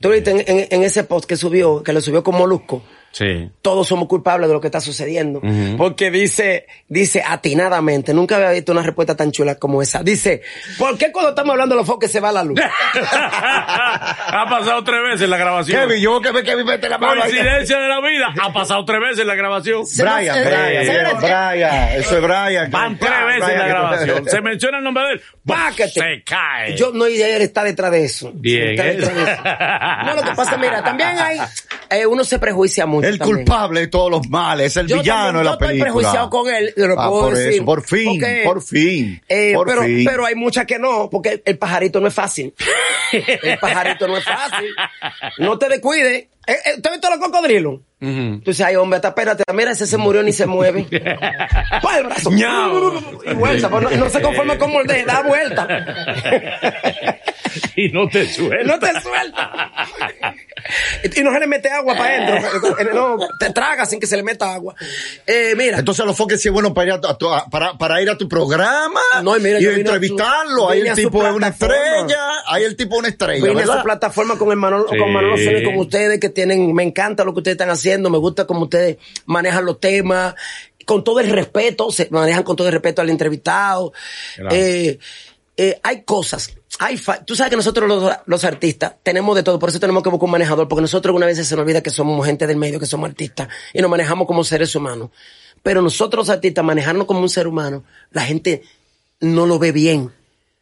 Tú 0.00 0.10
viste 0.10 0.30
en, 0.32 0.40
en- 0.46 0.66
en 0.70 0.82
ese 0.82 1.04
post 1.04 1.26
que 1.26 1.36
subió, 1.36 1.82
que 1.82 1.92
lo 1.92 2.00
subió 2.02 2.22
con 2.22 2.34
Molusco. 2.36 2.82
Sí. 3.12 3.50
todos 3.62 3.88
somos 3.88 4.08
culpables 4.08 4.46
de 4.48 4.54
lo 4.54 4.60
que 4.60 4.66
está 4.68 4.80
sucediendo. 4.80 5.40
Porque 5.78 6.10
dice, 6.10 6.66
dice 6.88 7.22
atinadamente, 7.26 8.12
nunca 8.12 8.36
había 8.36 8.50
visto 8.50 8.72
una 8.72 8.82
respuesta 8.82 9.16
tan 9.16 9.32
chula 9.32 9.54
como 9.54 9.80
esa. 9.80 10.02
Dice, 10.02 10.42
¿por 10.78 10.98
qué 10.98 11.10
cuando 11.12 11.30
estamos 11.30 11.52
hablando 11.52 11.74
de 11.74 11.80
los 11.80 11.86
foques 11.86 12.10
se 12.12 12.20
va 12.20 12.30
la 12.32 12.44
luz? 12.44 12.60
ha 12.62 14.46
pasado 14.48 14.84
tres 14.84 15.00
veces 15.12 15.28
la 15.28 15.36
grabación. 15.36 15.80
Kevin, 15.88 16.02
yo 16.02 16.20
que 16.20 16.32
que 16.42 16.56
mete 16.64 16.88
la 16.88 16.98
mano. 16.98 17.20
Coincidencia 17.22 17.78
de 17.78 17.88
la 17.88 18.00
vida. 18.00 18.34
Ha 18.40 18.52
pasado 18.52 18.84
tres 18.84 19.00
veces 19.00 19.26
la 19.26 19.34
grabación. 19.34 19.82
Brian, 19.96 20.38
Eh, 20.38 20.44
Brian, 20.44 20.86
Brian, 20.86 21.20
Brian, 21.20 21.88
eso 21.98 22.16
es 22.16 22.22
Brian. 22.22 22.70
Van 22.70 22.98
tres 22.98 23.26
veces 23.26 23.44
Brian, 23.44 23.58
la 23.58 23.66
grabación. 23.68 24.24
Se 24.28 24.40
menciona 24.40 24.78
el 24.78 24.84
nombre 24.84 25.04
de 25.04 25.12
él. 25.14 25.22
Páquete. 25.46 25.90
Se 25.90 26.22
cae. 26.24 26.76
Yo 26.76 26.92
no 26.92 27.06
idea 27.08 27.36
está 27.38 27.64
detrás 27.64 27.90
de 27.90 28.04
eso. 28.04 28.32
Bien, 28.34 28.70
Está 28.70 28.84
detrás 28.84 29.14
de 29.14 29.22
eso. 29.22 29.42
No, 30.04 30.14
lo 30.14 30.22
que 30.22 30.34
pasa, 30.36 30.56
mira, 30.56 30.82
también 30.82 31.10
hay, 31.18 31.38
eh, 31.90 32.06
uno 32.06 32.24
se 32.24 32.38
prejuicia 32.38 32.86
mucho. 32.86 33.05
El 33.06 33.18
también. 33.18 33.36
culpable 33.38 33.80
de 33.80 33.86
todos 33.88 34.10
los 34.10 34.28
males, 34.28 34.66
es 34.66 34.76
el 34.76 34.86
Yo 34.88 34.98
villano 34.98 35.24
también- 35.24 35.36
de 35.38 35.44
la 35.44 35.50
yo 35.50 35.52
estoy 35.54 35.68
película. 35.68 35.84
prejuiciado 35.92 36.30
con 36.30 36.54
él, 36.54 36.72
lo 36.76 37.00
Ah, 37.00 37.08
puedo 37.08 37.20
por 37.22 37.34
decir. 37.34 37.52
eso, 37.54 37.64
por 37.64 37.82
fin, 37.82 38.06
Porque, 38.20 38.42
por 38.44 38.62
fin, 38.62 39.22
eh, 39.28 39.52
por 39.54 39.66
pero, 39.66 39.82
fin. 39.82 40.04
pero 40.04 40.26
hay 40.26 40.34
muchas 40.34 40.66
que 40.66 40.78
no, 40.78 41.08
porque 41.10 41.42
el 41.44 41.58
pajarito 41.58 42.00
no 42.00 42.08
es 42.08 42.14
fácil. 42.14 42.54
El 43.12 43.58
pajarito 43.58 44.06
no 44.08 44.16
es 44.16 44.24
fácil. 44.24 44.68
No 45.38 45.58
te 45.58 45.68
descuides. 45.68 46.26
Eh, 46.48 46.52
eh, 46.64 46.80
¿Tú 46.80 46.88
has 46.88 46.92
visto 46.94 47.10
los 47.10 47.18
cocodrilos? 47.18 47.80
Ujú. 48.00 48.40
Tú 48.44 48.50
dices, 48.52 48.60
ay, 48.64 48.76
hombre, 48.76 48.96
hasta 48.98 49.08
espérate, 49.08 49.42
mira, 49.52 49.72
ese 49.72 49.84
se 49.86 49.96
murió 49.96 50.22
ni 50.22 50.32
se 50.32 50.46
mueve. 50.46 50.84
Pa 51.82 51.98
el 51.98 52.04
brazo. 52.04 52.30
Y 52.32 53.34
vuelta, 53.34 53.68
pues 53.68 53.82
no, 53.82 53.90
no 53.90 54.08
se 54.10 54.20
conforma 54.22 54.56
con 54.56 54.70
morder, 54.70 55.04
da 55.06 55.22
vuelta. 55.22 55.66
y 57.76 57.88
no 57.90 58.08
te 58.08 58.26
suelta. 58.32 58.64
No 58.64 58.78
te 58.78 59.00
suelta. 59.00 59.84
Y 61.14 61.20
no 61.22 61.32
se 61.32 61.40
le 61.40 61.46
mete 61.46 61.68
agua 61.70 61.96
para 61.96 62.16
adentro. 62.26 62.94
No, 62.94 63.18
te 63.38 63.50
traga 63.50 63.86
sin 63.86 64.00
que 64.00 64.06
se 64.06 64.16
le 64.16 64.22
meta 64.22 64.52
agua. 64.54 64.74
Eh, 65.26 65.54
mira. 65.56 65.78
Entonces 65.78 66.02
a 66.02 66.06
los 66.06 66.16
foques 66.16 66.40
sí 66.40 66.48
es 66.48 66.52
bueno 66.52 66.74
para 66.74 66.86
ir 66.86 66.92
a, 66.94 67.00
tu- 67.16 67.28
a 67.32 67.38
a- 67.38 67.46
para, 67.48 67.78
para 67.78 68.00
ir 68.02 68.10
a 68.10 68.16
tu 68.18 68.28
programa 68.28 69.00
No, 69.22 69.36
y 69.36 69.40
mira, 69.40 69.60
y 69.60 69.66
a 69.66 69.70
su- 69.72 69.76
entrevistarlo. 69.80 70.68
Ahí 70.70 70.80
el 70.80 70.88
a 70.88 70.94
tipo 70.94 71.24
es 71.26 71.32
una 71.32 71.48
estrella, 71.48 72.18
ahí 72.46 72.64
el 72.64 72.76
tipo 72.76 72.94
es 72.96 72.98
una 73.00 73.08
estrella, 73.08 73.44
Vine 73.44 73.50
a 73.50 73.54
¿verdad? 73.64 73.78
su 73.78 73.84
plataforma 73.84 74.38
con 74.38 74.50
el 74.50 74.56
Manolo, 74.56 74.88
Sí. 74.90 74.96
con 74.98 75.12
Manolo 75.12 75.36
con 75.64 75.76
ustedes 75.78 76.18
que 76.20 76.28
tienen, 76.30 76.72
me 76.74 76.82
encanta 76.82 77.24
lo 77.24 77.32
que 77.32 77.38
ustedes 77.40 77.54
están 77.54 77.70
haciendo, 77.70 78.10
me 78.10 78.18
gusta 78.18 78.46
cómo 78.46 78.64
ustedes 78.64 78.96
manejan 79.26 79.64
los 79.64 79.78
temas, 79.80 80.34
con 80.84 81.02
todo 81.04 81.20
el 81.20 81.28
respeto, 81.30 81.90
se 81.90 82.08
manejan 82.10 82.42
con 82.42 82.56
todo 82.56 82.66
el 82.68 82.72
respeto 82.72 83.02
al 83.02 83.10
entrevistado. 83.10 83.92
Claro. 84.36 84.54
Eh, 84.54 84.98
eh, 85.56 85.80
hay 85.82 86.02
cosas, 86.02 86.52
tú 87.24 87.34
sabes 87.34 87.50
que 87.50 87.56
nosotros 87.56 87.88
los, 87.88 88.12
los 88.26 88.44
artistas 88.44 88.94
tenemos 89.02 89.34
de 89.36 89.42
todo, 89.42 89.58
por 89.58 89.70
eso 89.70 89.80
tenemos 89.80 90.02
que 90.02 90.10
buscar 90.10 90.26
un 90.26 90.30
manejador, 90.32 90.68
porque 90.68 90.82
nosotros 90.82 91.10
alguna 91.10 91.26
vez 91.26 91.36
se 91.36 91.54
nos 91.54 91.62
olvida 91.62 91.82
que 91.82 91.90
somos 91.90 92.24
gente 92.26 92.46
del 92.46 92.56
medio, 92.56 92.78
que 92.78 92.86
somos 92.86 93.08
artistas, 93.08 93.48
y 93.72 93.80
nos 93.80 93.90
manejamos 93.90 94.26
como 94.26 94.44
seres 94.44 94.74
humanos. 94.74 95.10
Pero 95.62 95.82
nosotros 95.82 96.26
los 96.26 96.34
artistas, 96.34 96.64
manejarnos 96.64 97.06
como 97.06 97.20
un 97.20 97.28
ser 97.28 97.46
humano, 97.46 97.84
la 98.10 98.22
gente 98.22 98.62
no 99.20 99.46
lo 99.46 99.58
ve 99.58 99.72
bien. 99.72 100.12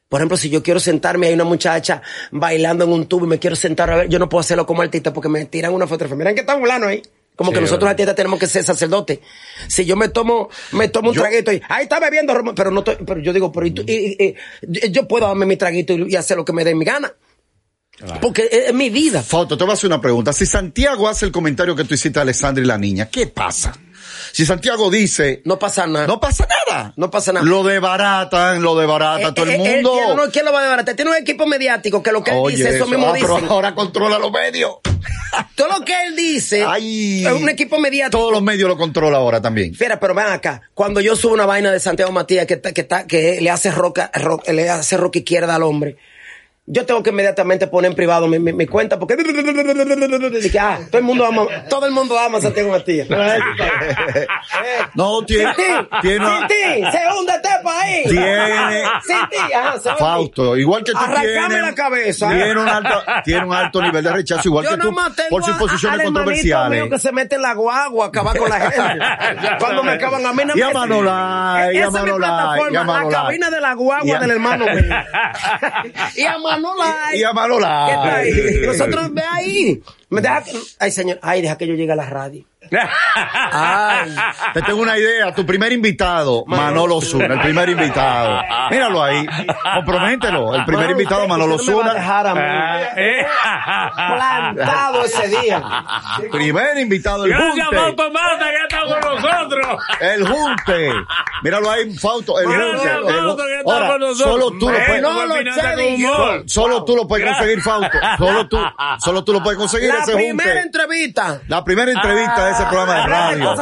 Por 0.09 0.21
ejemplo, 0.21 0.37
si 0.37 0.49
yo 0.49 0.63
quiero 0.63 0.79
sentarme, 0.79 1.27
hay 1.27 1.35
una 1.35 1.45
muchacha 1.45 2.01
bailando 2.31 2.85
en 2.85 2.93
un 2.93 3.07
tubo 3.07 3.25
y 3.25 3.29
me 3.29 3.39
quiero 3.39 3.57
sentar 3.57 3.91
a 3.91 3.97
ver, 3.97 4.09
yo 4.09 4.19
no 4.19 4.29
puedo 4.29 4.41
hacerlo 4.41 4.65
como 4.65 4.83
artista 4.83 5.13
porque 5.13 5.29
me 5.29 5.45
tiran 5.47 5.75
una 5.75 5.87
fotografía. 5.87 6.17
Miren 6.17 6.35
que 6.35 6.43
está 6.43 6.57
fulano 6.57 6.87
ahí. 6.87 7.03
Como 7.37 7.51
Sí, 7.51 7.55
que 7.57 7.61
nosotros 7.63 7.91
artistas 7.91 8.15
tenemos 8.15 8.39
que 8.39 8.47
ser 8.47 8.63
sacerdotes. 8.63 9.19
Si 9.69 9.85
yo 9.85 9.97
me 9.97 10.09
tomo, 10.09 10.49
me 10.73 10.89
tomo 10.89 11.09
un 11.11 11.17
Yo- 11.17 11.23
traguito 11.23 11.53
y, 11.53 11.61
ahí 11.69 11.83
está 11.85 11.99
bebiendo, 11.99 12.33
pero 12.55 12.71
no 12.71 12.81
estoy- 12.81 12.99
pero 13.05 13.21
yo 13.21 13.33
digo, 13.33 13.51
pero 13.51 13.67
y 13.67 13.71
tú- 13.73 13.83
y- 13.87 14.17
y- 14.25 14.91
yo- 14.91 15.09
puedo 15.09 15.27
darme 15.27 15.45
mi 15.47 15.57
traguito 15.57 15.93
y, 15.95 16.15
hacer 16.15 16.37
lo 16.37 16.45
que 16.45 16.53
me 16.53 16.65
dé 16.65 16.75
mi 16.75 16.85
gana. 16.85 17.13
Porque 18.21 18.49
es, 18.51 18.69
es 18.69 18.75
mi 18.75 18.91
vida. 18.91 19.23
Foto, 19.23 19.57
te 19.57 19.65
voy 19.65 19.71
a 19.71 19.75
hacer 19.75 19.87
una 19.89 20.01
pregunta. 20.01 20.33
Si 20.33 20.47
Santiago 20.47 21.09
hace 21.09 21.27
el 21.27 21.33
comentario 21.33 21.75
que 21.77 21.85
tú 21.85 21.95
hiciste 21.95 22.19
a 22.19 22.23
Alessandra 22.23 22.63
y 22.63 22.67
la 22.67 22.77
niña, 22.79 23.07
¿qué 23.09 23.27
pasa? 23.29 23.73
Si 24.35 24.45
Santiago 24.45 24.91
dice, 24.91 25.43
No 25.45 25.61
pasa 25.61 25.87
nada. 25.87 26.09
no 26.09 26.19
pasa 26.19 26.49
nada. 26.67 26.93
No 26.97 27.09
pasa 27.09 27.33
nada. 27.33 27.47
Lo 27.47 27.63
debaratan, 27.63 28.61
lo 28.63 28.77
debarata 28.77 29.29
Eh, 29.29 29.33
todo 29.33 29.47
eh, 29.47 29.55
el 29.55 29.61
eh, 29.61 29.75
mundo. 29.75 29.97
él- 30.11 30.17
no, 30.17 30.31
¿quién 30.33 30.45
lo 30.45 30.53
va 30.53 30.59
a 30.59 30.63
desbaratar? 30.63 30.97
Tiene 30.97 31.13
un 31.13 31.17
equipo 31.17 31.47
mediático 31.47 32.03
que 32.03 32.11
lo 32.11 32.25
que 32.25 32.33
él 32.33 32.39
Oye, 32.41 32.57
dice, 32.57 32.75
eso, 32.77 32.87
mismo 32.89 33.07
ah, 33.07 33.13
pero 33.15 33.37
dice. 33.37 33.47
ahora 33.49 33.77
controla 33.77 34.19
los 34.19 34.33
medios. 34.33 34.75
Todo 35.55 35.69
lo 35.79 35.85
que 35.85 35.93
él 36.07 36.17
dice 36.17 36.65
Ay. 36.67 37.25
es 37.25 37.33
un 37.33 37.49
equipo 37.49 37.79
mediático. 37.79 38.19
Todos 38.19 38.33
los 38.33 38.43
medios 38.43 38.69
lo 38.69 38.77
controla 38.77 39.19
ahora 39.19 39.41
también. 39.41 39.73
Fíjate, 39.73 39.99
pero 39.99 40.15
ven 40.15 40.27
acá. 40.27 40.63
Cuando 40.75 41.01
yo 41.01 41.15
subo 41.15 41.35
una 41.35 41.47
vaina 41.47 41.71
de 41.71 41.79
Santiago 41.79 42.11
Matías 42.11 42.47
que, 42.47 42.55
está- 42.55 42.73
que, 42.73 42.81
está- 42.81 43.07
que 43.07 43.41
le 43.41 43.51
hace 43.51 43.71
roca, 43.71 44.11
ro- 44.15 44.43
le 44.53 44.69
hace 44.69 44.97
roca 44.97 45.19
izquierda 45.21 45.55
al 45.55 45.63
hombre, 45.63 45.97
yo 46.67 46.87
tengo 46.87 47.03
que 47.03 47.11
inmediatamente 47.11 47.67
poner 47.67 47.91
en 47.91 47.95
privado 47.97 48.27
mi, 48.27 48.39
mi- 48.39 48.53
mi 48.55 48.67
cuenta 48.67 48.99
porque 48.99 49.17
Dije, 49.17 50.59
ah, 50.59 50.79
todo 50.91 50.99
el 50.99 51.05
mundo 51.05 51.27
ama, 51.27 51.47
todo 51.69 51.85
el 51.87 51.93
mundo 51.93 52.19
ama 52.19 52.39
a 52.39 52.41
Santiago 52.41 52.71
Matías. 52.71 53.07
No, 54.95 55.25
tiene, 55.25 55.53
tiene 56.03 56.27
sin 56.27 56.47
ti, 56.47 56.91
se 56.91 57.19
hunde 57.19 57.33
este 57.35 57.49
país. 57.63 58.09
Tiene- 58.09 58.83
Sin 59.07 59.29
ti, 59.29 59.53
ajá. 59.53 59.97
Fausto, 59.97 60.57
igual 60.57 60.83
que 60.85 60.93
tú 60.93 60.99
Arrancame 60.99 61.27
tienes, 61.49 61.61
la 61.63 61.75
cabeza. 61.75 62.29
Tiene 62.31 62.61
un 62.61 62.69
alto, 62.69 63.03
tiene 63.25 63.45
un 63.47 63.55
alto 63.55 63.83
nivel 63.83 64.05
de 64.05 64.13
rechazo, 64.13 64.43
igual 64.49 64.65
Yo 64.65 64.71
que 64.71 64.77
tú, 64.79 64.95
por 65.31 65.45
sus 65.45 65.55
a- 65.55 65.59
posiciones 65.59 65.99
hermanito 66.01 66.15
controversiales. 66.21 66.81
mío 66.83 66.91
que 66.91 66.99
se 66.99 67.13
mete 67.13 67.35
en 67.37 67.43
la 67.43 67.55
guagua 67.55 68.07
a 68.07 68.09
acabar 68.09 68.37
con 68.39 68.49
la 68.49 68.61
gente. 68.61 68.99
Cuando 69.59 69.83
me 69.83 69.93
acaban 69.93 70.25
a 70.25 70.33
mí 70.33 70.43
no 70.47 70.57
Y 70.57 70.63
a 70.63 70.69
me- 70.69 70.75
Manolay, 70.75 71.75
y 71.77 71.79
a 71.79 71.81
Esa 71.81 71.87
es 71.89 71.93
mi 72.05 72.11
Manolay, 72.11 72.19
plataforma, 72.19 72.71
y 72.73 72.77
a 72.77 72.85
la 72.85 73.09
cabina 73.11 73.51
de 73.51 73.61
la 73.61 73.75
guagua 73.75 74.07
Y 74.07 74.11
a- 74.13 74.19
del 74.21 74.31
hermano 74.31 74.65
mío. 74.67 74.95
y 76.17 76.23
a 76.25 76.39
Manolay. 76.57 77.19
Y 77.21 77.25
a 77.25 77.33
Manolay. 77.33 77.87
¿Qué 77.87 77.93
está 77.95 78.17
ahí? 78.17 78.67
Nosotros 78.67 79.15
ve 79.15 79.23
ahí. 79.31 79.83
Me 80.11 80.21
deja 80.21 80.43
que- 80.45 80.53
ay, 80.81 80.91
señor, 80.91 81.19
ay, 81.23 81.43
deja 81.43 81.57
que 81.59 81.67
yo 81.67 81.75
llegue 81.75 81.93
a 81.93 81.97
la 81.97 82.07
radio. 82.07 82.45
Ay. 83.53 84.17
Te 84.55 84.63
tengo 84.63 84.81
una 84.81 84.97
idea. 84.97 85.35
Tu 85.35 85.45
primer 85.45 85.71
invitado, 85.71 86.45
Manolo 86.47 86.99
Zuna, 87.03 87.35
el 87.35 87.41
primer 87.41 87.69
invitado. 87.69 88.41
Míralo 88.71 89.03
ahí. 89.03 89.27
Compromételo. 89.75 90.55
El 90.55 90.65
primer 90.65 90.91
invitado, 90.91 91.29
Manolo 91.29 91.59
Zuna. 91.59 91.93
Plantado 93.95 95.05
ese 95.05 95.29
día. 95.29 95.63
Primer 96.31 96.79
invitado, 96.79 97.25
el 97.25 97.31
Gracias, 97.33 97.67
junte. 97.67 97.77
Fausto 97.77 98.11
Mata, 98.11 98.47
que 98.51 98.63
está 98.63 98.81
con 99.03 99.15
nosotros. 99.15 99.79
El 100.01 100.27
junte. 100.29 100.93
Míralo 101.43 101.71
ahí, 101.71 101.95
Fausto. 101.99 102.41
El 102.41 102.47
junte. 102.47 102.91
El- 102.91 103.05
Fausto, 103.15 103.43
que 103.45 103.59
está 103.59 103.73
Ahora, 103.75 103.89
con 103.89 104.01
nosotros. 104.01 104.33
solo 104.33 104.51
tú 104.59 104.71
lo 104.71 104.77
puedes. 104.87 105.03
con 105.03 105.15
no 105.15 105.27
lo 105.27 105.35
sé. 105.35 106.43
Solo 106.49 106.85
tú 106.85 106.97
lo 106.97 107.07
puedes 107.07 107.27
conseguir, 107.27 107.61
Fausto. 107.63 107.99
Solo 108.19 108.49
tú. 108.49 108.59
Solo 108.99 109.25
tú 109.25 109.33
lo 109.33 109.43
puedes 109.43 109.59
conseguir 109.59 109.91
La 110.07 110.15
primera 110.17 110.51
junte. 110.51 110.61
entrevista. 110.67 111.41
La 111.49 111.65
primera 111.65 111.93
entrevista 111.93 112.47
de 112.47 112.53
ese 112.53 112.65
programa 112.65 112.95
de 112.95 113.07
radio. 113.07 113.55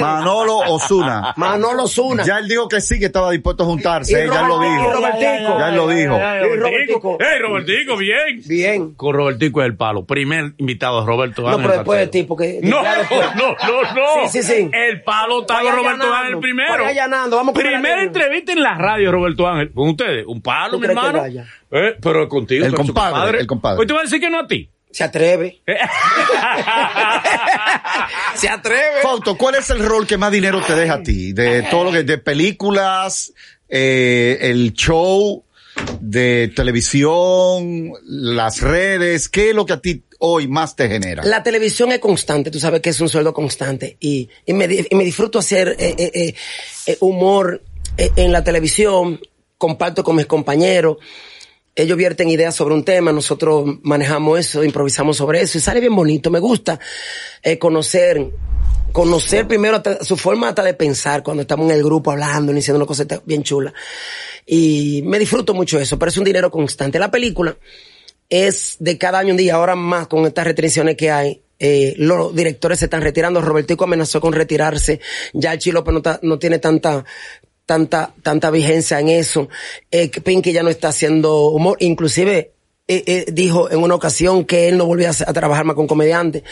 Manolo 0.00 0.58
Osuna. 0.58 1.34
Manolo 1.36 1.86
Zuna. 1.86 2.24
Ya 2.24 2.38
él 2.38 2.48
dijo 2.48 2.68
que 2.68 2.80
sí, 2.80 2.98
que 2.98 3.06
estaba 3.06 3.30
dispuesto 3.30 3.62
a 3.64 3.66
juntarse. 3.66 4.12
Y 4.12 4.14
eh, 4.16 4.28
ya 4.32 4.42
lo 4.42 4.58
dijo. 4.60 4.74
y 4.74 4.92
Robertico. 4.92 5.58
Ya 5.58 5.68
él 5.68 5.76
lo 5.76 5.88
dijo. 5.88 6.14
Ey, 6.16 6.52
Y 6.52 6.56
Robertico. 6.56 7.18
Ey, 7.20 7.38
Robertico, 7.40 7.96
bien. 7.96 8.42
Bien. 8.46 8.94
Con 8.94 9.14
Robertico 9.14 9.60
es 9.62 9.66
el 9.66 9.76
palo. 9.76 10.04
Primer 10.04 10.52
invitado, 10.58 11.04
Roberto 11.06 11.42
No, 11.42 11.48
Ángel 11.48 11.62
pero 11.62 11.74
después 11.74 12.00
de 12.00 12.06
ti, 12.08 12.22
porque. 12.24 12.60
No, 12.70 12.82
no, 12.82 13.56
no, 13.56 13.82
no. 13.94 14.28
Sí, 14.28 14.42
sí, 14.42 14.42
sí. 14.42 14.70
El 14.72 15.02
palo 15.02 15.40
está 15.40 15.60
con 15.60 15.74
Roberto 15.74 16.12
Ángel 16.14 16.38
primero. 16.38 16.86
allanando, 16.86 17.36
vamos 17.36 17.54
Primera 17.54 18.02
entrevista 18.02 18.52
en 18.52 18.62
la 18.62 18.74
radio, 18.74 19.10
Roberto 19.12 19.46
Ángel. 19.46 19.72
Con 19.72 19.88
ustedes. 19.90 20.24
Un 20.26 20.40
palo, 20.40 20.72
¿Tú 20.72 20.80
mi 20.80 20.86
hermano. 20.86 21.22
Eh, 21.72 21.96
pero 22.02 22.28
contigo. 22.28 22.64
El 22.64 22.70
su 22.72 22.76
compadre, 22.76 23.40
el 23.40 23.46
compadre. 23.46 23.80
Hoy 23.80 23.86
te 23.86 23.92
voy 23.92 24.00
a 24.00 24.04
decir 24.04 24.20
que 24.20 24.30
no 24.30 24.40
a 24.40 24.46
ti. 24.46 24.68
Se 24.92 25.04
atreve. 25.04 25.60
Se 28.34 28.48
atreve. 28.48 29.00
Fausto, 29.02 29.36
¿cuál 29.36 29.56
es 29.56 29.70
el 29.70 29.84
rol 29.84 30.06
que 30.06 30.16
más 30.16 30.32
dinero 30.32 30.60
te 30.66 30.74
deja 30.74 30.94
a 30.94 31.02
ti? 31.02 31.32
De 31.32 31.62
todo 31.64 31.84
lo 31.84 31.92
que, 31.92 32.02
de 32.02 32.18
películas, 32.18 33.32
eh, 33.68 34.38
el 34.40 34.72
show, 34.72 35.44
de 36.00 36.50
televisión, 36.54 37.92
las 38.04 38.60
redes, 38.62 39.28
¿qué 39.28 39.50
es 39.50 39.54
lo 39.54 39.64
que 39.66 39.72
a 39.74 39.80
ti 39.80 40.02
hoy 40.18 40.48
más 40.48 40.74
te 40.76 40.88
genera? 40.88 41.22
La 41.24 41.42
televisión 41.42 41.92
es 41.92 41.98
constante, 41.98 42.50
tú 42.50 42.58
sabes 42.60 42.80
que 42.80 42.90
es 42.90 43.00
un 43.00 43.08
sueldo 43.08 43.32
constante 43.32 43.96
y, 44.00 44.28
y, 44.46 44.52
me, 44.52 44.66
di- 44.68 44.86
y 44.90 44.94
me 44.96 45.04
disfruto 45.04 45.38
hacer 45.38 45.76
eh, 45.78 45.94
eh, 45.96 46.10
eh, 46.14 46.34
eh, 46.86 46.96
humor 47.00 47.62
en 47.96 48.32
la 48.32 48.42
televisión, 48.44 49.20
comparto 49.58 50.02
con 50.02 50.16
mis 50.16 50.26
compañeros, 50.26 50.96
ellos 51.74 51.96
vierten 51.96 52.28
ideas 52.28 52.54
sobre 52.54 52.74
un 52.74 52.84
tema, 52.84 53.12
nosotros 53.12 53.64
manejamos 53.82 54.38
eso, 54.38 54.64
improvisamos 54.64 55.16
sobre 55.16 55.42
eso 55.42 55.58
y 55.58 55.60
sale 55.60 55.80
bien 55.80 55.94
bonito, 55.94 56.30
me 56.30 56.38
gusta 56.38 56.78
eh, 57.42 57.58
conocer 57.58 58.30
conocer 58.92 59.46
primero 59.46 59.76
hasta 59.76 60.04
su 60.04 60.16
forma 60.16 60.48
hasta 60.48 60.62
de 60.62 60.74
pensar 60.74 61.22
cuando 61.22 61.42
estamos 61.42 61.70
en 61.70 61.76
el 61.76 61.84
grupo 61.84 62.10
hablando, 62.10 62.52
diciendo 62.52 62.78
una 62.78 62.86
cosa 62.86 63.04
bien 63.24 63.42
chula. 63.42 63.72
Y 64.46 65.02
me 65.04 65.18
disfruto 65.18 65.54
mucho 65.54 65.78
eso, 65.78 65.98
pero 65.98 66.08
es 66.08 66.16
un 66.16 66.24
dinero 66.24 66.50
constante. 66.50 66.98
La 66.98 67.10
película 67.10 67.56
es 68.28 68.76
de 68.78 68.98
cada 68.98 69.18
año 69.18 69.32
un 69.32 69.36
día, 69.36 69.54
ahora 69.54 69.76
más 69.76 70.06
con 70.06 70.26
estas 70.26 70.44
restricciones 70.44 70.96
que 70.96 71.10
hay. 71.10 71.42
Eh, 71.62 71.94
los 71.98 72.34
directores 72.34 72.78
se 72.78 72.86
están 72.86 73.02
retirando. 73.02 73.40
Robertico 73.42 73.84
amenazó 73.84 74.20
con 74.20 74.32
retirarse. 74.32 74.98
Ya 75.34 75.52
el 75.52 75.58
Chilope 75.58 75.92
no, 76.22 76.38
tiene 76.38 76.58
tanta, 76.58 77.04
tanta, 77.70 78.12
tanta 78.24 78.50
vigencia 78.50 78.98
en 78.98 79.10
eso. 79.10 79.48
Eh, 79.92 80.10
Pinky 80.24 80.52
ya 80.52 80.64
no 80.64 80.70
está 80.70 80.88
haciendo 80.88 81.50
humor. 81.50 81.76
Inclusive, 81.78 82.50
eh, 82.88 83.04
eh, 83.06 83.26
dijo 83.32 83.70
en 83.70 83.80
una 83.80 83.94
ocasión 83.94 84.44
que 84.44 84.66
él 84.66 84.76
no 84.76 84.86
volvía 84.86 85.10
a, 85.10 85.32
trabajar 85.32 85.64
más 85.64 85.76
con 85.76 85.86
comediantes, 85.86 86.42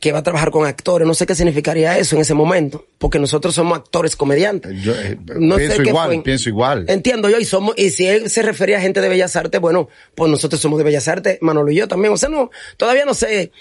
que 0.00 0.10
va 0.10 0.20
a 0.20 0.22
trabajar 0.22 0.50
con 0.50 0.66
actores. 0.66 1.06
No 1.06 1.12
sé 1.12 1.26
qué 1.26 1.34
significaría 1.34 1.98
eso 1.98 2.16
en 2.16 2.22
ese 2.22 2.32
momento, 2.32 2.86
porque 2.96 3.18
nosotros 3.18 3.54
somos 3.54 3.76
actores 3.76 4.16
comediantes. 4.16 4.72
Yo, 4.82 4.94
eh, 4.94 5.18
No 5.36 5.56
pienso 5.56 5.76
sé 5.76 5.82
qué 5.82 5.90
igual, 5.90 6.14
fue. 6.14 6.22
pienso 6.22 6.48
igual. 6.48 6.86
Entiendo 6.88 7.28
yo, 7.28 7.38
y 7.38 7.44
somos, 7.44 7.74
y 7.76 7.90
si 7.90 8.06
él 8.06 8.30
se 8.30 8.40
refería 8.40 8.78
a 8.78 8.80
gente 8.80 9.02
de 9.02 9.10
Bellas 9.10 9.36
Artes, 9.36 9.60
bueno, 9.60 9.90
pues 10.14 10.30
nosotros 10.30 10.62
somos 10.62 10.78
de 10.78 10.84
Bellas 10.84 11.06
Artes, 11.08 11.36
Manolo 11.42 11.70
y 11.70 11.74
yo 11.74 11.88
también. 11.88 12.14
O 12.14 12.16
sea, 12.16 12.30
no, 12.30 12.50
todavía 12.78 13.04
no 13.04 13.12
sé 13.12 13.52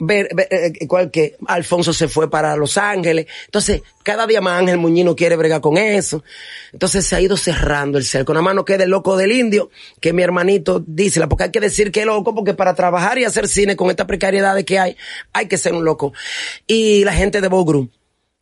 ver, 0.00 0.28
ver, 0.34 0.48
eh, 0.50 0.86
cuál 0.86 1.10
que 1.10 1.36
Alfonso 1.46 1.92
se 1.92 2.08
fue 2.08 2.28
para 2.28 2.56
Los 2.56 2.76
Ángeles. 2.76 3.26
Entonces, 3.44 3.82
cada 4.02 4.26
día 4.26 4.40
más 4.40 4.58
Ángel 4.58 4.78
Muñino 4.78 5.14
quiere 5.14 5.36
bregar 5.36 5.60
con 5.60 5.76
eso. 5.76 6.24
Entonces 6.72 7.06
se 7.06 7.14
ha 7.16 7.20
ido 7.20 7.36
cerrando 7.36 7.98
el 7.98 8.04
cerco. 8.04 8.32
Nada 8.32 8.42
más 8.42 8.54
no 8.54 8.64
queda 8.64 8.84
el 8.84 8.90
loco 8.90 9.16
del 9.16 9.32
indio, 9.32 9.70
que 10.00 10.12
mi 10.12 10.22
hermanito 10.22 10.82
dice, 10.84 11.24
porque 11.28 11.44
hay 11.44 11.50
que 11.50 11.60
decir 11.60 11.92
que 11.92 12.00
es 12.00 12.06
loco, 12.06 12.34
porque 12.34 12.54
para 12.54 12.74
trabajar 12.74 13.18
y 13.18 13.24
hacer 13.24 13.46
cine 13.46 13.76
con 13.76 13.90
esta 13.90 14.06
precariedad 14.06 14.60
que 14.64 14.78
hay, 14.78 14.96
hay 15.32 15.46
que 15.46 15.58
ser 15.58 15.74
un 15.74 15.84
loco. 15.84 16.12
Y 16.66 17.04
la 17.04 17.12
gente 17.12 17.40
de 17.40 17.48
Bogru 17.48 17.90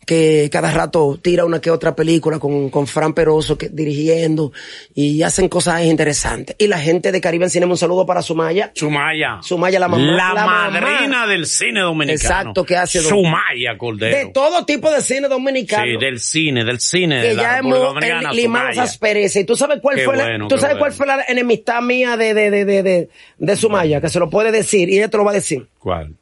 que 0.09 0.49
cada 0.51 0.71
rato 0.71 1.21
tira 1.23 1.45
una 1.45 1.61
que 1.61 1.71
otra 1.71 1.95
película 1.95 2.39
con, 2.39 2.71
con 2.71 2.87
Fran 2.87 3.13
Peroso 3.13 3.59
que, 3.59 3.69
dirigiendo 3.69 4.53
y 4.95 5.23
hacen 5.23 5.51
cosas 5.51 5.85
interesantes. 5.85 6.57
Y 6.59 6.67
la 6.67 6.79
gente 6.79 7.13
de 7.13 7.21
Caribe 7.21 7.45
en 7.45 7.51
Cinema, 7.51 7.73
un 7.73 7.77
saludo 7.77 8.07
para 8.07 8.23
Sumaya. 8.23 8.73
Sumaya. 8.75 9.41
Sumaya, 9.43 9.79
la 9.79 9.89
mamá. 9.89 10.03
La, 10.03 10.33
La 10.33 10.47
mamá. 10.47 10.71
madrina 10.71 11.27
del 11.27 11.45
cine 11.45 11.81
dominicano. 11.81 12.15
Exacto, 12.17 12.65
que 12.65 12.75
hace 12.79 13.01
Sumaya 13.01 13.77
Cordero. 13.77 14.17
De 14.17 14.33
todo 14.33 14.65
tipo 14.65 14.91
de 14.91 15.03
cine 15.03 15.29
dominicano. 15.29 15.85
Sí, 15.85 15.99
del 16.03 16.19
cine, 16.21 16.65
del 16.65 16.81
cine 16.81 17.21
de 17.21 17.29
que 17.29 17.35
la 17.35 17.43
ya 17.43 17.59
hemos 17.59 17.95
limado 18.35 18.71
esas 18.71 18.97
perezas. 18.97 19.43
¿Y 19.43 19.45
tú 19.45 19.57
sabes 19.57 19.79
cuál 19.83 19.97
Qué 19.97 20.05
fue 20.07 20.17
la, 20.17 20.39
tú 20.49 20.57
sabes 20.57 20.63
bueno. 20.63 20.79
cuál 20.79 20.93
fue 20.93 21.07
la 21.07 21.23
enemistad 21.29 21.83
mía 21.83 22.17
de, 22.17 22.33
de, 22.33 22.51
de, 22.51 22.65
de, 22.65 22.83
de, 22.83 23.09
de 23.37 23.57
Sumaya? 23.57 24.01
Que 24.01 24.09
se 24.09 24.19
lo 24.19 24.31
puede 24.31 24.53
decir 24.53 24.89
y 24.89 24.97
ella 24.97 25.09
te 25.09 25.19
lo 25.19 25.25
va 25.25 25.33
a 25.33 25.35
decir. 25.35 25.67
¿Cuál? 25.79 26.15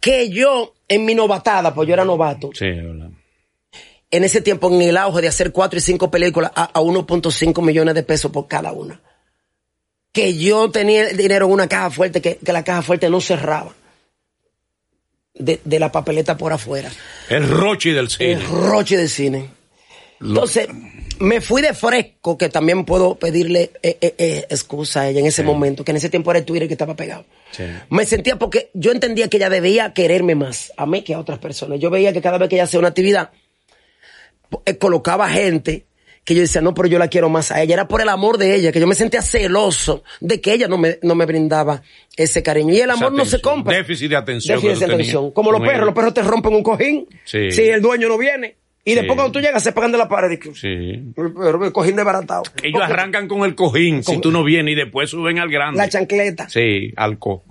Que 0.00 0.30
yo, 0.30 0.74
en 0.88 1.04
mi 1.04 1.14
novatada, 1.14 1.74
pues 1.74 1.88
yo 1.88 1.94
era 1.94 2.04
novato, 2.04 2.50
Sí, 2.54 2.66
en 4.12 4.24
ese 4.24 4.42
tiempo 4.42 4.70
en 4.70 4.82
el 4.82 4.96
auge 4.98 5.22
de 5.22 5.28
hacer 5.28 5.52
cuatro 5.52 5.78
y 5.78 5.82
cinco 5.82 6.10
películas 6.10 6.52
a, 6.54 6.64
a 6.64 6.80
1.5 6.80 7.62
millones 7.62 7.94
de 7.94 8.02
pesos 8.02 8.30
por 8.30 8.46
cada 8.46 8.72
una. 8.72 9.00
Que 10.12 10.36
yo 10.36 10.70
tenía 10.70 11.08
el 11.08 11.16
dinero 11.16 11.46
en 11.46 11.52
una 11.52 11.66
caja 11.66 11.90
fuerte, 11.90 12.20
que, 12.20 12.36
que 12.36 12.52
la 12.52 12.62
caja 12.62 12.82
fuerte 12.82 13.08
no 13.08 13.20
cerraba. 13.20 13.74
De, 15.34 15.60
de 15.64 15.80
la 15.80 15.90
papeleta 15.90 16.36
por 16.36 16.52
afuera. 16.52 16.90
El 17.30 17.48
Rochi 17.48 17.92
del 17.92 18.10
cine. 18.10 18.32
El 18.32 18.42
roche 18.46 18.98
de 18.98 19.08
cine. 19.08 19.48
Entonces, 20.22 20.68
me 21.18 21.40
fui 21.40 21.62
de 21.62 21.74
fresco, 21.74 22.36
que 22.38 22.48
también 22.48 22.84
puedo 22.84 23.16
pedirle 23.16 23.70
eh, 23.82 23.96
eh, 24.00 24.14
eh, 24.18 24.46
excusa 24.50 25.02
a 25.02 25.08
ella 25.08 25.20
en 25.20 25.26
ese 25.26 25.42
momento, 25.42 25.84
que 25.84 25.90
en 25.92 25.96
ese 25.96 26.08
tiempo 26.08 26.30
era 26.30 26.40
el 26.40 26.44
Twitter 26.44 26.68
que 26.68 26.74
estaba 26.74 26.96
pegado. 26.96 27.24
Sí. 27.50 27.64
Me 27.90 28.06
sentía 28.06 28.38
porque 28.38 28.70
yo 28.74 28.92
entendía 28.92 29.28
que 29.28 29.36
ella 29.36 29.50
debía 29.50 29.92
quererme 29.92 30.34
más 30.34 30.72
a 30.76 30.86
mí 30.86 31.02
que 31.02 31.14
a 31.14 31.20
otras 31.20 31.38
personas. 31.38 31.78
Yo 31.80 31.90
veía 31.90 32.12
que 32.12 32.20
cada 32.20 32.38
vez 32.38 32.48
que 32.48 32.56
ella 32.56 32.64
hacía 32.64 32.78
una 32.78 32.88
actividad, 32.88 33.30
eh, 34.64 34.76
colocaba 34.78 35.28
gente 35.28 35.86
que 36.24 36.36
yo 36.36 36.40
decía, 36.40 36.60
no, 36.60 36.72
pero 36.72 36.86
yo 36.86 36.98
la 37.00 37.08
quiero 37.08 37.28
más 37.28 37.50
a 37.50 37.60
ella. 37.62 37.74
Era 37.74 37.88
por 37.88 38.00
el 38.00 38.08
amor 38.08 38.38
de 38.38 38.54
ella, 38.54 38.70
que 38.70 38.78
yo 38.78 38.86
me 38.86 38.94
sentía 38.94 39.22
celoso 39.22 40.04
de 40.20 40.40
que 40.40 40.52
ella 40.52 40.68
no 40.68 40.78
me, 40.78 40.98
no 41.02 41.16
me 41.16 41.26
brindaba 41.26 41.82
ese 42.16 42.42
cariño. 42.44 42.72
Y 42.72 42.80
el 42.80 42.90
amor 42.90 43.12
no 43.12 43.24
se 43.24 43.40
compra. 43.40 43.76
Déficit 43.76 44.10
de 44.10 44.16
atención 44.16 44.60
Déficit 44.60 44.86
de 44.86 44.94
atención. 44.94 45.30
Como 45.32 45.50
los 45.50 45.60
perros, 45.60 45.86
los 45.86 45.94
perros 45.94 46.14
te 46.14 46.22
rompen 46.22 46.54
un 46.54 46.62
cojín. 46.62 47.08
Sí. 47.24 47.50
Si 47.50 47.62
el 47.62 47.82
dueño 47.82 48.08
no 48.08 48.18
viene. 48.18 48.56
Y 48.84 48.94
después 48.94 49.12
Sí. 49.12 49.16
cuando 49.16 49.32
tú 49.32 49.40
llegas 49.40 49.62
se 49.62 49.70
pagan 49.72 49.92
de 49.92 49.98
la 49.98 50.08
pared. 50.08 50.38
Sí. 50.54 51.12
Pero 51.14 51.64
el 51.64 51.72
cojín 51.72 51.94
desbaratado. 51.94 52.42
Ellos 52.62 52.82
arrancan 52.82 53.28
con 53.28 53.44
el 53.44 53.54
cojín 53.54 54.02
si 54.02 54.20
tú 54.20 54.30
no 54.32 54.42
vienes 54.42 54.72
y 54.72 54.74
después 54.74 55.08
suben 55.10 55.38
al 55.38 55.50
grande. 55.50 55.78
La 55.78 55.88
chancleta. 55.88 56.48
Sí, 56.48 56.92
alco. 56.96 57.44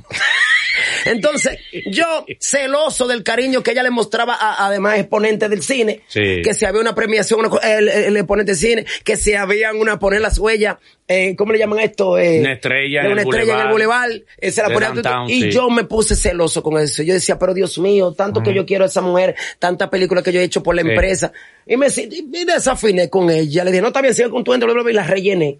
Entonces, 1.06 1.58
yo, 1.88 2.26
celoso 2.40 3.08
del 3.08 3.24
cariño 3.24 3.64
que 3.64 3.72
ella 3.72 3.84
le 3.84 3.90
mostraba 3.92 4.36
a, 4.36 4.66
además 4.68 5.00
exponentes 5.00 5.50
del 5.50 5.62
cine, 5.62 6.02
Sí. 6.08 6.42
que 6.44 6.54
si 6.54 6.66
había 6.66 6.82
una 6.82 6.96
premiación, 6.96 7.40
una 7.46 7.58
el, 7.58 7.88
el 7.90 8.18
exponente 8.18 8.52
del 8.52 8.60
cine, 8.60 8.86
que 9.04 9.16
si 9.18 9.34
habían 9.34 9.78
una 9.78 10.00
poner 10.00 10.22
las 10.22 10.38
huellas, 10.38 10.78
eh, 11.08 11.36
¿cómo 11.36 11.52
le 11.52 11.60
llaman 11.60 11.80
esto? 11.80 12.18
Eh, 12.18 12.40
Una 12.40 12.54
estrella 12.54 13.02
de 13.02 13.08
en 13.08 13.12
una 13.14 13.22
el 13.24 13.28
estrella 13.28 13.54
en 13.54 13.60
el 13.62 13.68
boulevard. 13.68 14.02
boulevard, 14.08 14.28
eh, 14.38 14.52
se 14.52 14.62
la 14.62 14.68
De 14.70 14.74
ponía- 14.74 14.90
downtown, 14.92 15.30
y 15.30 15.42
sí. 15.42 15.52
yo 15.52 15.70
me 15.70 15.84
puse 15.84 16.16
celoso 16.16 16.64
con 16.64 16.78
eso. 16.82 17.04
Yo 17.04 17.14
decía, 17.14 17.38
pero 17.38 17.54
Dios 17.54 17.78
mío, 17.80 18.14
tanto 18.14 18.42
que 18.42 18.54
yo 18.54 18.66
quiero 18.66 18.86
a 18.86 18.88
esa 18.88 19.02
mujer, 19.02 19.36
tantas 19.60 19.90
películas 19.90 20.24
que 20.24 20.32
yo 20.32 20.40
he 20.40 20.44
hecho 20.44 20.64
por 20.64 20.76
la 20.76 20.84
Sí. 20.84 20.90
empresa. 20.90 21.34
Y 21.68 21.78
me 21.78 21.88
y 21.88 22.46
desafiné 22.46 23.10
con 23.10 23.30
ella. 23.30 23.64
Le 23.64 23.72
dije, 23.72 23.82
no, 23.82 23.88
está 23.90 24.02
bien, 24.02 24.14
sigue 24.14 24.30
con 24.30 24.44
tu 24.44 24.54
y 24.54 24.94
la 24.94 25.04
rellené. 25.04 25.60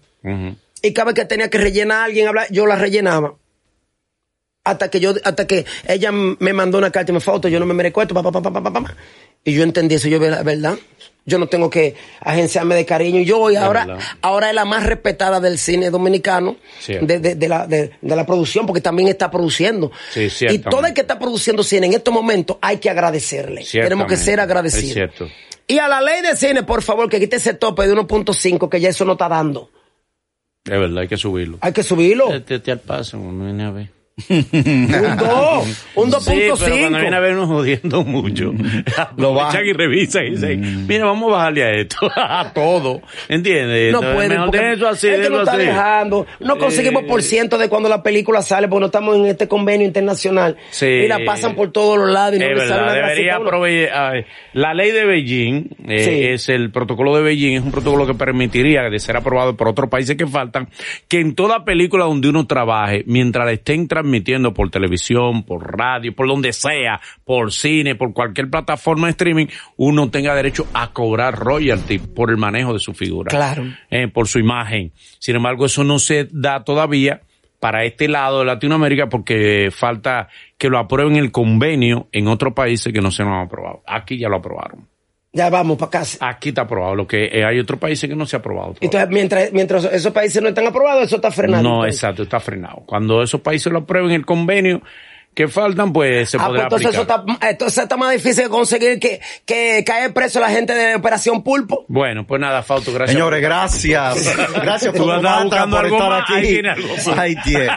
Y 0.84 0.92
cada 0.92 1.06
vez 1.06 1.14
que 1.14 1.24
tenía 1.26 1.48
que 1.50 1.58
rellenar 1.58 1.98
a 1.98 2.04
alguien, 2.04 2.26
hablar, 2.28 2.46
yo 2.50 2.66
la 2.66 2.76
rellenaba. 2.76 3.34
Hasta 4.64 4.88
que 4.88 5.00
yo, 5.00 5.14
hasta 5.24 5.46
que 5.46 5.66
ella 5.88 6.12
me 6.12 6.52
mandó 6.52 6.78
una 6.78 6.90
carta 6.90 7.10
y 7.10 7.14
me 7.14 7.20
foto, 7.20 7.48
yo 7.48 7.58
no 7.58 7.66
me 7.66 7.74
merezco 7.74 8.00
esto, 8.00 8.14
pa, 8.14 8.22
pa, 8.22 8.30
pa, 8.30 8.40
pa, 8.42 8.52
pa, 8.52 8.62
pa, 8.62 8.72
pa. 8.72 8.96
Y 9.44 9.54
yo 9.54 9.64
entendí 9.64 9.96
eso, 9.96 10.08
yo, 10.08 10.20
¿verdad? 10.20 10.44
¿verdad? 10.44 10.78
Yo 11.24 11.38
no 11.38 11.46
tengo 11.46 11.68
que 11.70 11.96
agenciarme 12.20 12.74
de 12.74 12.84
cariño. 12.84 13.20
Y 13.20 13.24
yo 13.24 13.40
hoy, 13.40 13.56
ahora, 13.56 13.86
verdad. 13.86 14.04
ahora 14.22 14.50
es 14.50 14.54
la 14.54 14.64
más 14.64 14.84
respetada 14.84 15.40
del 15.40 15.58
cine 15.58 15.90
dominicano, 15.90 16.56
de, 16.86 17.18
de, 17.18 17.34
de 17.34 17.48
la, 17.48 17.66
de, 17.66 17.92
de 18.00 18.16
la 18.16 18.26
producción, 18.26 18.66
porque 18.66 18.80
también 18.80 19.08
está 19.08 19.30
produciendo. 19.30 19.90
Sí, 20.10 20.28
y 20.48 20.58
todo 20.58 20.86
el 20.86 20.94
que 20.94 21.00
está 21.02 21.18
produciendo 21.18 21.62
cine 21.62 21.86
en 21.86 21.94
estos 21.94 22.12
momentos 22.12 22.56
hay 22.60 22.78
que 22.78 22.90
agradecerle. 22.90 23.64
Tenemos 23.70 24.06
que 24.06 24.16
ser 24.16 24.40
agradecidos. 24.40 24.88
Es 24.88 24.94
cierto. 24.94 25.28
Y 25.66 25.78
a 25.78 25.88
la 25.88 26.00
ley 26.00 26.22
de 26.22 26.36
cine, 26.36 26.64
por 26.64 26.82
favor, 26.82 27.08
que 27.08 27.20
quite 27.20 27.36
ese 27.36 27.54
tope 27.54 27.86
de 27.86 27.94
1.5, 27.94 28.68
que 28.68 28.80
ya 28.80 28.88
eso 28.88 29.04
no 29.04 29.12
está 29.12 29.28
dando. 29.28 29.70
Es 30.64 30.70
verdad, 30.70 30.98
hay 30.98 31.08
que 31.08 31.16
subirlo. 31.16 31.58
Hay 31.60 31.72
que 31.72 31.82
subirlo. 31.82 32.32
Este 32.32 32.58
te 32.58 32.72
al 32.72 32.80
paso, 32.80 33.16
no 33.16 33.44
viene 33.44 33.64
a 33.64 33.70
ver. 33.70 33.90
Un 34.28 35.16
2, 35.16 35.86
un 35.96 36.10
2.5. 36.10 36.20
Sí, 36.20 36.30
pero 36.36 36.56
cuando 36.58 36.98
viene 37.00 37.16
a 37.16 37.20
vernos 37.20 37.46
jodiendo 37.48 38.04
mucho, 38.04 38.52
Lo 39.16 39.32
baja. 39.34 39.48
aprovechan 39.58 39.66
y 39.66 39.72
revisan 39.72 40.26
y 40.26 40.30
dicen, 40.30 40.86
mira, 40.86 41.06
vamos 41.06 41.30
a 41.32 41.36
bajarle 41.36 41.62
a 41.64 41.70
esto, 41.72 41.96
a 42.16 42.52
todo, 42.52 43.00
¿entiendes? 43.28 43.90
No 43.92 44.00
pueden, 44.00 44.44
porque 44.44 44.72
eso 44.72 44.88
así, 44.88 45.08
es 45.08 45.20
que 45.20 45.30
no 45.30 45.38
está 45.40 45.52
así. 45.52 45.62
dejando. 45.66 46.26
No 46.40 46.58
conseguimos 46.58 47.04
por 47.04 47.22
ciento 47.22 47.56
de 47.56 47.68
cuando 47.68 47.88
la 47.88 48.02
película 48.02 48.42
sale, 48.42 48.68
porque 48.68 48.80
no 48.80 48.86
estamos 48.86 49.16
en 49.16 49.26
este 49.26 49.48
convenio 49.48 49.86
internacional. 49.86 50.56
Sí. 50.70 50.86
Y 50.86 51.08
la 51.08 51.20
pasan 51.24 51.54
por 51.54 51.72
todos 51.72 51.98
los 51.98 52.10
lados 52.10 52.36
y 52.36 52.38
no 52.38 52.48
le 52.48 52.68
sale 52.68 52.82
una 52.82 52.92
debería 52.92 53.04
grasita 53.14 53.36
a 53.36 53.40
uno. 53.40 53.50
prove- 53.50 53.90
a- 53.90 54.12
la 54.52 54.74
ley 54.74 54.90
de 54.90 55.04
Beijing 55.06 55.68
eh, 55.88 56.04
Sí. 56.04 56.22
es 56.24 56.48
el 56.50 56.70
protocolo 56.70 57.16
de 57.16 57.22
Beijing, 57.22 57.54
es 57.56 57.62
un 57.62 57.72
protocolo 57.72 58.06
que 58.06 58.14
permitiría 58.14 58.82
de 58.90 58.98
ser 58.98 59.16
aprobado 59.16 59.56
por 59.56 59.68
otros 59.68 59.88
países 59.88 60.16
que 60.16 60.26
faltan, 60.26 60.68
que 61.08 61.20
en 61.20 61.34
toda 61.34 61.64
película 61.64 62.04
donde 62.04 62.28
uno 62.28 62.46
trabaje, 62.46 63.02
mientras 63.06 63.46
la 63.46 63.52
estén 63.52 63.88
transmitiendo 64.02 64.52
por 64.52 64.70
televisión, 64.70 65.44
por 65.44 65.76
radio, 65.76 66.14
por 66.14 66.28
donde 66.28 66.52
sea, 66.52 67.00
por 67.24 67.52
cine, 67.52 67.94
por 67.94 68.12
cualquier 68.12 68.50
plataforma 68.50 69.06
de 69.06 69.12
streaming, 69.12 69.46
uno 69.76 70.10
tenga 70.10 70.34
derecho 70.34 70.66
a 70.74 70.92
cobrar 70.92 71.38
royalty 71.38 71.98
por 71.98 72.30
el 72.30 72.36
manejo 72.36 72.72
de 72.72 72.78
su 72.78 72.92
figura. 72.92 73.30
Claro. 73.30 73.64
Eh, 73.90 74.08
por 74.08 74.28
su 74.28 74.38
imagen. 74.38 74.92
Sin 75.18 75.36
embargo, 75.36 75.66
eso 75.66 75.84
no 75.84 75.98
se 75.98 76.28
da 76.30 76.64
todavía 76.64 77.22
para 77.60 77.84
este 77.84 78.08
lado 78.08 78.40
de 78.40 78.46
Latinoamérica 78.46 79.08
porque 79.08 79.70
falta 79.70 80.28
que 80.58 80.68
lo 80.68 80.78
aprueben 80.78 81.16
el 81.16 81.30
convenio 81.30 82.08
en 82.10 82.26
otros 82.26 82.54
países 82.54 82.92
que 82.92 83.00
no 83.00 83.12
se 83.12 83.22
lo 83.22 83.30
han 83.30 83.46
aprobado. 83.46 83.82
Aquí 83.86 84.18
ya 84.18 84.28
lo 84.28 84.38
aprobaron. 84.38 84.91
Ya 85.34 85.48
vamos 85.48 85.78
para 85.78 85.90
casa. 85.90 86.18
Aquí 86.28 86.50
está 86.50 86.62
aprobado, 86.62 86.94
lo 86.94 87.06
que 87.06 87.24
eh, 87.24 87.44
hay 87.44 87.58
otros 87.58 87.80
países 87.80 88.08
que 88.08 88.14
no 88.14 88.26
se 88.26 88.36
ha 88.36 88.40
aprobado. 88.40 88.74
todavía. 88.74 88.86
Entonces, 88.86 89.08
mientras, 89.10 89.52
mientras 89.52 89.84
esos 89.86 90.12
países 90.12 90.42
no 90.42 90.48
están 90.50 90.66
aprobados, 90.66 91.04
eso 91.04 91.16
está 91.16 91.30
frenado. 91.30 91.62
no, 91.62 91.74
Entonces, 91.76 91.94
exacto, 91.96 92.22
está 92.24 92.38
frenado. 92.38 92.82
Cuando 92.84 93.22
esos 93.22 93.40
países 93.40 93.72
lo 93.72 93.78
aprueben 93.80 94.10
el 94.10 94.26
convenio 94.26 94.82
que 95.34 95.48
faltan, 95.48 95.94
pues 95.94 96.28
se 96.28 96.36
Ah, 96.36 96.40
pues 96.40 96.48
podrá 96.50 96.62
entonces 96.64 96.88
eso 96.90 97.00
está, 97.00 97.24
entonces 97.48 97.82
está 97.82 97.96
más 97.96 98.12
difícil 98.12 98.44
de 98.44 98.50
conseguir 98.50 99.00
que, 99.00 99.18
que 99.46 99.82
caer 99.86 100.12
preso 100.12 100.38
la 100.38 100.50
gente 100.50 100.74
de 100.74 100.96
Operación 100.96 101.42
Pulpo. 101.42 101.86
Bueno, 101.88 102.26
pues 102.26 102.38
nada, 102.38 102.62
Fausto, 102.62 102.92
gracias. 102.92 103.12
Señores, 103.16 103.40
gracias. 103.40 104.36
Gracias, 104.52 104.94
Fautomata, 104.94 105.44
buscando 105.44 105.76
por 105.76 105.84
algo 105.86 105.96
estar 105.96 106.10
más, 106.10 106.30
ahí 106.30 106.36
aquí. 106.40 106.48
tiene. 106.48 106.74
Ahí 107.16 107.34
tiene. 107.42 107.68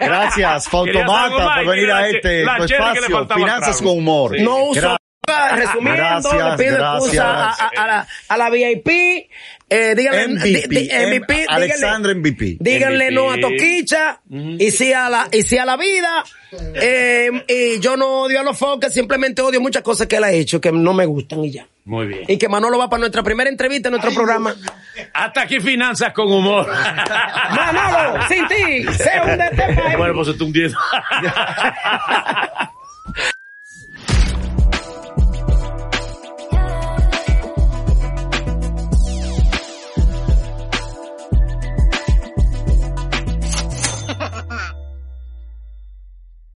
Gracias, 0.00 0.68
Fautomata, 0.70 1.30
más, 1.44 1.56
por 1.64 1.66
venir 1.74 1.90
a 1.90 2.08
este 2.08 2.44
la 2.44 2.56
tu 2.58 2.64
espacio. 2.64 3.26
Finanzas 3.34 3.78
trago. 3.78 3.90
con 3.90 3.98
humor. 3.98 4.36
Sí. 4.36 4.42
No 4.44 4.64
uso. 4.64 4.99
Resumiendo, 5.56 6.02
Gracias, 6.02 6.58
le 6.58 6.64
pido 6.64 6.94
excusa 6.94 7.24
a, 7.30 7.50
a- 7.50 7.70
a 7.76 7.86
la, 7.86 8.06
a 8.28 8.36
la 8.36 8.50
VIP. 8.50 8.88
Eh, 9.72 9.94
díganle, 9.96 10.26
MVP, 10.28 10.48
di- 10.48 10.66
di- 10.66 10.88
MVP, 10.90 11.46
díganle- 11.46 12.14
MVP. 12.16 12.56
Díganle 12.58 13.10
no 13.12 13.30
a. 13.30 13.38
Toquicha 13.40 14.20
y 14.28 14.70
sí 14.72 14.92
a 14.92 15.08
la, 15.08 15.28
y 15.30 15.42
sí 15.42 15.56
a 15.58 15.64
la 15.64 15.76
vida. 15.76 16.24
Eh, 16.74 17.30
y 17.46 17.78
yo 17.78 17.96
no 17.96 18.22
odio 18.22 18.40
a 18.40 18.42
los 18.42 18.58
foques, 18.58 18.92
simplemente 18.92 19.42
odio 19.42 19.60
muchas 19.60 19.82
cosas 19.82 20.08
que 20.08 20.16
él 20.16 20.24
ha 20.24 20.32
hecho 20.32 20.60
que 20.60 20.72
no 20.72 20.92
me 20.92 21.06
gustan 21.06 21.44
y 21.44 21.52
ya. 21.52 21.66
Muy 21.84 22.06
bien. 22.08 22.22
Y 22.26 22.36
que 22.36 22.48
Manolo 22.48 22.78
va 22.78 22.90
para 22.90 22.98
nuestra 23.00 23.22
primera 23.22 23.48
entrevista 23.48 23.88
en 23.88 23.92
nuestro 23.92 24.12
programa. 24.12 24.54
Hasta 25.14 25.42
aquí 25.42 25.60
Finanzas 25.60 26.12
con 26.12 26.26
humor. 26.32 26.68
Manolo, 27.50 28.26
sin 28.26 28.46
ti, 28.48 28.82
se 28.94 29.20
hunde 29.24 29.44
este 29.52 29.62
país. 29.80 29.96
bueno, 29.96 30.14
pues 30.14 30.28
está 30.28 30.42
hundiendo. 30.44 30.76